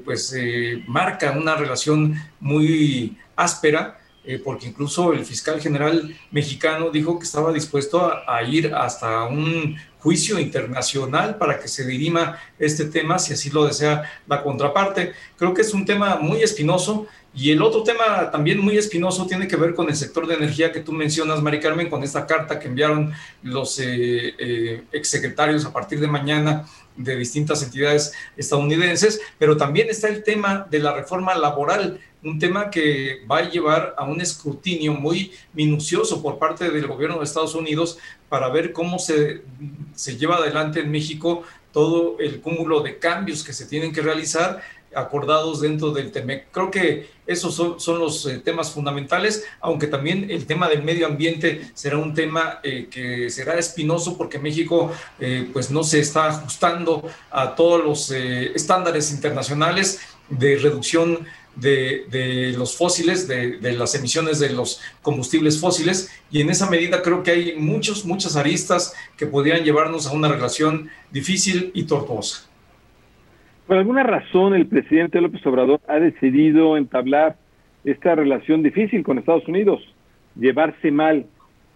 pues 0.05 0.35
marca 0.89 1.31
una 1.31 1.55
relación 1.55 2.17
muy 2.41 3.17
áspera 3.37 4.01
porque 4.43 4.67
incluso 4.67 5.13
el 5.13 5.25
fiscal 5.25 5.61
general 5.61 6.13
mexicano 6.33 6.91
dijo 6.91 7.21
que 7.21 7.25
estaba 7.25 7.53
dispuesto 7.53 8.13
a, 8.27 8.43
ir 8.43 8.75
hasta 8.75 9.27
un 9.27 9.77
juicio 10.01 10.39
internacional 10.39 11.37
para 11.37 11.61
que 11.61 11.69
se 11.69 11.87
dirima 11.87 12.39
este 12.59 12.87
tema, 12.87 13.19
si 13.19 13.35
así 13.35 13.51
lo 13.51 13.67
desea 13.67 14.11
la 14.27 14.43
contraparte. 14.43 15.13
Creo 15.37 15.55
que 15.55 15.63
es 15.63 15.73
un 15.73 15.85
tema 15.85 16.17
muy 16.17 16.43
espinoso. 16.43 17.07
Y 17.33 17.53
el 17.53 17.63
otro 17.63 17.85
tema 17.85 18.29
también 18.33 18.59
muy 18.59 18.77
espinoso 18.77 19.25
tiene 19.25 19.47
que 19.47 19.55
ver 19.55 19.73
con 19.75 19.89
el 19.89 19.95
sector 19.95 20.27
de 20.27 20.35
energía 20.35 20.73
que 20.73 20.81
tú 20.81 20.91
mencionas, 20.91 21.41
Mari 21.41 21.61
Carmen, 21.61 21.89
con 21.89 22.03
esta 22.03 22.27
carta 22.27 22.59
que 22.59 22.67
enviaron 22.67 23.13
los 23.45 23.79
eh, 23.79 24.35
eh, 24.37 24.83
exsecretarios 24.91 25.65
a 25.65 25.73
partir 25.73 26.01
de 26.01 26.09
mañana 26.09 26.67
de 27.03 27.17
distintas 27.17 27.63
entidades 27.63 28.13
estadounidenses, 28.37 29.21
pero 29.39 29.57
también 29.57 29.89
está 29.91 30.09
el 30.09 30.23
tema 30.23 30.67
de 30.71 30.79
la 30.79 30.95
reforma 30.95 31.35
laboral 31.35 32.01
un 32.23 32.39
tema 32.39 32.71
que 32.71 33.25
va 33.31 33.39
a 33.39 33.49
llevar 33.49 33.95
a 33.97 34.05
un 34.05 34.21
escrutinio 34.21 34.93
muy 34.93 35.33
minucioso 35.55 36.23
por 36.23 36.39
parte 36.39 36.71
del 36.71 36.87
gobierno 36.87 37.19
de 37.19 37.25
Estados 37.25 37.55
Unidos 37.55 37.99
para 38.29 38.49
ver 38.49 38.73
cómo 38.73 38.99
se, 38.99 39.43
se 39.95 40.17
lleva 40.17 40.37
adelante 40.37 40.81
en 40.81 40.91
México 40.91 41.45
todo 41.73 42.19
el 42.19 42.41
cúmulo 42.41 42.81
de 42.81 42.99
cambios 42.99 43.45
que 43.45 43.53
se 43.53 43.67
tienen 43.67 43.93
que 43.93 44.03
realizar 44.03 44.61
acordados 44.95 45.61
dentro 45.61 45.91
del 45.93 46.11
TEMEC. 46.11 46.47
Creo 46.51 46.71
que 46.71 47.11
esos 47.27 47.55
son, 47.55 47.99
los 47.99 48.27
eh, 48.27 48.39
temas 48.39 48.73
fundamentales, 48.73 49.45
aunque 49.61 49.87
también 49.87 50.31
el 50.31 50.47
tema 50.47 50.69
del 50.69 50.83
medio 50.83 51.07
ambiente 51.07 51.71
será 51.75 51.99
un 51.99 52.13
tema 52.13 52.59
eh, 52.63 52.89
que 52.91 53.31
será 53.31 53.59
espinoso 53.59 54.19
porque 54.19 54.39
México 54.39 54.93
eh, 55.21 55.49
pues 55.53 55.71
no 55.71 55.85
se 55.85 56.01
está 56.01 56.27
ajustando 56.27 57.09
a 57.31 57.55
todos 57.55 57.85
los 57.85 58.11
estándares 58.11 59.13
internacionales 59.13 60.01
de 60.29 60.57
reducción 60.57 61.27
de, 61.57 62.55
los 62.57 62.77
fósiles, 62.77 63.29
de, 63.29 63.59
las 63.73 63.95
emisiones 63.95 64.39
de 64.39 64.51
los 64.51 64.81
combustibles 65.03 65.59
fósiles, 65.59 66.11
y 66.31 66.41
en 66.41 66.51
esa 66.51 66.71
medida 66.71 67.03
creo 67.03 67.23
que 67.23 67.31
hay 67.33 67.57
muchos, 67.57 68.05
muchas 68.05 68.37
aristas 68.37 68.95
que 69.17 69.27
podrían 69.27 69.65
llevarnos 69.65 70.07
a 70.07 70.13
una 70.13 70.29
relación 70.29 70.91
difícil 71.11 71.71
y 71.75 71.85
tortuosa. 71.85 72.50
Por 73.71 73.79
alguna 73.79 74.03
razón 74.03 74.57
el 74.57 74.67
presidente 74.67 75.21
López 75.21 75.47
Obrador 75.47 75.81
ha 75.87 76.01
decidido 76.01 76.77
entablar 76.77 77.37
esta 77.85 78.17
relación 78.17 78.65
difícil 78.65 79.05
con 79.05 79.17
Estados 79.17 79.47
Unidos, 79.47 79.81
llevarse 80.35 80.91
mal, 80.91 81.27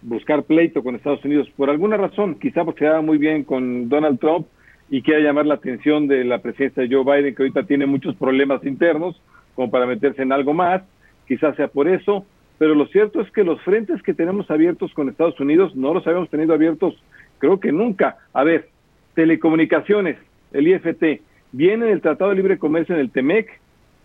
buscar 0.02 0.42
pleito 0.42 0.82
con 0.82 0.96
Estados 0.96 1.24
Unidos, 1.24 1.48
por 1.56 1.70
alguna 1.70 1.96
razón, 1.96 2.34
quizá 2.40 2.64
porque 2.64 2.84
daba 2.84 3.00
muy 3.00 3.16
bien 3.16 3.44
con 3.44 3.88
Donald 3.88 4.18
Trump 4.18 4.48
y 4.90 5.02
quiera 5.02 5.20
llamar 5.20 5.46
la 5.46 5.54
atención 5.54 6.08
de 6.08 6.24
la 6.24 6.38
presidencia 6.38 6.82
de 6.82 6.92
Joe 6.92 7.04
Biden, 7.04 7.32
que 7.32 7.44
ahorita 7.44 7.62
tiene 7.62 7.86
muchos 7.86 8.16
problemas 8.16 8.66
internos, 8.66 9.22
como 9.54 9.70
para 9.70 9.86
meterse 9.86 10.22
en 10.22 10.32
algo 10.32 10.52
más, 10.52 10.82
quizás 11.28 11.54
sea 11.54 11.68
por 11.68 11.86
eso, 11.86 12.26
pero 12.58 12.74
lo 12.74 12.88
cierto 12.88 13.20
es 13.20 13.30
que 13.30 13.44
los 13.44 13.62
frentes 13.62 14.02
que 14.02 14.14
tenemos 14.14 14.50
abiertos 14.50 14.92
con 14.94 15.08
Estados 15.08 15.38
Unidos 15.38 15.76
no 15.76 15.94
los 15.94 16.04
habíamos 16.08 16.28
tenido 16.28 16.54
abiertos 16.54 17.00
creo 17.38 17.60
que 17.60 17.70
nunca. 17.70 18.18
A 18.32 18.42
ver, 18.42 18.68
telecomunicaciones, 19.14 20.16
el 20.52 20.66
IFT, 20.66 21.20
viene 21.55 21.93
el 21.93 22.01
Tratado 22.01 22.31
de 22.31 22.36
Libre 22.36 22.59
Comercio 22.59 22.97
en 22.97 23.01
el 23.01 23.10
TEMEC, 23.10 23.48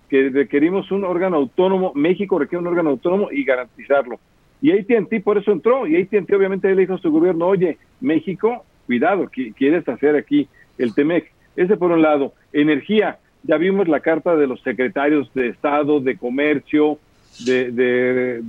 que 0.08 0.30
requerimos 0.30 0.92
un 0.92 1.04
órgano 1.04 1.38
autónomo, 1.38 1.94
México 1.96 2.38
requiere 2.38 2.62
un 2.62 2.68
órgano 2.68 2.92
autónomo 2.92 3.30
y 3.32 3.44
garantizarlo. 3.44 4.20
Y 4.62 4.72
AT&T 4.72 5.22
por 5.22 5.38
eso 5.38 5.52
entró, 5.52 5.88
y 5.88 6.00
AT&T 6.00 6.36
obviamente 6.36 6.74
le 6.74 6.82
dijo 6.82 6.94
a 6.94 7.00
su 7.00 7.12
gobierno, 7.12 7.48
oye, 7.48 7.78
México, 8.02 8.66
cuidado, 8.86 9.30
quieres 9.58 9.88
hacer 9.88 10.16
aquí 10.16 10.48
el 10.78 10.94
TEMEC. 10.94 11.32
Ese 11.56 11.76
por 11.76 11.92
un 11.92 12.04
lado. 12.04 12.34
Energía, 12.54 13.18
ya 13.44 13.58
vimos 13.58 13.88
la 13.88 14.02
carta 14.02 14.36
de 14.36 14.46
los 14.46 14.62
secretarios 14.62 15.34
de 15.34 15.48
Estado, 15.48 16.00
de 16.00 16.18
Comercio, 16.18 17.00
de, 17.46 17.72
de, 17.72 18.42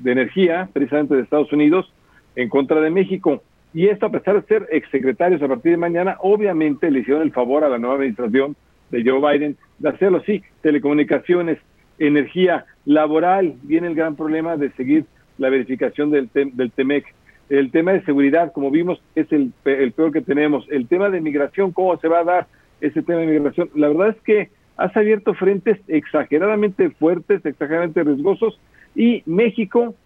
de, 0.00 0.10
energía, 0.10 0.68
precisamente 0.72 1.14
de 1.14 1.22
Estados 1.22 1.52
Unidos, 1.52 1.92
en 2.34 2.48
contra 2.48 2.80
de 2.80 2.90
México. 2.90 3.42
Y 3.74 3.88
esto, 3.88 4.06
a 4.06 4.10
pesar 4.10 4.40
de 4.40 4.46
ser 4.46 4.68
exsecretarios 4.70 5.42
a 5.42 5.48
partir 5.48 5.72
de 5.72 5.78
mañana, 5.78 6.16
obviamente 6.20 6.90
le 6.90 7.00
hicieron 7.00 7.22
el 7.22 7.32
favor 7.32 7.64
a 7.64 7.68
la 7.68 7.78
nueva 7.78 7.96
administración 7.96 8.54
de 8.90 9.02
Joe 9.04 9.20
Biden 9.20 9.56
de 9.80 9.88
hacerlo 9.88 10.18
así. 10.18 10.44
Telecomunicaciones, 10.62 11.58
energía 11.98 12.66
laboral, 12.84 13.54
viene 13.62 13.88
el 13.88 13.96
gran 13.96 14.14
problema 14.14 14.56
de 14.56 14.70
seguir 14.72 15.06
la 15.38 15.50
verificación 15.50 16.12
del, 16.12 16.30
del 16.32 16.70
TEMEC. 16.70 17.04
El 17.50 17.72
tema 17.72 17.92
de 17.92 18.04
seguridad, 18.04 18.52
como 18.52 18.70
vimos, 18.70 19.02
es 19.16 19.30
el, 19.32 19.52
el 19.64 19.90
peor 19.90 20.12
que 20.12 20.22
tenemos. 20.22 20.64
El 20.70 20.86
tema 20.86 21.10
de 21.10 21.20
migración, 21.20 21.72
¿cómo 21.72 21.96
se 21.98 22.06
va 22.06 22.20
a 22.20 22.24
dar 22.24 22.46
ese 22.80 23.02
tema 23.02 23.20
de 23.20 23.26
migración? 23.26 23.70
La 23.74 23.88
verdad 23.88 24.10
es 24.10 24.22
que 24.22 24.50
has 24.76 24.96
abierto 24.96 25.34
frentes 25.34 25.78
exageradamente 25.88 26.90
fuertes, 26.90 27.44
exageradamente 27.44 28.04
riesgosos, 28.04 28.60
y 28.94 29.24
México, 29.26 29.96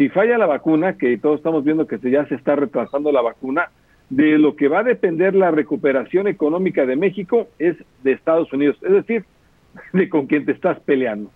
si 0.00 0.08
falla 0.08 0.38
la 0.38 0.46
vacuna, 0.46 0.96
que 0.96 1.18
todos 1.18 1.36
estamos 1.36 1.62
viendo 1.62 1.86
que 1.86 1.98
ya 2.10 2.26
se 2.26 2.34
está 2.34 2.56
retrasando 2.56 3.12
la 3.12 3.20
vacuna, 3.20 3.70
de 4.08 4.38
lo 4.38 4.56
que 4.56 4.66
va 4.66 4.78
a 4.78 4.82
depender 4.82 5.34
la 5.34 5.50
recuperación 5.50 6.26
económica 6.26 6.86
de 6.86 6.96
México 6.96 7.48
es 7.58 7.76
de 8.02 8.12
Estados 8.12 8.50
Unidos, 8.50 8.78
es 8.80 8.92
decir, 8.92 9.26
de 9.92 10.08
con 10.08 10.26
quien 10.26 10.46
te 10.46 10.52
estás 10.52 10.80
peleando. 10.80 11.30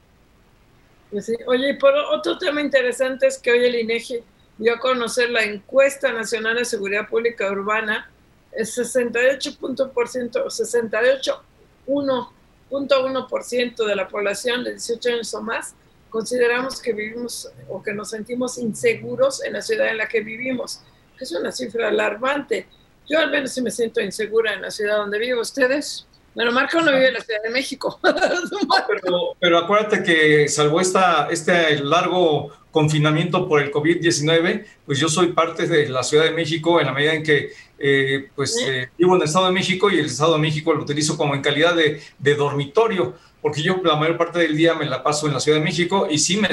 Pues 1.11 1.31
Oye, 1.47 1.73
y 1.73 1.75
por 1.75 1.93
otro 2.11 2.39
tema 2.39 2.63
interesante 2.63 3.27
es 3.27 3.37
que 3.37 3.53
hoy 3.53 3.67
el 3.67 3.75
INEGI 3.75 4.21
dio 4.57 4.77
a 4.77 4.79
conocer 4.79 5.29
la 5.29 5.45
encuesta 5.45 6.11
nacional 6.15 6.57
de 6.57 6.65
seguridad 6.65 7.07
pública 7.07 7.53
urbana, 7.53 8.11
el 8.53 8.65
68%, 8.65 10.49
68, 10.49 11.43
1.1% 11.87 13.87
de 13.87 13.95
la 13.95 14.09
población 14.09 14.65
de 14.65 14.71
18 14.71 15.09
años 15.11 15.35
o 15.35 15.43
más 15.43 15.75
consideramos 16.15 16.81
que 16.81 16.93
vivimos 16.93 17.51
o 17.69 17.83
que 17.83 17.93
nos 17.93 18.11
sentimos 18.11 18.57
inseguros 18.57 19.43
en 19.43 19.55
la 19.55 19.61
ciudad 19.61 19.89
en 19.89 19.97
la 19.97 20.07
que 20.07 20.21
vivimos. 20.21 20.81
Es 21.19 21.33
una 21.33 21.51
cifra 21.51 21.89
alarmante. 21.89 22.69
Yo 23.09 23.19
al 23.19 23.33
menos 23.33 23.53
sí 23.53 23.61
me 23.61 23.73
siento 23.73 24.01
insegura 24.01 24.55
en 24.55 24.63
la 24.63 24.71
ciudad 24.71 24.99
donde 24.99 25.19
vivo. 25.19 25.41
¿Ustedes? 25.41 26.07
Bueno, 26.33 26.53
Marco 26.53 26.81
no 26.81 26.93
vive 26.93 27.09
en 27.09 27.15
la 27.15 27.21
Ciudad 27.21 27.43
de 27.43 27.51
México. 27.51 27.99
pero, 29.03 29.37
pero, 29.41 29.59
acuérdate 29.59 30.05
que 30.05 30.49
salvo 30.49 30.81
esta, 30.81 31.29
este 31.31 31.81
largo 31.81 32.53
confinamiento 32.71 33.49
por 33.49 33.61
el 33.61 33.73
COVID-19, 33.73 34.65
pues 34.87 35.01
yo 35.01 35.09
soy 35.09 35.33
parte 35.33 35.67
de 35.67 35.89
la 35.89 36.05
Ciudad 36.05 36.25
de 36.25 36.33
México 36.33 36.81
en 36.81 36.87
la 36.87 36.93
medida 36.93 37.15
en 37.15 37.25
que 37.25 37.53
eh, 37.79 38.31
pues 38.35 38.57
eh, 38.65 38.89
vivo 38.97 39.15
en 39.15 39.23
el 39.23 39.27
Estado 39.27 39.47
de 39.47 39.53
México 39.53 39.91
y 39.91 39.99
el 39.99 40.07
Estado 40.07 40.35
de 40.35 40.39
México 40.41 40.73
lo 40.73 40.83
utilizo 40.83 41.17
como 41.17 41.35
en 41.35 41.43
calidad 41.43 41.75
de, 41.75 42.01
de, 42.19 42.35
dormitorio, 42.35 43.15
porque 43.45 43.61
yo 43.61 43.79
la 43.85 43.97
mayor 43.97 44.17
parte 44.17 44.39
del 44.39 44.57
día 44.57 44.73
me 44.73 44.87
la 44.87 45.03
paso 45.03 45.27
en 45.27 45.35
la 45.35 45.39
Ciudad 45.39 45.59
de 45.59 45.65
México 45.65 46.09
y 46.11 46.17
sí 46.17 46.39
me 46.39 46.49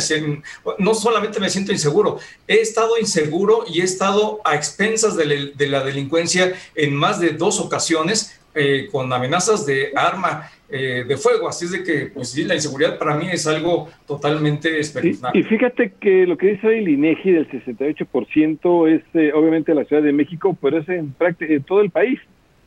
no 0.77 0.93
solamente 0.93 1.39
me 1.39 1.49
siento 1.49 1.71
inseguro, 1.71 2.19
he 2.49 2.55
estado 2.55 2.97
inseguro 2.99 3.63
y 3.65 3.79
he 3.79 3.85
estado 3.85 4.41
a 4.43 4.55
expensas 4.55 5.15
de, 5.15 5.53
de 5.55 5.67
la 5.69 5.85
delincuencia 5.85 6.51
en 6.75 6.93
más 6.93 7.21
de 7.21 7.29
dos 7.29 7.61
ocasiones 7.61 8.37
eh, 8.53 8.89
con 8.91 9.13
amenazas 9.13 9.65
de 9.65 9.93
arma 9.95 10.49
eh, 10.69 11.05
de 11.07 11.15
fuego. 11.15 11.47
Así 11.47 11.63
es 11.63 11.71
de 11.71 11.81
que, 11.81 12.07
pues 12.07 12.31
sí, 12.31 12.43
la 12.43 12.55
inseguridad 12.55 12.99
para 12.99 13.15
mí 13.15 13.27
es 13.31 13.47
algo 13.47 13.87
totalmente 14.05 14.77
espeluznante. 14.77 15.39
y 15.39 15.43
fíjate 15.43 15.93
que 15.97 16.27
lo 16.27 16.37
que 16.37 16.47
dice 16.47 16.77
el 16.77 16.89
INEGI 16.89 17.31
del 17.31 17.49
68% 17.49 18.89
es 18.89 19.01
eh, 19.13 19.31
obviamente 19.33 19.73
la 19.73 19.85
Ciudad 19.85 20.03
de 20.03 20.11
México, 20.11 20.57
pero 20.61 20.79
es 20.79 20.89
en, 20.89 21.15
en 21.39 21.63
todo 21.63 21.79
el 21.79 21.89
país. 21.89 22.19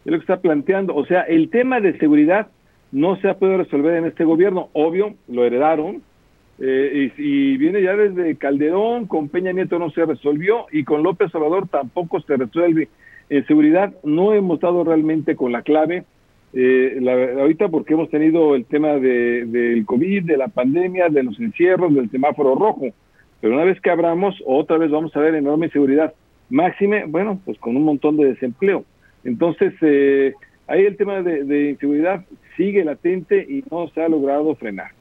Es 0.06 0.12
lo 0.12 0.16
que 0.16 0.22
está 0.22 0.40
planteando. 0.40 0.94
O 0.94 1.04
sea, 1.04 1.20
el 1.24 1.50
tema 1.50 1.80
de 1.80 1.98
seguridad 1.98 2.48
no 2.94 3.16
se 3.16 3.28
ha 3.28 3.34
podido 3.34 3.58
resolver 3.58 3.96
en 3.96 4.06
este 4.06 4.24
gobierno. 4.24 4.70
Obvio, 4.72 5.14
lo 5.28 5.44
heredaron. 5.44 6.02
y, 6.58 7.12
y, 7.18 7.56
viene 7.56 7.82
ya 7.82 7.96
desde 7.96 8.36
Calderón, 8.36 9.06
con 9.06 9.28
Peña 9.28 9.52
Nieto 9.52 9.80
no 9.80 9.90
se 9.90 10.06
resolvió 10.06 10.66
y 10.70 10.84
con 10.84 11.02
López 11.02 11.34
Obrador 11.34 11.66
tampoco 11.68 12.20
se 12.20 12.36
resuelve. 12.36 12.88
En 13.28 13.44
seguridad 13.46 13.92
no 14.04 14.32
hemos 14.32 14.60
dado 14.60 14.84
realmente 14.84 15.34
con 15.34 15.50
la 15.50 15.62
clave. 15.62 16.04
Eh, 16.52 17.00
ahorita 17.36 17.68
porque 17.68 17.94
hemos 17.94 18.10
tenido 18.10 18.54
el 18.54 18.64
tema 18.64 18.92
de, 18.92 19.44
del 19.44 19.84
COVID, 19.84 20.22
de 20.22 20.36
la 20.36 20.46
pandemia, 20.46 21.08
de 21.08 21.24
los 21.24 21.38
encierros, 21.40 21.92
del 21.92 22.10
semáforo 22.10 22.54
rojo. 22.54 22.86
Pero 23.40 23.54
una 23.54 23.64
vez 23.64 23.80
que 23.80 23.90
abramos, 23.90 24.40
otra 24.46 24.78
vez 24.78 24.92
vamos 24.92 25.14
a 25.16 25.20
ver 25.20 25.34
enorme 25.34 25.66
inseguridad. 25.66 26.14
Máxime, 26.48 27.06
bueno, 27.06 27.40
pues 27.44 27.58
con 27.58 27.76
un 27.76 27.82
montón 27.82 28.16
de 28.16 28.26
desempleo. 28.26 28.84
Entonces, 29.24 29.74
eh, 29.80 30.34
ahí 30.66 30.84
el 30.84 30.96
tema 30.96 31.22
de, 31.22 31.44
de 31.44 31.70
inseguridad 31.70 32.24
sigue 32.56 32.84
latente 32.84 33.36
y 33.36 33.64
no 33.70 33.88
se 33.88 34.02
ha 34.02 34.08
logrado 34.08 34.54
frenar. 34.54 34.92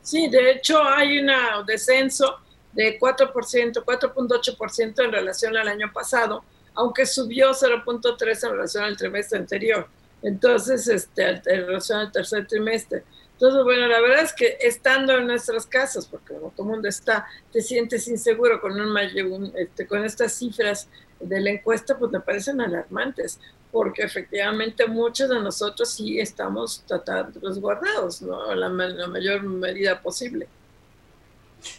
Sí, 0.00 0.28
de 0.28 0.52
hecho 0.52 0.82
hay 0.82 1.18
un 1.18 1.30
descenso 1.66 2.38
de 2.72 2.98
4%, 2.98 3.32
4.8% 3.32 5.04
en 5.04 5.12
relación 5.12 5.56
al 5.56 5.68
año 5.68 5.92
pasado 5.92 6.42
aunque 6.74 7.06
subió 7.06 7.50
0.3 7.50 8.44
en 8.44 8.52
relación 8.52 8.84
al 8.84 8.96
trimestre 8.96 9.38
anterior. 9.38 9.86
Entonces, 10.22 10.86
este, 10.88 11.28
en 11.28 11.66
relación 11.66 11.98
al 12.00 12.12
tercer 12.12 12.46
trimestre. 12.46 13.02
Entonces, 13.32 13.64
bueno, 13.64 13.88
la 13.88 14.00
verdad 14.00 14.22
es 14.22 14.32
que 14.32 14.56
estando 14.60 15.18
en 15.18 15.26
nuestras 15.26 15.66
casas, 15.66 16.06
porque 16.06 16.34
como 16.34 16.50
todo 16.50 16.66
mundo 16.66 16.88
está, 16.88 17.26
te 17.50 17.60
sientes 17.60 18.06
inseguro 18.06 18.60
con, 18.60 18.80
un, 18.80 19.52
este, 19.56 19.86
con 19.86 20.04
estas 20.04 20.32
cifras 20.32 20.88
de 21.18 21.40
la 21.40 21.50
encuesta, 21.50 21.98
pues 21.98 22.12
me 22.12 22.20
parecen 22.20 22.60
alarmantes, 22.60 23.40
porque 23.72 24.02
efectivamente 24.02 24.86
muchos 24.86 25.30
de 25.30 25.40
nosotros 25.40 25.90
sí 25.90 26.20
estamos 26.20 26.84
tratando 26.86 27.40
resguardados, 27.40 28.22
¿no? 28.22 28.54
La, 28.54 28.68
la 28.68 29.08
mayor 29.08 29.42
medida 29.42 30.00
posible. 30.00 30.46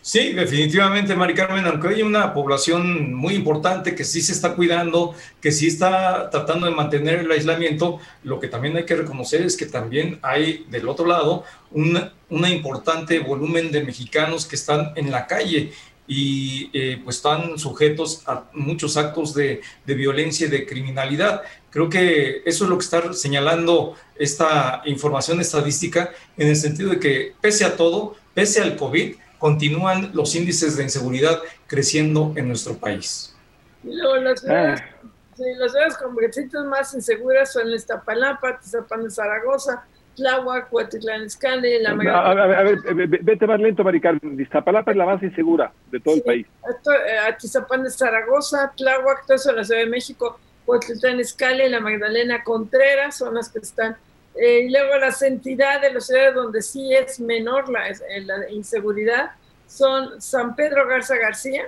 Sí, 0.01 0.31
definitivamente, 0.31 1.15
Mari 1.15 1.33
Carmen, 1.33 1.65
aunque 1.65 1.89
hay 1.89 2.01
una 2.01 2.33
población 2.33 3.13
muy 3.13 3.35
importante 3.35 3.95
que 3.95 4.05
sí 4.05 4.21
se 4.21 4.31
está 4.31 4.55
cuidando, 4.55 5.13
que 5.41 5.51
sí 5.51 5.67
está 5.67 6.29
tratando 6.29 6.67
de 6.67 6.73
mantener 6.73 7.19
el 7.19 7.31
aislamiento, 7.31 7.99
lo 8.23 8.39
que 8.39 8.47
también 8.47 8.77
hay 8.77 8.85
que 8.85 8.95
reconocer 8.95 9.41
es 9.41 9.57
que 9.57 9.65
también 9.65 10.19
hay 10.21 10.65
del 10.69 10.87
otro 10.87 11.05
lado 11.05 11.43
un 11.71 12.47
importante 12.47 13.19
volumen 13.19 13.71
de 13.71 13.83
mexicanos 13.83 14.45
que 14.45 14.55
están 14.55 14.93
en 14.95 15.11
la 15.11 15.27
calle 15.27 15.73
y 16.07 16.69
eh, 16.73 16.99
pues 17.03 17.17
están 17.17 17.57
sujetos 17.57 18.23
a 18.27 18.45
muchos 18.53 18.97
actos 18.97 19.33
de, 19.33 19.61
de, 19.85 19.95
violencia 19.95 20.47
y 20.47 20.49
de 20.49 20.65
criminalidad. 20.65 21.43
Creo 21.73 21.89
que 21.89 22.43
eso 22.45 22.65
es 22.65 22.69
lo 22.69 22.77
que 22.77 22.85
está 22.85 23.13
señalando 23.13 23.95
esta 24.15 24.83
información 24.85 25.41
estadística 25.41 26.11
en 26.37 26.49
el 26.49 26.55
sentido 26.55 26.91
de 26.91 26.99
que 26.99 27.33
pese 27.41 27.65
a 27.65 27.75
todo, 27.75 28.15
pese 28.35 28.61
al 28.61 28.75
COVID, 28.75 29.15
continúan 29.39 30.11
los 30.13 30.35
índices 30.35 30.77
de 30.77 30.83
inseguridad 30.83 31.41
creciendo 31.65 32.31
en 32.35 32.47
nuestro 32.47 32.75
país. 32.75 33.35
las 33.83 34.39
ciudades, 34.39 34.81
ah. 34.81 35.09
sí, 35.35 35.43
las 35.57 35.71
ciudades 35.71 35.97
con 35.97 36.69
más 36.69 36.93
inseguras 36.93 37.51
son 37.51 37.69
Iztapalapa, 37.71 38.59
Tizapán 38.59 39.03
de 39.03 39.09
Zaragoza, 39.09 39.83
Tláhuac, 40.15 40.71
Huatitlán 40.71 41.25
Izcalli, 41.25 41.81
la 41.81 41.89
a, 41.89 42.31
a, 42.31 42.33
ver, 42.45 42.57
a 42.57 42.93
ver, 42.93 43.07
vete 43.07 43.47
más 43.47 43.59
lento, 43.59 43.83
Maricarmen. 43.83 44.39
Iztapalapa 44.39 44.91
es 44.91 44.97
la 44.97 45.05
más 45.05 45.23
insegura 45.23 45.73
de 45.91 45.99
todo 45.99 46.15
el 46.15 46.21
país. 46.21 46.45
Esto, 46.69 46.91
eh, 46.93 47.17
Atizapán 47.17 47.83
de 47.83 47.89
Zaragoza, 47.89 48.71
Tláhuac, 48.77 49.25
todo 49.25 49.35
eso 49.35 49.49
en 49.49 49.55
la 49.55 49.63
Ciudad 49.63 49.81
de 49.81 49.89
México, 49.89 50.39
Huatitlán 50.65 51.19
Izcalli, 51.19 51.69
la 51.69 51.80
Magdalena 51.80 52.44
Contreras 52.44 53.18
son 53.18 53.35
las 53.35 53.49
que 53.49 53.60
están 53.60 53.98
eh, 54.35 54.61
y 54.61 54.69
luego 54.69 54.98
las 54.98 55.22
entidades 55.22 55.81
de 55.81 55.94
las 55.94 56.07
ciudades 56.07 56.34
donde 56.34 56.61
sí 56.61 56.94
es 56.94 57.19
menor 57.19 57.69
la, 57.69 57.84
la, 58.26 58.49
inseguridad 58.49 59.31
son 59.68 60.22
San 60.22 60.56
Pedro 60.56 60.88
Garza 60.88 61.15
García, 61.18 61.65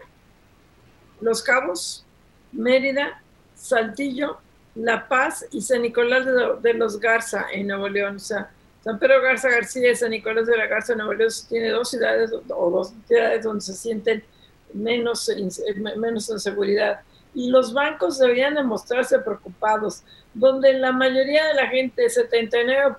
Los 1.22 1.44
Cabos, 1.44 2.06
Mérida, 2.52 3.22
Saltillo, 3.56 4.40
La 4.76 5.08
Paz 5.08 5.46
y 5.52 5.62
San 5.62 5.82
Nicolás 5.82 6.26
de, 6.62 6.74
los 6.74 7.00
Garza 7.00 7.48
en 7.52 7.68
Nuevo 7.68 7.88
León. 7.88 8.18
O 8.18 8.20
sea, 8.20 8.52
San 8.84 9.00
Pedro 9.00 9.22
Garza 9.22 9.50
García 9.50 9.92
y 9.92 9.96
San 9.96 10.12
Nicolás 10.12 10.46
de 10.46 10.58
la 10.58 10.68
Garza 10.68 10.94
en 10.94 11.00
Nuevo 11.00 11.14
León 11.14 11.32
tiene 11.50 11.70
dos 11.70 11.90
ciudades 11.90 12.32
o 12.32 12.70
dos 12.70 12.94
ciudades 13.08 13.44
donde 13.44 13.62
se 13.62 13.74
sienten 13.74 14.24
menos, 14.74 15.32
menos 15.98 16.30
inseguridad 16.30 17.02
y 17.36 17.49
los 17.49 17.74
bancos 17.74 18.18
deberían 18.18 18.56
demostrarse 18.56 19.20
preocupados, 19.20 20.03
donde 20.34 20.74
la 20.74 20.94
mayoría 20.94 21.45
de 21.48 21.53
la 21.53 21.68
gente, 21.68 22.10
79 22.10 22.95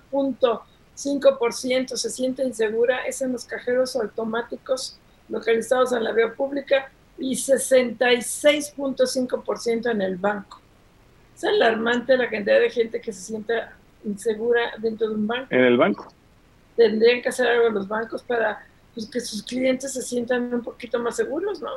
5% 0.96 1.96
se 1.96 2.10
siente 2.10 2.42
insegura 2.42 3.06
es 3.06 3.20
en 3.20 3.32
los 3.32 3.44
cajeros 3.44 3.94
automáticos 3.96 4.98
localizados 5.28 5.92
en 5.92 6.04
la 6.04 6.12
vía 6.12 6.32
pública 6.34 6.90
y 7.18 7.34
66.5% 7.34 9.90
en 9.90 10.00
el 10.00 10.16
banco. 10.16 10.62
Es 11.34 11.44
alarmante 11.44 12.16
la 12.16 12.30
cantidad 12.30 12.60
de 12.60 12.70
gente 12.70 12.98
que 13.00 13.12
se 13.12 13.20
sienta 13.20 13.76
insegura 14.04 14.72
dentro 14.78 15.08
de 15.08 15.16
un 15.16 15.26
banco. 15.26 15.48
En 15.50 15.64
el 15.64 15.76
banco. 15.76 16.10
Tendrían 16.76 17.20
que 17.20 17.28
hacer 17.28 17.46
algo 17.46 17.68
los 17.70 17.88
bancos 17.88 18.22
para 18.22 18.66
pues, 18.94 19.10
que 19.10 19.20
sus 19.20 19.42
clientes 19.42 19.92
se 19.92 20.00
sientan 20.00 20.54
un 20.54 20.62
poquito 20.62 20.98
más 20.98 21.16
seguros, 21.16 21.60
¿no? 21.60 21.72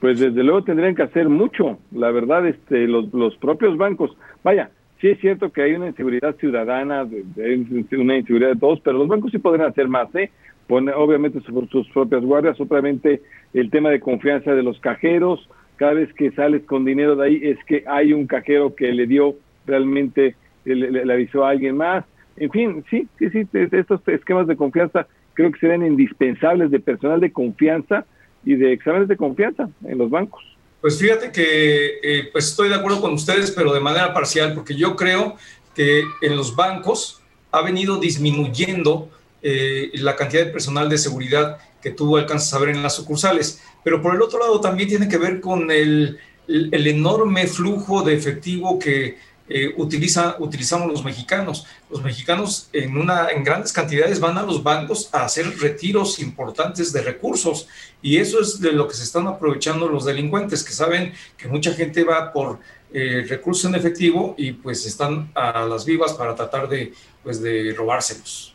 Pues 0.00 0.20
desde 0.20 0.44
luego 0.44 0.62
tendrían 0.62 0.94
que 0.94 1.02
hacer 1.02 1.28
mucho, 1.28 1.78
la 1.92 2.10
verdad, 2.10 2.46
este, 2.46 2.86
los, 2.86 3.12
los 3.12 3.36
propios 3.36 3.76
bancos. 3.76 4.16
Vaya, 4.44 4.70
sí 5.00 5.08
es 5.08 5.20
cierto 5.20 5.50
que 5.50 5.62
hay 5.62 5.74
una 5.74 5.88
inseguridad 5.88 6.36
ciudadana, 6.36 7.02
una 7.04 8.16
inseguridad 8.16 8.50
de 8.50 8.60
todos, 8.60 8.80
pero 8.80 8.98
los 8.98 9.08
bancos 9.08 9.32
sí 9.32 9.38
podrían 9.38 9.68
hacer 9.68 9.88
más, 9.88 10.14
¿eh? 10.14 10.30
Pone, 10.66 10.92
obviamente 10.92 11.40
sus, 11.40 11.68
sus 11.70 11.88
propias 11.88 12.22
guardias, 12.22 12.60
obviamente 12.60 13.22
el 13.54 13.70
tema 13.70 13.90
de 13.90 14.00
confianza 14.00 14.54
de 14.54 14.62
los 14.62 14.78
cajeros, 14.80 15.48
cada 15.76 15.94
vez 15.94 16.12
que 16.12 16.30
sales 16.32 16.62
con 16.64 16.84
dinero 16.84 17.16
de 17.16 17.26
ahí 17.26 17.40
es 17.42 17.58
que 17.64 17.84
hay 17.86 18.12
un 18.12 18.26
cajero 18.26 18.74
que 18.74 18.92
le 18.92 19.06
dio 19.06 19.36
realmente, 19.64 20.34
le, 20.64 21.12
avisó 21.12 21.44
a 21.44 21.50
alguien 21.50 21.76
más. 21.76 22.04
En 22.36 22.50
fin, 22.50 22.84
sí, 22.90 23.08
sí, 23.18 23.30
sí, 23.30 23.48
estos 23.52 24.06
esquemas 24.08 24.46
de 24.46 24.56
confianza 24.56 25.06
creo 25.34 25.52
que 25.52 25.60
serían 25.60 25.86
indispensables 25.86 26.70
de 26.70 26.80
personal 26.80 27.20
de 27.20 27.32
confianza 27.32 28.04
y 28.44 28.54
de 28.54 28.72
exámenes 28.72 29.08
de 29.08 29.16
confianza 29.16 29.68
en 29.84 29.98
los 29.98 30.10
bancos. 30.10 30.42
Pues 30.80 30.98
fíjate 30.98 31.32
que 31.32 31.98
eh, 32.02 32.28
pues 32.30 32.48
estoy 32.48 32.68
de 32.68 32.76
acuerdo 32.76 33.00
con 33.00 33.12
ustedes, 33.12 33.50
pero 33.50 33.72
de 33.72 33.80
manera 33.80 34.14
parcial, 34.14 34.54
porque 34.54 34.76
yo 34.76 34.94
creo 34.94 35.36
que 35.74 36.04
en 36.22 36.36
los 36.36 36.54
bancos 36.54 37.20
ha 37.50 37.62
venido 37.62 37.98
disminuyendo 37.98 39.10
eh, 39.42 39.90
la 39.94 40.16
cantidad 40.16 40.44
de 40.44 40.50
personal 40.50 40.88
de 40.88 40.98
seguridad 40.98 41.58
que 41.80 41.90
tú 41.90 42.16
alcanzas 42.16 42.52
a 42.54 42.58
ver 42.58 42.70
en 42.70 42.82
las 42.82 42.96
sucursales. 42.96 43.62
Pero 43.84 44.02
por 44.02 44.14
el 44.14 44.22
otro 44.22 44.38
lado 44.38 44.60
también 44.60 44.88
tiene 44.88 45.08
que 45.08 45.18
ver 45.18 45.40
con 45.40 45.70
el, 45.70 46.18
el, 46.48 46.86
enorme 46.86 47.46
flujo 47.46 48.02
de 48.02 48.14
efectivo 48.14 48.78
que 48.78 49.18
eh, 49.48 49.72
utiliza, 49.76 50.36
utilizamos 50.38 50.88
los 50.88 51.04
mexicanos. 51.04 51.66
Los 51.90 52.02
mexicanos 52.02 52.68
en, 52.72 52.96
una, 52.96 53.30
en 53.30 53.44
grandes 53.44 53.72
cantidades 53.72 54.20
van 54.20 54.36
a 54.36 54.42
los 54.42 54.62
bancos 54.62 55.08
a 55.12 55.24
hacer 55.24 55.58
retiros 55.58 56.18
importantes 56.18 56.92
de 56.92 57.02
recursos 57.02 57.68
y 58.02 58.18
eso 58.18 58.40
es 58.40 58.60
de 58.60 58.72
lo 58.72 58.86
que 58.86 58.94
se 58.94 59.04
están 59.04 59.26
aprovechando 59.26 59.88
los 59.88 60.04
delincuentes, 60.04 60.62
que 60.62 60.72
saben 60.72 61.14
que 61.36 61.48
mucha 61.48 61.72
gente 61.72 62.04
va 62.04 62.32
por 62.32 62.58
eh, 62.92 63.24
recursos 63.28 63.64
en 63.66 63.74
efectivo 63.74 64.34
y 64.38 64.52
pues 64.52 64.86
están 64.86 65.30
a 65.34 65.64
las 65.64 65.84
vivas 65.84 66.14
para 66.14 66.34
tratar 66.34 66.68
de, 66.68 66.92
pues, 67.22 67.42
de 67.42 67.74
robárselos. 67.74 68.54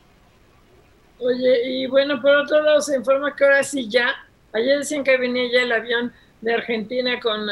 Oye, 1.19 1.69
y 1.69 1.87
bueno, 1.87 2.21
por 2.21 2.35
otro 2.35 2.61
lado 2.61 2.81
se 2.81 2.97
informa 2.97 3.35
que 3.35 3.45
ahora 3.45 3.63
sí 3.63 3.87
ya, 3.87 4.09
ayer 4.51 4.79
decían 4.79 5.03
que 5.03 5.17
venía 5.17 5.43
ya 5.51 5.61
el 5.61 5.71
avión 5.71 6.13
de 6.41 6.53
Argentina 6.53 7.19
con 7.19 7.45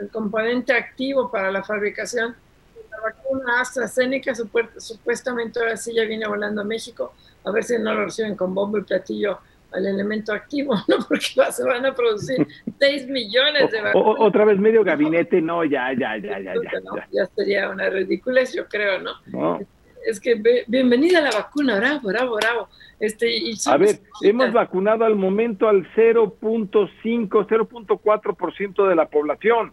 el, 0.00 0.08
componente 0.10 0.72
activo 0.72 1.30
para 1.30 1.50
la 1.50 1.62
fabricación 1.62 2.34
de 2.74 2.82
la 2.90 3.00
vacuna 3.02 3.60
AstraZeneca, 3.60 4.34
supuestamente 4.34 5.58
ahora 5.58 5.76
sí 5.76 5.94
ya 5.94 6.04
viene 6.04 6.26
volando 6.26 6.60
a 6.60 6.64
México, 6.64 7.12
a 7.44 7.50
ver 7.50 7.64
si 7.64 7.78
no 7.78 7.94
lo 7.94 8.04
reciben 8.04 8.36
con 8.36 8.54
bombo 8.54 8.78
y 8.78 8.82
platillo 8.82 9.38
al 9.72 9.86
elemento 9.86 10.32
activo, 10.32 10.74
¿no? 10.88 10.96
Porque 11.06 11.26
se 11.50 11.64
van 11.64 11.84
a 11.86 11.94
producir 11.94 12.46
6 12.78 13.08
millones 13.08 13.70
de 13.70 13.80
vacunas. 13.82 14.16
otra 14.18 14.44
vez 14.44 14.58
medio 14.58 14.84
gabinete, 14.84 15.40
no, 15.40 15.64
ya, 15.64 15.92
ya, 15.92 16.16
ya, 16.16 16.38
ya, 16.38 16.54
ya. 16.54 16.70
Ya, 16.94 17.08
ya 17.10 17.26
sería 17.34 17.68
una 17.70 17.88
ridiculez, 17.90 18.54
yo 18.54 18.66
creo, 18.68 19.00
¿no? 19.00 19.12
no 19.26 19.60
es 20.06 20.20
que 20.20 20.40
bienvenida 20.68 21.18
a 21.18 21.22
la 21.22 21.30
vacuna, 21.32 21.76
bravo, 21.76 22.08
bravo, 22.08 22.36
bravo. 22.36 22.68
Este, 23.00 23.36
y 23.36 23.54
a 23.66 23.76
ver, 23.76 24.00
hemos 24.22 24.52
vacunado 24.52 25.04
al 25.04 25.16
momento 25.16 25.68
al 25.68 25.86
0.5, 25.94 26.92
0.4% 27.02 28.88
de 28.88 28.94
la 28.94 29.08
población. 29.08 29.72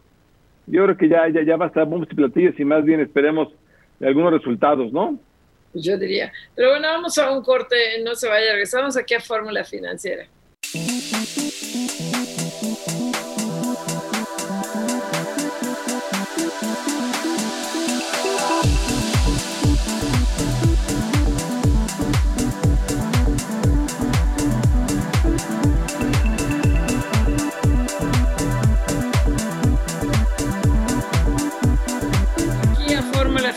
Yo 0.65 0.84
creo 0.84 0.98
que 0.98 1.10
ya, 1.10 1.27
ya, 1.30 1.44
ya 1.44 1.57
basta 1.57 1.84
bombos 1.84 2.07
y 2.11 2.15
platillos 2.15 2.60
y 2.60 2.65
más 2.65 2.84
bien 2.84 2.99
esperemos 3.02 3.49
algunos 4.02 4.34
resultados, 4.34 4.91
¿no? 4.91 5.19
Yo 5.73 5.98
diría. 5.98 6.31
Pero 6.56 6.72
bueno, 6.72 6.88
vamos 6.88 7.18
a 7.18 7.31
un 7.31 7.44
corte, 7.44 7.76
no 8.03 8.15
se 8.15 8.27
vaya, 8.27 8.52
regresamos 8.52 8.95
aquí 8.95 9.15
a 9.15 9.19
Fórmula 9.19 9.64
Financiera. 9.64 10.27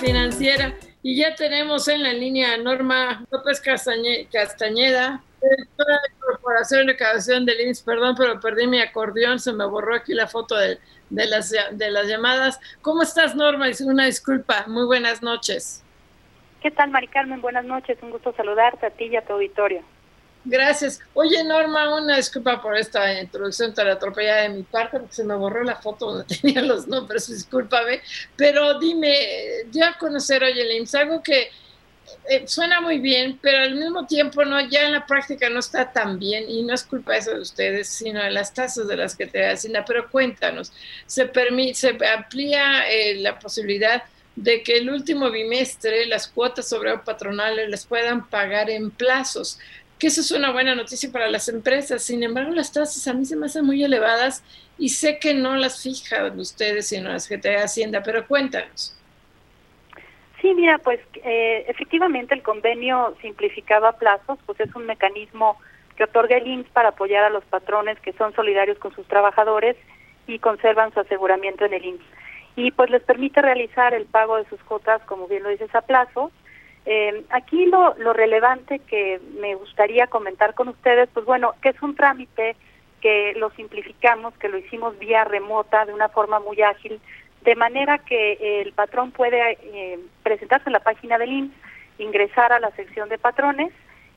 Financiera. 0.07 0.75
Y 1.03 1.17
ya 1.17 1.35
tenemos 1.35 1.89
en 1.89 2.03
la 2.03 2.13
línea 2.13 2.57
Norma 2.57 3.25
López 3.31 3.61
Castañeda, 3.61 5.23
directora 5.41 5.95
de 5.95 6.21
Corporación 6.21 6.87
de 6.87 6.97
Creación 6.97 7.45
del 7.45 7.61
INS. 7.61 7.83
Perdón, 7.83 8.15
pero 8.17 8.41
perdí 8.41 8.67
mi 8.67 8.81
acordeón, 8.81 9.39
se 9.39 9.53
me 9.53 9.67
borró 9.67 9.95
aquí 9.95 10.15
la 10.15 10.27
foto 10.27 10.57
de, 10.57 10.79
de, 11.11 11.27
las, 11.27 11.51
de 11.51 11.91
las 11.91 12.07
llamadas. 12.07 12.61
¿Cómo 12.83 13.03
estás, 13.03 13.35
Norma? 13.35 13.67
Una 13.85 14.07
disculpa. 14.07 14.65
Muy 14.67 14.87
buenas 14.87 15.23
noches. 15.23 15.83
¿Qué 16.63 16.71
tal, 16.71 16.91
Mari 16.91 17.09
Carmen? 17.09 17.41
Buenas 17.41 17.65
noches. 17.65 17.99
Un 18.03 18.11
gusto 18.11 18.33
saludarte 18.37 18.87
a 18.87 18.91
ti 18.91 19.05
y 19.05 19.17
a 19.17 19.25
tu 19.25 19.35
auditorio. 19.35 19.83
Gracias. 20.49 21.01
Oye, 21.13 21.43
Norma, 21.43 21.93
una 21.93 22.17
disculpa 22.17 22.63
por 22.63 22.77
esta 22.77 23.21
introducción 23.21 23.75
tan 23.75 23.89
atropellada 23.89 24.43
de 24.43 24.51
mi 24.51 24.63
parte, 24.63 25.01
porque 25.01 25.15
se 25.15 25.25
me 25.25 25.35
borró 25.35 25.65
la 25.65 25.75
foto 25.75 26.13
donde 26.13 26.37
tenía 26.41 26.63
los 26.63 26.87
nombres, 26.87 27.29
discúlpame. 27.29 28.01
Pero 28.37 28.79
dime, 28.79 29.17
ya 29.73 29.99
conocer 29.99 30.45
hoy 30.45 30.53
el 30.53 30.71
IMSS, 30.71 30.95
algo 30.95 31.21
que 31.21 31.51
eh, 32.29 32.47
suena 32.47 32.81
muy 32.81 33.01
bien, 33.01 33.41
pero 33.43 33.59
al 33.59 33.75
mismo 33.75 34.07
tiempo 34.07 34.45
no, 34.45 34.61
ya 34.69 34.87
en 34.87 34.93
la 34.93 35.05
práctica 35.05 35.51
no 35.51 35.59
está 35.59 35.93
tan 35.93 36.17
bien, 36.21 36.49
y 36.49 36.63
no 36.63 36.75
es 36.75 36.85
culpa 36.85 37.17
eso 37.17 37.33
de 37.33 37.41
ustedes, 37.41 37.89
sino 37.89 38.23
de 38.23 38.31
las 38.31 38.55
tasas 38.55 38.87
de 38.87 38.97
las 38.97 39.17
que 39.17 39.27
te 39.27 39.41
da 39.41 39.85
Pero 39.85 40.09
cuéntanos, 40.09 40.73
se, 41.07 41.27
permite, 41.27 41.75
se 41.75 41.99
amplía 42.07 42.89
eh, 42.89 43.17
la 43.17 43.37
posibilidad 43.37 44.05
de 44.37 44.63
que 44.63 44.77
el 44.77 44.91
último 44.91 45.31
bimestre 45.31 46.07
las 46.07 46.29
cuotas 46.29 46.69
sobre 46.69 46.97
patronales 46.99 47.69
les 47.69 47.87
puedan 47.87 48.29
pagar 48.29 48.71
en 48.71 48.91
plazos 48.91 49.59
que 49.99 50.09
eso 50.09 50.21
es 50.21 50.31
una 50.31 50.53
buena 50.53 50.75
noticia 50.75 51.11
para 51.11 51.29
las 51.29 51.49
empresas. 51.49 52.03
Sin 52.03 52.23
embargo, 52.23 52.53
las 52.53 52.73
tasas 52.73 53.07
a 53.09 53.15
mí 53.15 53.25
se 53.25 53.37
me 53.37 53.47
hacen 53.47 53.65
muy 53.65 53.83
elevadas 53.83 54.43
y 54.79 54.91
sé 54.91 55.19
que 55.19 55.35
no 55.35 55.57
las 55.57 55.83
fijan 55.83 56.39
ustedes, 56.39 56.89
sino 56.89 57.11
las 57.11 57.29
que 57.29 57.39
te 57.39 57.57
Hacienda, 57.57 58.03
pero 58.03 58.27
cuéntanos. 58.27 58.97
Sí, 60.41 60.53
mira, 60.55 60.79
pues 60.79 61.01
eh, 61.25 61.65
efectivamente 61.69 62.35
el 62.35 62.43
convenio 62.43 63.17
simplificaba 63.23 63.93
plazos, 63.93 64.39
pues 64.45 64.61
es 64.61 64.75
un 64.75 64.85
mecanismo 64.85 65.59
que 65.97 66.05
otorga 66.05 66.37
el 66.37 66.47
IMSS 66.47 66.69
para 66.69 66.91
apoyar 66.91 67.25
a 67.25 67.31
los 67.31 67.45
patrones 67.45 67.99
que 68.01 68.13
son 68.13 68.35
solidarios 68.35 68.79
con 68.79 68.95
sus 68.95 69.07
trabajadores 69.09 69.77
y 70.27 70.39
conservan 70.39 70.93
su 70.93 71.01
aseguramiento 71.01 71.65
en 71.65 71.73
el 71.73 71.85
IMSS. 71.87 72.05
Y 72.57 72.71
pues 72.71 72.91
les 72.91 73.03
permite 73.03 73.41
realizar 73.41 73.95
el 73.95 74.05
pago 74.05 74.37
de 74.37 74.49
sus 74.49 74.61
cuotas, 74.61 75.01
como 75.03 75.27
bien 75.27 75.43
lo 75.43 75.49
dices, 75.49 75.75
a 75.75 75.81
plazo, 75.81 76.31
eh, 76.87 77.25
aquí 77.31 77.67
lo, 77.67 77.95
lo 77.99 78.13
relevante 78.13 78.79
que 78.79 79.21
me 79.41 79.57
gustaría 79.57 80.07
comentar 80.07 80.55
con 80.55 80.69
ustedes, 80.69 81.09
pues 81.13 81.27
bueno, 81.27 81.55
que 81.61 81.71
es 81.71 81.83
un 81.83 81.97
trámite 81.97 82.55
que 83.01 83.35
lo 83.37 83.51
simplificamos, 83.51 84.35
que 84.39 84.49
lo 84.49 84.57
hicimos 84.57 84.97
vía 84.99 85.25
remota 85.25 85.85
de 85.85 85.93
una 85.93 86.09
forma 86.09 86.39
muy 86.39 86.63
ágil, 86.63 87.01
de 87.43 87.57
manera 87.57 87.99
que 87.99 88.63
el 88.63 88.73
patrón 88.73 89.11
puede 89.11 89.59
eh, 89.63 89.99
presentarse 90.23 90.69
en 90.69 90.75
la 90.75 90.81
página 90.81 91.19
del 91.19 91.33
IMSS, 91.33 91.55
ingresar 91.99 92.53
a 92.53 92.61
la 92.61 92.71
sección 92.73 93.09
de 93.09 93.19
patrones 93.19 93.73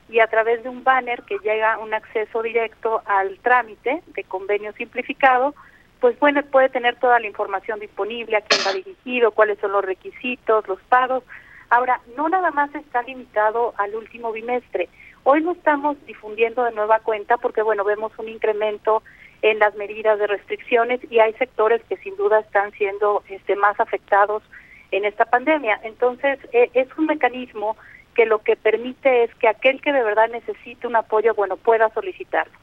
y 0.08 0.20
a 0.20 0.28
través 0.28 0.62
de 0.64 0.70
un 0.70 0.84
banner 0.84 1.24
que 1.24 1.38
llega 1.40 1.80
un 1.80 1.94
acceso 1.94 2.41
directo 2.44 3.02
al 3.06 3.40
trámite 3.40 4.02
de 4.08 4.24
convenio 4.26 4.74
simplificado, 4.74 5.56
pues 6.00 6.18
bueno, 6.20 6.41
puede 6.44 6.70
tener 6.70 6.96
toda 6.98 7.20
la 7.20 7.28
información 7.28 7.80
disponible, 7.80 8.38
a 8.38 8.41
quién 8.41 8.62
va 8.66 8.74
dirigido, 8.74 9.32
cuáles 9.32 9.60
son 9.60 9.72
los 9.72 9.84
requisitos, 9.84 10.68
los 10.68 10.80
pagos, 10.84 11.24
Ahora, 11.70 12.02
no 12.18 12.30
nada 12.30 12.52
más 12.52 12.74
está 12.74 13.04
limitado 13.04 13.74
al 13.78 13.96
último 13.96 14.32
bimestre. 14.32 14.90
Hoy 15.24 15.41
lo 15.41 15.52
estamos 15.52 15.98
difundiendo 16.06 16.64
de 16.64 16.72
nueva 16.72 17.00
cuenta 17.00 17.38
porque, 17.38 17.62
bueno, 17.62 17.84
vemos 17.84 18.12
un 18.18 18.30
incremento 18.30 19.04
en 19.41 19.60
las 19.60 19.76
medidas 19.76 20.18
de 20.20 20.28
restricciones 20.28 21.00
y 21.10 21.20
hay 21.20 21.34
sectores 21.34 21.82
que 21.88 21.98
sin 21.98 22.16
duda 22.18 22.40
están 22.40 22.72
siendo 22.72 23.24
este, 23.30 23.56
más 23.56 23.80
afectados 23.80 24.44
en 24.91 25.06
esta 25.06 25.26
pandemia. 25.26 25.80
Entonces, 25.84 26.40
e, 26.52 26.72
es 26.74 26.88
un 26.98 27.06
mecanismo 27.06 27.78
que 28.16 28.26
lo 28.26 28.40
que 28.40 28.56
permite 28.56 29.24
es 29.24 29.36
que 29.36 29.48
aquel 29.48 29.82
que 29.82 29.94
de 29.94 30.04
verdad 30.04 30.30
necesite 30.30 30.88
un 30.88 30.96
apoyo, 30.96 31.36
bueno, 31.36 31.56
pueda 31.58 31.90
solicitarlo. 31.90 32.58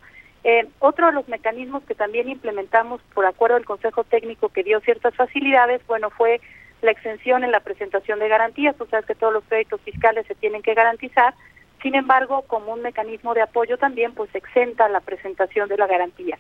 Eh, 0.45 0.67
otro 0.81 1.07
de 1.07 1.13
los 1.13 1.29
mecanismos 1.29 1.83
que 1.85 1.95
también 1.95 2.29
implementamos 2.29 3.01
por 3.15 3.27
acuerdo 3.27 3.57
del 3.57 3.65
Consejo 3.65 4.05
Técnico 4.05 4.49
que 4.49 4.63
dio 4.63 4.81
ciertas 4.81 5.15
facilidades, 5.15 5.85
bueno, 5.87 6.11
fue 6.11 6.41
la 6.87 6.93
exención 6.93 7.45
en 7.45 7.51
la 7.51 7.61
presentación 7.61 8.19
de 8.19 8.29
garantías, 8.29 8.77
tú 8.77 8.87
sabes 8.87 9.05
que 9.05 9.15
todos 9.15 9.33
los 9.33 9.45
créditos 9.45 9.81
fiscales 9.83 10.27
se 10.27 10.35
tienen 10.35 10.63
que 10.63 10.73
garantizar, 10.73 11.35
sin 11.83 11.95
embargo, 11.95 12.43
como 12.47 12.73
un 12.73 12.81
mecanismo 12.81 13.35
de 13.35 13.43
apoyo 13.43 13.77
también, 13.77 14.15
pues 14.15 14.35
exenta 14.35 14.89
la 14.89 15.01
presentación 15.01 15.69
de 15.69 15.77
la 15.77 15.87
garantía. 15.87 16.39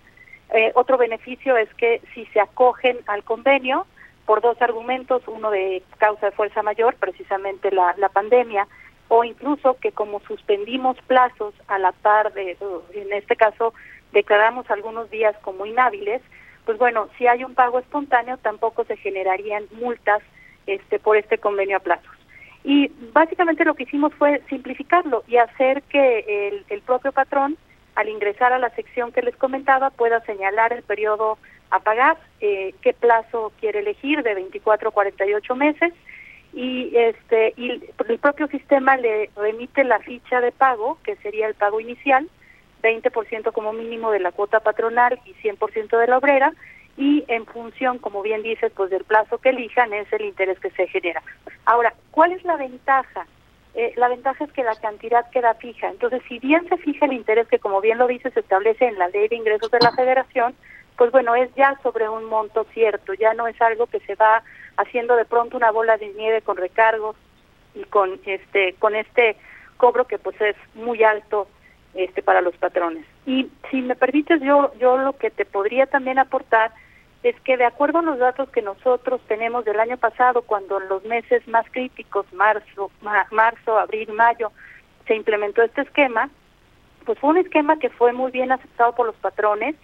Eh, 0.54 0.72
otro 0.74 0.96
beneficio 0.96 1.56
es 1.56 1.68
que 1.74 2.00
si 2.14 2.24
se 2.26 2.40
acogen 2.40 2.98
al 3.06 3.24
convenio 3.24 3.86
por 4.24 4.40
dos 4.40 4.60
argumentos, 4.62 5.22
uno 5.26 5.50
de 5.50 5.82
causa 5.98 6.26
de 6.26 6.32
fuerza 6.32 6.62
mayor, 6.62 6.94
precisamente 6.94 7.70
la, 7.70 7.94
la 7.98 8.08
pandemia, 8.08 8.66
o 9.08 9.24
incluso 9.24 9.74
que 9.74 9.92
como 9.92 10.20
suspendimos 10.20 10.96
plazos 11.06 11.54
a 11.68 11.78
la 11.78 11.92
par 11.92 12.32
de, 12.32 12.56
en 12.94 13.12
este 13.12 13.36
caso, 13.36 13.74
declaramos 14.12 14.70
algunos 14.70 15.10
días 15.10 15.36
como 15.42 15.66
inhábiles, 15.66 16.22
pues 16.64 16.78
bueno, 16.78 17.08
si 17.16 17.26
hay 17.28 17.44
un 17.44 17.54
pago 17.54 17.78
espontáneo 17.78 18.38
tampoco 18.38 18.84
se 18.84 18.96
generarían 18.96 19.64
multas 19.72 20.22
este 20.66 20.98
por 20.98 21.16
este 21.16 21.38
convenio 21.38 21.76
a 21.76 21.80
plazos. 21.80 22.12
Y 22.64 22.90
básicamente 23.12 23.64
lo 23.64 23.74
que 23.74 23.84
hicimos 23.84 24.12
fue 24.14 24.42
simplificarlo 24.48 25.22
y 25.28 25.36
hacer 25.36 25.82
que 25.82 26.48
el, 26.48 26.64
el 26.68 26.82
propio 26.82 27.12
patrón, 27.12 27.56
al 27.94 28.08
ingresar 28.08 28.52
a 28.52 28.58
la 28.58 28.70
sección 28.70 29.12
que 29.12 29.22
les 29.22 29.36
comentaba, 29.36 29.90
pueda 29.90 30.20
señalar 30.22 30.72
el 30.72 30.82
periodo 30.82 31.38
a 31.70 31.80
pagar, 31.80 32.16
eh, 32.40 32.74
qué 32.82 32.92
plazo 32.92 33.52
quiere 33.60 33.80
elegir 33.80 34.22
de 34.22 34.34
24 34.34 34.88
a 34.88 34.92
48 34.92 35.56
meses 35.56 35.92
y 36.52 36.96
este 36.96 37.52
y 37.56 37.70
el 38.08 38.18
propio 38.18 38.46
sistema 38.48 38.96
le 38.96 39.30
remite 39.36 39.84
la 39.84 39.98
ficha 40.00 40.40
de 40.40 40.52
pago, 40.52 40.98
que 41.04 41.16
sería 41.16 41.46
el 41.46 41.54
pago 41.54 41.80
inicial, 41.80 42.28
20% 42.82 43.52
como 43.52 43.72
mínimo 43.72 44.10
de 44.10 44.20
la 44.20 44.32
cuota 44.32 44.60
patronal 44.60 45.20
y 45.24 45.34
100% 45.34 45.98
de 45.98 46.06
la 46.06 46.18
obrera, 46.18 46.52
y 46.96 47.24
en 47.28 47.44
función, 47.46 47.98
como 47.98 48.22
bien 48.22 48.42
dices, 48.42 48.72
pues 48.74 48.90
del 48.90 49.04
plazo 49.04 49.38
que 49.38 49.50
elijan 49.50 49.92
es 49.92 50.10
el 50.12 50.22
interés 50.22 50.58
que 50.58 50.70
se 50.70 50.86
genera. 50.88 51.22
Ahora, 51.66 51.94
¿cuál 52.10 52.32
es 52.32 52.42
la 52.44 52.56
ventaja? 52.56 53.26
Eh, 53.74 53.92
la 53.96 54.08
ventaja 54.08 54.44
es 54.44 54.52
que 54.52 54.64
la 54.64 54.74
cantidad 54.76 55.28
queda 55.30 55.52
fija. 55.54 55.88
Entonces, 55.88 56.22
si 56.28 56.38
bien 56.38 56.66
se 56.68 56.78
fija 56.78 57.04
el 57.04 57.12
interés 57.12 57.46
que, 57.48 57.58
como 57.58 57.82
bien 57.82 57.98
lo 57.98 58.06
dice, 58.06 58.30
se 58.30 58.40
establece 58.40 58.86
en 58.86 58.98
la 58.98 59.08
ley 59.08 59.28
de 59.28 59.36
ingresos 59.36 59.70
de 59.70 59.80
la 59.80 59.92
federación, 59.92 60.54
pues 60.96 61.12
bueno, 61.12 61.34
es 61.34 61.54
ya 61.54 61.78
sobre 61.82 62.08
un 62.08 62.24
monto 62.24 62.66
cierto, 62.72 63.12
ya 63.12 63.34
no 63.34 63.46
es 63.46 63.60
algo 63.60 63.86
que 63.86 64.00
se 64.00 64.14
va 64.14 64.42
haciendo 64.78 65.16
de 65.16 65.26
pronto 65.26 65.56
una 65.58 65.70
bola 65.70 65.98
de 65.98 66.08
nieve 66.14 66.40
con 66.40 66.56
recargos 66.56 67.16
y 67.74 67.84
con 67.84 68.18
este 68.24 68.74
con 68.78 68.94
este 68.94 69.36
cobro 69.76 70.06
que 70.06 70.18
pues 70.18 70.40
es 70.40 70.56
muy 70.74 71.02
alto 71.02 71.48
este 71.92 72.22
para 72.22 72.40
los 72.40 72.56
patrones. 72.56 73.04
Y 73.26 73.50
si 73.70 73.82
me 73.82 73.94
permites 73.94 74.40
yo 74.40 74.72
yo 74.78 74.96
lo 74.96 75.12
que 75.18 75.30
te 75.30 75.44
podría 75.44 75.86
también 75.86 76.18
aportar 76.18 76.72
es 77.22 77.38
que 77.40 77.56
de 77.56 77.64
acuerdo 77.64 77.98
a 77.98 78.02
los 78.02 78.18
datos 78.18 78.48
que 78.50 78.62
nosotros 78.62 79.20
tenemos 79.26 79.64
del 79.64 79.80
año 79.80 79.96
pasado, 79.96 80.42
cuando 80.42 80.80
en 80.80 80.88
los 80.88 81.04
meses 81.04 81.46
más 81.48 81.66
críticos, 81.70 82.26
marzo, 82.32 82.90
marzo, 83.30 83.78
abril, 83.78 84.12
mayo, 84.12 84.52
se 85.06 85.14
implementó 85.14 85.62
este 85.62 85.82
esquema, 85.82 86.30
pues 87.04 87.18
fue 87.18 87.30
un 87.30 87.38
esquema 87.38 87.78
que 87.78 87.90
fue 87.90 88.12
muy 88.12 88.32
bien 88.32 88.52
aceptado 88.52 88.94
por 88.94 89.06
los 89.06 89.16
patrones. 89.16 89.76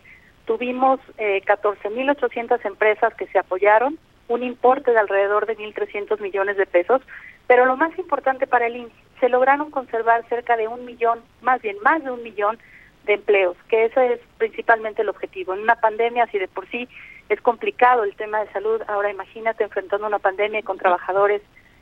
Tuvimos 0.44 1.00
eh, 1.18 1.42
14.800 1.46 2.64
empresas 2.64 3.14
que 3.14 3.26
se 3.28 3.38
apoyaron, 3.38 3.98
un 4.28 4.42
importe 4.42 4.90
de 4.90 4.98
alrededor 4.98 5.46
de 5.46 5.56
1.300 5.56 6.20
millones 6.20 6.56
de 6.56 6.66
pesos, 6.66 7.00
pero 7.46 7.64
lo 7.64 7.76
más 7.76 7.96
importante 7.98 8.46
para 8.46 8.66
el 8.66 8.76
INSS, 8.76 8.92
se 9.20 9.28
lograron 9.28 9.70
conservar 9.70 10.28
cerca 10.28 10.56
de 10.56 10.66
un 10.66 10.84
millón, 10.84 11.20
más 11.42 11.62
bien 11.62 11.76
más 11.84 12.02
de 12.02 12.10
un 12.10 12.24
millón 12.24 12.58
de 13.04 13.14
empleos, 13.14 13.56
que 13.68 13.84
ese 13.84 14.14
es 14.14 14.20
principalmente 14.36 15.02
el 15.02 15.08
objetivo. 15.08 15.54
En 15.54 15.60
una 15.60 15.76
pandemia, 15.76 16.26
si 16.26 16.38
de 16.38 16.48
por 16.48 16.68
sí 16.70 16.88
es 17.32 17.40
complicado 17.40 18.04
el 18.04 18.14
tema 18.14 18.40
de 18.40 18.52
salud, 18.52 18.80
ahora 18.88 19.10
imagínate 19.10 19.64
enfrentando 19.64 20.06
una 20.06 20.18
pandemia 20.18 20.62
con 20.62 20.76
trabajadores 20.76 21.40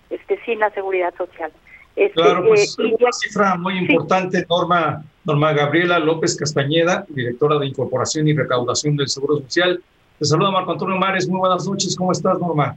este, 0.09 0.39
sin 0.45 0.61
la 0.61 0.71
seguridad 0.71 1.13
social. 1.17 1.51
Este, 1.97 2.15
claro, 2.15 2.45
pues 2.47 2.77
eh, 2.79 2.95
una 2.99 3.13
cifra 3.13 3.57
muy 3.57 3.79
importante, 3.79 4.47
Norma, 4.49 5.05
Norma 5.25 5.53
Gabriela 5.53 5.99
López 5.99 6.37
Castañeda, 6.37 7.05
directora 7.09 7.59
de 7.59 7.67
Incorporación 7.67 8.29
y 8.29 8.35
Recaudación 8.35 8.97
del 8.97 9.09
Seguro 9.09 9.39
Social. 9.39 9.83
Te 10.21 10.25
saluda 10.25 10.53
Marco 10.53 10.73
Antonio 10.73 10.97
Mares, 10.97 11.29
muy 11.29 11.41
buenas 11.41 11.67
noches, 11.67 11.97
¿cómo 11.97 12.13
estás, 12.13 12.39
Norma? 12.39 12.77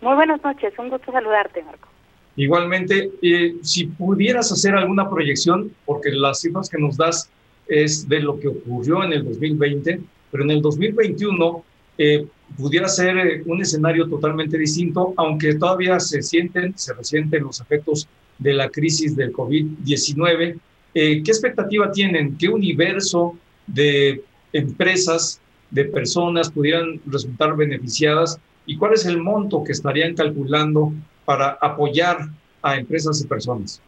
Muy 0.00 0.14
buenas 0.14 0.42
noches, 0.42 0.74
un 0.78 0.90
gusto 0.90 1.12
saludarte, 1.12 1.62
Marco. 1.62 1.88
Igualmente, 2.34 3.10
eh, 3.22 3.54
si 3.62 3.86
pudieras 3.86 4.50
hacer 4.50 4.74
alguna 4.74 5.08
proyección, 5.08 5.72
porque 5.84 6.10
las 6.10 6.40
cifras 6.40 6.68
que 6.68 6.78
nos 6.78 6.96
das 6.96 7.30
es 7.68 8.08
de 8.08 8.20
lo 8.20 8.40
que 8.40 8.48
ocurrió 8.48 9.04
en 9.04 9.12
el 9.12 9.24
2020, 9.24 10.00
pero 10.30 10.44
en 10.44 10.50
el 10.50 10.60
2021 10.60 11.64
eh, 11.98 12.26
pudiera 12.56 12.88
ser 12.88 13.16
eh, 13.16 13.42
un 13.46 13.60
escenario 13.60 14.08
totalmente 14.08 14.58
distinto, 14.58 15.14
aunque 15.16 15.54
todavía 15.54 15.98
se 16.00 16.22
sienten, 16.22 16.76
se 16.76 16.94
resienten 16.94 17.44
los 17.44 17.60
efectos 17.60 18.08
de 18.38 18.52
la 18.52 18.68
crisis 18.68 19.16
del 19.16 19.32
COVID-19. 19.32 20.58
Eh, 20.94 21.22
¿Qué 21.22 21.30
expectativa 21.30 21.90
tienen? 21.90 22.36
¿Qué 22.36 22.48
universo 22.48 23.36
de 23.66 24.22
empresas, 24.52 25.40
de 25.70 25.84
personas 25.86 26.50
pudieran 26.50 27.00
resultar 27.06 27.56
beneficiadas? 27.56 28.38
¿Y 28.66 28.76
cuál 28.76 28.94
es 28.94 29.06
el 29.06 29.18
monto 29.18 29.64
que 29.64 29.72
estarían 29.72 30.14
calculando 30.14 30.92
para 31.24 31.58
apoyar 31.60 32.28
a 32.62 32.76
empresas 32.76 33.20
y 33.22 33.26
personas? 33.26 33.80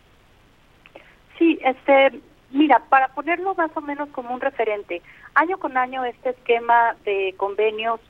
Sí, 1.39 1.59
este, 1.65 2.21
Mira, 2.51 2.81
para 2.89 3.09
ponerlo 3.09 3.55
más 3.55 3.71
o 3.77 3.81
menos 3.81 4.09
como 4.11 4.33
un 4.33 4.41
referente, 4.41 5.03
año 5.35 5.59
con 5.59 5.77
año 5.77 6.05
este 6.05 6.31
esquema 6.31 6.97
de 7.05 7.35
convenios, 7.37 8.01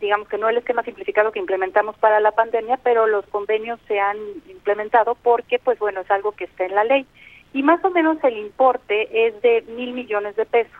digamos 0.00 0.28
que 0.28 0.38
no 0.38 0.48
el 0.48 0.58
esquema 0.58 0.82
simplificado 0.82 1.30
que 1.30 1.38
implementamos 1.38 1.96
para 1.98 2.18
la 2.20 2.32
pandemia, 2.32 2.78
pero 2.82 3.06
los 3.06 3.24
convenios 3.26 3.78
se 3.86 4.00
han 4.00 4.16
implementado 4.48 5.14
porque, 5.14 5.58
pues 5.58 5.78
bueno, 5.78 6.00
es 6.00 6.10
algo 6.10 6.32
que 6.32 6.44
está 6.44 6.64
en 6.64 6.74
la 6.74 6.84
ley. 6.84 7.06
Y 7.52 7.62
más 7.62 7.84
o 7.84 7.90
menos 7.90 8.22
el 8.24 8.38
importe 8.38 9.26
es 9.26 9.40
de 9.42 9.62
mil 9.62 9.92
millones 9.92 10.36
de 10.36 10.46
pesos 10.46 10.72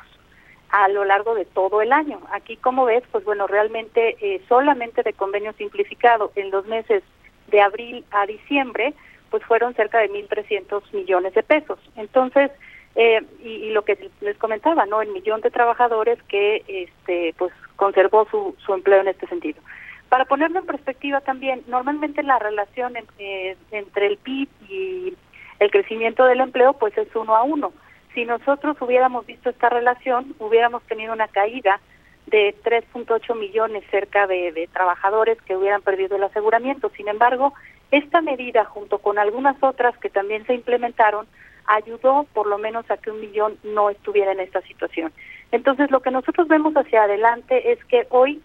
a 0.70 0.88
lo 0.88 1.04
largo 1.04 1.34
de 1.34 1.44
todo 1.44 1.82
el 1.82 1.92
año. 1.92 2.20
Aquí, 2.32 2.56
como 2.56 2.84
ves, 2.84 3.02
pues 3.10 3.24
bueno, 3.24 3.46
realmente 3.46 4.16
eh, 4.20 4.40
solamente 4.48 5.02
de 5.02 5.12
convenio 5.12 5.52
simplificado 5.54 6.32
en 6.36 6.50
los 6.50 6.66
meses 6.66 7.02
de 7.48 7.60
abril 7.60 8.04
a 8.12 8.26
diciembre, 8.26 8.94
pues 9.30 9.44
fueron 9.44 9.74
cerca 9.74 9.98
de 9.98 10.10
1.300 10.10 10.82
millones 10.92 11.34
de 11.34 11.42
pesos. 11.42 11.78
Entonces, 11.96 12.50
eh, 12.96 13.20
y, 13.42 13.70
lo 13.70 13.82
que 13.82 14.10
les 14.20 14.36
comentaba, 14.38 14.84
¿no? 14.86 15.00
El 15.00 15.12
millón 15.12 15.40
de 15.40 15.50
trabajadores 15.50 16.20
que 16.24 16.64
este, 16.66 17.34
pues 17.38 17.52
conservó 17.76 18.26
su, 18.30 18.56
su 18.64 18.74
empleo 18.74 19.00
en 19.00 19.08
este 19.08 19.26
sentido. 19.28 19.60
Para 20.08 20.24
ponerlo 20.24 20.58
en 20.58 20.66
perspectiva 20.66 21.20
también, 21.20 21.62
normalmente 21.68 22.22
la 22.24 22.38
relación 22.40 22.94
eh, 23.18 23.56
entre 23.70 24.06
el 24.08 24.16
PIB 24.18 24.48
y 24.68 25.14
el 25.60 25.70
crecimiento 25.70 26.24
del 26.24 26.40
empleo 26.40 26.72
pues 26.72 26.96
es 26.98 27.14
uno 27.14 27.36
a 27.36 27.44
uno. 27.44 27.72
Si 28.12 28.24
nosotros 28.24 28.76
hubiéramos 28.80 29.24
visto 29.24 29.50
esta 29.50 29.68
relación, 29.68 30.34
hubiéramos 30.40 30.82
tenido 30.82 31.12
una 31.12 31.28
caída 31.28 31.80
de 32.26 32.56
3.8 32.64 33.38
millones 33.38 33.84
cerca 33.90 34.26
de, 34.26 34.50
de 34.50 34.66
trabajadores 34.66 35.40
que 35.42 35.56
hubieran 35.56 35.82
perdido 35.82 36.16
el 36.16 36.24
aseguramiento. 36.24 36.90
Sin 36.96 37.08
embargo, 37.08 37.54
esta 37.92 38.20
medida, 38.20 38.64
junto 38.64 38.98
con 38.98 39.16
algunas 39.18 39.62
otras 39.62 39.96
que 39.98 40.10
también 40.10 40.44
se 40.46 40.54
implementaron, 40.54 41.28
ayudó 41.66 42.26
por 42.32 42.46
lo 42.46 42.58
menos 42.58 42.90
a 42.90 42.96
que 42.96 43.10
un 43.10 43.20
millón 43.20 43.58
no 43.62 43.90
estuviera 43.90 44.32
en 44.32 44.40
esta 44.40 44.60
situación. 44.62 45.12
Entonces, 45.52 45.90
lo 45.90 46.00
que 46.00 46.10
nosotros 46.10 46.48
vemos 46.48 46.74
hacia 46.74 47.04
adelante 47.04 47.72
es 47.72 47.84
que 47.86 48.06
hoy 48.10 48.42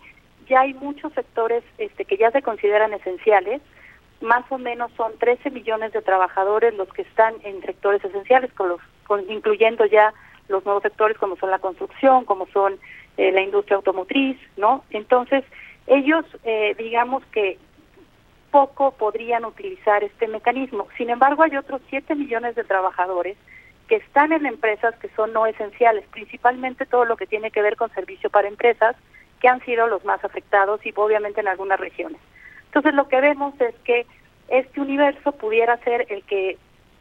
ya 0.48 0.62
hay 0.62 0.74
muchos 0.74 1.14
sectores 1.14 1.64
este, 1.78 2.06
que 2.06 2.18
ya 2.18 2.32
se 2.32 2.42
consideran 2.42 2.94
esenciales, 2.94 3.62
más 4.22 4.44
o 4.50 4.58
menos 4.58 4.92
son 4.96 5.18
13 5.18 5.52
millones 5.52 5.92
de 5.94 6.02
trabajadores 6.02 6.74
los 6.76 6.92
que 6.94 7.02
están 7.04 7.36
en 7.44 7.62
sectores 7.62 8.04
esenciales, 8.04 8.52
con 8.54 8.70
los, 8.70 8.82
incluyendo 9.30 9.86
ya 9.86 10.14
los 10.48 10.66
nuevos 10.66 10.84
sectores 10.84 11.18
como 11.18 11.36
son 11.38 11.52
la 11.52 11.60
construcción, 11.60 12.26
como 12.26 12.48
son 12.48 12.80
eh, 13.18 13.32
la 13.32 13.42
industria 13.42 13.78
automotriz, 13.78 14.38
¿no? 14.58 14.84
Entonces, 14.90 15.44
ellos, 15.88 16.26
eh, 16.44 16.76
digamos 16.78 17.24
que 17.28 17.58
poco 18.56 18.92
podrían 18.92 19.44
utilizar 19.44 20.02
este 20.06 20.30
mecanismo. 20.30 20.88
Sin 20.96 21.10
embargo, 21.10 21.44
hay 21.44 21.58
otros 21.58 21.82
7 21.90 22.16
millones 22.16 22.56
de 22.56 22.64
trabajadores 22.64 23.36
que 23.90 23.98
están 23.98 24.32
en 24.32 24.46
empresas 24.46 24.96
que 24.96 25.10
son 25.10 25.34
no 25.34 25.46
esenciales, 25.46 26.06
principalmente 26.08 26.86
todo 26.86 27.04
lo 27.04 27.18
que 27.18 27.28
tiene 27.28 27.52
que 27.52 27.62
ver 27.62 27.76
con 27.76 27.94
servicio 27.94 28.30
para 28.30 28.48
empresas, 28.48 28.96
que 29.42 29.50
han 29.50 29.60
sido 29.66 29.88
los 29.88 30.06
más 30.06 30.24
afectados 30.24 30.80
y 30.86 30.94
obviamente 30.96 31.42
en 31.42 31.50
algunas 31.50 31.78
regiones. 31.78 32.22
Entonces, 32.68 32.94
lo 32.94 33.10
que 33.10 33.20
vemos 33.20 33.60
es 33.60 33.76
que 33.84 34.06
este 34.48 34.80
universo 34.80 35.34
pudiera 35.34 35.76
ser 35.84 36.06
el 36.08 36.24
que 36.24 36.58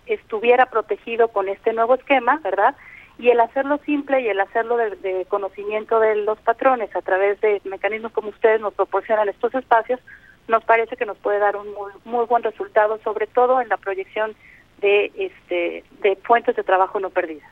estuviera 0.07 0.67
protegido 0.67 1.29
con 1.29 1.49
este 1.49 1.73
nuevo 1.73 1.95
esquema, 1.95 2.41
¿verdad? 2.43 2.75
Y 3.17 3.29
el 3.29 3.39
hacerlo 3.39 3.79
simple 3.87 4.23
y 4.23 4.27
el 4.27 4.41
hacerlo 4.41 4.77
de, 4.77 4.91
de 4.97 5.25
conocimiento 5.27 6.01
de 6.01 6.17
los 6.17 6.37
patrones 6.41 6.97
a 6.97 7.03
través 7.03 7.41
de 7.41 7.63
mecanismos 7.63 8.11
como 8.11 8.31
ustedes 8.31 8.61
nos 8.61 8.75
proporcionan 8.75 9.29
estos 9.29 9.55
espacios, 9.55 10.01
nos 10.49 10.65
parece 10.65 10.97
que 10.97 11.07
nos 11.07 11.17
puede 11.19 11.39
dar 11.39 11.57
un 11.57 11.67
muy, 12.05 12.27
buen 12.27 12.43
resultado, 12.43 12.99
sobre 13.03 13.27
todo 13.27 13.61
en 13.61 13.69
la 13.69 13.77
proyección 13.77 14.35
de 14.81 15.11
este 15.17 15.85
de 16.03 16.17
fuentes 16.17 16.57
de 16.57 16.63
trabajo 16.63 17.01
no 17.01 17.11
perdidas. 17.11 17.49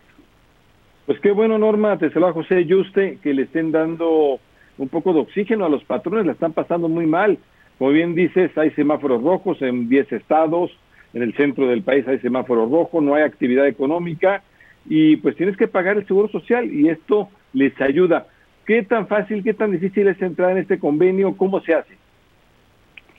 Pues 1.06 1.18
qué 1.20 1.32
bueno, 1.32 1.58
Norma, 1.58 1.98
te 1.98 2.10
saluda 2.10 2.32
José 2.32 2.64
Yuste, 2.64 3.18
que 3.22 3.34
le 3.34 3.42
estén 3.42 3.72
dando 3.72 4.38
un 4.78 4.88
poco 4.88 5.12
de 5.12 5.20
oxígeno 5.20 5.64
a 5.64 5.68
los 5.68 5.84
patrones, 5.84 6.26
la 6.26 6.32
están 6.32 6.52
pasando 6.52 6.88
muy 6.88 7.06
mal, 7.06 7.38
Como 7.78 7.90
bien 7.90 8.14
dices, 8.14 8.56
hay 8.56 8.70
semáforos 8.72 9.22
rojos 9.22 9.60
en 9.62 9.88
10 9.88 10.12
estados, 10.12 10.70
en 11.14 11.22
el 11.22 11.34
centro 11.34 11.66
del 11.66 11.82
país 11.82 12.06
hay 12.06 12.18
semáforo 12.20 12.66
rojo, 12.66 13.00
no 13.00 13.14
hay 13.14 13.22
actividad 13.22 13.66
económica 13.66 14.42
y 14.86 15.16
pues 15.16 15.36
tienes 15.36 15.56
que 15.56 15.68
pagar 15.68 15.96
el 15.96 16.06
seguro 16.06 16.28
social 16.28 16.72
y 16.72 16.88
esto 16.88 17.28
les 17.52 17.78
ayuda. 17.80 18.26
¿Qué 18.66 18.82
tan 18.82 19.08
fácil, 19.08 19.42
qué 19.42 19.54
tan 19.54 19.72
difícil 19.72 20.06
es 20.08 20.20
entrar 20.22 20.52
en 20.52 20.58
este 20.58 20.78
convenio? 20.78 21.36
¿Cómo 21.36 21.60
se 21.60 21.74
hace? 21.74 22.01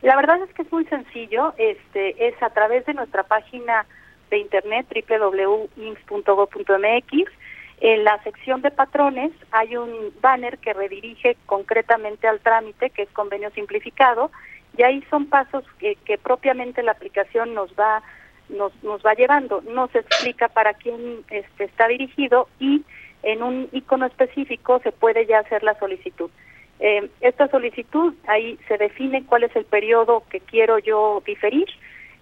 La 0.04 0.16
verdad 0.18 0.44
es 0.44 0.54
que 0.54 0.64
es 0.64 0.72
muy 0.72 0.84
sencillo, 0.86 1.54
este 1.58 2.28
es 2.28 2.44
a 2.44 2.50
través 2.50 2.86
de 2.86 2.94
nuestra 2.94 3.24
página 3.24 3.86
de 4.30 4.38
internet 4.38 4.86
www.ins.gov.mx. 5.10 7.32
En 7.80 8.04
la 8.04 8.22
sección 8.24 8.62
de 8.62 8.72
patrones 8.72 9.32
hay 9.52 9.78
un 9.78 10.14
banner 10.22 10.58
que 10.58 10.74
redirige 10.74 11.38
concretamente 11.46 12.28
al 12.28 12.42
trámite, 12.42 12.90
que 12.90 13.04
es 13.04 13.10
convenio 13.12 13.50
simplificado, 13.52 14.30
y 14.78 14.84
ahí 14.84 15.02
son 15.10 15.28
pasos 15.28 15.64
que, 15.80 15.96
que 16.04 16.18
propiamente 16.18 16.84
la 16.84 16.92
aplicación 16.92 17.54
nos 17.54 17.72
va 17.72 18.04
nos, 18.50 18.74
nos 18.84 19.02
va 19.06 19.14
llevando. 19.14 19.62
Nos 19.62 19.96
explica 19.96 20.50
para 20.50 20.74
quién 20.74 21.24
este, 21.30 21.64
está 21.64 21.88
dirigido 21.88 22.50
y 22.60 22.84
en 23.24 23.42
un 23.42 23.70
icono 23.72 24.06
específico 24.06 24.82
se 24.84 24.92
puede 24.92 25.26
ya 25.26 25.40
hacer 25.40 25.64
la 25.64 25.80
solicitud. 25.80 26.30
Eh, 26.80 27.10
esta 27.22 27.48
solicitud, 27.48 28.14
ahí 28.28 28.60
se 28.68 28.78
define 28.78 29.26
cuál 29.26 29.44
es 29.44 29.56
el 29.56 29.66
periodo 29.66 30.24
que 30.30 30.40
quiero 30.40 30.80
yo 30.80 31.22
diferir, 31.26 31.68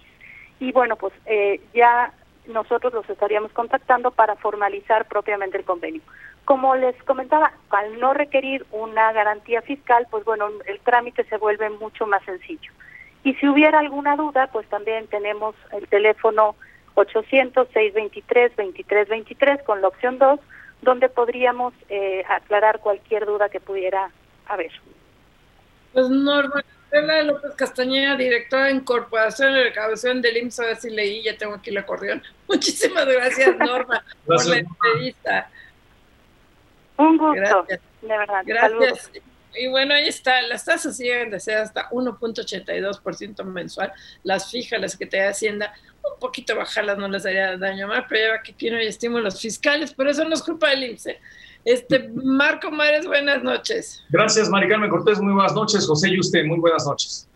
Y 0.61 0.73
bueno, 0.73 0.97
pues 0.97 1.13
eh, 1.27 1.61
ya 1.75 2.13
nosotros 2.47 2.93
los 2.93 3.09
estaríamos 3.09 3.53
contactando 3.53 4.11
para 4.11 4.37
formalizar 4.37 5.07
propiamente 5.07 5.57
el 5.59 5.65
convenio. 5.65 6.03
Como 6.45 6.75
les 6.75 7.01
comentaba, 7.05 7.53
al 7.71 8.01
no 8.01 8.15
requerir 8.15 8.67
una 8.73 9.13
garantía 9.13 9.63
fiscal, 9.63 10.09
pues 10.11 10.25
bueno, 10.25 10.49
el 10.67 10.81
trámite 10.81 11.23
se 11.25 11.37
vuelve 11.37 11.71
mucho 11.71 12.05
más 12.07 12.25
sencillo. 12.25 12.73
Y 13.25 13.35
si 13.35 13.49
hubiera 13.49 13.79
alguna 13.79 14.17
duda, 14.17 14.49
pues 14.49 14.69
también 14.69 15.07
tenemos 15.07 15.55
el 15.71 15.87
teléfono 15.87 16.57
800-623-2323 16.97 19.63
con 19.65 19.81
la 19.81 19.87
opción 19.89 20.19
2, 20.19 20.41
donde 20.83 21.09
podríamos 21.09 21.73
eh, 21.89 22.25
aclarar 22.29 22.81
cualquier 22.81 23.25
duda 23.25 23.49
que 23.49 23.61
pudiera 23.61 24.11
haber. 24.47 24.73
Pues 25.93 26.11
Norma 26.11 26.61
López 27.01 27.53
Castañeda, 27.57 28.17
directora 28.17 28.67
de 28.67 28.73
Incorporación 28.73 29.53
y 29.57 29.63
Recaudación 29.63 30.21
del 30.21 30.37
IMSS, 30.37 30.61
a 30.61 30.67
ver 30.67 30.77
si 30.77 30.91
leí, 30.91 31.23
ya 31.23 31.37
tengo 31.37 31.55
aquí 31.55 31.71
la 31.71 31.81
acordeón. 31.81 32.23
Muchísimas 32.49 33.07
gracias, 33.07 33.57
Norma, 33.57 34.05
por 34.27 34.45
la 34.47 34.59
entrevista. 34.59 35.51
Un 36.99 37.17
gusto, 37.17 37.67
de 38.03 38.09
verdad. 38.09 38.43
Gracias. 38.45 39.11
Y 39.55 39.69
bueno, 39.69 39.95
ahí 39.95 40.09
está, 40.09 40.41
las 40.43 40.65
tasas 40.65 40.97
siguen 40.97 41.31
de 41.31 41.39
ser 41.39 41.59
hasta 41.59 41.91
1.82% 41.91 43.45
mensual, 43.45 43.93
las 44.23 44.51
fijas, 44.51 44.81
las 44.81 44.97
que 44.97 45.05
te 45.05 45.19
da 45.19 45.29
Hacienda, 45.31 45.75
un 46.03 46.19
poquito 46.19 46.57
bajarlas 46.57 46.97
no 46.97 47.09
les 47.09 47.23
daría 47.23 47.57
daño 47.59 47.87
más, 47.87 48.05
pero 48.09 48.35
ya 48.35 48.43
que 48.43 48.75
hay 48.75 48.87
estímulos 48.87 49.41
fiscales, 49.41 49.93
por 49.93 50.09
eso 50.09 50.25
no 50.25 50.35
es 50.35 50.43
culpa 50.43 50.71
del 50.71 50.85
IMSS. 50.85 51.17
Este, 51.65 52.11
Marco 52.15 52.71
Mares, 52.71 53.07
buenas 53.07 53.43
noches. 53.43 54.03
Gracias, 54.11 54.49
Mari 54.49 54.69
Carmen 54.69 54.91
Cortés, 54.91 55.21
muy 55.21 55.33
buenas 55.33 55.55
noches. 55.55 55.87
José 55.87 56.11
y 56.11 56.19
usted, 56.19 56.45
muy 56.45 56.59
buenas 56.59 56.85
noches. 56.87 57.29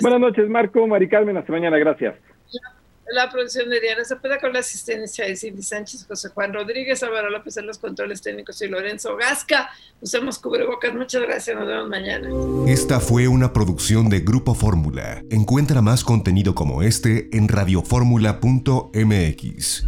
Buenas 0.00 0.20
noches, 0.20 0.48
Marco, 0.48 0.86
Mari 0.86 1.08
Carmen, 1.08 1.36
hasta 1.36 1.52
mañana, 1.52 1.76
gracias. 1.78 2.14
La, 3.12 3.30
producción 3.30 3.68
de 3.70 3.80
Diana 3.80 4.04
Cepeda 4.04 4.40
con 4.40 4.52
la 4.52 4.58
asistencia 4.58 5.24
de 5.26 5.36
Cindy 5.36 5.62
Sánchez, 5.62 6.04
José 6.08 6.30
Juan 6.30 6.52
Rodríguez, 6.52 7.04
Álvaro 7.04 7.30
López 7.30 7.56
en 7.56 7.64
los 7.66 7.78
controles 7.78 8.20
técnicos 8.20 8.60
y 8.62 8.68
Lorenzo 8.68 9.14
Gasca. 9.16 9.70
Usemos 10.00 10.40
cubrebocas. 10.40 10.92
Muchas 10.92 11.22
gracias, 11.22 11.56
nos 11.56 11.68
vemos 11.68 11.88
mañana. 11.88 12.28
Esta 12.66 12.98
fue 12.98 13.28
una 13.28 13.52
producción 13.52 14.10
de 14.10 14.18
Grupo 14.20 14.54
Fórmula. 14.54 15.22
Encuentra 15.30 15.82
más 15.82 16.02
contenido 16.02 16.56
como 16.56 16.82
este 16.82 17.28
en 17.32 17.46
radioformula.mx. 17.48 19.86